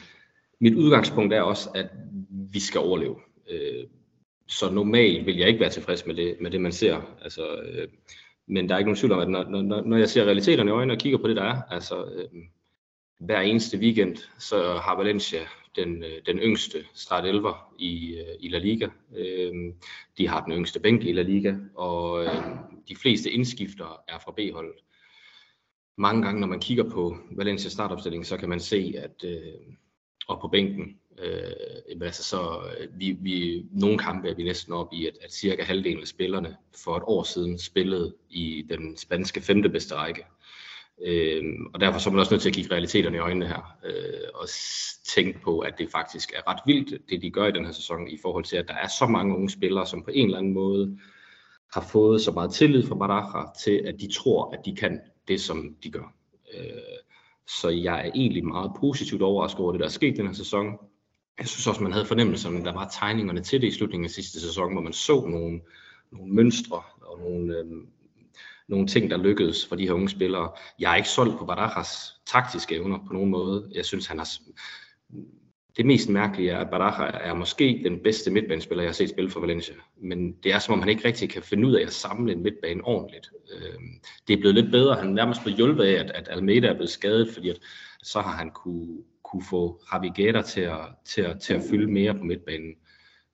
mit 0.61 0.75
udgangspunkt 0.75 1.33
er 1.33 1.41
også, 1.41 1.69
at 1.75 1.87
vi 2.29 2.59
skal 2.59 2.81
overleve. 2.81 3.15
Øh, 3.49 3.85
så 4.47 4.71
normalt 4.71 5.25
vil 5.25 5.37
jeg 5.37 5.47
ikke 5.47 5.59
være 5.59 5.69
tilfreds 5.69 6.05
med 6.05 6.15
det, 6.15 6.37
med 6.41 6.51
det 6.51 6.61
man 6.61 6.71
ser. 6.71 7.17
Altså, 7.21 7.55
øh, 7.55 7.87
men 8.47 8.69
der 8.69 8.75
er 8.75 8.79
ikke 8.79 8.89
nogen 8.89 8.97
tvivl 8.97 9.11
om, 9.11 9.19
at 9.19 9.29
når, 9.29 9.61
når, 9.61 9.81
når 9.81 9.97
jeg 9.97 10.09
ser 10.09 10.25
realiteterne 10.25 10.69
i 10.69 10.73
øjnene 10.73 10.93
og 10.93 10.99
kigger 10.99 11.17
på 11.17 11.27
det, 11.27 11.35
der 11.35 11.43
er, 11.43 11.61
altså 11.69 12.05
øh, 12.05 12.41
hver 13.19 13.41
eneste 13.41 13.77
weekend, 13.77 14.17
så 14.39 14.73
har 14.73 14.97
Valencia 14.97 15.39
den, 15.75 16.03
øh, 16.03 16.21
den 16.25 16.37
yngste 16.37 16.85
start 16.93 17.25
11 17.25 17.53
i, 17.79 18.15
øh, 18.15 18.35
i 18.39 18.49
La 18.49 18.57
Liga. 18.57 18.87
Øh, 19.17 19.53
de 20.17 20.27
har 20.27 20.45
den 20.45 20.53
yngste 20.53 20.79
bænk 20.79 21.03
i 21.03 21.11
La 21.11 21.21
Liga, 21.21 21.55
og 21.75 22.23
øh, 22.23 22.35
de 22.89 22.95
fleste 22.95 23.31
indskifter 23.31 24.03
er 24.07 24.19
fra 24.19 24.31
B-holdet. 24.31 24.75
Mange 25.97 26.21
gange, 26.21 26.41
når 26.41 26.47
man 26.47 26.59
kigger 26.59 26.89
på 26.89 27.17
Valencia 27.31 27.69
startopstilling, 27.69 28.25
så 28.25 28.37
kan 28.37 28.49
man 28.49 28.59
se, 28.59 28.93
at 28.97 29.23
øh, 29.23 29.73
og 30.31 30.41
på 30.41 30.47
bænken. 30.47 30.97
Øh, 31.19 32.01
altså 32.01 32.23
så, 32.23 32.61
øh, 32.79 32.87
vi, 32.99 33.17
vi, 33.21 33.65
nogle 33.71 33.97
kampe 33.97 34.29
er 34.29 34.35
vi 34.35 34.43
næsten 34.43 34.73
op 34.73 34.93
i, 34.93 35.07
at, 35.07 35.13
at 35.21 35.33
cirka 35.33 35.63
halvdelen 35.63 36.01
af 36.01 36.07
spillerne 36.07 36.57
for 36.83 36.97
et 36.97 37.03
år 37.05 37.23
siden 37.23 37.59
spillede 37.59 38.15
i 38.29 38.65
den 38.69 38.97
spanske 38.97 39.41
femte 39.41 39.69
bedste 39.69 39.95
række. 39.95 40.25
Øh, 41.05 41.43
og 41.73 41.79
derfor 41.79 41.99
så 41.99 42.09
er 42.09 42.11
man 42.11 42.19
også 42.19 42.33
nødt 42.33 42.41
til 42.41 42.49
at 42.49 42.55
kigge 42.55 42.71
realiteterne 42.71 43.17
i 43.17 43.19
øjnene 43.19 43.47
her, 43.47 43.77
øh, 43.85 44.29
og 44.33 44.47
tænke 45.15 45.39
på, 45.41 45.59
at 45.59 45.73
det 45.77 45.91
faktisk 45.91 46.33
er 46.35 46.51
ret 46.51 46.59
vildt, 46.65 47.09
det 47.09 47.21
de 47.21 47.31
gør 47.31 47.47
i 47.47 47.51
den 47.51 47.65
her 47.65 47.71
sæson, 47.71 48.07
i 48.07 48.17
forhold 48.21 48.43
til, 48.43 48.57
at 48.57 48.67
der 48.67 48.73
er 48.73 48.87
så 48.87 49.07
mange 49.07 49.35
unge 49.35 49.49
spillere, 49.49 49.87
som 49.87 50.03
på 50.03 50.11
en 50.13 50.25
eller 50.25 50.37
anden 50.37 50.53
måde 50.53 50.97
har 51.73 51.81
fået 51.91 52.21
så 52.21 52.31
meget 52.31 52.53
tillid 52.53 52.87
fra 52.87 52.95
Baraja 52.95 53.45
til, 53.63 53.81
at 53.85 53.95
de 53.99 54.13
tror, 54.13 54.51
at 54.53 54.59
de 54.65 54.75
kan 54.75 54.99
det, 55.27 55.41
som 55.41 55.75
de 55.83 55.89
gør. 55.91 56.13
Øh, 56.53 56.90
så 57.59 57.69
jeg 57.69 58.07
er 58.07 58.11
egentlig 58.15 58.45
meget 58.45 58.71
positivt 58.79 59.21
overrasket 59.21 59.59
over 59.59 59.71
det, 59.71 59.79
der 59.79 59.85
er 59.85 59.89
sket 59.89 60.17
den 60.17 60.25
her 60.25 60.33
sæson. 60.33 60.65
Jeg 61.39 61.47
synes 61.47 61.67
også, 61.67 61.83
man 61.83 61.91
havde 61.91 62.05
fornemmelsen, 62.05 62.57
at 62.57 62.65
der 62.65 62.73
var 62.73 62.89
tegningerne 62.99 63.41
til 63.41 63.61
det 63.61 63.67
i 63.67 63.71
slutningen 63.71 64.05
af 64.05 64.11
sidste 64.11 64.41
sæson, 64.41 64.73
hvor 64.73 64.81
man 64.81 64.93
så 64.93 65.21
nogle, 65.21 65.61
nogle 66.11 66.33
mønstre 66.33 66.81
og 67.01 67.19
nogle, 67.19 67.57
øhm, 67.57 67.87
nogle 68.67 68.87
ting, 68.87 69.11
der 69.11 69.17
lykkedes 69.17 69.67
for 69.67 69.75
de 69.75 69.85
her 69.85 69.93
unge 69.93 70.09
spillere. 70.09 70.51
Jeg 70.79 70.91
er 70.91 70.95
ikke 70.95 71.09
solgt 71.09 71.37
på 71.37 71.45
Barajas 71.45 72.13
taktiske 72.25 72.75
evner 72.75 72.99
på 73.07 73.13
nogen 73.13 73.29
måde. 73.29 73.71
Jeg 73.75 73.85
synes, 73.85 74.07
han 74.07 74.17
har 74.17 74.29
det 75.77 75.85
mest 75.85 76.09
mærkelige 76.09 76.51
er, 76.51 76.57
at 76.57 76.69
Baraja 76.69 77.11
er 77.29 77.33
måske 77.33 77.81
den 77.83 77.99
bedste 77.99 78.31
midtbanespiller, 78.31 78.83
jeg 78.83 78.89
har 78.89 78.93
set 78.93 79.09
spille 79.09 79.29
for 79.29 79.39
Valencia. 79.39 79.75
Men 80.01 80.31
det 80.43 80.53
er 80.53 80.59
som 80.59 80.73
om, 80.73 80.79
han 80.79 80.89
ikke 80.89 81.07
rigtig 81.07 81.29
kan 81.29 81.43
finde 81.43 81.67
ud 81.67 81.75
af 81.75 81.85
at 81.85 81.93
samle 81.93 82.31
en 82.31 82.43
midtbane 82.43 82.83
ordentligt. 82.83 83.31
Øhm, 83.53 83.99
det 84.27 84.33
er 84.33 84.37
blevet 84.37 84.55
lidt 84.55 84.71
bedre. 84.71 84.95
Han 84.95 85.07
er 85.07 85.13
nærmest 85.13 85.41
blevet 85.41 85.57
hjulpet 85.57 85.83
af, 85.83 85.93
at, 86.03 86.11
at 86.11 86.27
Almeida 86.31 86.67
er 86.67 86.73
blevet 86.73 86.89
skadet, 86.89 87.33
fordi 87.33 87.49
at, 87.49 87.59
så 88.03 88.21
har 88.21 88.31
han 88.31 88.51
kunne, 88.51 88.97
kunne 89.23 89.43
få 89.49 89.81
Javi 89.93 90.11
til 90.45 90.61
at, 90.61 90.79
til, 91.05 91.21
at, 91.21 91.39
til 91.39 91.53
at 91.53 91.61
fylde 91.69 91.91
mere 91.91 92.13
på 92.13 92.23
midtbanen. 92.23 92.75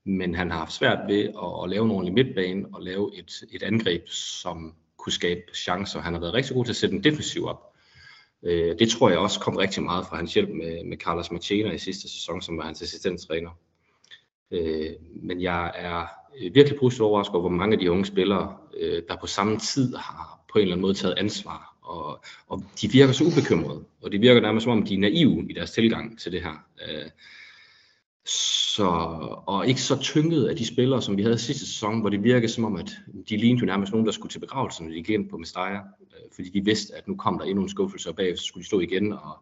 Men 0.04 0.34
han 0.34 0.50
har 0.50 0.58
haft 0.58 0.72
svært 0.72 0.98
ved 1.08 1.20
at, 1.24 1.64
at 1.64 1.70
lave 1.70 1.84
en 1.84 1.90
ordentlig 1.90 2.14
midtbane 2.14 2.66
og 2.72 2.82
lave 2.82 3.18
et, 3.18 3.32
et 3.52 3.62
angreb, 3.62 4.08
som 4.08 4.74
kunne 4.98 5.12
skabe 5.12 5.40
chancer. 5.54 6.00
Han 6.00 6.12
har 6.12 6.20
været 6.20 6.34
rigtig 6.34 6.56
god 6.56 6.64
til 6.64 6.72
at 6.72 6.76
sætte 6.76 6.96
en 6.96 7.04
defensiv 7.04 7.46
op. 7.46 7.67
Øh, 8.42 8.78
det 8.78 8.90
tror 8.90 9.08
jeg 9.08 9.18
også 9.18 9.40
kom 9.40 9.56
rigtig 9.56 9.82
meget 9.82 10.06
fra 10.06 10.16
hans 10.16 10.34
hjælp 10.34 10.50
med, 10.50 10.84
med 10.84 10.96
Carlos 10.96 11.30
Machena 11.30 11.70
i 11.72 11.78
sidste 11.78 12.08
sæson, 12.08 12.42
som 12.42 12.58
var 12.58 12.64
hans 12.64 12.82
assistenttræner. 12.82 13.50
Øh, 14.50 14.90
men 15.22 15.42
jeg 15.42 15.72
er 15.74 16.06
øh, 16.40 16.54
virkelig 16.54 16.78
positivt 16.78 17.04
overrasket 17.04 17.34
over, 17.34 17.48
hvor 17.48 17.56
mange 17.56 17.72
af 17.72 17.78
de 17.78 17.90
unge 17.90 18.04
spillere, 18.04 18.56
øh, 18.76 19.02
der 19.08 19.16
på 19.20 19.26
samme 19.26 19.58
tid 19.58 19.94
har 19.96 20.40
på 20.52 20.58
en 20.58 20.62
eller 20.62 20.74
anden 20.74 20.82
måde 20.82 20.94
taget 20.94 21.14
ansvar. 21.18 21.76
Og, 21.82 22.20
og 22.48 22.64
de 22.80 22.90
virker 22.92 23.12
så 23.12 23.24
ubekymrede, 23.24 23.84
og 24.02 24.12
det 24.12 24.20
virker 24.20 24.40
nærmest 24.40 24.64
som 24.64 24.72
om, 24.72 24.82
de 24.82 24.94
er 24.94 24.98
naive 24.98 25.50
i 25.50 25.52
deres 25.52 25.70
tilgang 25.70 26.18
til 26.18 26.32
det 26.32 26.42
her. 26.42 26.64
Øh, 26.88 27.10
så, 28.28 28.86
og 29.46 29.66
ikke 29.66 29.80
så 29.80 29.98
tynget 30.00 30.48
af 30.48 30.56
de 30.56 30.66
spillere, 30.66 31.02
som 31.02 31.16
vi 31.16 31.22
havde 31.22 31.38
sidste 31.38 31.66
sæson, 31.66 32.00
hvor 32.00 32.10
det 32.10 32.24
virkede 32.24 32.52
som 32.52 32.64
om, 32.64 32.76
at 32.76 32.90
de 33.28 33.36
lignede 33.36 33.60
jo 33.60 33.66
nærmest 33.66 33.92
nogen, 33.92 34.06
der 34.06 34.12
skulle 34.12 34.30
til 34.30 34.38
begravelsen, 34.38 34.86
når 34.86 34.90
de 34.92 34.96
gik 34.96 35.10
ind 35.10 35.30
på 35.30 35.38
Mestaya, 35.38 35.76
øh, 35.76 36.30
fordi 36.34 36.48
de 36.48 36.64
vidste, 36.64 36.94
at 36.96 37.08
nu 37.08 37.16
kom 37.16 37.38
der 37.38 37.44
endnu 37.44 37.62
en 37.62 37.68
skuffelse, 37.68 38.08
og 38.08 38.16
bagefter 38.16 38.42
skulle 38.42 38.62
de 38.62 38.66
stå 38.66 38.80
igen 38.80 39.12
og 39.12 39.38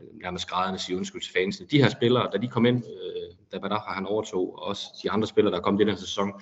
øh, 0.00 0.20
nærmest 0.22 0.48
grædende 0.48 0.78
sige 0.78 0.96
undskyld 0.96 1.22
til 1.22 1.32
fansene. 1.32 1.66
De 1.70 1.82
her 1.82 1.88
spillere, 1.88 2.30
da 2.32 2.38
de 2.38 2.48
kom 2.48 2.66
ind, 2.66 2.76
øh, 2.76 3.36
da 3.52 3.58
Badaha 3.58 3.94
han 3.94 4.06
overtog, 4.06 4.58
og 4.58 4.62
også 4.62 4.86
de 5.02 5.10
andre 5.10 5.26
spillere, 5.26 5.52
der 5.52 5.58
er 5.58 5.62
kommet 5.62 5.80
i 5.80 5.84
den 5.84 5.92
her 5.92 6.00
sæson, 6.00 6.32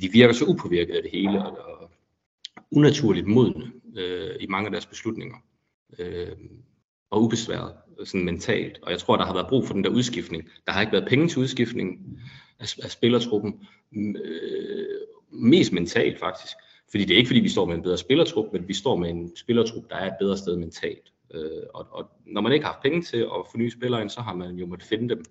de 0.00 0.08
virker 0.12 0.34
så 0.34 0.44
upåvirket 0.44 0.94
af 0.94 1.02
det 1.02 1.10
hele, 1.10 1.46
og, 1.46 1.58
og 1.80 1.90
unaturligt 2.70 3.26
modne 3.26 3.72
øh, 3.96 4.36
i 4.40 4.46
mange 4.46 4.66
af 4.66 4.70
deres 4.72 4.86
beslutninger. 4.86 5.36
Øh, 5.98 6.36
og 7.10 7.22
ubesværet 7.22 7.74
sådan 8.06 8.24
mentalt. 8.24 8.78
Og 8.82 8.90
jeg 8.90 8.98
tror, 8.98 9.16
der 9.16 9.24
har 9.24 9.32
været 9.34 9.48
brug 9.48 9.66
for 9.66 9.74
den 9.74 9.84
der 9.84 9.90
udskiftning. 9.90 10.48
Der 10.66 10.72
har 10.72 10.80
ikke 10.80 10.92
været 10.92 11.08
penge 11.08 11.28
til 11.28 11.38
udskiftning 11.38 12.18
af, 12.58 12.74
af 12.82 12.90
spillertruppen. 12.90 13.66
Øh, 13.96 14.86
mest 15.30 15.72
mentalt 15.72 16.18
faktisk. 16.18 16.56
Fordi 16.90 17.04
det 17.04 17.14
er 17.14 17.18
ikke 17.18 17.28
fordi, 17.28 17.40
vi 17.40 17.48
står 17.48 17.66
med 17.66 17.74
en 17.74 17.82
bedre 17.82 17.98
spillertrup, 17.98 18.52
men 18.52 18.68
vi 18.68 18.74
står 18.74 18.96
med 18.96 19.10
en 19.10 19.36
spillertrup, 19.36 19.90
der 19.90 19.96
er 19.96 20.06
et 20.06 20.16
bedre 20.20 20.36
sted 20.36 20.56
mentalt. 20.56 21.12
Øh, 21.34 21.62
og, 21.74 21.86
og 21.90 22.10
når 22.26 22.40
man 22.40 22.52
ikke 22.52 22.64
har 22.64 22.72
haft 22.72 22.82
penge 22.82 23.02
til 23.02 23.16
at 23.16 23.46
forny 23.50 23.68
spillere 23.68 24.08
så 24.08 24.20
har 24.20 24.34
man 24.34 24.56
jo 24.56 24.66
måttet 24.66 24.88
finde 24.88 25.08
dem. 25.08 25.24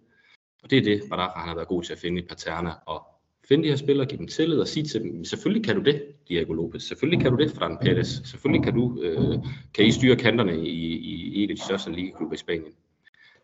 Og 0.64 0.70
det 0.70 0.78
er 0.78 0.84
det, 0.84 1.02
Badara 1.10 1.40
han 1.40 1.48
har 1.48 1.56
været 1.56 1.68
god 1.68 1.84
til 1.84 1.94
at 1.94 2.00
finde 2.00 2.22
i 2.22 2.26
Paterna 2.26 2.72
og 2.86 3.12
Find 3.48 3.64
de 3.64 3.70
her 3.70 3.76
spillere, 3.76 4.08
giv 4.08 4.18
dem 4.18 4.28
tillid 4.28 4.60
og 4.60 4.68
sige 4.68 4.84
til 4.84 5.02
dem, 5.02 5.26
selvfølgelig 5.26 5.66
kan 5.66 5.76
du 5.76 5.82
det, 5.82 6.02
Diego 6.30 6.54
Lopez. 6.54 6.84
Selvfølgelig 6.84 7.22
kan 7.22 7.32
du 7.32 7.44
det, 7.44 7.52
Fran 7.52 7.78
Perez. 7.82 8.08
Selvfølgelig 8.08 8.64
kan 8.64 8.74
du, 8.74 9.02
øh, 9.02 9.38
kan 9.74 9.86
I 9.86 9.92
styre 9.92 10.16
kanterne 10.16 10.58
i, 10.58 10.70
i, 10.70 11.14
i 11.34 11.44
en 11.44 11.50
af 11.50 11.56
de 11.56 11.64
største 11.64 11.92
ligeklubber 11.92 12.34
i 12.34 12.38
Spanien. 12.38 12.74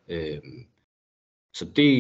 Øh, 0.10 0.38
så 1.54 1.66
det 1.76 1.92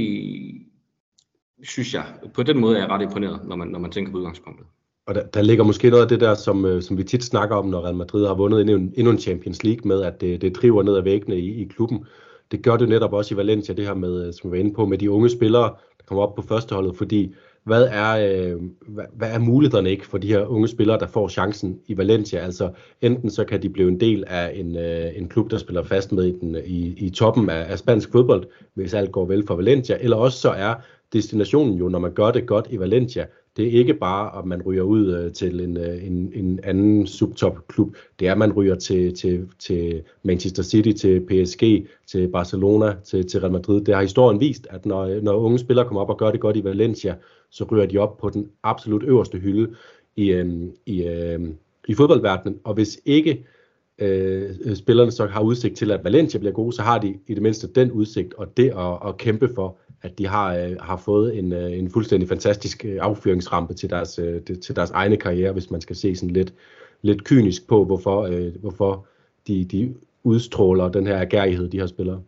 synes 1.64 1.94
jeg, 1.94 2.06
på 2.34 2.44
den 2.44 2.58
måde 2.58 2.76
er 2.76 2.80
jeg 2.80 2.90
ret 2.90 3.02
imponeret, 3.02 3.48
når 3.48 3.56
man, 3.56 3.68
når 3.68 3.80
man 3.80 3.92
tænker 3.92 4.12
på 4.12 4.18
udgangspunktet. 4.18 4.68
Og 5.06 5.16
der, 5.16 5.24
der 5.28 5.42
ligger 5.42 5.64
måske 5.64 5.90
noget 5.90 6.04
af 6.04 6.10
det 6.10 6.20
der, 6.20 6.36
som, 6.36 6.66
øh, 6.66 6.82
som 6.82 6.98
vi 6.98 7.04
tit 7.04 7.24
snakker 7.24 7.56
om, 7.56 7.66
når 7.68 7.84
Real 7.84 7.96
Madrid 7.96 8.28
har 8.28 8.34
vundet 8.34 8.62
endnu 8.62 8.76
en, 8.76 8.94
endnu 8.98 9.12
en 9.12 9.20
Champions 9.20 9.64
League 9.64 9.88
med, 9.88 10.02
at 10.02 10.22
det, 10.22 10.42
det 10.42 10.56
driver 10.56 10.84
ned 10.84 10.98
ad 10.98 11.02
væggene 11.02 11.40
i, 11.40 11.62
i 11.62 11.68
klubben. 11.68 12.06
Det 12.52 12.64
gør 12.64 12.78
det 12.78 12.90
netop 12.90 13.14
også 13.14 13.34
i 13.34 13.38
Valencia, 13.38 13.76
det 13.76 13.86
her 13.86 13.94
med, 13.94 14.28
øh, 14.28 14.34
som 14.34 14.52
vi 14.52 14.58
var 14.58 14.64
inde 14.64 14.74
på, 14.74 14.86
med 14.86 14.98
de 14.98 15.12
unge 15.12 15.30
spillere, 15.30 15.76
der 15.98 16.04
kommer 16.06 16.24
op 16.24 16.36
på 16.36 16.42
førsteholdet, 16.42 16.98
fordi 16.98 17.36
hvad 17.68 17.88
er, 17.92 18.12
øh, 18.18 18.62
hvad, 18.88 19.06
hvad 19.14 19.32
er 19.32 19.40
mulighederne 19.40 19.92
ikke 19.92 20.08
for 20.08 20.18
de 20.18 20.28
her 20.28 20.46
unge 20.46 20.68
spillere, 20.68 21.00
der 21.00 21.08
får 21.08 21.28
chancen 21.28 21.80
i 21.88 21.98
Valencia? 21.98 22.40
Altså 22.40 22.72
enten 23.02 23.30
så 23.30 23.46
kan 23.46 23.62
de 23.62 23.70
blive 23.70 23.88
en 23.88 24.00
del 24.00 24.24
af 24.28 24.52
en, 24.56 24.76
øh, 24.78 25.18
en 25.18 25.30
klub, 25.30 25.52
der 25.52 25.58
spiller 25.58 25.84
fast 25.84 26.12
med 26.12 26.26
i, 26.26 26.40
den, 26.40 26.58
i, 26.66 26.94
i 26.98 27.10
toppen 27.10 27.50
af, 27.50 27.72
af 27.72 27.80
spansk 27.80 28.12
fodbold, 28.12 28.44
hvis 28.74 28.94
alt 28.94 29.12
går 29.12 29.26
vel 29.26 29.48
for 29.48 29.56
Valencia, 29.56 29.98
eller 30.00 30.18
også 30.18 30.40
så 30.40 30.50
er 30.50 30.74
destinationen 31.14 31.78
jo, 31.78 31.90
når 31.90 32.00
man 32.00 32.14
gør 32.14 32.32
det 32.32 32.46
godt 32.46 32.68
i 32.70 32.80
Valencia, 32.80 33.26
det 33.58 33.68
er 33.68 33.72
ikke 33.72 33.94
bare, 33.94 34.40
at 34.40 34.46
man 34.46 34.62
ryger 34.62 34.84
ud 34.84 35.16
øh, 35.16 35.34
til 35.34 35.60
en, 35.60 35.78
øh, 35.78 36.08
en, 36.08 36.32
en 36.36 36.60
anden 36.64 37.08
subtop-klub. 37.08 37.96
Det 38.20 38.28
er, 38.28 38.32
at 38.32 38.38
man 38.38 38.54
ryger 38.54 38.76
til, 38.76 39.16
til, 39.16 39.48
til 39.60 40.02
Manchester 40.24 40.64
City, 40.64 40.92
til 40.92 41.20
PSG, 41.20 41.88
til 42.08 42.28
Barcelona, 42.28 42.96
til, 43.04 43.28
til 43.28 43.40
Real 43.40 43.52
Madrid. 43.52 43.82
Det 43.82 43.96
har 43.96 44.02
historien 44.02 44.40
vist, 44.40 44.68
at 44.70 44.86
når, 44.86 45.22
når 45.22 45.34
unge 45.34 45.60
spillere 45.60 45.86
kommer 45.86 46.02
op 46.02 46.10
og 46.10 46.18
gør 46.18 46.32
det 46.32 46.40
godt 46.40 46.58
i 46.58 46.64
Valencia, 46.64 47.16
så 47.52 47.64
ryger 47.64 47.86
de 47.86 47.98
op 47.98 48.18
på 48.18 48.30
den 48.30 48.50
absolut 48.64 49.04
øverste 49.04 49.38
hylde 49.38 49.76
i, 50.16 50.32
øh, 50.32 50.64
i, 50.86 51.04
øh, 51.08 51.40
i 51.88 51.94
fodboldverdenen. 51.94 52.60
Og 52.64 52.74
hvis 52.74 53.00
ikke 53.06 53.46
øh, 53.98 54.76
spillerne 54.76 55.12
så 55.12 55.26
har 55.26 55.42
udsigt 55.42 55.78
til, 55.78 55.92
at 55.92 56.04
Valencia 56.04 56.40
bliver 56.40 56.54
gode, 56.54 56.74
så 56.74 56.82
har 56.82 56.98
de 57.00 57.20
i 57.28 57.34
det 57.34 57.42
mindste 57.42 57.68
den 57.68 57.92
udsigt, 57.92 58.34
og 58.34 58.58
det 58.58 58.70
at, 58.70 59.10
at 59.10 59.18
kæmpe 59.18 59.50
for 59.56 59.78
at 60.02 60.18
de 60.18 60.28
har, 60.28 60.56
øh, 60.56 60.76
har 60.80 60.98
fået 60.98 61.38
en, 61.38 61.54
øh, 61.54 61.72
en 61.72 61.90
fuldstændig 61.90 62.30
fantastisk 62.30 62.86
øh, 62.86 62.98
affyringsrampe 63.02 63.74
til 63.74 63.90
deres, 63.90 64.20
øh, 64.20 64.42
til 64.42 64.76
deres 64.76 64.92
egne 64.92 65.18
karriere, 65.18 65.52
hvis 65.52 65.72
man 65.72 65.82
skal 65.82 65.96
se 65.96 66.16
sådan 66.16 66.34
lidt, 66.34 66.54
lidt 67.02 67.24
kynisk 67.24 67.68
på, 67.68 67.86
hvorfor, 67.86 68.22
øh, 68.22 68.56
hvorfor 68.62 69.06
de, 69.48 69.66
de 69.66 69.96
udstråler 70.24 70.90
den 70.90 71.08
her 71.08 71.20
agerighed, 71.20 71.70
de 71.70 71.80
har 71.80 71.88
spillere. 71.88 72.22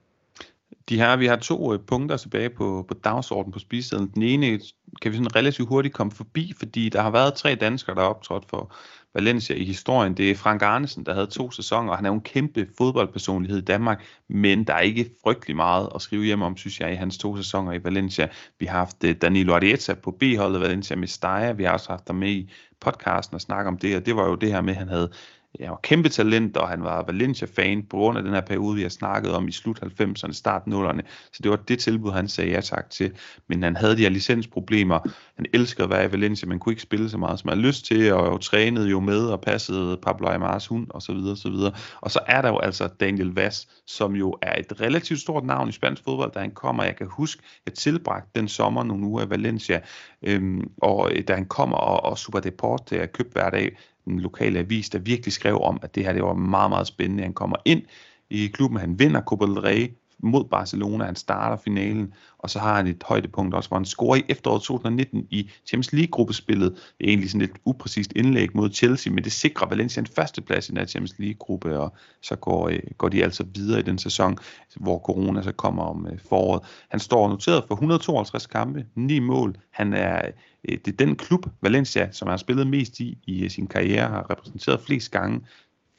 De 0.90 0.98
her, 0.98 1.16
vi 1.16 1.26
har 1.26 1.36
to 1.36 1.74
øh, 1.74 1.80
punkter 1.80 2.18
tilbage 2.18 2.50
på, 2.50 2.86
på 2.88 2.94
dagsordenen 2.94 3.54
på 3.54 3.60
spisesedlen. 3.60 4.12
Den 4.16 4.24
ene 4.24 4.60
kan 5.02 5.12
vi 5.12 5.18
sådan 5.18 5.36
relativt 5.36 5.70
hurtigt 5.70 5.94
komme 5.94 6.12
forbi, 6.12 6.54
fordi 6.60 6.90
der 6.90 7.02
har 7.02 7.10
været 7.10 7.34
tre 7.34 7.56
danskere, 7.56 7.96
der 7.96 8.02
har 8.02 8.10
optrådt 8.10 8.46
for 8.50 8.74
Valencia 9.14 9.56
i 9.56 9.66
historien. 9.66 10.18
Det 10.18 10.32
er 10.32 10.36
Frank 10.36 10.62
Arnesen, 10.62 11.06
der 11.06 11.14
havde 11.14 11.28
to 11.28 11.52
sæsoner, 11.52 11.92
og 11.92 11.98
han 11.98 12.06
er 12.06 12.10
jo 12.10 12.16
en 12.16 12.22
kæmpe 12.22 12.68
fodboldpersonlighed 12.78 13.58
i 13.58 13.66
Danmark, 13.66 14.06
men 14.30 14.64
der 14.64 14.74
er 14.74 14.80
ikke 14.80 15.10
frygtelig 15.24 15.56
meget 15.56 15.90
at 15.96 16.02
skrive 16.02 16.26
hjem 16.26 16.42
om, 16.42 16.58
synes 16.58 16.80
jeg, 16.80 16.94
i 16.94 16.96
hans 16.96 17.18
to 17.18 17.38
sæsoner 17.38 17.74
i 17.74 17.84
Valencia. 17.84 18.28
Vi 18.60 18.66
har 18.66 18.78
haft 18.78 19.04
øh, 19.04 19.16
Danilo 19.22 19.54
Arieta 19.54 19.94
på 19.94 20.12
B-holdet 20.12 20.62
Valencia 20.62 20.96
med 20.96 21.08
Steyr, 21.08 21.54
vi 21.54 21.64
har 21.64 21.72
også 21.72 21.90
haft 21.90 22.08
ham 22.08 22.16
med 22.16 22.30
i 22.30 22.52
podcasten 22.82 23.36
og 23.36 23.42
snakke 23.42 23.68
om 23.68 23.78
det, 23.78 23.96
og 23.96 24.06
det 24.06 24.16
var 24.16 24.28
jo 24.28 24.36
det 24.36 24.52
her 24.52 24.62
med, 24.62 24.74
at 24.74 24.80
han 24.80 24.90
havde 24.90 25.12
ja, 25.60 25.70
var 25.70 25.80
kæmpe 25.84 26.10
talent, 26.10 26.58
og 26.58 26.70
han 26.70 26.84
var 26.84 27.04
Valencia-fan 27.04 27.84
på 27.84 27.97
grund 27.97 28.18
af 28.18 28.24
den 28.24 28.34
her 28.34 28.41
periode, 28.41 28.76
vi 28.76 28.82
har 28.82 28.89
snakket 28.89 29.32
om 29.32 29.47
i 29.47 29.52
slut 29.52 29.80
90'erne, 29.84 30.34
start 30.34 30.62
0'erne. 30.68 31.02
Så 31.34 31.39
det 31.43 31.52
var 31.52 31.56
det 31.56 31.80
tilbud, 31.80 32.12
han 32.12 32.28
sagde 32.28 32.52
ja 32.52 32.62
tak 32.62 32.89
til. 32.89 33.12
Men 33.47 33.64
han 33.64 33.76
havde 33.76 33.97
de 33.97 34.02
her 34.02 34.10
licensproblemer. 34.10 35.00
Han 35.36 35.45
elskede 35.54 35.84
at 35.84 35.89
være 35.89 36.06
i 36.06 36.12
Valencia, 36.12 36.47
men 36.47 36.60
kunne 36.60 36.74
ikke 36.74 36.82
spille 36.82 37.10
så 37.10 37.18
meget, 37.18 37.39
som 37.39 37.50
han 37.50 37.58
havde 37.58 37.68
lyst 37.68 37.86
til, 37.86 38.14
og 38.14 38.26
jo 38.26 38.38
trænede 38.38 38.89
jo 38.89 39.00
med 39.00 39.26
og 39.26 39.41
passede 39.41 39.97
Pablo 39.97 40.28
Aymars 40.30 40.68
hund, 40.68 40.88
og 40.89 41.02
så 41.02 41.14
videre, 41.14 41.32
og 41.32 41.38
så 41.38 41.50
videre. 41.50 41.72
Og 42.02 42.12
så 42.12 42.20
er 42.28 42.41
der 42.41 42.50
jo 42.50 42.60
altså 42.60 42.88
Daniel 43.00 43.28
Vaz, 43.36 43.66
som 43.88 44.16
jo 44.16 44.38
er 44.41 44.60
et 44.60 44.82
relativt 44.82 45.20
stort 45.20 45.45
navn 45.45 45.70
i 45.70 45.72
spansk 45.72 46.04
fodbold, 46.04 46.32
da 46.32 46.39
han 46.39 46.52
kommer. 46.52 46.84
Jeg 46.84 46.95
kan 46.95 47.08
huske, 47.10 47.43
jeg 47.66 47.74
tilbragte 47.74 48.30
den 48.39 48.47
sommer 48.47 48.84
nogle 48.84 49.08
uger 49.08 49.26
i 49.26 49.30
Valencia, 49.30 49.82
øhm, 50.22 50.72
og 50.82 51.12
øh, 51.12 51.24
da 51.28 51.36
han 51.36 51.45
kommer, 51.45 51.78
og, 51.78 52.12
og 52.12 52.18
Super 52.18 52.39
Deport, 52.39 52.89
der 52.89 53.02
er 53.02 53.06
købt 53.06 53.34
hver 53.34 53.50
dag, 53.50 53.78
den 54.10 54.20
lokale 54.20 54.60
avis, 54.60 54.89
der 54.89 54.99
virkelig 54.99 55.34
skrev 55.34 55.62
om, 55.62 55.80
at 55.82 55.95
det 55.95 56.05
her 56.05 56.14
det 56.14 56.24
var 56.24 56.34
meget, 56.34 56.70
meget 56.70 56.88
spændende. 56.88 57.24
Han 57.24 57.34
kommer 57.34 57.57
ind 57.66 57.82
i 58.30 58.47
klubben, 58.47 58.80
han 58.80 58.99
vinder 58.99 59.22
Copa 59.22 59.45
del 59.45 59.60
Rey 59.60 59.88
mod 60.24 60.46
Barcelona, 60.46 61.06
han 61.06 61.16
starter 61.16 61.58
finalen, 61.64 62.14
og 62.38 62.50
så 62.50 62.60
har 62.60 62.76
han 62.76 62.88
et 62.88 63.04
højdepunkt 63.06 63.56
også, 63.56 63.70
hvor 63.70 63.78
han 63.78 63.86
scorer 63.86 64.16
i 64.16 64.24
efteråret 64.30 64.62
2019 64.62 65.28
i 65.30 65.50
Champions 65.66 65.94
League-gruppespillet. 65.94 66.72
Det 66.72 67.06
er 67.06 67.10
egentlig 67.10 67.30
sådan 67.30 67.42
et 67.42 67.52
upræcist 67.66 68.14
indlæg 68.16 68.50
mod 68.54 68.72
Chelsea, 68.72 69.14
men 69.14 69.24
det 69.24 69.32
sikrer 69.32 69.68
Valencia 69.68 70.02
en 70.02 70.08
førsteplads 70.08 70.68
i 70.68 70.72
den 70.72 70.78
her 70.78 70.86
Champions 70.86 71.20
League-gruppe, 71.20 71.80
og 71.80 71.94
så 72.22 72.36
går, 72.36 72.70
øh, 72.70 72.80
går 72.98 73.10
de 73.10 73.24
altså 73.24 73.46
videre 73.54 73.80
i 73.80 73.84
den 73.84 73.98
sæson, 73.98 74.38
hvor 74.76 75.00
corona 75.00 75.42
så 75.42 75.52
kommer 75.52 75.84
om 75.84 76.08
øh, 76.12 76.20
foråret. 76.30 76.62
Han 76.90 77.00
står 77.00 77.30
noteret 77.30 77.64
for 77.68 77.76
152 77.76 78.48
kampe, 78.48 78.86
9 78.96 79.20
mål. 79.20 79.56
Han 79.72 79.94
er, 79.94 80.22
øh, 80.70 80.78
det 80.86 80.88
er 80.88 81.06
den 81.06 81.16
klub, 81.16 81.46
Valencia, 81.62 82.12
som 82.12 82.28
han 82.28 82.32
har 82.32 82.38
spillet 82.38 82.68
mest 82.68 83.00
i 83.00 83.18
i 83.28 83.50
sin 83.50 83.68
karriere, 83.68 84.08
har 84.08 84.32
repræsenteret 84.32 84.82
flest 84.82 85.12
gange 85.12 85.42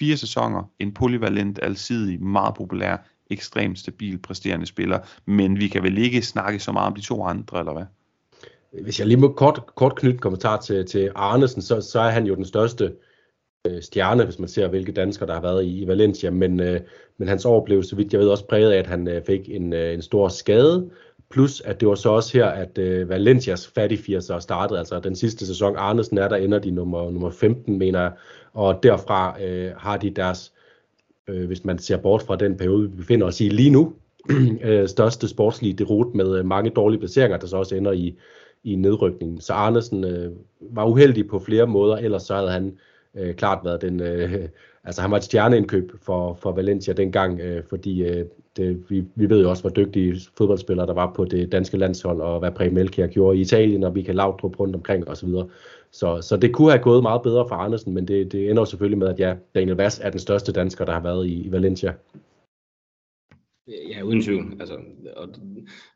fire 0.00 0.16
sæsoner, 0.16 0.70
en 0.78 0.94
polyvalent, 0.94 1.58
alsidig, 1.62 2.22
meget 2.22 2.54
populær 2.54 2.96
ekstremt 3.30 3.78
stabil 3.78 4.18
præsterende 4.18 4.66
spiller, 4.66 4.98
men 5.26 5.60
vi 5.60 5.68
kan 5.68 5.82
vel 5.82 5.98
ikke 5.98 6.22
snakke 6.22 6.58
så 6.58 6.72
meget 6.72 6.86
om 6.86 6.94
de 6.94 7.00
to 7.00 7.24
andre, 7.24 7.58
eller 7.58 7.72
hvad? 7.72 7.84
Hvis 8.82 8.98
jeg 8.98 9.06
lige 9.06 9.20
må 9.20 9.32
kort, 9.32 9.66
kort 9.74 9.96
knytte 9.96 10.18
kommentar 10.18 10.56
til, 10.56 10.86
til 10.86 11.10
Arnesen, 11.14 11.62
så, 11.62 11.80
så 11.80 12.00
er 12.00 12.10
han 12.10 12.26
jo 12.26 12.34
den 12.34 12.44
største 12.44 12.92
øh, 13.66 13.82
stjerne, 13.82 14.24
hvis 14.24 14.38
man 14.38 14.48
ser, 14.48 14.68
hvilke 14.68 14.92
danskere, 14.92 15.26
der 15.26 15.34
har 15.34 15.42
været 15.42 15.64
i, 15.64 15.82
i 15.82 15.86
Valencia, 15.86 16.30
men, 16.30 16.60
øh, 16.60 16.80
men 17.18 17.28
hans 17.28 17.44
år 17.44 17.64
blev, 17.64 17.82
så 17.82 17.96
vidt 17.96 18.12
jeg 18.12 18.20
ved, 18.20 18.28
også 18.28 18.46
præget 18.46 18.72
af, 18.72 18.78
at 18.78 18.86
han 18.86 19.08
øh, 19.08 19.22
fik 19.26 19.48
en, 19.48 19.72
øh, 19.72 19.94
en 19.94 20.02
stor 20.02 20.28
skade, 20.28 20.90
plus 21.30 21.60
at 21.60 21.80
det 21.80 21.88
var 21.88 21.94
så 21.94 22.10
også 22.10 22.38
her, 22.38 22.46
at 22.46 22.78
øh, 22.78 23.08
Valencias 23.08 23.66
fattig 23.66 24.22
så 24.22 24.38
startede, 24.40 24.78
altså 24.78 25.00
den 25.00 25.16
sidste 25.16 25.46
sæson, 25.46 25.76
Arnesen 25.76 26.18
er, 26.18 26.28
der 26.28 26.36
ender 26.36 26.58
de 26.58 26.70
nummer, 26.70 27.10
nummer 27.10 27.30
15, 27.30 27.78
mener 27.78 28.00
jeg, 28.00 28.12
og 28.52 28.82
derfra 28.82 29.42
øh, 29.42 29.72
har 29.76 29.96
de 29.96 30.10
deres 30.10 30.52
øh, 31.30 31.46
hvis 31.46 31.64
man 31.64 31.78
ser 31.78 31.96
bort 31.96 32.22
fra 32.22 32.36
den 32.36 32.56
periode, 32.56 32.90
vi 32.90 32.96
befinder 32.96 33.26
os 33.26 33.40
i 33.40 33.48
lige 33.48 33.70
nu, 33.70 33.92
øh, 34.64 34.88
største 34.88 35.28
sportslige 35.28 35.74
derot 35.74 36.14
med 36.14 36.38
øh, 36.38 36.46
mange 36.46 36.70
dårlige 36.70 37.00
placeringer, 37.00 37.38
der 37.38 37.46
så 37.46 37.56
også 37.56 37.74
ender 37.74 37.92
i, 37.92 38.18
i 38.64 38.74
nedrykningen. 38.74 39.40
Så 39.40 39.52
Arnesen 39.52 40.04
øh, 40.04 40.32
var 40.60 40.84
uheldig 40.84 41.28
på 41.28 41.38
flere 41.38 41.66
måder, 41.66 41.96
ellers 41.96 42.22
så 42.22 42.34
havde 42.34 42.50
han 42.50 42.78
øh, 43.14 43.34
klart 43.34 43.58
været 43.64 43.82
den, 43.82 44.00
øh, 44.00 44.48
altså 44.84 45.02
han 45.02 45.10
var 45.10 45.16
et 45.16 45.24
stjerneindkøb 45.24 45.92
for, 46.02 46.34
for 46.34 46.52
Valencia 46.52 46.94
dengang, 46.94 47.40
øh, 47.40 47.62
fordi 47.68 48.02
øh, 48.02 48.24
det, 48.56 48.84
vi, 48.90 49.04
vi 49.14 49.30
ved 49.30 49.42
jo 49.42 49.50
også, 49.50 49.62
hvor 49.62 49.70
dygtige 49.70 50.20
fodboldspillere 50.36 50.86
der 50.86 50.94
var 50.94 51.12
på 51.16 51.24
det 51.24 51.52
danske 51.52 51.76
landshold, 51.76 52.20
og 52.20 52.38
hvad 52.38 52.50
Præm 52.50 52.72
Melkjær 52.72 53.06
gjorde 53.06 53.38
i 53.38 53.40
Italien, 53.40 53.84
og 53.84 53.92
Michael 53.92 54.16
Laudrup 54.16 54.60
rundt 54.60 54.76
omkring 54.76 55.08
osv. 55.08 55.28
Så, 55.92 56.22
så 56.22 56.36
det 56.36 56.54
kunne 56.54 56.70
have 56.70 56.82
gået 56.82 57.02
meget 57.02 57.22
bedre 57.22 57.48
for 57.48 57.54
Andersen, 57.54 57.94
men 57.94 58.08
det, 58.08 58.32
det 58.32 58.50
ender 58.50 58.64
selvfølgelig 58.64 58.98
med, 58.98 59.08
at 59.08 59.20
ja, 59.20 59.36
Daniel 59.54 59.76
Vass 59.76 59.98
er 59.98 60.10
den 60.10 60.20
største 60.20 60.52
dansker, 60.52 60.84
der 60.84 60.92
har 60.92 61.00
været 61.00 61.26
i, 61.26 61.42
i 61.42 61.52
Valencia. 61.52 61.94
Ja, 63.68 64.02
uden 64.02 64.22
tvivl. 64.22 64.56
Altså, 64.60 64.78
og 65.16 65.28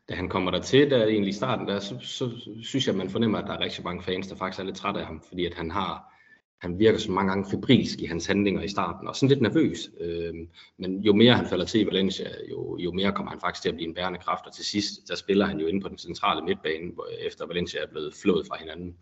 da 0.09 0.13
han 0.15 0.29
kommer 0.29 0.51
der 0.51 0.61
til, 0.61 0.89
der 0.89 1.05
egentlig 1.05 1.29
i 1.29 1.33
starten, 1.33 1.67
der, 1.67 1.79
så, 1.79 1.95
så 2.01 2.29
synes 2.61 2.87
jeg, 2.87 2.93
at 2.93 2.97
man 2.97 3.09
fornemmer, 3.09 3.37
at 3.37 3.47
der 3.47 3.53
er 3.53 3.59
rigtig 3.59 3.83
mange 3.83 4.03
fans, 4.03 4.27
der 4.27 4.35
faktisk 4.35 4.59
er 4.59 4.65
lidt 4.65 4.75
trætte 4.75 4.99
af 4.99 5.05
ham, 5.05 5.21
fordi 5.29 5.45
at 5.45 5.53
han 5.53 5.71
har 5.71 6.15
han 6.61 6.79
virker 6.79 6.99
så 6.99 7.11
mange 7.11 7.29
gange 7.31 7.49
febrilsk 7.51 8.01
i 8.01 8.05
hans 8.05 8.25
handlinger 8.25 8.61
i 8.61 8.67
starten, 8.67 9.07
og 9.07 9.15
sådan 9.15 9.29
lidt 9.29 9.41
nervøs. 9.41 9.89
Øh, 10.01 10.33
men 10.77 11.01
jo 11.01 11.13
mere 11.13 11.33
han 11.33 11.47
falder 11.49 11.65
til 11.65 11.81
i 11.81 11.85
Valencia, 11.85 12.29
jo, 12.49 12.77
jo 12.77 12.91
mere 12.91 13.11
kommer 13.11 13.31
han 13.31 13.39
faktisk 13.41 13.61
til 13.61 13.69
at 13.69 13.75
blive 13.75 13.87
en 13.87 13.95
bærende 13.95 14.19
kraft, 14.19 14.45
og 14.45 14.53
til 14.53 14.65
sidst, 14.65 15.07
der 15.07 15.15
spiller 15.15 15.45
han 15.45 15.59
jo 15.59 15.67
inde 15.67 15.81
på 15.81 15.89
den 15.89 15.97
centrale 15.97 16.45
midtbane, 16.45 16.91
hvor, 16.93 17.07
efter 17.19 17.47
Valencia 17.47 17.81
er 17.81 17.87
blevet 17.87 18.13
flået 18.13 18.47
fra 18.47 18.57
hinanden 18.59 18.95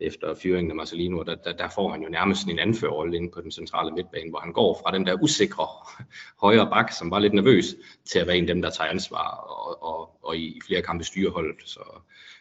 efter 0.00 0.34
fyringen 0.34 0.70
af 0.70 0.76
Marcelino, 0.76 1.22
der, 1.22 1.34
der, 1.34 1.52
der 1.52 1.68
får 1.68 1.90
han 1.90 2.02
jo 2.02 2.08
nærmest 2.08 2.48
en 2.48 2.58
anførerrolle 2.58 3.16
inde 3.16 3.30
på 3.30 3.40
den 3.40 3.50
centrale 3.50 3.94
midtbane, 3.94 4.30
hvor 4.30 4.38
han 4.38 4.52
går 4.52 4.80
fra 4.82 4.96
den 4.96 5.06
der 5.06 5.22
usikre 5.22 5.66
højre 6.40 6.70
bak, 6.70 6.92
som 6.92 7.10
var 7.10 7.18
lidt 7.18 7.34
nervøs, 7.34 7.64
til 8.04 8.18
at 8.18 8.26
være 8.26 8.36
en 8.36 8.48
af 8.48 8.54
dem, 8.54 8.62
der 8.62 8.70
tager 8.70 8.90
ansvar 8.90 9.28
og, 9.30 9.82
og, 9.82 10.24
og 10.24 10.36
i 10.36 10.60
flere 10.66 10.82
kampe 10.82 11.04
styre 11.04 11.30
holdet. 11.30 11.56
Så, 11.64 11.80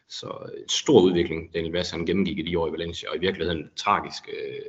så 0.09 0.51
et 0.63 0.71
stor 0.71 1.01
udvikling, 1.01 1.53
Daniel 1.53 1.71
Vass 1.73 1.91
han 1.91 2.05
gennemgik 2.05 2.39
i 2.39 2.41
de 2.41 2.59
år 2.59 2.67
i 2.67 2.71
Valencia, 2.71 3.09
og 3.09 3.15
i 3.15 3.19
virkeligheden 3.19 3.69
tragisk, 3.75 4.29
øh, 4.29 4.59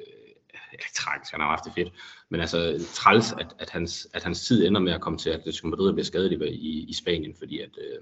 ikke 0.72 0.84
tragisk, 0.94 1.32
han 1.32 1.40
har 1.40 1.48
haft 1.48 1.64
det 1.64 1.72
fedt, 1.74 1.92
men 2.28 2.40
altså 2.40 2.86
træls, 2.94 3.32
at, 3.32 3.46
at, 3.58 3.70
hans, 3.70 4.08
at 4.14 4.24
hans 4.24 4.46
tid 4.46 4.66
ender 4.66 4.80
med 4.80 4.92
at 4.92 5.00
komme 5.00 5.18
til, 5.18 5.30
at 5.30 5.38
Atletico 5.38 5.66
Madrid 5.66 5.92
blive 5.92 6.04
skadet 6.04 6.32
i, 6.32 6.44
i, 6.44 6.86
i 6.88 6.92
Spanien, 6.92 7.34
fordi 7.38 7.60
at 7.60 7.78
øh, 7.78 7.98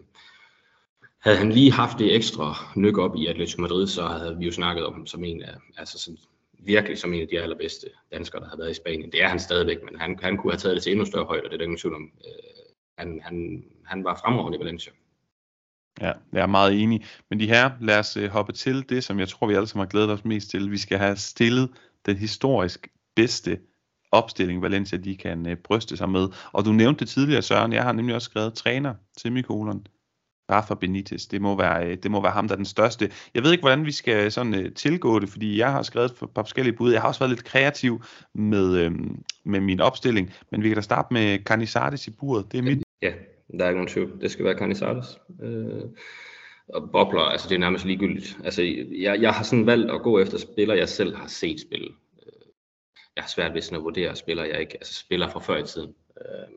havde 1.24 1.36
han 1.38 1.52
lige 1.52 1.72
haft 1.72 1.98
det 1.98 2.14
ekstra 2.16 2.54
nyk 2.76 2.98
op 2.98 3.16
i 3.16 3.26
Atletico 3.26 3.60
Madrid, 3.60 3.86
så 3.86 4.06
havde 4.06 4.36
vi 4.38 4.44
jo 4.44 4.52
snakket 4.52 4.86
om 4.86 4.92
ham 4.92 5.06
som 5.06 5.24
en 5.24 5.42
af, 5.42 5.54
altså 5.76 5.98
sådan, 5.98 6.18
virkelig 6.58 6.98
som 6.98 7.14
en 7.14 7.22
af 7.22 7.28
de 7.28 7.40
allerbedste 7.40 7.86
danskere, 8.12 8.42
der 8.42 8.48
har 8.48 8.56
været 8.56 8.70
i 8.70 8.74
Spanien. 8.74 9.12
Det 9.12 9.22
er 9.22 9.28
han 9.28 9.38
stadigvæk, 9.38 9.78
men 9.84 10.00
han, 10.00 10.18
han 10.22 10.36
kunne 10.36 10.52
have 10.52 10.58
taget 10.58 10.74
det 10.74 10.82
til 10.82 10.92
endnu 10.92 11.04
større 11.04 11.24
højde, 11.24 11.42
det 11.44 11.52
er 11.52 11.56
der 11.56 11.64
ingen 11.64 11.78
tvivl 11.78 11.94
om. 11.94 12.02
Øh, 12.02 12.74
han, 12.98 13.20
han, 13.24 13.64
han 13.84 14.04
var 14.04 14.20
fremragende 14.24 14.58
i 14.58 14.60
Valencia. 14.60 14.92
Ja, 16.00 16.12
jeg 16.32 16.42
er 16.42 16.46
meget 16.46 16.82
enig. 16.82 17.04
Men 17.30 17.40
de 17.40 17.48
her, 17.48 17.70
lad 17.80 17.98
os 17.98 18.16
øh, 18.16 18.30
hoppe 18.30 18.52
til 18.52 18.88
det, 18.88 19.04
som 19.04 19.18
jeg 19.18 19.28
tror, 19.28 19.46
vi 19.46 19.54
alle 19.54 19.66
sammen 19.66 19.86
har 19.86 19.90
glædet 19.90 20.10
os 20.10 20.24
mest 20.24 20.50
til. 20.50 20.70
Vi 20.70 20.78
skal 20.78 20.98
have 20.98 21.16
stillet 21.16 21.70
den 22.06 22.16
historisk 22.16 22.88
bedste 23.16 23.58
opstilling, 24.12 24.62
Valencia 24.62 24.98
de 24.98 25.16
kan 25.16 25.46
øh, 25.46 25.56
bryste 25.56 25.96
sig 25.96 26.08
med. 26.08 26.28
Og 26.52 26.64
du 26.64 26.72
nævnte 26.72 27.00
det 27.00 27.08
tidligere, 27.08 27.42
Søren. 27.42 27.72
Jeg 27.72 27.82
har 27.82 27.92
nemlig 27.92 28.14
også 28.14 28.30
skrevet 28.30 28.54
træner, 28.54 28.94
Rafa 30.50 30.74
Benitez, 30.74 31.26
det 31.26 31.42
må, 31.42 31.56
være, 31.56 31.86
øh, 31.86 31.96
det 32.02 32.10
må 32.10 32.22
være 32.22 32.32
ham, 32.32 32.48
der 32.48 32.54
er 32.54 32.56
den 32.56 32.64
største. 32.64 33.10
Jeg 33.34 33.42
ved 33.42 33.52
ikke, 33.52 33.62
hvordan 33.62 33.86
vi 33.86 33.92
skal 33.92 34.32
sådan 34.32 34.54
uh, 34.54 34.72
tilgå 34.74 35.18
det, 35.18 35.28
fordi 35.28 35.58
jeg 35.58 35.72
har 35.72 35.82
skrevet 35.82 36.10
et 36.10 36.30
par 36.34 36.42
forskellige 36.42 36.76
bud. 36.76 36.92
Jeg 36.92 37.00
har 37.00 37.08
også 37.08 37.20
været 37.20 37.30
lidt 37.30 37.44
kreativ 37.44 38.02
med, 38.34 38.78
øhm, 38.78 39.22
med 39.44 39.60
min 39.60 39.80
opstilling, 39.80 40.34
men 40.50 40.62
vi 40.62 40.68
kan 40.68 40.76
da 40.76 40.80
starte 40.80 41.14
med 41.14 41.38
Canizares 41.38 42.06
i 42.06 42.10
buret. 42.10 42.52
Det 42.52 42.58
er 42.58 42.62
mit. 42.62 42.82
Ja, 43.02 43.12
der 43.58 43.64
er 43.64 43.68
ikke 43.68 43.78
nogen 43.78 43.88
tvivl. 43.88 44.20
Det 44.20 44.30
skal 44.30 44.44
være 44.44 44.58
Canizares. 44.58 45.18
Øh, 45.42 45.82
og 46.68 46.90
bobler, 46.92 47.20
altså 47.20 47.48
det 47.48 47.54
er 47.54 47.58
nærmest 47.58 47.84
ligegyldigt. 47.84 48.38
Altså, 48.44 48.62
jeg, 48.98 49.22
jeg 49.22 49.32
har 49.32 49.44
sådan 49.44 49.66
valgt 49.66 49.90
at 49.90 50.02
gå 50.02 50.18
efter 50.18 50.38
spillere, 50.38 50.78
jeg 50.78 50.88
selv 50.88 51.16
har 51.16 51.26
set 51.26 51.60
spille. 51.60 51.88
Øh, 52.26 52.42
jeg 53.16 53.24
har 53.24 53.28
svært 53.28 53.54
ved 53.54 53.62
sådan 53.62 53.78
at 53.78 53.84
vurdere 53.84 54.16
spillere, 54.16 54.48
jeg 54.48 54.60
ikke 54.60 54.74
altså 54.74 54.94
spiller 54.94 55.28
fra 55.28 55.40
før 55.40 55.56
i 55.56 55.66
tiden. 55.66 55.94
Øh, 56.20 56.48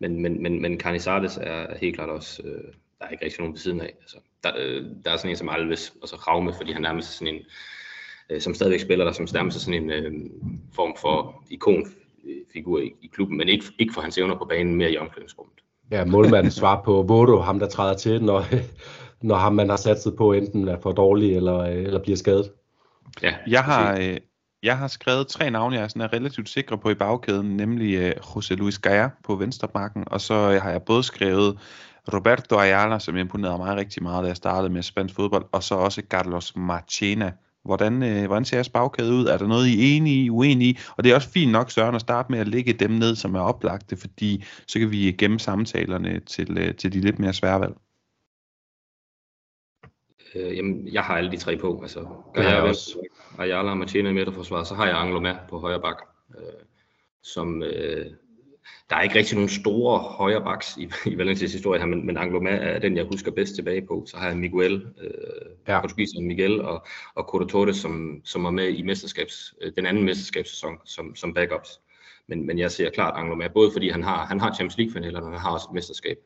men, 0.00 0.22
men, 0.22 0.42
men, 0.42 0.62
men 0.62 0.80
Canizares 0.80 1.38
er 1.42 1.78
helt 1.78 1.94
klart 1.94 2.10
også, 2.10 2.42
øh, 2.44 2.72
der 2.98 3.06
er 3.06 3.08
ikke 3.08 3.24
rigtig 3.24 3.40
nogen 3.40 3.52
ved 3.52 3.58
siden 3.58 3.80
af. 3.80 3.94
Altså, 4.00 4.16
der, 4.42 4.50
øh, 4.58 4.84
der 5.04 5.10
er 5.10 5.16
sådan 5.16 5.30
en 5.30 5.36
som 5.36 5.48
Alves, 5.48 5.92
og 6.02 6.08
så 6.08 6.16
Raume, 6.16 6.52
fordi 6.56 6.72
han 6.72 6.82
nærmest 6.82 7.08
er 7.08 7.12
sådan 7.12 7.34
en, 7.34 7.40
øh, 8.30 8.40
som 8.40 8.54
stadigvæk 8.54 8.80
spiller 8.80 9.04
der, 9.04 9.12
som 9.12 9.28
nærmest 9.34 9.56
er 9.56 9.60
sådan 9.60 9.82
en 9.82 9.90
øh, 9.90 10.12
form 10.72 10.96
for 11.00 11.44
ikonfigur 11.50 12.78
i, 12.78 12.92
i 13.02 13.06
klubben, 13.12 13.36
men 13.36 13.48
ikke, 13.48 13.64
ikke 13.78 13.94
for 13.94 14.00
hans 14.00 14.18
evner 14.18 14.38
på 14.38 14.44
banen, 14.44 14.74
mere 14.74 14.92
i 14.92 14.96
omklædningsrummet. 14.96 15.54
Ja, 15.90 16.04
målmanden 16.04 16.52
svar 16.52 16.82
på 16.82 17.02
Vodo, 17.02 17.38
ham 17.38 17.58
der 17.58 17.68
træder 17.68 17.96
til, 17.96 18.22
når, 18.22 18.44
når 19.22 19.34
ham 19.34 19.54
man 19.54 19.68
har 19.68 19.76
satset 19.76 20.16
på 20.16 20.32
enten 20.32 20.68
er 20.68 20.80
for 20.80 20.92
dårlig 20.92 21.36
eller, 21.36 21.62
eller 21.62 22.02
bliver 22.02 22.16
skadet. 22.16 22.52
Ja, 23.22 23.34
jeg 23.46 23.64
har, 23.64 23.98
øh, 23.98 24.16
jeg 24.64 24.78
har 24.78 24.88
skrevet 24.88 25.28
tre 25.28 25.50
navne, 25.50 25.76
jeg 25.76 25.84
er, 25.84 25.88
sådan 25.88 26.02
er 26.02 26.12
relativt 26.12 26.48
sikre 26.48 26.78
på 26.78 26.90
i 26.90 26.94
bagkæden, 26.94 27.56
nemlig 27.56 27.98
uh, 27.98 28.10
José 28.10 28.54
Luis 28.54 28.78
Gaya 28.78 29.08
på 29.24 29.36
venstrebakken, 29.36 30.04
og 30.06 30.20
så 30.20 30.34
uh, 30.34 30.62
har 30.62 30.70
jeg 30.70 30.82
både 30.82 31.02
skrevet 31.02 31.58
Roberto 32.12 32.58
Ayala, 32.58 32.98
som 32.98 33.16
imponerede 33.16 33.58
mig 33.58 33.76
rigtig 33.76 34.02
meget, 34.02 34.22
da 34.22 34.28
jeg 34.28 34.36
startede 34.36 34.72
med 34.72 34.82
spansk 34.82 35.14
fodbold, 35.14 35.44
og 35.52 35.62
så 35.62 35.74
også 35.74 36.02
Carlos 36.10 36.56
Marchena. 36.56 37.32
Hvordan, 37.64 38.02
øh, 38.02 38.26
hvordan 38.26 38.44
ser 38.44 38.56
jeres 38.56 38.68
bagkæde 38.68 39.12
ud? 39.12 39.26
Er 39.26 39.38
der 39.38 39.46
noget, 39.46 39.66
I 39.66 39.72
er 39.72 39.96
enige 39.96 40.24
i, 40.24 40.30
uenige 40.30 40.70
i? 40.70 40.78
Og 40.96 41.04
det 41.04 41.10
er 41.10 41.14
også 41.14 41.28
fint 41.28 41.52
nok, 41.52 41.70
Søren, 41.70 41.94
at 41.94 42.00
starte 42.00 42.32
med 42.32 42.38
at 42.38 42.48
lægge 42.48 42.72
dem 42.72 42.90
ned, 42.90 43.14
som 43.16 43.34
er 43.34 43.40
oplagte, 43.40 43.96
fordi 43.96 44.44
så 44.66 44.78
kan 44.78 44.90
vi 44.90 45.12
gemme 45.18 45.40
samtalerne 45.40 46.20
til, 46.20 46.58
øh, 46.58 46.74
til 46.74 46.92
de 46.92 47.00
lidt 47.00 47.18
mere 47.18 47.32
svære 47.32 47.60
valg. 47.60 47.74
Øh, 50.34 50.56
jamen, 50.56 50.88
jeg 50.92 51.02
har 51.02 51.16
alle 51.16 51.30
de 51.30 51.36
tre 51.36 51.56
på. 51.56 51.80
Altså, 51.82 52.06
gør 52.34 52.42
jeg 52.42 52.62
også. 52.62 52.98
Ayala 53.38 53.70
og 53.70 53.76
Martina 53.76 54.10
i 54.10 54.12
midterforsvaret, 54.12 54.66
så 54.66 54.74
har 54.74 54.86
jeg 54.86 54.98
Anglo 54.98 55.20
med 55.20 55.34
på 55.48 55.58
højre 55.58 55.80
bak. 55.80 55.96
Øh, 56.38 56.64
som, 57.22 57.62
øh, 57.62 58.06
der 58.90 58.96
er 58.96 59.02
ikke 59.02 59.14
rigtig 59.14 59.34
nogen 59.34 59.48
store 59.48 59.98
højre 59.98 60.42
baks 60.42 60.76
i, 60.76 60.90
i 61.12 61.18
Valencias 61.18 61.52
historie 61.52 61.80
her, 61.80 61.86
men, 61.86 62.06
men 62.06 62.16
Angloma 62.16 62.50
er 62.50 62.78
den, 62.78 62.96
jeg 62.96 63.04
husker 63.04 63.30
bedst 63.30 63.54
tilbage 63.54 63.86
på. 63.86 64.04
Så 64.06 64.16
har 64.16 64.28
jeg 64.28 64.36
Miguel, 64.36 64.86
øh, 65.00 65.10
ja. 65.68 65.80
portugiseren 65.80 66.26
Miguel, 66.26 66.60
og, 66.62 66.86
og 67.14 67.24
Coro 67.24 67.44
Torres, 67.44 67.76
som, 67.76 68.20
som 68.24 68.44
var 68.44 68.50
med 68.50 68.68
i 68.68 68.82
mesterskabs, 68.82 69.54
øh, 69.60 69.72
den 69.76 69.86
anden 69.86 70.04
mesterskabssæson 70.04 70.78
som, 70.84 71.14
som 71.16 71.34
backups. 71.34 71.80
Men, 72.26 72.46
men 72.46 72.58
jeg 72.58 72.70
ser 72.70 72.90
klart 72.90 73.14
Angloma, 73.16 73.48
både 73.48 73.70
fordi 73.72 73.88
han 73.88 74.02
har, 74.02 74.26
han 74.26 74.40
har 74.40 74.54
Champions 74.54 74.78
League-finaler, 74.78 75.20
og 75.20 75.30
han 75.30 75.38
har 75.38 75.52
også 75.52 75.66
et 75.70 75.74
mesterskab. 75.74 76.18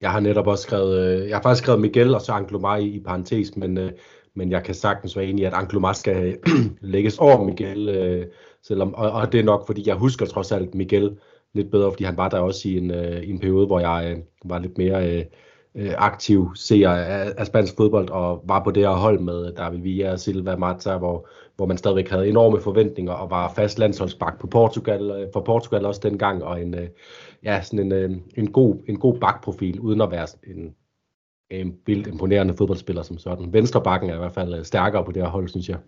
Jeg 0.00 0.10
har 0.10 0.20
netop 0.20 0.46
også 0.46 0.62
skrevet, 0.62 0.98
øh, 0.98 1.28
jeg 1.28 1.36
har 1.36 1.42
faktisk 1.42 1.62
skrevet 1.62 1.80
Miguel 1.80 2.14
og 2.14 2.20
så 2.20 2.32
Anglomar 2.32 2.76
i, 2.76 2.86
i 2.86 3.00
parentes, 3.00 3.56
men, 3.56 3.78
øh, 3.78 3.92
men 4.34 4.50
jeg 4.50 4.64
kan 4.64 4.74
sagtens 4.74 5.16
være 5.16 5.26
enig 5.26 5.42
i, 5.42 5.44
at 5.44 5.54
Anglomar 5.54 5.92
skal 5.92 6.38
lægges 6.80 7.18
over 7.18 7.44
Miguel, 7.44 7.88
øh, 7.88 8.26
selvom, 8.62 8.94
og, 8.94 9.10
og 9.10 9.32
det 9.32 9.40
er 9.40 9.44
nok, 9.44 9.66
fordi 9.66 9.88
jeg 9.88 9.94
husker 9.94 10.26
trods 10.26 10.52
alt 10.52 10.74
Miguel 10.74 11.18
lidt 11.54 11.70
bedre, 11.70 11.92
fordi 11.92 12.04
han 12.04 12.16
var 12.16 12.28
der 12.28 12.38
også 12.38 12.68
i 12.68 12.76
en, 12.78 12.90
i 13.24 13.30
en 13.30 13.38
periode, 13.38 13.66
hvor 13.66 13.80
jeg 13.80 14.22
var 14.44 14.58
lidt 14.58 14.78
mere 14.78 15.24
aktiv 15.96 16.50
seer 16.54 16.90
af, 16.90 17.32
af 17.36 17.46
spansk 17.46 17.76
fodbold, 17.76 18.10
og 18.10 18.42
var 18.44 18.64
på 18.64 18.70
det 18.70 18.82
her 18.82 18.94
hold 18.94 19.18
med 19.18 19.52
David 19.52 19.78
Villa, 19.78 20.16
Silva, 20.16 20.56
Mata, 20.56 20.96
hvor, 20.96 21.28
hvor 21.56 21.66
man 21.66 21.78
stadigvæk 21.78 22.10
havde 22.10 22.28
enorme 22.28 22.60
forventninger, 22.60 23.12
og 23.12 23.30
var 23.30 23.52
fast 23.56 23.78
landsholdsbak 23.78 24.40
på 24.40 24.46
Portugal, 24.46 25.28
for 25.32 25.40
Portugal 25.40 25.86
også 25.86 26.00
dengang, 26.04 26.44
og 26.44 26.62
en, 26.62 26.74
øh, 26.74 26.88
ja, 27.42 27.62
sådan 27.62 27.78
en, 27.78 27.92
øh, 27.92 28.10
en, 28.36 28.52
god, 28.52 28.76
en 28.88 28.98
god 28.98 29.18
bakprofil, 29.18 29.80
uden 29.80 30.00
at 30.00 30.10
være 30.10 30.26
en, 30.46 30.74
en 31.50 31.78
vildt 31.86 32.06
imponerende 32.06 32.54
fodboldspiller 32.54 33.02
som 33.02 33.18
sådan. 33.18 33.52
Venstrebakken 33.52 34.10
er 34.10 34.14
i 34.14 34.18
hvert 34.18 34.34
fald 34.34 34.54
øh, 34.54 34.64
stærkere 34.64 35.04
på 35.04 35.12
det 35.12 35.22
her 35.22 35.30
hold, 35.30 35.48
synes 35.48 35.68
jeg. 35.68 35.78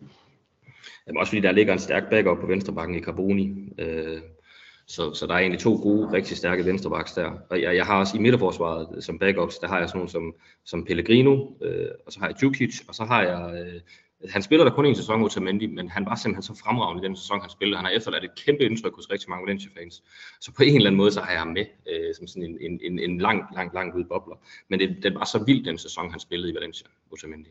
Jamen 1.07 1.21
også 1.21 1.31
fordi 1.31 1.41
der 1.41 1.53
ligger 1.53 1.73
en 1.73 1.79
stærk 1.79 2.11
backup 2.11 2.39
på 2.41 2.47
venstrebakken 2.47 2.97
i 2.97 3.03
Carboni. 3.03 3.73
Øh, 3.79 4.21
så, 4.87 5.15
så 5.15 5.27
der 5.27 5.35
er 5.35 5.39
egentlig 5.39 5.61
to 5.61 5.75
gode, 5.83 6.13
rigtig 6.13 6.37
stærke 6.37 6.65
venstrebacks 6.65 7.13
der. 7.13 7.31
Og 7.51 7.63
jeg, 7.63 7.77
jeg 7.77 7.87
har 7.87 7.99
også 7.99 8.17
i 8.17 8.21
midterforsvaret 8.21 8.89
øh, 8.97 9.03
som 9.03 9.19
backups, 9.19 9.59
der 9.59 9.69
har 9.69 9.79
jeg 9.79 9.89
sådan 9.89 9.99
nogle 9.99 10.11
som, 10.11 10.35
som 10.65 10.85
Pellegrino, 10.85 11.47
øh, 11.63 11.89
og 12.07 12.13
så 12.13 12.21
har 12.21 12.27
jeg 12.27 12.37
Djukic, 12.41 12.81
og 12.89 12.95
så 12.95 13.05
har 13.05 13.23
jeg... 13.23 13.67
Øh, 13.67 13.81
han 14.31 14.43
spiller 14.43 14.65
der 14.65 14.73
kun 14.73 14.87
en 14.87 14.95
sæson 14.95 15.21
mod 15.21 15.31
Tamendi, 15.31 15.67
men 15.67 15.89
han 15.89 16.07
var 16.07 16.15
simpelthen 16.15 16.55
så 16.55 16.63
fremragende 16.63 17.03
i 17.03 17.07
den 17.07 17.17
sæson, 17.17 17.41
han 17.41 17.51
spillede. 17.51 17.77
Han 17.77 17.85
har 17.85 17.93
efterladt 17.93 18.25
et 18.25 18.45
kæmpe 18.45 18.65
indtryk 18.65 18.95
hos 18.95 19.11
rigtig 19.11 19.31
mange 19.31 19.47
Valencia-fans. 19.47 20.03
Så 20.41 20.53
på 20.53 20.63
en 20.63 20.77
eller 20.77 20.87
anden 20.87 20.97
måde, 20.97 21.13
så 21.13 21.21
har 21.21 21.31
jeg 21.31 21.41
ham 21.41 21.49
med 21.49 21.65
øh, 21.91 22.15
som 22.15 22.27
sådan 22.27 22.43
en, 22.43 22.59
en, 22.61 22.81
en, 22.83 22.99
en 22.99 23.19
lang, 23.19 23.43
lang, 23.55 23.75
lang 23.75 23.95
hvid 23.95 24.05
bobler. 24.05 24.37
Men 24.71 24.81
det, 24.81 24.97
det 25.03 25.15
var 25.15 25.25
så 25.25 25.45
vildt, 25.45 25.67
den 25.67 25.79
sæson, 25.79 26.11
han 26.11 26.21
spillede 26.21 26.53
i 26.53 26.55
Valencia, 26.55 26.87
Otamendi. 27.13 27.51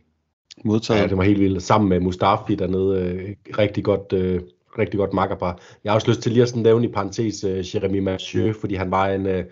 Modtaget. 0.65 1.01
Ja, 1.01 1.07
det 1.07 1.17
var 1.17 1.23
helt 1.23 1.39
vildt. 1.39 1.63
Sammen 1.63 1.89
med 1.89 1.99
Mustafi 1.99 2.55
dernede, 2.55 3.01
øh, 3.01 3.57
rigtig 3.57 3.83
godt, 3.83 4.13
øh, 4.13 4.41
rigtig 4.77 4.97
godt 4.97 5.13
makkerpar. 5.13 5.59
Jeg 5.83 5.91
har 5.91 5.95
også 5.95 6.09
lyst 6.09 6.21
til 6.21 6.31
lige 6.31 6.41
at 6.41 6.49
sådan 6.49 6.63
nævne 6.63 6.85
i 6.85 6.91
parentes 6.91 7.43
uh, 7.43 7.75
Jeremy 7.75 7.99
Mathieu, 7.99 8.53
fordi 8.53 8.75
han 8.75 8.91
var 8.91 9.07
en, 9.07 9.25
uh, 9.25 9.45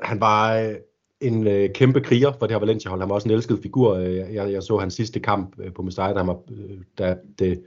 han 0.00 0.20
var 0.20 0.68
uh, 0.68 0.74
en 1.22 1.46
øh, 1.46 1.70
kæmpe 1.74 2.00
kriger 2.00 2.32
for 2.38 2.46
det 2.46 2.54
her 2.54 2.60
Valencia-hold. 2.60 3.00
Han 3.00 3.08
var 3.08 3.14
også 3.14 3.28
en 3.28 3.34
elsket 3.34 3.58
figur. 3.62 3.94
Øh, 3.94 4.14
jeg, 4.14 4.52
jeg 4.52 4.62
så 4.62 4.78
hans 4.78 4.94
sidste 4.94 5.20
kamp 5.20 5.54
øh, 5.58 5.72
på 5.72 5.82
Mestalla, 5.82 6.14
da, 6.14 6.22
var, 6.22 6.36
øh, 6.50 6.78
da 6.98 7.16
det 7.38 7.62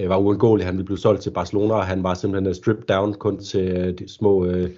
øh, 0.00 0.08
var 0.08 0.16
uundgåeligt. 0.18 0.66
Han 0.66 0.74
ville 0.74 0.86
blive 0.86 0.98
solgt 0.98 1.22
til 1.22 1.30
Barcelona, 1.30 1.74
og 1.74 1.86
han 1.86 2.02
var 2.02 2.14
simpelthen 2.14 2.54
stripped 2.54 2.84
down 2.86 3.14
kun 3.14 3.38
til 3.38 3.98
de 3.98 4.08
små 4.08 4.46
øh, 4.46 4.70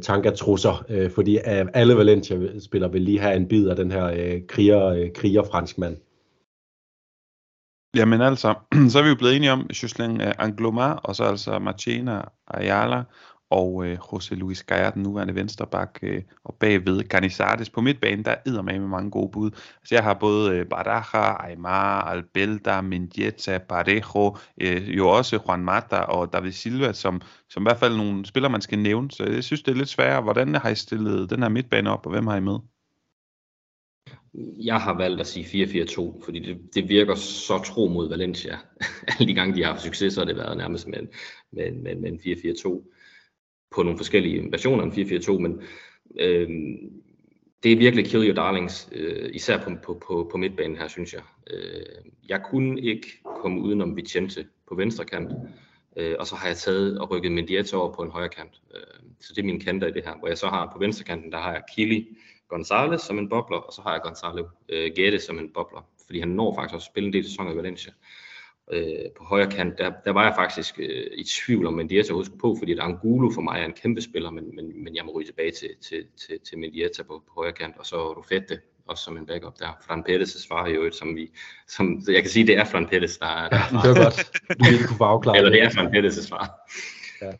tankatrusser, 0.00 0.84
øh, 0.88 1.10
fordi 1.10 1.36
øh, 1.36 1.66
alle 1.74 1.96
Valencia-spillere 1.96 2.92
vil 2.92 3.02
lige 3.02 3.20
have 3.20 3.36
en 3.36 3.48
bid 3.48 3.68
af 3.68 3.76
den 3.76 3.90
her 3.90 4.06
øh, 4.06 4.46
kriger, 4.48 4.86
øh, 4.86 5.12
kriger 5.14 5.42
franskmand. 5.42 5.96
Jamen 7.96 8.20
altså, 8.20 8.54
så 8.90 8.98
er 8.98 9.02
vi 9.02 9.08
jo 9.08 9.14
blevet 9.14 9.36
enige 9.36 9.52
om 9.52 9.66
Juslin 9.82 10.20
Angloma, 10.20 10.92
og 10.92 11.16
så 11.16 11.24
altså 11.24 11.58
Martina 11.58 12.22
Ayala 12.48 13.02
og 13.50 13.86
øh, 13.86 13.98
José 13.98 14.34
Luis 14.34 14.62
Gaia, 14.62 14.90
den 14.90 15.02
nuværende 15.02 15.34
vensterbak, 15.34 15.98
øh, 16.02 16.22
og 16.44 16.54
bagved 16.54 17.02
Canizares. 17.02 17.70
På 17.70 17.80
midtbanen, 17.80 18.24
der 18.24 18.30
er 18.30 18.62
med 18.62 18.78
med 18.78 18.88
mange 18.88 19.10
gode 19.10 19.30
bud. 19.32 19.50
Altså 19.50 19.94
jeg 19.94 20.04
har 20.04 20.14
både 20.14 20.56
øh, 20.56 20.66
Baraja, 20.66 21.48
Aymar, 21.48 22.02
Albelda, 22.02 22.80
Mendieta, 22.80 23.58
Parejo, 23.58 24.36
øh, 24.60 24.96
jo 24.96 25.08
også 25.08 25.40
Juan 25.46 25.64
Mata 25.64 25.96
og 25.96 26.32
David 26.32 26.52
Silva, 26.52 26.92
som, 26.92 27.20
som 27.50 27.62
i 27.62 27.64
hvert 27.64 27.78
fald 27.78 27.96
nogle 27.96 28.26
spillere, 28.26 28.52
man 28.52 28.60
skal 28.60 28.78
nævne. 28.78 29.10
Så 29.10 29.24
jeg 29.24 29.44
synes, 29.44 29.62
det 29.62 29.72
er 29.72 29.76
lidt 29.76 29.88
sværere. 29.88 30.22
Hvordan 30.22 30.54
har 30.54 30.68
I 30.68 30.74
stillet 30.74 31.30
den 31.30 31.42
her 31.42 31.48
midtbane 31.48 31.90
op, 31.90 32.06
og 32.06 32.12
hvem 32.12 32.26
har 32.26 32.36
I 32.36 32.40
med? 32.40 32.58
Jeg 34.58 34.80
har 34.80 34.96
valgt 34.96 35.20
at 35.20 35.26
sige 35.26 35.64
4-4-2, 35.64 36.24
fordi 36.24 36.38
det, 36.38 36.58
det 36.74 36.88
virker 36.88 37.14
så 37.14 37.58
tro 37.58 37.88
mod 37.88 38.08
Valencia. 38.08 38.58
Alle 39.08 39.28
de 39.28 39.34
gange, 39.34 39.56
de 39.56 39.62
har 39.62 39.70
haft 39.70 39.82
succes, 39.82 40.14
så 40.14 40.20
har 40.20 40.24
det 40.24 40.36
været 40.36 40.56
nærmest 40.56 40.88
med, 40.88 40.98
med, 41.52 41.72
med, 41.72 41.94
med 41.94 42.10
en 42.12 42.18
4-4-2 42.18 42.95
på 43.70 43.82
nogle 43.82 43.98
forskellige 43.98 44.48
versioner 44.50 44.82
af 44.82 44.86
en 44.86 44.92
4-4-2, 44.92 45.38
men 45.38 45.60
øh, 46.20 46.48
det 47.62 47.72
er 47.72 47.76
virkelig 47.76 48.06
kill 48.06 48.26
your 48.26 48.34
darlings, 48.34 48.88
øh, 48.92 49.30
især 49.34 49.58
på, 49.58 49.70
på, 49.84 50.02
på, 50.06 50.28
på 50.30 50.36
midtbanen 50.36 50.76
her, 50.76 50.88
synes 50.88 51.12
jeg. 51.12 51.22
Øh, 51.50 52.10
jeg 52.28 52.42
kunne 52.50 52.80
ikke 52.80 53.22
komme 53.42 53.60
udenom 53.60 53.96
Vicente 53.96 54.46
på 54.68 54.74
venstre 54.74 55.04
kant, 55.04 55.32
øh, 55.96 56.14
og 56.18 56.26
så 56.26 56.34
har 56.34 56.46
jeg 56.46 56.56
taget 56.56 56.98
og 56.98 57.10
rykket 57.10 57.32
Mendieta 57.32 57.76
over 57.76 57.94
på 57.94 58.02
en 58.02 58.10
højre 58.10 58.28
kant. 58.28 58.60
Øh, 58.74 59.10
så 59.20 59.32
det 59.36 59.42
er 59.42 59.46
mine 59.46 59.60
kanter 59.60 59.86
i 59.86 59.92
det 59.92 60.02
her, 60.04 60.18
hvor 60.18 60.28
jeg 60.28 60.38
så 60.38 60.46
har 60.46 60.70
på 60.72 60.78
venstre 60.78 61.04
kanten, 61.04 61.32
der 61.32 61.38
har 61.38 61.52
jeg 61.52 61.62
Kili, 61.74 62.06
Gonzalez 62.48 63.00
som 63.00 63.18
en 63.18 63.28
bobler, 63.28 63.58
og 63.58 63.72
så 63.72 63.82
har 63.82 63.92
jeg 63.92 64.00
Gonzalo 64.02 64.44
øh, 64.68 64.90
Gede 64.96 65.20
som 65.20 65.38
en 65.38 65.50
bobler, 65.54 65.88
fordi 66.06 66.18
han 66.20 66.28
når 66.28 66.54
faktisk 66.54 66.74
også 66.74 66.86
at 66.88 66.92
spille 66.92 67.06
en 67.06 67.12
del 67.12 67.24
sæsoner 67.24 67.52
i 67.52 67.56
Valencia. 67.56 67.92
Øh, 67.92 68.25
på 69.18 69.24
højre 69.24 69.50
kant, 69.50 69.78
der, 69.78 69.92
der 70.04 70.10
var 70.10 70.24
jeg 70.24 70.34
faktisk 70.36 70.78
øh, 70.78 71.06
i 71.12 71.24
tvivl 71.24 71.66
om 71.66 71.74
Mendieta 71.74 72.08
at 72.08 72.14
huske 72.14 72.38
på, 72.38 72.56
fordi 72.58 72.72
at 72.72 72.78
Angulo 72.78 73.30
for 73.34 73.42
mig 73.42 73.60
er 73.60 73.64
en 73.64 73.72
kæmpe 73.72 74.00
spiller, 74.00 74.30
men, 74.30 74.56
men, 74.56 74.84
men 74.84 74.96
jeg 74.96 75.04
må 75.04 75.12
ryge 75.12 75.26
tilbage 75.26 75.50
til, 75.50 75.68
til, 75.88 76.04
til, 76.16 76.40
til 76.48 76.58
Mendieta 76.58 77.02
på, 77.02 77.22
på 77.26 77.32
højre 77.36 77.52
kant, 77.52 77.78
og 77.78 77.86
så 77.86 78.12
Rufette 78.12 78.60
også 78.88 79.04
som 79.04 79.16
en 79.16 79.26
backup 79.26 79.58
der. 79.58 79.78
Fran 79.86 80.04
Pettis' 80.08 80.48
far 80.48 80.66
i 80.66 80.72
øvrigt, 80.72 80.94
som 80.96 81.16
vi, 81.16 81.30
som, 81.68 82.02
jeg 82.08 82.22
kan 82.22 82.30
sige, 82.30 82.46
det 82.46 82.56
er 82.56 82.64
Fran 82.64 82.86
Pettis, 82.86 83.18
der, 83.18 83.26
der 83.26 83.56
er 83.56 83.68
far. 83.70 83.82
det 83.82 83.90
var 83.90 84.04
godt. 84.04 84.30
Du 84.48 84.86
kunne 84.88 84.98
få 84.98 85.04
afklaret 85.04 85.38
Eller 85.38 85.50
det 85.50 85.62
er 85.62 85.70
Fran 85.70 85.94
Pettis' 85.94 86.28
far. 86.28 86.70
Ja. 87.22 87.32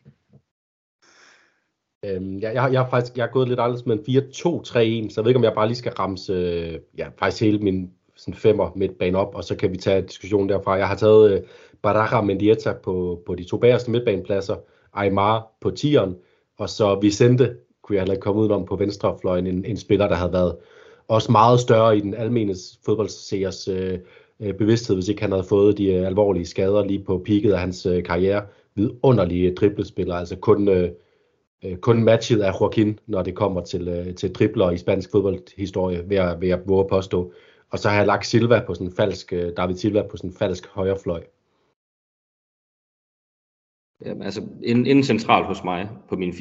Øhm, 2.05 2.39
jeg, 2.39 2.53
jeg, 2.53 2.73
jeg, 2.73 2.81
har 2.81 2.89
faktisk 2.89 3.17
jeg 3.17 3.23
har 3.23 3.31
gået 3.31 3.47
lidt 3.47 3.59
anderledes 3.59 3.85
med 3.85 3.97
en 3.97 4.17
4-2-3-1, 4.17 5.13
så 5.13 5.21
jeg 5.21 5.25
ved 5.25 5.29
ikke, 5.29 5.37
om 5.37 5.43
jeg 5.43 5.53
bare 5.53 5.67
lige 5.67 5.77
skal 5.77 5.91
ramse 5.91 6.33
øh, 6.33 6.79
ja, 6.97 7.09
faktisk 7.19 7.43
hele 7.43 7.59
min 7.59 7.91
sådan 8.17 8.33
femmer 8.33 8.71
midtbane 8.75 9.17
op, 9.17 9.35
og 9.35 9.43
så 9.43 9.55
kan 9.55 9.71
vi 9.71 9.77
tage 9.77 10.01
diskussionen 10.01 10.49
derfra. 10.49 10.73
Jeg 10.73 10.87
har 10.87 10.95
taget 10.95 11.31
øh, 11.31 11.41
Baraja 11.81 12.21
Mendieta 12.21 12.73
på, 12.73 13.21
på 13.25 13.35
de 13.35 13.43
to 13.43 13.57
bagerste 13.57 13.91
midtbanepladser, 13.91 14.55
Aymar 14.93 15.47
på 15.61 15.71
tieren, 15.71 16.15
og 16.59 16.69
så 16.69 16.99
Vicente 17.01 17.55
kunne 17.83 17.95
jeg 17.95 18.01
heller 18.01 18.13
ikke 18.13 18.23
komme 18.23 18.41
udenom 18.41 18.65
på 18.65 18.75
venstrefløjen, 18.75 19.47
en, 19.47 19.65
en 19.65 19.77
spiller, 19.77 20.07
der 20.07 20.15
havde 20.15 20.33
været 20.33 20.55
også 21.07 21.31
meget 21.31 21.59
større 21.59 21.97
i 21.97 22.01
den 22.01 22.13
almene 22.13 22.55
fodboldseers 22.85 23.67
øh, 23.67 23.99
øh, 24.39 24.53
bevidsthed, 24.53 24.95
hvis 24.95 25.07
ikke 25.09 25.21
han 25.21 25.31
havde 25.31 25.43
fået 25.43 25.77
de 25.77 25.93
øh, 25.93 26.07
alvorlige 26.07 26.45
skader 26.45 26.85
lige 26.85 27.03
på 27.03 27.21
peaket 27.25 27.53
af 27.53 27.59
hans 27.59 27.85
øh, 27.85 28.03
karriere. 28.03 28.41
Vidunderlige 28.75 29.55
driblespiller, 29.55 30.15
altså 30.15 30.35
kun 30.35 30.67
øh, 30.67 30.89
øh, 31.65 31.77
kun 31.77 32.03
matchet 32.03 32.41
af 32.41 32.51
Joaquin, 32.61 32.99
når 33.07 33.23
det 33.23 33.35
kommer 33.35 33.61
til, 33.61 33.87
øh, 33.87 34.15
til 34.15 34.31
dribler 34.31 34.71
i 34.71 34.77
spansk 34.77 35.11
fodboldhistorie, 35.11 36.09
ved 36.09 36.17
at, 36.17 36.41
ved 36.41 36.49
at 36.49 36.59
våge 36.65 36.83
at 36.83 36.87
påstå. 36.89 37.33
Og 37.69 37.79
så 37.79 37.89
har 37.89 37.97
jeg 37.97 38.07
lagt 38.07 38.25
Silva 38.25 38.63
på 38.65 38.73
sådan 38.73 38.87
en 38.87 38.95
falsk, 38.95 39.33
øh, 39.33 39.53
David 39.57 39.75
Silva 39.75 40.01
på 40.01 40.17
sådan 40.17 40.29
en 40.29 40.35
falsk 40.35 40.67
højrefløj. 40.67 41.23
Ja, 44.05 44.23
altså 44.23 44.41
inden, 44.63 44.85
inden 44.85 45.03
central 45.03 45.43
hos 45.43 45.63
mig 45.63 45.89
på 46.09 46.15
min 46.15 46.29
4-4-2, 46.29 46.33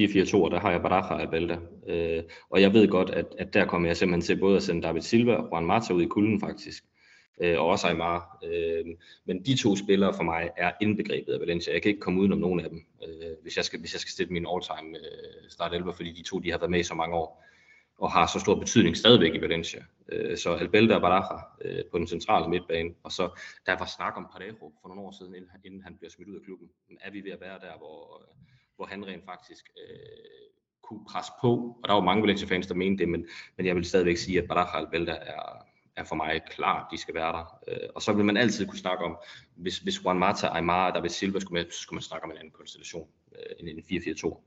der 0.50 0.60
har 0.60 0.70
jeg 0.70 0.82
Baraja 0.82 1.14
og 1.14 1.22
Abelda. 1.22 1.58
Øh, 1.86 2.22
og 2.50 2.60
jeg 2.62 2.72
ved 2.72 2.88
godt, 2.88 3.10
at, 3.10 3.26
at 3.38 3.54
der 3.54 3.66
kommer 3.66 3.88
jeg 3.88 3.96
simpelthen 3.96 4.22
til 4.22 4.40
både 4.40 4.56
at 4.56 4.62
sende 4.62 4.82
David 4.82 5.00
Silva 5.00 5.34
og 5.34 5.48
Juan 5.50 5.66
Mata 5.66 5.92
ud 5.92 6.02
i 6.02 6.06
kulden 6.06 6.40
faktisk 6.40 6.84
øh, 7.40 7.60
og 7.60 7.66
også 7.66 7.86
Aymar. 7.86 8.38
Øh, 8.44 8.84
men 9.24 9.42
de 9.44 9.56
to 9.56 9.76
spillere 9.76 10.14
for 10.14 10.22
mig 10.22 10.50
er 10.56 10.72
indbegrebet 10.80 11.32
af 11.32 11.40
Valencia. 11.40 11.72
Jeg 11.72 11.82
kan 11.82 11.88
ikke 11.88 12.00
komme 12.00 12.20
udenom 12.20 12.38
nogen 12.38 12.60
af 12.60 12.70
dem, 12.70 12.84
øh, 13.08 13.32
hvis, 13.42 13.56
jeg 13.56 13.64
skal, 13.64 13.80
hvis 13.80 13.94
jeg 13.94 14.00
skal 14.00 14.10
stille 14.10 14.32
min 14.32 14.46
all-time 14.54 14.98
øh, 14.98 15.50
start 15.50 15.74
11, 15.74 15.92
fordi 15.92 16.12
de 16.12 16.22
to 16.22 16.38
de 16.38 16.50
har 16.50 16.58
været 16.58 16.70
med 16.70 16.80
i 16.80 16.82
så 16.82 16.94
mange 16.94 17.16
år 17.16 17.45
og 17.98 18.12
har 18.12 18.26
så 18.26 18.40
stor 18.40 18.54
betydning 18.54 18.96
stadigvæk 18.96 19.34
i 19.34 19.40
Valencia. 19.40 19.84
Øh, 20.12 20.38
så 20.38 20.54
Albelda 20.54 20.94
og 20.94 21.00
Baraja 21.00 21.40
øh, 21.60 21.84
på 21.90 21.98
den 21.98 22.06
centrale 22.06 22.48
midtbane, 22.48 22.90
og 23.02 23.12
så 23.12 23.40
der 23.66 23.78
var 23.78 23.86
snak 23.86 24.16
om 24.16 24.28
Parejo 24.32 24.72
for 24.82 24.88
nogle 24.88 25.02
år 25.02 25.14
siden, 25.18 25.34
inden, 25.34 25.50
inden 25.64 25.82
han 25.82 25.96
bliver 25.96 26.10
smidt 26.10 26.28
ud 26.28 26.36
af 26.36 26.42
klubben. 26.44 26.68
Men 26.88 26.98
er 27.00 27.10
vi 27.10 27.24
ved 27.24 27.30
at 27.30 27.40
være 27.40 27.58
der, 27.60 27.76
hvor, 27.78 28.22
øh, 28.22 28.36
hvor 28.76 28.86
han 28.86 29.06
rent 29.06 29.24
faktisk 29.24 29.70
øh, 29.78 30.46
kunne 30.82 31.04
presse 31.04 31.32
på, 31.40 31.78
og 31.82 31.88
der 31.88 31.94
var 31.94 32.00
mange 32.00 32.22
Valencia-fans, 32.22 32.66
der 32.66 32.74
mente 32.74 33.00
det, 33.00 33.08
men, 33.08 33.26
men 33.56 33.66
jeg 33.66 33.76
vil 33.76 33.84
stadigvæk 33.84 34.16
sige, 34.16 34.38
at 34.42 34.48
Baraja 34.48 34.72
og 34.72 34.78
Albelda 34.78 35.12
er, 35.12 35.66
er 35.96 36.04
for 36.04 36.16
mig 36.16 36.40
klart, 36.50 36.86
de 36.90 36.98
skal 36.98 37.14
være 37.14 37.32
der. 37.32 37.60
Øh, 37.68 37.88
og 37.94 38.02
så 38.02 38.12
vil 38.12 38.24
man 38.24 38.36
altid 38.36 38.66
kunne 38.66 38.78
snakke 38.78 39.04
om, 39.04 39.18
hvis, 39.56 39.78
hvis 39.78 40.04
Juan 40.04 40.18
Mata, 40.18 40.46
Aymar 40.46 40.88
og 40.88 40.94
David 40.94 41.08
Silva 41.08 41.38
skulle 41.38 41.62
med, 41.62 41.70
så 41.70 41.80
skulle 41.80 41.96
man 41.96 42.02
snakke 42.02 42.24
om 42.24 42.30
en 42.30 42.36
anden 42.36 42.52
konstellation, 42.52 43.08
øh, 43.32 43.56
end 43.58 43.68
en 43.68 43.78
4-4-2. 43.78 44.42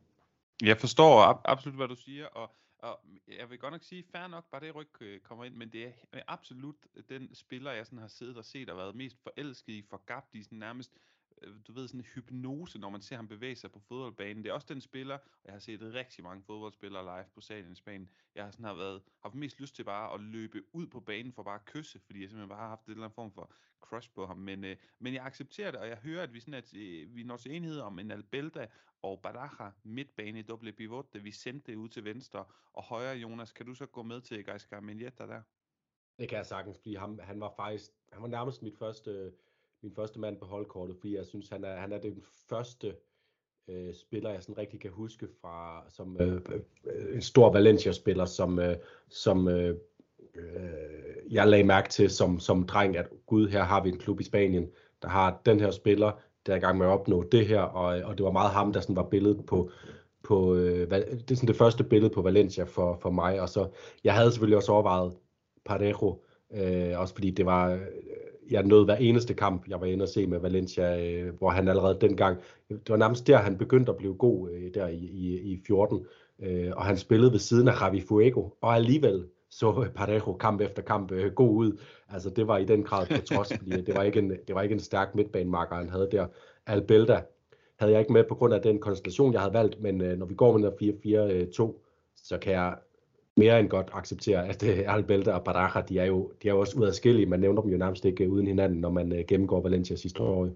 Jeg 0.64 0.78
forstår 0.78 1.42
absolut, 1.46 1.76
hvad 1.76 1.88
du 1.88 1.96
siger, 1.96 2.26
og, 2.26 2.52
og 2.80 3.00
jeg 3.28 3.50
vil 3.50 3.60
godt 3.60 3.72
nok 3.72 3.84
sige, 3.84 4.04
fair 4.04 4.28
nok, 4.28 4.50
bare 4.52 4.62
det 4.62 4.76
ryg 4.76 5.02
øh, 5.02 5.20
kommer 5.20 5.46
ind, 5.46 5.56
men 5.56 5.70
det 5.70 5.94
er 6.12 6.22
absolut 6.28 6.76
øh, 6.96 7.04
den 7.10 7.36
spiller, 7.36 7.72
jeg 7.72 7.86
sådan 7.86 8.00
har 8.00 8.08
siddet 8.08 8.38
og 8.38 8.46
set 8.46 8.70
og 8.70 8.78
været 8.78 8.96
mest 8.96 9.18
forelsket 9.24 9.74
i, 9.74 9.82
forgabt 9.82 10.36
i, 10.36 10.44
sådan 10.44 10.58
nærmest 10.58 10.98
øh, 11.42 11.56
du 11.68 11.74
ved, 11.74 11.88
sådan 11.88 12.00
en 12.00 12.06
hypnose, 12.06 12.80
når 12.80 12.90
man 12.90 13.02
ser 13.02 13.16
ham 13.16 13.28
bevæge 13.28 13.56
sig 13.56 13.72
på 13.72 13.80
fodboldbanen. 13.80 14.44
Det 14.44 14.50
er 14.50 14.54
også 14.54 14.68
den 14.74 14.82
spiller, 14.82 15.16
og 15.16 15.46
jeg 15.46 15.54
har 15.54 15.60
set 15.60 15.82
rigtig 15.82 16.24
mange 16.24 16.44
fodboldspillere 16.44 17.04
live 17.04 17.30
på 17.34 17.42
salen 17.42 17.72
i 17.72 17.76
Spanien. 17.76 18.10
Jeg 18.36 18.44
har 18.44 18.52
sådan 18.52 18.66
har 18.66 18.74
været, 18.74 19.02
haft 19.24 19.36
mest 19.36 19.60
lyst 19.60 19.76
til 19.76 19.84
bare 19.84 20.14
at 20.14 20.22
løbe 20.22 20.64
ud 20.74 20.88
på 20.88 21.00
banen 21.00 21.34
for 21.34 21.44
bare 21.44 21.56
at 21.56 21.66
kysse, 21.66 22.00
fordi 22.00 22.22
jeg 22.22 22.30
simpelthen 22.30 22.50
bare 22.50 22.60
har 22.60 22.70
haft 22.70 22.86
en 22.86 22.92
eller 22.92 23.04
anden 23.04 23.16
form 23.16 23.32
for 23.32 23.54
crush 23.82 24.10
på 24.16 24.26
ham. 24.26 24.38
Men, 24.38 24.64
øh, 24.64 24.76
men 25.00 25.14
jeg 25.14 25.26
accepterer 25.26 25.72
det, 25.72 25.80
og 25.80 25.88
jeg 25.88 25.98
hører, 25.98 26.24
at 26.24 26.34
vi, 26.34 26.40
sådan, 26.40 26.54
at, 26.54 26.74
øh, 26.76 27.16
vi 27.16 27.24
når 27.24 27.38
til 27.38 27.56
enighed 27.56 27.80
om 27.80 28.00
en 28.00 28.12
Albelda 28.12 28.68
og 29.02 29.22
Baraja 29.22 29.72
midtbane 29.84 30.40
i 30.40 30.42
doble 30.42 30.72
pivot, 30.72 31.14
da 31.14 31.20
vi 31.20 31.32
sendte 31.32 31.72
det 31.72 31.78
ud 31.78 31.90
til 31.90 32.06
venstre 32.06 32.46
og 32.74 32.84
højre. 32.84 33.18
Jonas, 33.18 33.52
kan 33.52 33.66
du 33.66 33.74
så 33.74 33.86
gå 33.86 34.04
med 34.04 34.22
til 34.22 34.46
Gaiscar 34.46 34.80
Menjeta 34.80 35.28
der? 35.28 35.42
Det 36.20 36.30
kan 36.30 36.38
jeg 36.38 36.46
sagtens, 36.46 36.78
fordi 36.78 36.96
ham, 36.96 37.20
han 37.20 37.40
var 37.40 37.54
faktisk, 37.56 37.92
han 38.12 38.22
var 38.22 38.28
nærmest 38.28 38.62
mit 38.62 38.78
første 38.78 39.32
min 39.82 39.94
første 39.96 40.20
mand 40.20 40.38
på 40.38 40.46
holdkortet, 40.46 40.96
fordi 41.00 41.16
jeg 41.16 41.26
synes, 41.26 41.50
han 41.50 41.64
er, 41.64 41.76
han 41.76 41.92
er 41.92 42.00
den 42.00 42.24
første 42.50 42.96
øh, 43.68 43.94
spiller, 43.94 44.30
jeg 44.30 44.44
sådan 44.44 44.58
rigtig 44.58 44.80
kan 44.80 44.92
huske 44.92 45.28
fra, 45.42 45.86
som 45.90 46.22
øh, 46.22 46.42
øh, 46.86 47.16
en 47.16 47.22
stor 47.22 47.52
Valencia-spiller, 47.54 48.26
som, 48.26 48.60
øh, 48.60 48.76
som 49.08 49.48
øh, 49.48 49.78
øh, 50.36 51.09
jeg 51.30 51.48
lagde 51.48 51.64
mærke 51.64 51.90
til 51.90 52.10
som, 52.10 52.40
som 52.40 52.64
dreng, 52.64 52.98
at 52.98 53.08
gud, 53.28 53.48
her 53.48 53.64
har 53.64 53.84
vi 53.84 53.90
en 53.90 53.98
klub 53.98 54.20
i 54.20 54.24
Spanien, 54.24 54.68
der 55.02 55.08
har 55.08 55.42
den 55.46 55.60
her 55.60 55.72
spiller, 55.72 56.12
der 56.46 56.54
er 56.54 56.58
i 56.58 56.60
gang 56.60 56.78
med 56.78 56.86
at 56.86 56.92
opnå 56.92 57.24
det 57.32 57.48
her, 57.48 57.62
og, 57.62 58.02
og 58.04 58.18
det 58.18 58.26
var 58.26 58.32
meget 58.32 58.52
ham, 58.52 58.74
der 58.74 58.80
sådan 58.80 58.96
var 58.96 59.10
billedet 59.10 59.46
på, 59.46 59.72
på 60.24 60.56
øh, 60.56 60.92
det 60.92 61.32
er 61.32 61.36
sådan 61.36 61.48
det 61.48 61.56
første 61.56 61.84
billede 61.84 62.14
på 62.14 62.22
Valencia 62.22 62.64
for, 62.64 62.98
for 63.02 63.10
mig, 63.10 63.42
og 63.42 63.50
så, 63.50 63.68
jeg 64.04 64.14
havde 64.14 64.32
selvfølgelig 64.32 64.58
også 64.58 64.72
overvejet 64.72 65.14
Parejo, 65.66 66.22
øh, 66.54 67.00
også 67.00 67.14
fordi 67.14 67.32
det 67.32 67.46
var, 67.46 67.72
øh, 67.72 67.80
jeg 68.52 68.64
nød 68.64 68.86
hver 68.86 68.96
eneste 68.96 69.34
kamp, 69.34 69.68
jeg 69.68 69.82
var 69.82 69.86
inde 69.88 70.04
og 70.04 70.10
se 70.10 70.28
med 70.28 70.40
Valencia, 70.40 71.08
øh, 71.08 71.36
hvor 71.38 71.50
han 71.50 71.68
allerede 71.68 71.98
dengang, 72.02 72.38
det 72.70 72.90
var 72.90 72.98
nærmest 72.98 73.28
der, 73.28 73.38
han 73.38 73.58
begyndte 73.58 73.92
at 73.92 73.98
blive 73.98 74.14
god, 74.14 74.50
øh, 74.50 74.74
der 74.74 74.88
i, 74.88 74.98
i, 74.98 75.40
i 75.40 75.62
14, 75.68 76.06
øh, 76.44 76.72
og 76.76 76.86
han 76.86 76.98
spillede 76.98 77.32
ved 77.32 77.40
siden 77.40 77.68
af 77.68 77.82
Javi 77.82 78.02
Fuego, 78.02 78.50
og 78.62 78.76
alligevel 78.76 79.26
så 79.50 79.88
Parejo 79.96 80.34
kamp 80.34 80.62
efter 80.62 80.82
kamp 80.82 81.12
øh, 81.12 81.34
god 81.34 81.56
ud. 81.56 81.80
Altså 82.10 82.30
det 82.30 82.48
var 82.48 82.58
i 82.58 82.66
den 82.66 82.84
grad 82.84 83.08
på 83.08 83.22
trods, 83.26 83.54
fordi 83.58 83.82
det 83.82 83.96
var 83.96 84.04
ikke 84.04 84.20
en, 84.20 84.30
det 84.48 84.56
var 84.56 84.62
ikke 84.62 84.74
en 84.74 84.80
stærk 84.80 85.16
midtbanemarker, 85.16 85.76
han 85.76 85.90
havde 85.90 86.10
der. 86.12 86.28
Albelda 86.66 87.22
havde 87.80 87.92
jeg 87.92 88.00
ikke 88.00 88.14
med 88.14 88.24
på 88.24 88.36
grund 88.36 88.54
af 88.54 88.62
den 88.62 88.80
konstellation, 88.80 89.34
jeg 89.34 89.42
havde 89.42 89.54
valgt, 89.54 89.82
men 89.82 90.02
øh, 90.02 90.18
når 90.18 90.26
vi 90.26 90.36
går 90.36 90.58
med 90.58 90.72
den 90.80 91.50
4-4-2, 91.60 91.64
øh, 91.64 91.70
så 92.16 92.38
kan 92.38 92.54
jeg 92.54 92.78
mere 93.38 93.60
end 93.60 93.70
godt 93.70 93.90
acceptere, 93.94 94.48
at 94.48 94.64
øh, 94.64 94.96
Albelda 94.96 95.32
og 95.32 95.44
Baraja, 95.44 95.82
de 95.82 96.00
er 96.00 96.06
jo, 96.06 96.32
de 96.44 96.48
er 96.48 96.54
jo 96.54 96.60
også 96.60 96.80
uadskillige. 96.80 97.26
Man 97.26 97.40
nævner 97.40 97.62
dem 97.62 97.72
jo 97.72 97.78
nærmest 97.78 98.06
ikke 98.06 98.24
øh, 98.24 98.32
uden 98.32 98.48
hinanden, 98.48 98.80
når 98.80 98.90
man 98.90 99.14
øh, 99.14 99.24
gennemgår 99.28 99.62
Valencias 99.62 100.04
historie. 100.04 100.52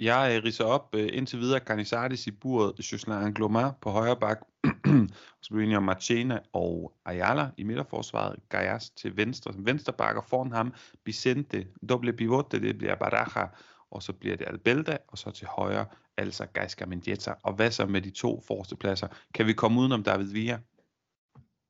Jeg 0.00 0.38
uh, 0.38 0.44
riser 0.44 0.64
op 0.64 0.94
uh, 0.94 1.06
indtil 1.12 1.38
videre 1.38 1.60
Canizares 1.60 2.26
i 2.26 2.30
buret, 2.30 2.92
Jocelyn 2.92 3.14
Angloma 3.14 3.70
på 3.80 3.90
højre 3.90 4.16
bak, 4.16 4.40
Slovenia 5.44 5.80
Marchena 5.80 6.38
og 6.52 6.92
Ayala 7.04 7.50
i 7.56 7.62
midterforsvaret, 7.62 8.40
Gajas 8.48 8.90
til 8.90 9.16
venstre, 9.16 9.52
venstre 9.56 9.92
bakker 9.92 10.22
foran 10.22 10.52
ham, 10.52 10.74
Vicente, 11.04 11.66
doble 11.88 12.12
pivote, 12.12 12.60
det 12.60 12.78
bliver 12.78 12.94
Baraja, 12.94 13.46
og 13.90 14.02
så 14.02 14.12
bliver 14.12 14.36
det 14.36 14.46
Albelda, 14.48 14.96
og 15.08 15.18
så 15.18 15.30
til 15.30 15.46
højre, 15.46 15.86
altså 16.16 16.46
Gaisca 16.46 16.86
Mendieta. 16.86 17.34
Og 17.42 17.52
hvad 17.52 17.70
så 17.70 17.86
med 17.86 18.02
de 18.02 18.10
to 18.10 18.40
forreste 18.46 18.76
pladser? 18.76 19.08
Kan 19.34 19.46
vi 19.46 19.52
komme 19.52 19.80
udenom 19.80 20.02
David 20.02 20.32
Villa? 20.32 20.58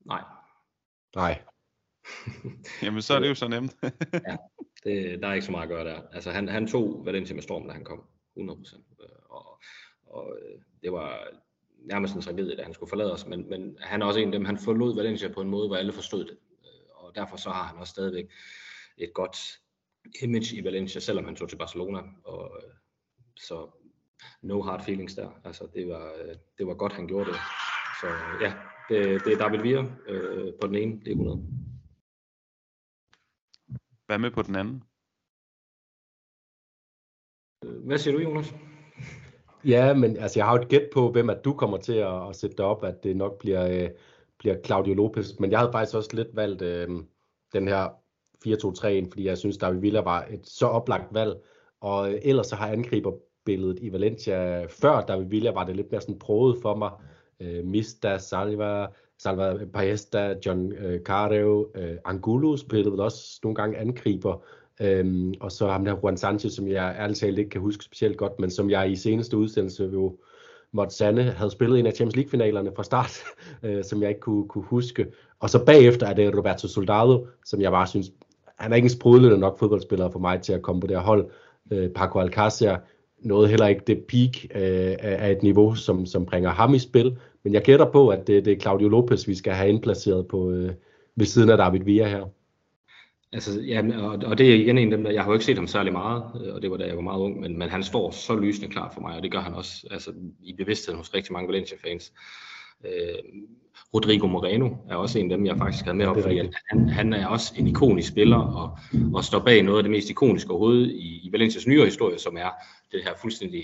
Nej. 0.05 0.23
Nej. 1.15 1.41
Jamen, 2.83 3.01
så 3.01 3.13
er 3.13 3.19
det 3.19 3.29
jo 3.29 3.35
så 3.35 3.47
nemt. 3.47 3.75
ja, 4.13 4.37
det, 4.83 5.21
der 5.21 5.27
er 5.27 5.33
ikke 5.33 5.45
så 5.45 5.51
meget 5.51 5.63
at 5.63 5.69
gøre 5.69 5.85
der. 5.85 6.01
Altså, 6.11 6.31
han, 6.31 6.47
han 6.47 6.67
tog 6.67 7.05
Valencia 7.05 7.35
med 7.35 7.43
storm, 7.43 7.67
da 7.67 7.73
han 7.73 7.83
kom. 7.83 8.03
100 8.35 8.59
procent. 8.59 8.85
Øh, 9.01 9.09
og, 9.29 9.61
og 10.05 10.37
øh, 10.41 10.59
det 10.83 10.91
var 10.91 11.27
nærmest 11.77 12.15
en 12.15 12.21
tragedie, 12.21 12.57
da 12.57 12.63
han 12.63 12.73
skulle 12.73 12.89
forlade 12.89 13.13
os, 13.13 13.27
men, 13.27 13.49
men 13.49 13.77
han 13.81 14.01
er 14.01 14.05
også 14.05 14.19
en 14.19 14.27
af 14.27 14.31
dem, 14.31 14.45
han 14.45 14.57
forlod 14.57 14.95
Valencia 14.95 15.33
på 15.33 15.41
en 15.41 15.49
måde, 15.49 15.67
hvor 15.67 15.75
alle 15.75 15.93
forstod 15.93 16.25
det. 16.25 16.37
Øh, 16.65 17.03
og 17.03 17.15
derfor 17.15 17.37
så 17.37 17.49
har 17.49 17.63
han 17.63 17.77
også 17.77 17.91
stadigvæk 17.91 18.31
et 18.97 19.13
godt 19.13 19.37
image 20.23 20.55
i 20.55 20.63
Valencia, 20.63 21.01
selvom 21.01 21.25
han 21.25 21.35
tog 21.35 21.49
til 21.49 21.57
Barcelona. 21.57 22.01
Og, 22.23 22.61
så 23.37 23.69
no 24.41 24.61
hard 24.61 24.83
feelings 24.83 25.15
der. 25.15 25.41
Altså, 25.43 25.67
det 25.73 25.87
var, 25.87 26.13
det 26.57 26.67
var 26.67 26.73
godt, 26.73 26.93
han 26.93 27.07
gjorde 27.07 27.29
det. 27.29 27.39
Så 28.01 28.07
ja, 28.41 28.53
det, 28.89 29.25
det 29.25 29.33
er 29.33 29.37
David 29.37 29.61
Villa 29.61 29.85
øh, 30.07 30.53
på 30.61 30.67
den 30.67 30.75
ene, 30.75 30.99
det 30.99 31.07
er 31.07 31.11
100. 31.11 31.47
Hvad 34.05 34.17
med 34.19 34.31
på 34.31 34.41
den 34.41 34.55
anden? 34.55 34.83
Øh, 37.65 37.85
hvad 37.85 37.97
siger 37.97 38.17
du, 38.17 38.23
Jonas? 38.23 38.55
Ja, 39.65 39.93
men 39.93 40.17
altså, 40.17 40.39
jeg 40.39 40.45
har 40.45 40.55
jo 40.55 40.61
et 40.61 40.67
gæt 40.67 40.89
på, 40.93 41.11
hvem 41.11 41.29
at 41.29 41.45
du 41.45 41.53
kommer 41.53 41.77
til 41.77 41.93
at, 41.93 42.29
at 42.29 42.35
sætte 42.35 42.57
dig 42.57 42.65
op, 42.65 42.83
at 42.83 43.03
det 43.03 43.17
nok 43.17 43.39
bliver, 43.39 43.67
øh, 43.67 43.89
bliver 44.39 44.55
Claudio 44.65 44.93
Lopez. 44.93 45.39
Men 45.39 45.51
jeg 45.51 45.59
havde 45.59 45.71
faktisk 45.71 45.95
også 45.95 46.09
lidt 46.13 46.35
valgt 46.35 46.61
øh, 46.61 46.89
den 47.53 47.67
her 47.67 47.87
4-2-3, 48.47 49.09
fordi 49.09 49.25
jeg 49.25 49.37
synes, 49.37 49.57
David 49.57 49.79
Villa 49.79 50.01
var 50.01 50.27
et 50.31 50.47
så 50.47 50.65
oplagt 50.65 51.13
valg. 51.13 51.35
Og 51.81 52.13
øh, 52.13 52.19
ellers 52.23 52.47
så 52.47 52.55
har 52.55 52.67
angriberbilledet 52.67 53.79
i 53.81 53.91
Valencia, 53.91 54.65
før 54.65 55.01
David 55.01 55.25
Villa, 55.25 55.51
var 55.51 55.63
det 55.63 55.75
lidt 55.75 55.91
mere 55.91 56.01
sådan 56.01 56.19
prøvet 56.19 56.57
for 56.61 56.75
mig 56.75 56.91
øh, 57.39 57.65
Mista, 57.65 58.17
Salva, 58.17 58.87
Salva 59.19 59.65
Paesta, 59.73 60.35
John 60.45 60.71
øh, 60.71 61.01
Carreo, 61.01 61.71
øh, 61.75 61.97
Angulo 62.05 62.57
spillede 62.57 62.91
vel 62.91 62.99
også 62.99 63.39
nogle 63.43 63.55
gange 63.55 63.77
angriber, 63.77 64.43
øhm, 64.81 65.33
og 65.39 65.51
så 65.51 65.67
ham 65.67 65.85
der 65.85 65.95
Juan 66.03 66.17
Sanchez, 66.17 66.53
som 66.53 66.67
jeg 66.67 66.95
ærligt 66.99 67.19
talt 67.19 67.37
ikke 67.37 67.49
kan 67.49 67.61
huske 67.61 67.83
specielt 67.83 68.17
godt, 68.17 68.39
men 68.39 68.51
som 68.51 68.69
jeg 68.69 68.91
i 68.91 68.95
seneste 68.95 69.37
udsendelse 69.37 69.89
jo 69.93 70.17
måtte 70.71 70.95
sande 70.95 71.23
havde 71.23 71.51
spillet 71.51 71.79
en 71.79 71.85
af 71.85 71.93
Champions 71.93 72.15
League-finalerne 72.15 72.71
fra 72.75 72.83
start, 72.83 73.23
øh, 73.63 73.83
som 73.83 74.01
jeg 74.01 74.09
ikke 74.09 74.21
kunne, 74.21 74.47
kunne 74.47 74.63
huske. 74.63 75.05
Og 75.39 75.49
så 75.49 75.65
bagefter 75.65 76.07
er 76.07 76.13
det 76.13 76.37
Roberto 76.37 76.67
Soldado, 76.67 77.27
som 77.45 77.61
jeg 77.61 77.71
bare 77.71 77.87
synes, 77.87 78.11
han 78.55 78.71
er 78.71 78.75
ikke 78.75 78.85
en 78.85 78.89
sprudlende 78.89 79.37
nok 79.37 79.59
fodboldspiller 79.59 80.09
for 80.09 80.19
mig 80.19 80.41
til 80.41 80.53
at 80.53 80.61
komme 80.61 80.81
på 80.81 80.87
det 80.87 80.95
her 80.95 81.03
hold. 81.03 81.29
Øh, 81.71 81.89
Paco 81.89 82.21
Alcácer 82.21 82.77
nåede 83.19 83.47
heller 83.47 83.67
ikke 83.67 83.83
det 83.87 84.03
peak 84.07 84.45
øh, 84.55 84.95
af 84.99 85.31
et 85.31 85.43
niveau, 85.43 85.75
som, 85.75 86.05
som 86.05 86.25
bringer 86.25 86.49
ham 86.49 86.73
i 86.73 86.79
spil. 86.79 87.17
Men 87.43 87.53
jeg 87.53 87.61
gætter 87.61 87.91
på, 87.91 88.09
at 88.09 88.27
det, 88.27 88.45
det 88.45 88.53
er 88.53 88.59
Claudio 88.59 88.89
Lopez, 88.89 89.27
vi 89.27 89.35
skal 89.35 89.53
have 89.53 89.69
indplaceret 89.69 90.27
på, 90.27 90.51
øh, 90.51 90.71
ved 91.15 91.25
siden 91.25 91.49
af 91.49 91.57
David 91.57 91.79
Villa 91.79 92.07
her. 92.07 92.29
Altså, 93.33 93.61
ja, 93.61 93.81
og, 93.97 94.19
og 94.25 94.37
det 94.37 94.49
er 94.49 94.55
igen 94.55 94.77
en 94.77 94.91
af 94.91 94.97
dem, 94.97 95.03
der, 95.03 95.11
jeg 95.11 95.23
har 95.23 95.29
jo 95.29 95.33
ikke 95.33 95.45
set 95.45 95.57
ham 95.57 95.67
særlig 95.67 95.93
meget, 95.93 96.23
øh, 96.41 96.55
og 96.55 96.61
det 96.61 96.71
var 96.71 96.77
da 96.77 96.85
jeg 96.85 96.95
var 96.95 97.01
meget 97.01 97.19
ung, 97.19 97.39
men, 97.39 97.57
men 97.57 97.69
han 97.69 97.83
står 97.83 98.11
så 98.11 98.35
lysende 98.35 98.69
klar 98.69 98.91
for 98.93 99.01
mig, 99.01 99.15
og 99.15 99.23
det 99.23 99.31
gør 99.31 99.39
han 99.39 99.53
også 99.53 99.87
altså, 99.91 100.13
i 100.43 100.53
bevidstheden 100.53 100.97
hos 100.97 101.13
rigtig 101.13 101.33
mange 101.33 101.47
Valencia-fans. 101.47 102.13
Øh, 102.85 103.41
Rodrigo 103.93 104.27
Moreno 104.27 104.69
er 104.89 104.95
også 104.95 105.19
en 105.19 105.31
af 105.31 105.37
dem, 105.37 105.45
jeg 105.45 105.57
faktisk 105.57 105.83
havde 105.85 105.97
med 105.97 106.05
op, 106.05 106.21
fordi 106.21 106.37
han, 106.69 106.89
han 106.89 107.13
er 107.13 107.27
også 107.27 107.53
en 107.57 107.67
ikonisk 107.67 108.09
spiller, 108.09 108.37
og, 108.37 108.77
og 109.13 109.23
står 109.23 109.39
bag 109.39 109.63
noget 109.63 109.77
af 109.77 109.83
det 109.83 109.91
mest 109.91 110.09
ikoniske 110.09 110.51
overhovedet 110.51 110.91
i, 110.91 111.19
i 111.23 111.31
Valencias 111.31 111.67
nyere 111.67 111.85
historie, 111.85 112.19
som 112.19 112.37
er 112.37 112.49
det 112.91 113.03
her 113.03 113.11
fuldstændig 113.21 113.63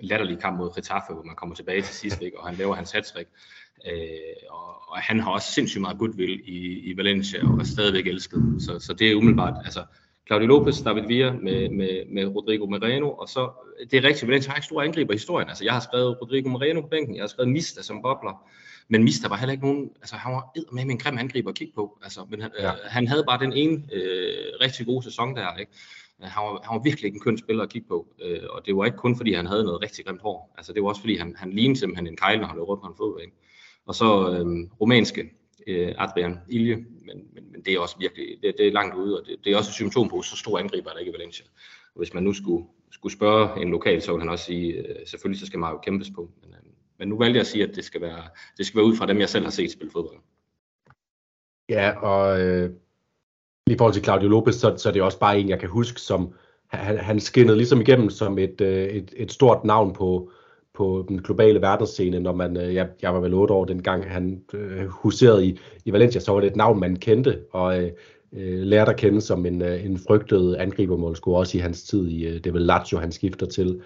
latterlige 0.00 0.40
kamp 0.40 0.58
mod 0.58 0.74
Getafe, 0.74 1.12
hvor 1.12 1.22
man 1.22 1.36
kommer 1.36 1.54
tilbage 1.54 1.82
til 1.82 1.94
sidst, 1.94 2.22
ikke? 2.26 2.40
og 2.40 2.48
han 2.48 2.56
laver 2.56 2.74
hans 2.74 2.92
hattrick. 2.92 3.28
Øh, 3.90 4.48
og, 4.50 4.68
og 4.88 4.98
han 4.98 5.20
har 5.20 5.30
også 5.30 5.52
sindssygt 5.52 5.80
meget 5.80 5.98
goodwill 5.98 6.40
i, 6.44 6.78
i 6.90 6.96
Valencia, 6.96 7.46
og 7.46 7.58
er 7.58 7.64
stadigvæk 7.64 8.06
elsket. 8.06 8.42
Så, 8.58 8.78
så 8.78 8.92
det 8.92 9.10
er 9.10 9.14
umiddelbart, 9.14 9.54
altså 9.64 9.84
Claudio 10.26 10.48
Lopez, 10.48 10.82
David 10.82 11.02
Villa 11.02 11.32
med, 11.32 11.68
med, 11.68 12.04
med 12.08 12.26
Rodrigo 12.26 12.66
Moreno, 12.66 13.10
og 13.10 13.28
så, 13.28 13.50
det 13.90 13.96
er 13.98 14.04
rigtigt, 14.08 14.28
Valencia 14.28 14.50
har 14.50 14.56
ikke 14.56 14.66
store 14.66 14.84
angriber 14.84 15.12
i 15.12 15.16
historien. 15.16 15.48
Altså, 15.48 15.64
jeg 15.64 15.72
har 15.72 15.80
skrevet 15.80 16.22
Rodrigo 16.22 16.48
Moreno 16.48 16.80
på 16.80 16.86
bænken, 16.86 17.16
jeg 17.16 17.22
har 17.22 17.28
skrevet 17.28 17.52
Mista 17.52 17.82
som 17.82 18.02
bobler, 18.02 18.44
men 18.88 19.04
Mista 19.04 19.28
var 19.28 19.36
heller 19.36 19.52
ikke 19.52 19.64
nogen, 19.64 19.90
altså 19.96 20.16
han 20.16 20.32
var 20.32 20.52
med 20.72 20.82
en 20.82 20.98
grim 20.98 21.18
angriber 21.18 21.50
at 21.50 21.56
kigge 21.56 21.72
på, 21.74 21.98
altså, 22.02 22.20
men 22.30 22.42
han, 22.42 22.50
ja. 22.58 22.70
øh, 22.70 22.78
han 22.84 23.08
havde 23.08 23.24
bare 23.24 23.40
den 23.44 23.52
ene 23.52 23.82
øh, 23.92 24.34
rigtig 24.60 24.86
gode 24.86 25.04
sæson 25.04 25.36
der, 25.36 25.56
ikke? 25.56 25.72
Han 26.20 26.42
var, 26.42 26.60
han 26.64 26.74
var 26.76 26.82
virkelig 26.82 27.06
ikke 27.06 27.16
en 27.16 27.20
køn 27.20 27.38
spiller 27.38 27.62
at 27.62 27.70
kigge 27.70 27.88
på, 27.88 28.08
øh, 28.22 28.40
og 28.50 28.66
det 28.66 28.76
var 28.76 28.84
ikke 28.84 28.96
kun 28.96 29.16
fordi 29.16 29.32
han 29.32 29.46
havde 29.46 29.64
noget 29.64 29.82
rigtig 29.82 30.06
grimt 30.06 30.20
hår, 30.20 30.54
altså 30.56 30.72
det 30.72 30.82
var 30.82 30.88
også 30.88 31.00
fordi 31.00 31.16
han, 31.16 31.34
han 31.38 31.52
lignede 31.52 31.78
simpelthen 31.78 32.06
en 32.06 32.16
kejl, 32.16 32.40
når 32.40 32.46
han 32.46 32.56
løb 32.56 32.68
rundt 32.68 32.82
på 32.82 32.88
en 32.88 32.94
fodbold, 32.96 33.22
ikke? 33.22 33.36
Og 33.86 33.94
så 33.94 34.04
øh, 34.04 34.46
romanske 34.80 35.32
øh, 35.66 35.94
Adrian 35.98 36.38
Ilje, 36.48 36.76
men, 36.76 37.26
men, 37.34 37.52
men 37.52 37.62
det 37.64 37.74
er 37.74 37.80
også 37.80 37.96
virkelig, 37.98 38.26
det, 38.42 38.54
det 38.58 38.68
er 38.68 38.72
langt 38.72 38.94
ude, 38.94 39.20
og 39.20 39.26
det, 39.26 39.36
det 39.44 39.52
er 39.52 39.56
også 39.56 39.70
et 39.70 39.74
symptom 39.74 40.08
på, 40.08 40.22
så 40.22 40.36
stor 40.36 40.58
angriber 40.58 40.90
der 40.90 40.98
ikke 40.98 41.10
i 41.10 41.14
Valencia. 41.14 41.46
Og 41.94 41.98
hvis 41.98 42.14
man 42.14 42.22
nu 42.22 42.32
skulle, 42.32 42.66
skulle 42.90 43.12
spørge 43.12 43.62
en 43.62 43.70
lokal, 43.70 44.02
så 44.02 44.12
ville 44.12 44.22
han 44.22 44.28
også 44.28 44.44
sige, 44.44 44.72
øh, 44.72 45.06
selvfølgelig 45.06 45.40
så 45.40 45.46
skal 45.46 45.58
Mario 45.58 45.78
kæmpes 45.78 46.10
på, 46.14 46.30
men, 46.42 46.50
øh, 46.54 46.60
men 46.98 47.08
nu 47.08 47.18
valgte 47.18 47.36
jeg 47.36 47.40
at 47.40 47.46
sige, 47.46 47.68
at 47.68 47.76
det 47.76 47.84
skal 47.84 48.00
være, 48.00 48.22
det 48.58 48.66
skal 48.66 48.78
være 48.78 48.86
ud 48.86 48.96
fra 48.96 49.06
dem, 49.06 49.20
jeg 49.20 49.28
selv 49.28 49.44
har 49.44 49.50
set 49.50 49.72
spille 49.72 49.92
fodbold. 49.92 50.18
Ja, 51.68 51.90
og 51.90 52.40
øh, 52.40 52.70
i 53.66 53.76
forhold 53.78 53.94
til 53.94 54.04
Claudio 54.04 54.28
Lopez, 54.28 54.54
så, 54.54 54.76
så 54.76 54.88
er 54.88 54.92
det 54.92 55.02
også 55.02 55.18
bare 55.18 55.40
en, 55.40 55.48
jeg 55.48 55.60
kan 55.60 55.68
huske, 55.68 56.00
som 56.00 56.34
han, 56.66 56.98
han 56.98 57.20
skinnede 57.20 57.56
ligesom 57.56 57.80
igennem 57.80 58.10
som 58.10 58.38
et, 58.38 58.60
øh, 58.60 58.84
et, 58.84 59.14
et 59.16 59.32
stort 59.32 59.64
navn 59.64 59.92
på, 59.92 60.30
på 60.74 61.04
den 61.08 61.22
globale 61.22 61.60
verdensscene, 61.60 62.20
når 62.20 62.32
man, 62.32 62.56
øh, 62.56 62.74
jeg, 62.74 62.88
jeg 63.02 63.14
var 63.14 63.20
vel 63.20 63.34
otte 63.34 63.54
år 63.54 63.64
dengang, 63.64 64.10
han 64.10 64.42
øh, 64.54 64.86
huserede 64.86 65.46
i, 65.46 65.58
i 65.84 65.92
Valencia, 65.92 66.20
så 66.20 66.32
var 66.32 66.40
det 66.40 66.50
et 66.50 66.56
navn, 66.56 66.80
man 66.80 66.96
kendte, 66.96 67.38
og 67.50 67.82
øh, 67.82 67.90
øh 68.32 68.62
lærte 68.62 68.90
at 68.90 68.96
kende 68.96 69.20
som 69.20 69.46
en, 69.46 69.62
øh, 69.62 69.84
en 69.84 69.98
frygtet 69.98 70.54
angribermålscorer, 70.54 71.38
også 71.38 71.58
i 71.58 71.60
hans 71.60 71.82
tid 71.82 72.08
i, 72.08 72.26
øh, 72.26 72.34
det 72.34 72.46
er 72.46 72.52
vel 72.52 72.62
Lazio, 72.62 72.98
han 72.98 73.12
skifter 73.12 73.46
til 73.46 73.80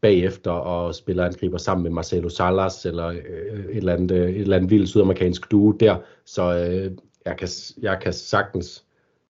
bagefter 0.00 0.50
og 0.50 0.94
spiller 0.94 1.24
angriber 1.24 1.58
sammen 1.58 1.82
med 1.82 1.90
Marcelo 1.90 2.28
Salas, 2.28 2.86
eller 2.86 3.06
øh, 3.06 3.16
et, 3.16 3.76
eller 3.76 3.92
andet, 3.92 4.10
øh, 4.10 4.30
et 4.30 4.40
eller 4.40 4.56
andet 4.56 4.70
vildt 4.70 4.88
sydamerikansk 4.88 5.50
duo 5.50 5.72
der, 5.72 5.96
så 6.24 6.42
øh, 6.42 6.90
jeg, 7.24 7.36
kan, 7.36 7.48
jeg 7.82 7.98
kan 8.02 8.12
sagtens 8.12 8.84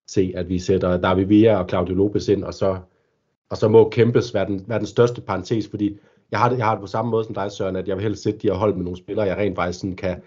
se, 0.07 0.33
at 0.37 0.49
vi 0.49 0.59
sætter 0.59 0.97
David 1.01 1.25
Villa 1.25 1.57
og 1.57 1.69
Claudio 1.69 1.95
Lopez 1.95 2.29
ind, 2.29 2.45
og 2.45 2.55
så, 2.55 2.79
og 3.51 3.57
så 3.57 3.69
må 3.69 3.89
kæmpes 3.89 4.35
være 4.35 4.47
den, 4.47 4.65
være 4.67 4.79
den 4.79 4.87
største 4.87 5.21
parentes, 5.21 5.69
fordi 5.69 5.99
jeg 6.35 6.41
har, 6.41 6.49
det, 6.49 6.59
jeg 6.59 6.67
har 6.67 6.75
det 6.75 6.81
på 6.81 6.87
samme 6.87 7.11
måde 7.11 7.25
som 7.25 7.35
dig, 7.35 7.53
Søren, 7.53 7.77
at 7.77 7.89
jeg 7.89 7.97
vil 7.97 8.03
helst 8.03 8.23
sætte 8.23 8.39
de 8.39 8.47
her 8.47 8.55
hold 8.55 8.75
med 8.75 8.85
nogle 8.85 8.97
spillere, 8.97 9.27
jeg 9.27 9.37
rent 9.37 9.57
faktisk 9.57 9.81
sådan 9.81 9.97
kan, 9.97 10.23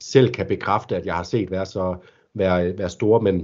selv 0.00 0.32
kan 0.32 0.46
bekræfte, 0.46 0.96
at 0.96 1.06
jeg 1.06 1.14
har 1.14 1.22
set 1.22 1.50
være, 1.50 1.66
så, 1.66 1.96
være, 2.34 2.78
være 2.78 2.88
store, 2.88 3.20
men, 3.20 3.34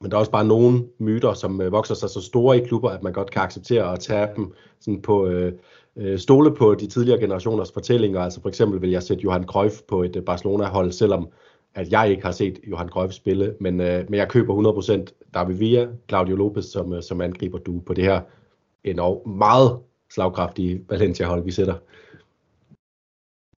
men 0.00 0.10
der 0.10 0.16
er 0.16 0.18
også 0.18 0.30
bare 0.30 0.44
nogle 0.44 0.84
myter, 0.98 1.34
som 1.34 1.60
øh, 1.60 1.72
vokser 1.72 1.94
sig 1.94 2.10
så 2.10 2.20
store 2.20 2.58
i 2.58 2.66
klubber, 2.66 2.90
at 2.90 3.02
man 3.02 3.12
godt 3.12 3.30
kan 3.30 3.42
acceptere 3.42 3.92
at 3.92 4.00
tage 4.00 4.28
dem 4.36 4.54
sådan 4.80 5.02
på, 5.02 5.26
øh, 5.26 5.52
øh, 5.96 6.18
stole 6.18 6.54
på 6.54 6.74
de 6.74 6.86
tidligere 6.86 7.20
generationers 7.20 7.72
fortællinger. 7.72 8.20
Altså 8.20 8.40
for 8.42 8.48
eksempel 8.48 8.82
vil 8.82 8.90
jeg 8.90 9.02
sætte 9.02 9.22
Johan 9.22 9.44
Cruyff 9.44 9.74
på 9.88 10.02
et 10.02 10.16
øh, 10.16 10.22
Barcelona-hold, 10.22 10.92
selvom 10.92 11.28
at 11.74 11.92
jeg 11.92 12.10
ikke 12.10 12.22
har 12.22 12.32
set 12.32 12.58
Johan 12.70 12.88
Cruyff 12.88 13.12
spille, 13.12 13.54
men, 13.60 13.80
øh, 13.80 14.04
men 14.08 14.18
jeg 14.18 14.28
køber 14.28 14.72
100% 14.82 15.30
David 15.34 15.54
Villa, 15.54 15.88
Claudio 16.08 16.36
Lopez 16.36 16.64
som, 16.64 16.92
øh, 16.92 17.02
som 17.02 17.20
angriber 17.20 17.58
du 17.58 17.80
på 17.86 17.94
det 17.94 18.04
her 18.04 18.20
endnu 18.84 19.22
meget 19.26 19.78
slagkraftige 20.10 20.84
Valencia-hold, 20.88 21.44
vi 21.44 21.50
sætter. 21.50 21.74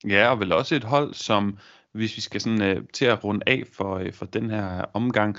Ja, 0.08 0.30
og 0.30 0.40
vel 0.40 0.52
også 0.52 0.76
et 0.76 0.84
hold, 0.84 1.14
som 1.14 1.58
hvis 1.92 2.16
vi 2.16 2.22
skal 2.22 2.42
sådan 2.42 2.62
øh, 2.62 2.84
til 2.94 3.06
at 3.06 3.24
runde 3.24 3.42
af 3.48 3.64
for, 3.74 3.96
øh, 3.98 4.14
for 4.14 4.26
den 4.26 4.50
her 4.50 4.86
omgang, 4.94 5.38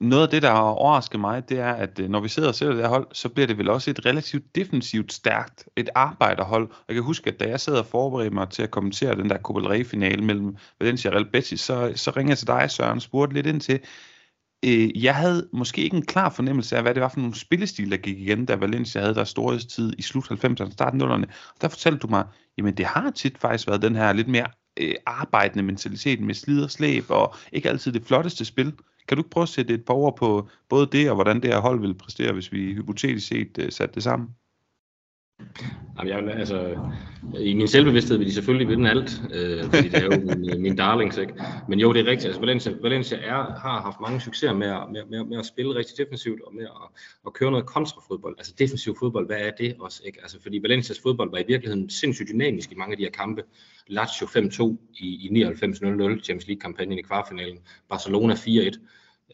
noget 0.00 0.22
af 0.22 0.28
det, 0.28 0.42
der 0.42 0.50
overrasker 0.50 1.18
mig, 1.18 1.48
det 1.48 1.58
er, 1.58 1.72
at 1.72 1.98
øh, 1.98 2.08
når 2.08 2.20
vi 2.20 2.28
sidder 2.28 2.48
og 2.48 2.54
ser 2.54 2.68
det 2.68 2.76
her 2.76 2.88
hold, 2.88 3.06
så 3.12 3.28
bliver 3.28 3.46
det 3.46 3.58
vel 3.58 3.68
også 3.68 3.90
et 3.90 4.06
relativt 4.06 4.54
defensivt 4.54 5.12
stærkt, 5.12 5.68
et 5.76 5.88
arbejderhold. 5.94 6.70
Jeg 6.88 6.94
kan 6.94 7.04
huske, 7.04 7.30
at 7.30 7.40
da 7.40 7.48
jeg 7.48 7.60
sad 7.60 7.74
og 7.74 7.86
forberedte 7.86 8.34
mig 8.34 8.48
til 8.48 8.62
at 8.62 8.70
kommentere 8.70 9.14
den 9.14 9.30
der 9.30 9.38
Copa 9.38 9.74
del 9.74 9.84
finale 9.84 10.24
mellem 10.24 10.56
Valencia 10.80 11.10
og 11.10 11.14
Real 11.14 11.30
Betis, 11.30 11.60
så, 11.60 11.92
så 11.94 12.10
ringede 12.10 12.30
jeg 12.30 12.38
til 12.38 12.46
dig, 12.46 12.70
Søren, 12.70 12.96
og 12.96 13.02
spurgte 13.02 13.34
lidt 13.34 13.46
ind 13.46 13.60
til, 13.60 13.80
øh, 14.64 15.04
jeg 15.04 15.14
havde 15.14 15.48
måske 15.52 15.82
ikke 15.82 15.96
en 15.96 16.06
klar 16.06 16.30
fornemmelse 16.30 16.76
af, 16.76 16.82
hvad 16.82 16.94
det 16.94 17.02
var 17.02 17.08
for 17.08 17.20
nogle 17.20 17.34
spillestil, 17.34 17.90
der 17.90 17.96
gik 17.96 18.18
igen, 18.18 18.46
da 18.46 18.54
Valencia 18.54 19.00
havde 19.00 19.14
der 19.14 19.56
tid 19.68 19.92
i 19.98 20.02
slut 20.02 20.30
90'erne, 20.30 20.72
starten 20.72 21.02
0'erne. 21.02 21.24
Der 21.60 21.68
fortalte 21.68 21.98
du 21.98 22.06
mig, 22.06 22.24
jamen 22.58 22.76
det 22.76 22.86
har 22.86 23.10
tit 23.10 23.38
faktisk 23.38 23.68
været 23.68 23.82
den 23.82 23.96
her 23.96 24.12
lidt 24.12 24.28
mere 24.28 24.46
øh, 24.76 24.94
arbejdende 25.06 25.62
mentalitet 25.62 26.20
med 26.20 26.34
slid 26.34 26.64
og 26.64 26.70
slæb, 26.70 27.04
og 27.08 27.34
ikke 27.52 27.68
altid 27.68 27.92
det 27.92 28.04
flotteste 28.04 28.44
spil. 28.44 28.72
Kan 29.08 29.16
du 29.16 29.20
ikke 29.20 29.30
prøve 29.30 29.42
at 29.42 29.48
sætte 29.48 29.74
et 29.74 29.84
par 29.84 29.94
ord 29.94 30.16
på 30.16 30.48
både 30.68 30.88
det, 30.92 31.08
og 31.08 31.14
hvordan 31.14 31.42
det 31.42 31.50
her 31.50 31.60
hold 31.60 31.80
vil 31.80 31.94
præstere, 31.94 32.32
hvis 32.32 32.52
vi 32.52 32.74
hypotetisk 32.74 33.26
set 33.26 33.58
øh, 33.58 33.72
satte 33.72 33.94
det 33.94 34.02
sammen? 34.02 34.28
Jamen, 36.04 36.28
jeg, 36.28 36.38
altså, 36.38 36.76
I 37.38 37.54
min 37.54 37.68
selvbevidsthed 37.68 38.18
vil 38.18 38.26
de 38.26 38.32
selvfølgelig 38.32 38.68
vinde 38.68 38.90
alt, 38.90 39.22
øh, 39.34 39.64
fordi 39.64 39.88
det 39.88 39.94
er 39.94 40.04
jo 40.04 40.20
min, 40.20 40.50
øh, 40.50 40.60
min 40.60 40.76
darlings, 40.76 41.16
ikke? 41.16 41.34
Men 41.68 41.80
jo, 41.80 41.92
det 41.92 42.00
er 42.00 42.10
rigtigt. 42.10 42.26
Altså, 42.26 42.40
Valencia, 42.40 42.72
Valencia 42.82 43.18
er, 43.18 43.58
har 43.60 43.82
haft 43.82 44.00
mange 44.00 44.20
succeser 44.20 44.54
med 44.54 44.66
at, 44.66 44.82
med, 44.92 45.02
med, 45.10 45.24
med 45.24 45.38
at 45.38 45.46
spille 45.46 45.74
rigtig 45.74 45.98
defensivt 45.98 46.40
og 46.46 46.54
med 46.54 46.64
at, 46.64 47.00
at 47.26 47.32
køre 47.32 47.50
noget 47.50 47.66
kontrafodbold. 47.66 48.34
Altså 48.38 48.54
defensiv 48.58 48.96
fodbold, 48.98 49.26
hvad 49.26 49.36
er 49.40 49.50
det 49.50 49.76
også? 49.80 50.02
Ikke? 50.06 50.18
Altså, 50.22 50.42
fordi 50.42 50.58
Valencias 50.62 51.00
fodbold 51.02 51.30
var 51.30 51.38
i 51.38 51.44
virkeligheden 51.48 51.90
sindssygt 51.90 52.28
dynamisk 52.28 52.72
i 52.72 52.74
mange 52.74 52.92
af 52.92 52.96
de 52.96 53.04
her 53.04 53.10
kampe. 53.10 53.42
Lazio 53.86 54.26
5-2 54.26 54.76
i, 54.94 55.06
i 55.06 55.44
99-0-0, 55.44 55.52
Champions 56.22 56.46
League-kampagnen 56.46 56.98
i 56.98 57.02
kvartfinalen. 57.02 57.58
Barcelona 57.88 58.34
4-1 58.34 58.78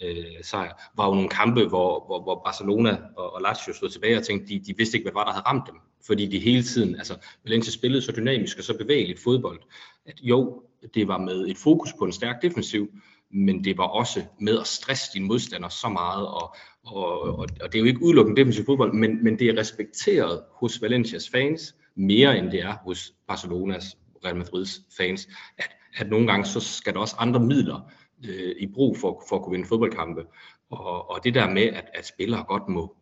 øh, 0.03 0.25
sejr, 0.43 0.73
var 0.97 1.07
jo 1.09 1.15
nogle 1.15 1.29
kampe, 1.29 1.65
hvor, 1.69 2.05
hvor, 2.07 2.23
hvor 2.23 2.43
Barcelona 2.45 2.99
og, 3.17 3.35
og 3.35 3.43
Lazio 3.43 3.73
stod 3.73 3.89
tilbage 3.89 4.17
og 4.17 4.23
tænkte, 4.23 4.49
de, 4.49 4.59
de 4.59 4.75
vidste 4.77 4.97
ikke, 4.97 5.05
hvad 5.05 5.13
var, 5.13 5.25
der 5.25 5.33
havde 5.33 5.47
ramt 5.47 5.67
dem. 5.67 5.77
Fordi 6.07 6.27
de 6.27 6.39
hele 6.39 6.63
tiden, 6.63 6.97
altså 6.97 7.15
Valencia 7.45 7.73
spillede 7.73 8.03
så 8.03 8.13
dynamisk 8.17 8.59
og 8.59 8.65
så 8.65 8.79
bevægeligt 8.79 9.23
fodbold, 9.23 9.61
at 10.07 10.21
jo, 10.23 10.63
det 10.95 11.09
var 11.09 11.19
med 11.19 11.47
et 11.49 11.57
fokus 11.57 11.93
på 11.99 12.05
en 12.05 12.13
stærk 12.13 12.43
defensiv, 12.43 12.89
men 13.31 13.65
det 13.65 13.79
var 13.79 13.85
også 13.87 14.25
med 14.41 14.59
at 14.61 14.67
stresse 14.67 15.11
dine 15.15 15.27
modstandere 15.27 15.71
så 15.71 15.89
meget, 15.89 16.27
og, 16.27 16.55
og, 16.87 17.21
og, 17.21 17.47
og 17.63 17.73
det 17.73 17.75
er 17.75 17.79
jo 17.79 17.85
ikke 17.85 18.03
udelukkende 18.03 18.41
defensiv 18.41 18.65
fodbold, 18.65 18.93
men, 18.93 19.25
men 19.25 19.39
det 19.39 19.49
er 19.49 19.61
respekteret 19.61 20.43
hos 20.53 20.83
Valencias 20.83 21.31
fans, 21.31 21.75
mere 21.95 22.39
end 22.39 22.51
det 22.51 22.61
er 22.61 22.75
hos 22.85 23.13
Barcelonas, 23.29 23.97
Real 24.25 24.37
Madrids 24.37 24.81
fans, 24.97 25.29
at, 25.59 25.71
at 25.97 26.11
nogle 26.11 26.27
gange 26.27 26.45
så 26.45 26.61
skal 26.61 26.95
der 26.95 27.01
også 27.01 27.17
andre 27.19 27.41
midler 27.41 27.91
øh, 28.25 28.55
i 28.59 28.67
brug 28.75 28.97
for, 28.97 29.25
for 29.29 29.37
at 29.37 29.43
kunne 29.43 29.53
vinde 29.53 29.69
fodboldkampe. 29.69 30.25
Og, 30.71 31.11
og 31.11 31.25
det 31.25 31.35
der 31.35 31.51
med, 31.51 31.63
at, 31.63 31.85
at 31.95 32.07
spillere 32.07 32.45
godt 32.49 32.69
må 32.69 32.97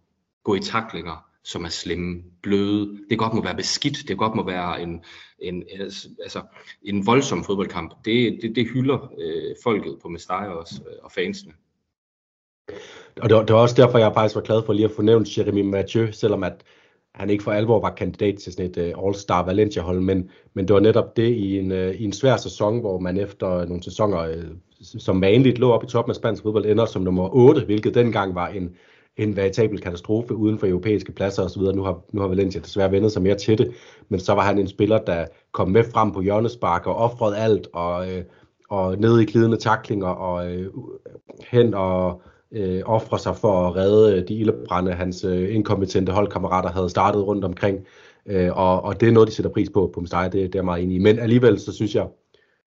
gå 0.44 0.54
i 0.54 0.60
taklinger, 0.60 1.26
som 1.44 1.64
er 1.64 1.68
slemme, 1.68 2.22
bløde, 2.42 2.98
det 3.10 3.18
godt 3.18 3.34
må 3.34 3.42
være 3.42 3.56
beskidt, 3.56 4.08
det 4.08 4.18
godt 4.18 4.34
må 4.34 4.44
være 4.46 4.82
en, 4.82 5.04
en, 5.38 5.64
altså, 5.80 6.08
altså 6.22 6.42
en 6.82 7.06
voldsom 7.06 7.44
fodboldkamp. 7.44 7.94
Det, 8.04 8.38
det, 8.42 8.56
det 8.56 8.68
hylder 8.68 9.12
øh, 9.18 9.54
folket 9.62 9.98
på 10.02 10.08
Mestalla 10.08 10.48
også, 10.48 10.82
øh, 10.86 10.96
og 11.02 11.12
fansene. 11.12 11.52
Og 13.20 13.28
det 13.28 13.36
var, 13.36 13.44
det 13.44 13.54
var 13.54 13.60
også 13.60 13.82
derfor, 13.82 13.98
jeg 13.98 14.14
faktisk 14.14 14.34
var 14.34 14.42
glad 14.42 14.62
for 14.66 14.72
lige 14.72 14.84
at 14.84 14.96
få 14.96 15.02
nævnt 15.02 15.38
Jeremy 15.38 15.60
Mathieu, 15.62 16.12
selvom 16.12 16.42
at 16.42 16.64
han 17.14 17.30
ikke 17.30 17.44
for 17.44 17.52
alvor 17.52 17.80
var 17.80 17.90
kandidat 17.90 18.38
til 18.38 18.52
sådan 18.52 18.70
et 18.70 18.94
uh, 18.96 19.06
All-Star 19.06 19.44
Valencia-hold, 19.46 20.00
men, 20.00 20.30
men 20.54 20.68
det 20.68 20.74
var 20.74 20.80
netop 20.80 21.16
det 21.16 21.28
i 21.28 21.58
en, 21.58 21.72
uh, 21.72 21.78
i 21.78 22.04
en 22.04 22.12
svær 22.12 22.36
sæson, 22.36 22.80
hvor 22.80 22.98
man 22.98 23.16
efter 23.16 23.66
nogle 23.66 23.82
sæsoner, 23.82 24.28
uh, 24.28 24.44
som 24.80 25.20
vanligt 25.20 25.58
lå 25.58 25.72
op 25.72 25.84
i 25.84 25.86
toppen 25.86 26.10
af 26.10 26.16
spansk 26.16 26.42
fodbold, 26.42 26.66
ender 26.66 26.86
som 26.86 27.02
nummer 27.02 27.34
8, 27.34 27.64
hvilket 27.64 27.94
dengang 27.94 28.34
var 28.34 28.48
en, 28.48 28.70
en 29.16 29.36
veritabel 29.36 29.80
katastrofe 29.80 30.34
uden 30.34 30.58
for 30.58 30.66
europæiske 30.66 31.12
pladser 31.12 31.42
osv. 31.42 31.62
Nu 31.62 31.82
har, 31.82 32.00
nu 32.12 32.20
har 32.20 32.28
Valencia 32.28 32.60
desværre 32.60 32.92
vendt 32.92 33.12
sig 33.12 33.22
mere 33.22 33.34
til 33.34 33.58
det, 33.58 33.72
men 34.08 34.20
så 34.20 34.34
var 34.34 34.42
han 34.42 34.58
en 34.58 34.68
spiller, 34.68 34.98
der 34.98 35.26
kom 35.52 35.68
med 35.68 35.84
frem 35.92 36.12
på 36.12 36.20
hjørnespark 36.20 36.86
og 36.86 36.96
offrede 36.96 37.36
alt, 37.36 37.68
og, 37.72 38.06
uh, 38.06 38.22
og 38.70 38.98
ned 38.98 39.20
i 39.20 39.24
glidende 39.24 39.56
taklinger, 39.56 40.08
og 40.08 40.52
uh, 40.52 40.84
hen 41.50 41.74
og 41.74 42.22
øh, 42.54 42.82
ofre 42.84 43.18
sig 43.18 43.36
for 43.36 43.68
at 43.68 43.76
redde 43.76 44.16
øh, 44.16 44.28
de 44.28 44.34
ildebrænde, 44.34 44.92
hans 44.92 45.24
øh, 45.24 45.54
inkompetente 45.54 46.12
holdkammerater 46.12 46.70
havde 46.70 46.90
startet 46.90 47.26
rundt 47.26 47.44
omkring. 47.44 47.86
Øh, 48.26 48.56
og, 48.56 48.82
og 48.82 49.00
det 49.00 49.08
er 49.08 49.12
noget, 49.12 49.28
de 49.28 49.34
sætter 49.34 49.50
pris 49.50 49.70
på 49.70 49.90
på 49.94 50.00
Mestalla, 50.00 50.24
det, 50.24 50.32
det 50.32 50.44
er 50.44 50.48
jeg 50.54 50.64
meget 50.64 50.82
enig 50.82 50.94
i. 50.96 50.98
Men 50.98 51.18
alligevel, 51.18 51.60
så 51.60 51.72
synes 51.72 51.94
jeg, 51.94 52.08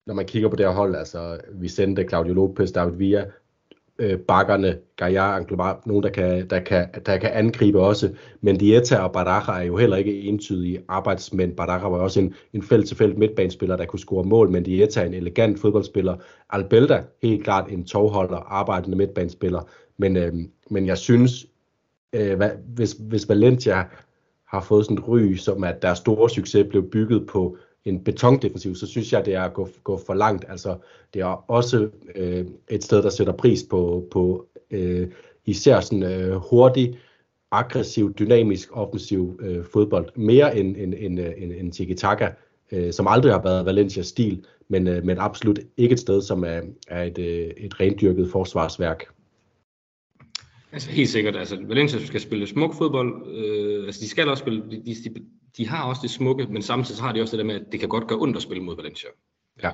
når 0.07 0.15
man 0.15 0.27
kigger 0.27 0.49
på 0.49 0.57
det 0.57 0.67
her 0.67 0.73
hold, 0.73 0.95
altså 0.95 1.41
Vicente, 1.53 2.09
Claudio 2.09 2.35
Lopez, 2.35 2.71
David 2.71 2.97
Villa, 2.97 3.25
øh, 3.99 4.19
bakkerne, 4.19 4.79
Gaia, 4.97 5.37
Anglobar, 5.37 5.83
nogen, 5.87 6.03
der 6.03 6.09
kan, 6.09 6.49
der, 6.51 6.61
kan, 6.61 6.89
der 7.07 7.17
kan 7.17 7.31
angribe 7.33 7.81
også. 7.81 8.11
Men 8.41 8.57
Dieta 8.57 8.97
og 8.97 9.13
Baraja 9.13 9.61
er 9.61 9.67
jo 9.67 9.77
heller 9.77 9.97
ikke 9.97 10.21
entydige 10.21 10.83
arbejdsmænd. 10.89 11.57
Baraja 11.57 11.89
var 11.89 11.99
også 11.99 12.21
en, 12.21 12.35
en 12.53 12.63
felt-til-felt 12.63 13.19
midtbanespiller, 13.19 13.77
der 13.77 13.85
kunne 13.85 14.01
score 14.01 14.25
mål, 14.25 14.51
men 14.51 14.63
Dieta 14.63 15.01
er 15.01 15.07
en 15.07 15.15
elegant 15.15 15.61
fodboldspiller. 15.61 16.17
Albelda, 16.51 17.03
helt 17.23 17.45
klart 17.45 17.71
en 17.71 17.85
tovholder, 17.85 18.37
arbejdende 18.37 18.97
midtbanespiller. 18.97 19.69
Men, 19.99 20.17
øh, 20.17 20.35
men 20.71 20.87
jeg 20.87 20.99
synes, 20.99 21.47
øh, 22.13 22.37
hvad, 22.37 22.51
hvis, 22.75 22.97
hvis 23.01 23.29
Valencia 23.29 23.85
har 24.49 24.61
fået 24.61 24.85
sådan 24.85 24.99
et 24.99 25.09
ry, 25.09 25.35
som 25.35 25.65
at 25.65 25.83
deres 25.83 25.99
store 25.99 26.31
succes 26.31 26.67
blev 26.71 26.91
bygget 26.91 27.27
på 27.27 27.57
en 27.87 28.05
betondefensiv, 28.05 28.75
så 28.75 28.87
synes 28.87 29.13
jeg, 29.13 29.25
det 29.25 29.35
er 29.35 29.43
at 29.43 29.55
gå, 29.55 29.69
gå 29.85 30.01
for 30.07 30.15
langt. 30.15 30.45
Altså, 30.49 30.77
det 31.15 31.23
er 31.23 31.51
også 31.51 31.89
øh, 32.15 32.47
et 32.71 32.85
sted, 32.85 33.03
der 33.03 33.11
sætter 33.11 33.33
pris 33.33 33.65
på, 33.71 34.09
på 34.11 34.47
øh, 34.71 35.09
især 35.47 35.81
sådan 35.81 36.03
øh, 36.03 36.35
hurtig, 36.35 36.99
aggressiv, 37.51 38.15
dynamisk, 38.15 38.69
offensiv 38.73 39.41
øh, 39.43 39.65
fodbold. 39.73 40.09
Mere 40.17 40.59
end, 40.59 40.77
end, 40.77 40.95
end, 40.99 41.19
en, 41.19 41.33
end, 41.39 41.53
end 41.53 41.73
tiki-taka, 41.73 42.29
øh, 42.73 42.93
som 42.93 43.07
aldrig 43.07 43.33
har 43.33 43.43
været 43.43 43.67
Valencias 43.67 44.07
stil, 44.07 44.45
men, 44.69 44.89
øh, 44.89 45.05
men 45.05 45.19
absolut 45.19 45.59
ikke 45.77 45.93
et 45.93 46.01
sted, 46.01 46.23
som 46.23 46.45
er, 46.45 46.61
er 46.89 47.03
et, 47.03 47.19
øh, 47.19 47.51
et 47.57 47.81
rendyrket 47.81 48.31
forsvarsværk. 48.31 49.05
Altså 50.73 50.91
helt 50.91 51.09
sikkert, 51.09 51.37
altså 51.37 51.59
Valencia 51.69 52.07
skal 52.07 52.21
spille 52.21 52.47
smuk 52.47 52.75
fodbold, 52.75 53.37
øh, 53.37 53.87
altså 53.87 54.01
de 54.01 54.09
skal 54.09 54.29
også 54.29 54.41
spille, 54.41 54.63
de, 54.71 54.95
de, 55.05 55.15
de 55.57 55.69
har 55.69 55.85
også 55.85 56.03
det 56.03 56.11
smukke, 56.11 56.47
men 56.47 56.63
samtidig 56.63 57.03
har 57.03 57.13
de 57.13 57.23
også 57.23 57.37
det 57.37 57.39
der 57.39 57.53
med, 57.53 57.61
at 57.61 57.73
det 57.73 57.81
kan 57.81 57.89
godt 57.89 58.09
gøre 58.09 58.19
ondt 58.19 58.37
at 58.37 58.43
spille 58.43 58.63
mod 58.63 58.77
Valencia. 58.77 59.09
Ja. 59.63 59.71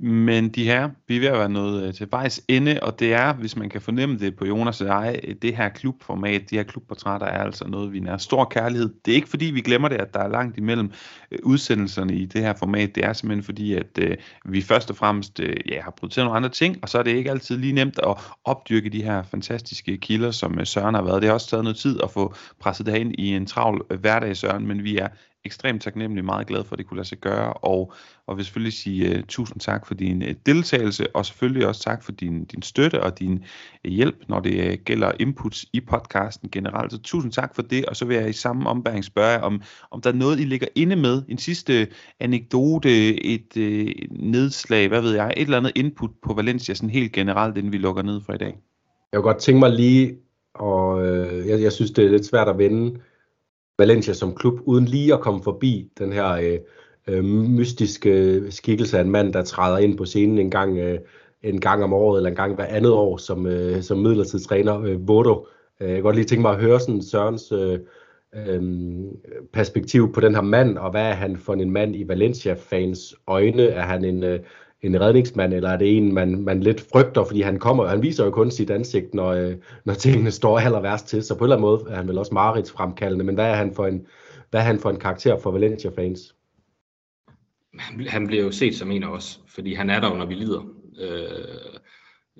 Men 0.00 0.48
de 0.48 0.64
her, 0.64 0.90
vi 1.08 1.16
er 1.16 1.20
ved 1.20 1.28
at 1.28 1.38
være 1.38 1.48
noget 1.48 1.88
øh, 1.88 1.94
til 1.94 2.08
vejs 2.10 2.40
ende, 2.48 2.78
og 2.82 3.00
det 3.00 3.14
er, 3.14 3.32
hvis 3.32 3.56
man 3.56 3.68
kan 3.68 3.80
fornemme 3.80 4.18
det 4.18 4.36
på 4.36 4.46
Jonas 4.46 4.80
og 4.80 4.86
jeg, 4.86 5.20
øh, 5.24 5.34
det 5.42 5.56
her 5.56 5.68
klubformat, 5.68 6.50
de 6.50 6.56
her 6.56 6.62
klubportrætter 6.62 7.26
er 7.26 7.42
altså 7.42 7.68
noget, 7.68 7.92
vi 7.92 8.00
nær 8.00 8.16
stor 8.16 8.44
kærlighed. 8.44 8.94
Det 9.04 9.10
er 9.10 9.14
ikke 9.14 9.28
fordi, 9.28 9.44
vi 9.44 9.60
glemmer 9.60 9.88
det, 9.88 9.96
at 9.96 10.14
der 10.14 10.20
er 10.20 10.28
langt 10.28 10.58
imellem 10.58 10.92
øh, 11.30 11.38
udsendelserne 11.42 12.14
i 12.14 12.26
det 12.26 12.42
her 12.42 12.54
format. 12.54 12.94
Det 12.94 13.04
er 13.04 13.12
simpelthen 13.12 13.44
fordi, 13.44 13.74
at 13.74 13.98
øh, 13.98 14.16
vi 14.44 14.62
først 14.62 14.90
og 14.90 14.96
fremmest 14.96 15.40
øh, 15.40 15.56
ja, 15.68 15.82
har 15.82 15.90
prioriteret 15.90 16.24
nogle 16.26 16.36
andre 16.36 16.48
ting, 16.48 16.76
og 16.82 16.88
så 16.88 16.98
er 16.98 17.02
det 17.02 17.16
ikke 17.16 17.30
altid 17.30 17.56
lige 17.56 17.72
nemt 17.72 17.98
at 17.98 18.14
opdyrke 18.44 18.88
de 18.88 19.02
her 19.02 19.22
fantastiske 19.22 19.98
kilder, 19.98 20.30
som 20.30 20.58
øh, 20.60 20.66
Søren 20.66 20.94
har 20.94 21.02
været. 21.02 21.22
Det 21.22 21.28
har 21.28 21.34
også 21.34 21.50
taget 21.50 21.64
noget 21.64 21.76
tid 21.76 22.00
at 22.02 22.10
få 22.10 22.34
presset 22.60 22.86
det 22.86 22.96
ind 22.96 23.14
i 23.18 23.28
en 23.36 23.46
travl 23.46 23.86
øh, 23.90 24.00
hverdag, 24.00 24.36
Søren, 24.36 24.66
men 24.66 24.84
vi 24.84 24.96
er 24.96 25.08
ekstremt 25.48 25.82
taknemmelig, 25.82 26.24
meget 26.24 26.46
glad 26.46 26.64
for, 26.64 26.74
at 26.74 26.78
det 26.78 26.86
kunne 26.86 26.96
lade 26.96 27.08
sig 27.08 27.18
gøre, 27.18 27.52
og, 27.52 27.92
og 28.26 28.36
vil 28.36 28.44
selvfølgelig 28.44 28.72
sige 28.72 29.18
uh, 29.18 29.24
tusind 29.28 29.60
tak 29.60 29.86
for 29.86 29.94
din 29.94 30.22
uh, 30.22 30.28
deltagelse, 30.46 31.16
og 31.16 31.26
selvfølgelig 31.26 31.66
også 31.66 31.82
tak 31.82 32.02
for 32.02 32.12
din, 32.12 32.44
din 32.44 32.62
støtte 32.62 33.02
og 33.02 33.18
din 33.18 33.32
uh, 33.84 33.90
hjælp, 33.90 34.16
når 34.28 34.40
det 34.40 34.68
uh, 34.68 34.74
gælder 34.84 35.12
inputs 35.20 35.66
i 35.72 35.80
podcasten 35.80 36.50
generelt. 36.50 36.92
Så 36.92 36.98
tusind 36.98 37.32
tak 37.32 37.54
for 37.54 37.62
det, 37.62 37.86
og 37.86 37.96
så 37.96 38.04
vil 38.04 38.16
jeg 38.16 38.28
i 38.28 38.32
samme 38.32 38.68
ombæring 38.68 39.04
spørge 39.04 39.40
om, 39.40 39.62
om 39.90 40.00
der 40.00 40.10
er 40.10 40.14
noget, 40.14 40.40
I 40.40 40.44
ligger 40.44 40.66
inde 40.74 40.96
med, 40.96 41.22
en 41.28 41.38
sidste 41.38 41.88
anekdote, 42.20 43.24
et 43.24 43.56
uh, 43.56 44.16
nedslag, 44.30 44.88
hvad 44.88 45.00
ved 45.00 45.14
jeg, 45.14 45.34
et 45.36 45.42
eller 45.42 45.56
andet 45.56 45.72
input 45.76 46.10
på 46.22 46.34
Valencia, 46.34 46.74
sådan 46.74 46.90
helt 46.90 47.12
generelt, 47.12 47.56
inden 47.56 47.72
vi 47.72 47.78
lukker 47.78 48.02
ned 48.02 48.20
for 48.26 48.32
i 48.32 48.38
dag. 48.38 48.58
Jeg 49.12 49.18
kunne 49.18 49.32
godt 49.32 49.42
tænke 49.42 49.58
mig 49.58 49.70
lige, 49.70 50.16
og 50.54 51.06
øh, 51.06 51.48
jeg, 51.48 51.62
jeg 51.62 51.72
synes, 51.72 51.90
det 51.90 52.04
er 52.04 52.08
lidt 52.08 52.26
svært 52.26 52.48
at 52.48 52.58
vende 52.58 53.00
Valencia 53.78 54.14
som 54.14 54.34
klub, 54.34 54.60
uden 54.64 54.84
lige 54.84 55.14
at 55.14 55.20
komme 55.20 55.42
forbi 55.42 55.90
den 55.98 56.12
her 56.12 56.32
øh, 56.32 56.58
øh, 57.08 57.24
mystiske 57.24 58.42
skikkelse 58.50 58.98
af 58.98 59.02
en 59.02 59.10
mand, 59.10 59.32
der 59.32 59.42
træder 59.42 59.78
ind 59.78 59.98
på 59.98 60.04
scenen 60.04 60.38
en 60.38 60.50
gang, 60.50 60.78
øh, 60.78 60.98
en 61.42 61.60
gang 61.60 61.84
om 61.84 61.92
året, 61.92 62.18
eller 62.18 62.30
en 62.30 62.36
gang 62.36 62.54
hver 62.54 62.66
andet 62.66 62.92
år, 62.92 63.16
som, 63.16 63.46
øh, 63.46 63.82
som 63.82 63.98
midlertidig 63.98 64.46
træner, 64.46 64.80
øh, 64.80 65.08
Vodo. 65.08 65.46
Øh, 65.80 65.88
jeg 65.88 65.96
kan 65.96 66.02
godt 66.02 66.16
lige 66.16 66.26
tænke 66.26 66.42
mig 66.42 66.50
at 66.50 66.60
høre 66.60 66.80
sådan 66.80 67.02
Sørens 67.02 67.52
øh, 67.52 67.78
øh, 68.34 68.62
perspektiv 69.52 70.12
på 70.12 70.20
den 70.20 70.34
her 70.34 70.42
mand, 70.42 70.78
og 70.78 70.90
hvad 70.90 71.02
er 71.02 71.14
han 71.14 71.36
for 71.36 71.52
en 71.54 71.70
mand 71.70 71.96
i 71.96 72.08
Valencia-fans 72.08 73.14
øjne? 73.26 73.62
Er 73.62 73.82
han 73.82 74.04
en, 74.04 74.24
øh, 74.24 74.40
en 74.82 75.00
redningsmand, 75.00 75.54
eller 75.54 75.70
er 75.70 75.76
det 75.76 75.96
en, 75.96 76.14
man, 76.14 76.42
man 76.42 76.60
lidt 76.60 76.86
frygter, 76.92 77.24
fordi 77.24 77.40
han 77.40 77.58
kommer, 77.58 77.86
han 77.86 78.02
viser 78.02 78.24
jo 78.24 78.30
kun 78.30 78.50
sit 78.50 78.70
ansigt, 78.70 79.14
når, 79.14 79.28
øh, 79.28 79.56
når 79.84 79.94
tingene 79.94 80.30
står 80.30 80.58
aller 80.58 80.80
værst 80.80 81.08
til, 81.08 81.22
så 81.22 81.34
på 81.34 81.44
en 81.44 81.44
eller 81.44 81.56
anden 81.56 81.70
måde 81.70 81.84
er 81.90 81.96
han 81.96 82.08
vel 82.08 82.18
også 82.18 82.34
Marits 82.34 82.72
fremkaldende, 82.72 83.24
men 83.24 83.34
hvad 83.34 83.46
er 83.46 83.54
han 83.54 83.74
for 83.74 83.86
en, 83.86 84.06
hvad 84.50 84.60
er 84.60 84.64
han 84.64 84.78
for 84.78 84.90
en 84.90 84.98
karakter 84.98 85.38
for 85.38 85.50
Valencia-fans? 85.50 86.34
Han 87.78 88.06
han 88.06 88.26
bliver 88.26 88.42
jo 88.42 88.50
set 88.50 88.76
som 88.76 88.90
en 88.90 89.02
af 89.02 89.08
os, 89.08 89.40
fordi 89.48 89.74
han 89.74 89.90
er 89.90 90.00
der 90.00 90.16
når 90.16 90.26
vi 90.26 90.34
lider. 90.34 90.66
Øh, 91.00 91.20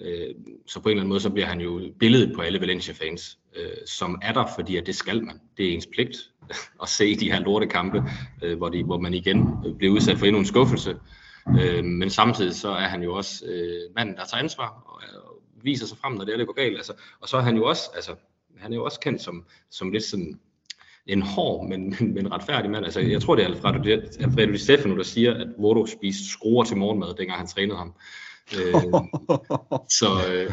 øh, 0.01 0.35
så 0.67 0.81
på 0.81 0.89
en 0.89 0.91
eller 0.91 1.01
anden 1.01 1.09
måde, 1.09 1.21
så 1.21 1.31
bliver 1.31 1.47
han 1.47 1.61
jo 1.61 1.81
billedet 1.99 2.33
på 2.37 2.43
alle 2.43 2.61
Valencia-fans, 2.61 3.39
øh, 3.57 3.87
som 3.87 4.19
er 4.23 4.33
der, 4.33 4.45
fordi 4.57 4.77
at 4.77 4.87
det 4.87 4.95
skal 4.95 5.25
man. 5.25 5.41
Det 5.57 5.69
er 5.69 5.75
ens 5.75 5.87
pligt 5.87 6.17
at 6.83 6.89
se 6.89 7.17
de 7.17 7.33
her 7.33 7.41
lortekampe, 7.41 8.03
øh, 8.43 8.57
hvor, 8.57 8.69
de, 8.69 8.85
hvor 8.85 8.99
man 8.99 9.15
igen 9.15 9.49
bliver 9.79 9.93
udsat 9.93 10.19
for 10.19 10.27
endnu 10.27 10.39
en 10.39 10.47
skuffelse. 10.47 10.91
Øh, 10.91 10.97
men 11.85 12.11
samtidig 12.11 12.55
så 12.55 12.69
er 12.69 12.89
han 12.89 13.03
jo 13.03 13.15
også 13.15 13.45
øh, 13.47 13.95
manden, 13.97 14.17
der 14.17 14.25
tager 14.25 14.43
ansvar 14.43 14.83
og, 14.87 15.03
og 15.25 15.43
viser 15.63 15.87
sig 15.87 15.99
frem, 15.99 16.13
når 16.13 16.25
det 16.25 16.33
er, 16.33 16.37
det 16.37 16.47
går 16.47 16.55
galt. 16.55 16.77
Altså, 16.77 16.93
og 17.21 17.29
så 17.29 17.37
er 17.37 17.41
han 17.41 17.57
jo 17.57 17.65
også, 17.65 17.91
altså, 17.95 18.15
han 18.59 18.73
er 18.73 18.77
jo 18.77 18.85
også 18.85 19.01
kendt 19.01 19.23
som, 19.23 19.45
som 19.71 19.91
lidt 19.91 20.05
sådan 20.05 20.41
en 21.07 21.23
hård, 21.23 21.69
men, 21.69 21.97
men 22.15 22.33
retfærdig 22.33 22.71
mand. 22.71 22.85
Altså, 22.85 23.01
jeg 23.01 23.23
tror, 23.23 23.35
det 23.35 23.45
er 23.45 23.49
Alfredo, 23.49 23.91
Alfredo 24.21 24.53
Di 24.53 24.59
Stefano, 24.59 24.97
der 24.97 25.03
siger, 25.03 25.35
at 25.35 25.49
Vodo 25.59 25.87
spiste 25.87 26.29
skruer 26.29 26.65
til 26.65 26.77
morgenmad, 26.77 27.15
dengang 27.15 27.39
han 27.39 27.47
trænede 27.47 27.79
ham. 27.79 27.95
Øh, 28.57 28.75
så 29.99 30.07
øh, 30.33 30.53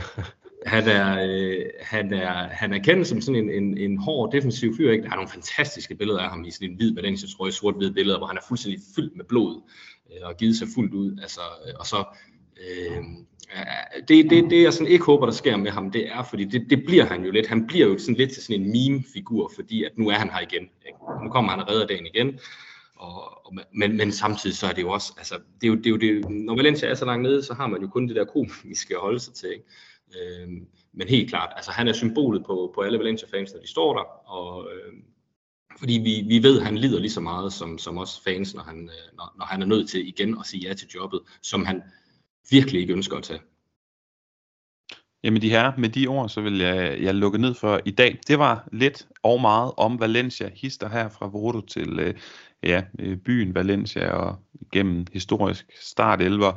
han, 0.66 0.88
er, 0.88 1.28
øh, 1.28 1.66
han, 1.82 2.14
er, 2.14 2.48
han 2.48 2.74
er 2.74 2.80
kendt 2.80 3.08
som 3.08 3.22
sådan 3.22 3.44
en, 3.44 3.64
en, 3.64 3.78
en 3.78 3.98
hård 3.98 4.32
defensiv 4.32 4.78
fyr. 4.78 4.92
Ikke? 4.92 5.04
Der 5.04 5.12
er 5.12 5.16
nogle 5.16 5.30
fantastiske 5.30 5.96
billeder 5.96 6.20
af 6.20 6.30
ham 6.30 6.46
i 6.46 6.52
sådan 6.52 6.70
en 6.70 6.76
hvid 6.76 6.96
Valencia-trøje, 6.96 7.52
sort-hvid 7.52 7.92
billeder, 7.92 8.18
hvor 8.18 8.28
han 8.28 8.38
er 8.38 8.42
fuldstændig 8.48 8.82
fyldt 8.96 9.16
med 9.16 9.26
blod 9.26 9.56
øh, 9.56 9.62
Øh, 10.11 10.27
og 10.27 10.38
givet 10.38 10.56
sig 10.56 10.68
fuldt 10.76 10.94
ud. 10.94 11.18
Altså, 11.22 11.41
øh, 11.68 11.73
og 11.80 11.86
så, 11.86 12.03
øh, 12.57 12.98
øh, 12.98 14.02
det, 14.07 14.30
det, 14.30 14.49
det 14.49 14.64
jeg 14.64 14.73
sådan 14.73 14.88
ikke 14.88 15.06
håber, 15.06 15.26
der 15.26 15.34
sker 15.34 15.57
med 15.57 15.72
ham, 15.72 15.91
det 15.91 16.07
er, 16.07 16.23
fordi 16.23 16.45
det, 16.45 16.69
det 16.69 16.86
bliver 16.86 17.06
han 17.06 17.26
jo 17.26 17.32
lidt. 17.32 17.48
Han 17.48 17.68
bliver 17.68 17.88
jo 17.88 17.98
sådan 17.98 18.15
lidt 18.15 18.32
til 18.32 18.44
sådan 18.44 18.61
en 18.61 18.72
meme-figur, 18.72 19.52
fordi 19.56 19.84
at 19.84 19.91
nu 19.98 20.10
er 20.10 20.15
han 20.15 20.30
her 20.30 20.40
igen. 20.40 20.64
Ikke? 20.88 20.99
Nu 21.23 21.30
kommer 21.30 21.52
han 21.52 21.61
og 21.61 21.69
redder 21.69 21.88
dagen 21.88 22.06
igen. 22.06 22.40
Og, 22.95 23.45
og, 23.48 23.53
men, 23.73 23.98
men 23.98 24.11
samtidig 24.11 24.57
så 24.57 24.68
er 24.68 24.73
det 24.73 24.82
jo 24.82 24.90
også, 24.90 25.14
altså, 25.18 25.36
det 25.36 25.68
er 25.68 25.72
jo, 25.72 25.76
det 25.76 25.86
er 25.86 25.90
jo 25.90 25.98
det, 25.98 26.30
når 26.30 26.56
Valencia 26.56 26.90
er 26.90 26.94
så 26.94 27.06
langt 27.06 27.23
nede, 27.23 27.44
så 27.44 27.53
har 27.53 27.68
man 27.68 27.82
jo 27.82 27.88
kun 27.88 28.07
det 28.07 28.15
der 28.15 28.26
komiske 28.26 28.95
at 28.95 29.02
holde 29.02 29.19
sig 29.19 29.34
til. 29.34 29.49
Ikke? 29.52 29.65
Øh, 30.41 30.48
men 30.94 31.07
helt 31.07 31.30
klart, 31.30 31.53
altså 31.56 31.72
han 31.72 31.88
er 31.88 31.94
symbolet 31.94 32.45
på, 32.45 32.72
på 32.76 32.82
alle 32.82 32.99
Valencia-fans, 32.99 33.53
når 33.53 33.61
de 33.61 33.68
står 33.68 33.94
der, 33.94 34.30
og, 34.30 34.68
øh, 34.72 34.94
fordi 35.80 35.94
vi, 35.94 36.24
vi 36.28 36.44
ved, 36.44 36.60
at 36.60 36.66
han 36.66 36.78
lider 36.78 37.00
lige 37.00 37.12
så 37.12 37.22
meget 37.22 37.54
som, 37.54 37.78
som 37.78 37.98
os 37.98 38.22
fans, 38.24 38.56
når 38.56 38.64
han, 38.64 38.78
øh, 38.78 39.18
når, 39.18 39.36
når 39.38 39.46
han 39.46 39.62
er 39.62 39.66
nødt 39.66 39.90
til 39.90 40.08
igen 40.08 40.38
at 40.40 40.46
sige 40.46 40.68
ja 40.68 40.74
til 40.74 40.88
jobbet, 40.96 41.20
som 41.42 41.66
han 41.66 41.82
virkelig 42.50 42.82
ikke 42.82 42.94
ønsker 42.94 43.18
at 43.18 43.24
tage. 43.24 43.40
Jamen 45.24 45.42
de 45.42 45.50
her, 45.50 45.72
med 45.78 45.90
de 45.90 46.08
ord, 46.08 46.30
så 46.30 46.42
vil 46.42 46.58
jeg, 46.58 47.02
jeg 47.02 47.16
lukke 47.16 47.38
ned 47.38 47.54
for 47.54 47.82
i 47.86 47.92
dag. 47.92 48.20
Det 48.28 48.40
var 48.40 48.68
lidt 48.72 49.08
og 49.24 49.42
meget 49.42 49.72
om 49.78 50.00
Valencia, 50.00 50.50
hister 50.54 50.90
her 50.90 51.10
fra 51.10 51.28
Vodo 51.28 51.62
til 51.62 52.00
øh, 52.00 52.14
ja, 52.64 52.84
øh, 53.00 53.18
byen 53.18 53.56
Valencia 53.56 54.10
og 54.12 54.36
gennem 54.72 55.06
historisk 55.14 55.66
start 55.82 56.22
11 56.22 56.54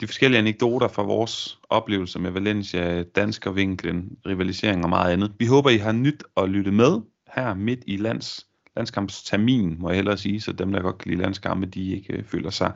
de 0.00 0.06
forskellige 0.06 0.38
anekdoter 0.38 0.88
fra 0.88 1.02
vores 1.02 1.58
oplevelser 1.70 2.18
med 2.20 2.30
Valencia, 2.30 3.02
danskervinklen, 3.02 4.18
rivalisering 4.26 4.84
og 4.84 4.88
meget 4.88 5.12
andet. 5.12 5.32
Vi 5.38 5.46
håber, 5.46 5.70
I 5.70 5.76
har 5.76 5.92
nyt 5.92 6.24
at 6.36 6.48
lytte 6.48 6.70
med 6.70 7.00
her 7.34 7.54
midt 7.54 7.84
i 7.86 7.96
lands, 7.96 8.46
landskampstermin, 8.76 9.76
må 9.78 9.88
jeg 9.88 9.96
hellere 9.96 10.18
sige, 10.18 10.40
så 10.40 10.52
dem, 10.52 10.72
der 10.72 10.82
godt 10.82 10.98
kan 10.98 11.10
lide 11.10 11.22
landskampe, 11.22 11.66
de 11.66 11.92
ikke 11.92 12.12
øh, 12.12 12.24
føler 12.24 12.50
sig 12.50 12.72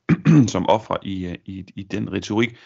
som 0.52 0.68
offer 0.68 0.96
i, 1.02 1.26
øh, 1.26 1.34
i, 1.44 1.64
i 1.76 1.82
den 1.82 2.12
retorik. 2.12 2.56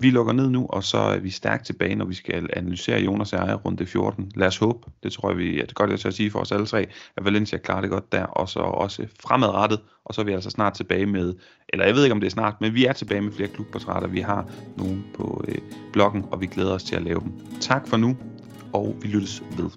Vi 0.00 0.10
lukker 0.10 0.32
ned 0.32 0.50
nu, 0.50 0.66
og 0.66 0.84
så 0.84 0.98
er 0.98 1.18
vi 1.18 1.30
stærkt 1.30 1.66
tilbage, 1.66 1.94
når 1.94 2.04
vi 2.04 2.14
skal 2.14 2.48
analysere 2.52 3.00
Jonas 3.00 3.32
ejer 3.32 3.54
runde 3.54 3.86
14. 3.86 4.32
Lad 4.34 4.46
os 4.46 4.56
håbe, 4.56 4.90
det 5.02 5.12
tror 5.12 5.30
jeg, 5.30 5.38
vi 5.38 5.60
er 5.60 5.66
det 5.66 5.74
godt 5.74 5.90
jeg 5.90 6.06
at 6.06 6.14
sige 6.14 6.30
for 6.30 6.38
os 6.38 6.52
alle 6.52 6.66
tre, 6.66 6.86
at 7.16 7.24
Valencia 7.24 7.58
klarer 7.58 7.80
det 7.80 7.90
godt 7.90 8.12
der, 8.12 8.24
og 8.24 8.48
så 8.48 8.60
også 8.60 9.06
fremadrettet, 9.22 9.80
og 10.04 10.14
så 10.14 10.20
er 10.20 10.24
vi 10.24 10.32
altså 10.32 10.50
snart 10.50 10.74
tilbage 10.74 11.06
med, 11.06 11.34
eller 11.68 11.86
jeg 11.86 11.94
ved 11.94 12.04
ikke 12.04 12.12
om 12.12 12.20
det 12.20 12.26
er 12.26 12.30
snart, 12.30 12.54
men 12.60 12.74
vi 12.74 12.84
er 12.84 12.92
tilbage 12.92 13.20
med 13.20 13.32
flere 13.32 13.48
klubportrætter. 13.48 14.08
Vi 14.08 14.20
har 14.20 14.50
nogle 14.76 15.02
på 15.14 15.44
øh, 15.48 15.58
bloggen, 15.92 16.24
og 16.30 16.40
vi 16.40 16.46
glæder 16.46 16.72
os 16.72 16.84
til 16.84 16.96
at 16.96 17.02
lave 17.02 17.20
dem. 17.20 17.32
Tak 17.60 17.88
for 17.88 17.96
nu, 17.96 18.16
og 18.72 18.96
vi 19.02 19.08
lyttes 19.08 19.42
ved. 19.56 19.70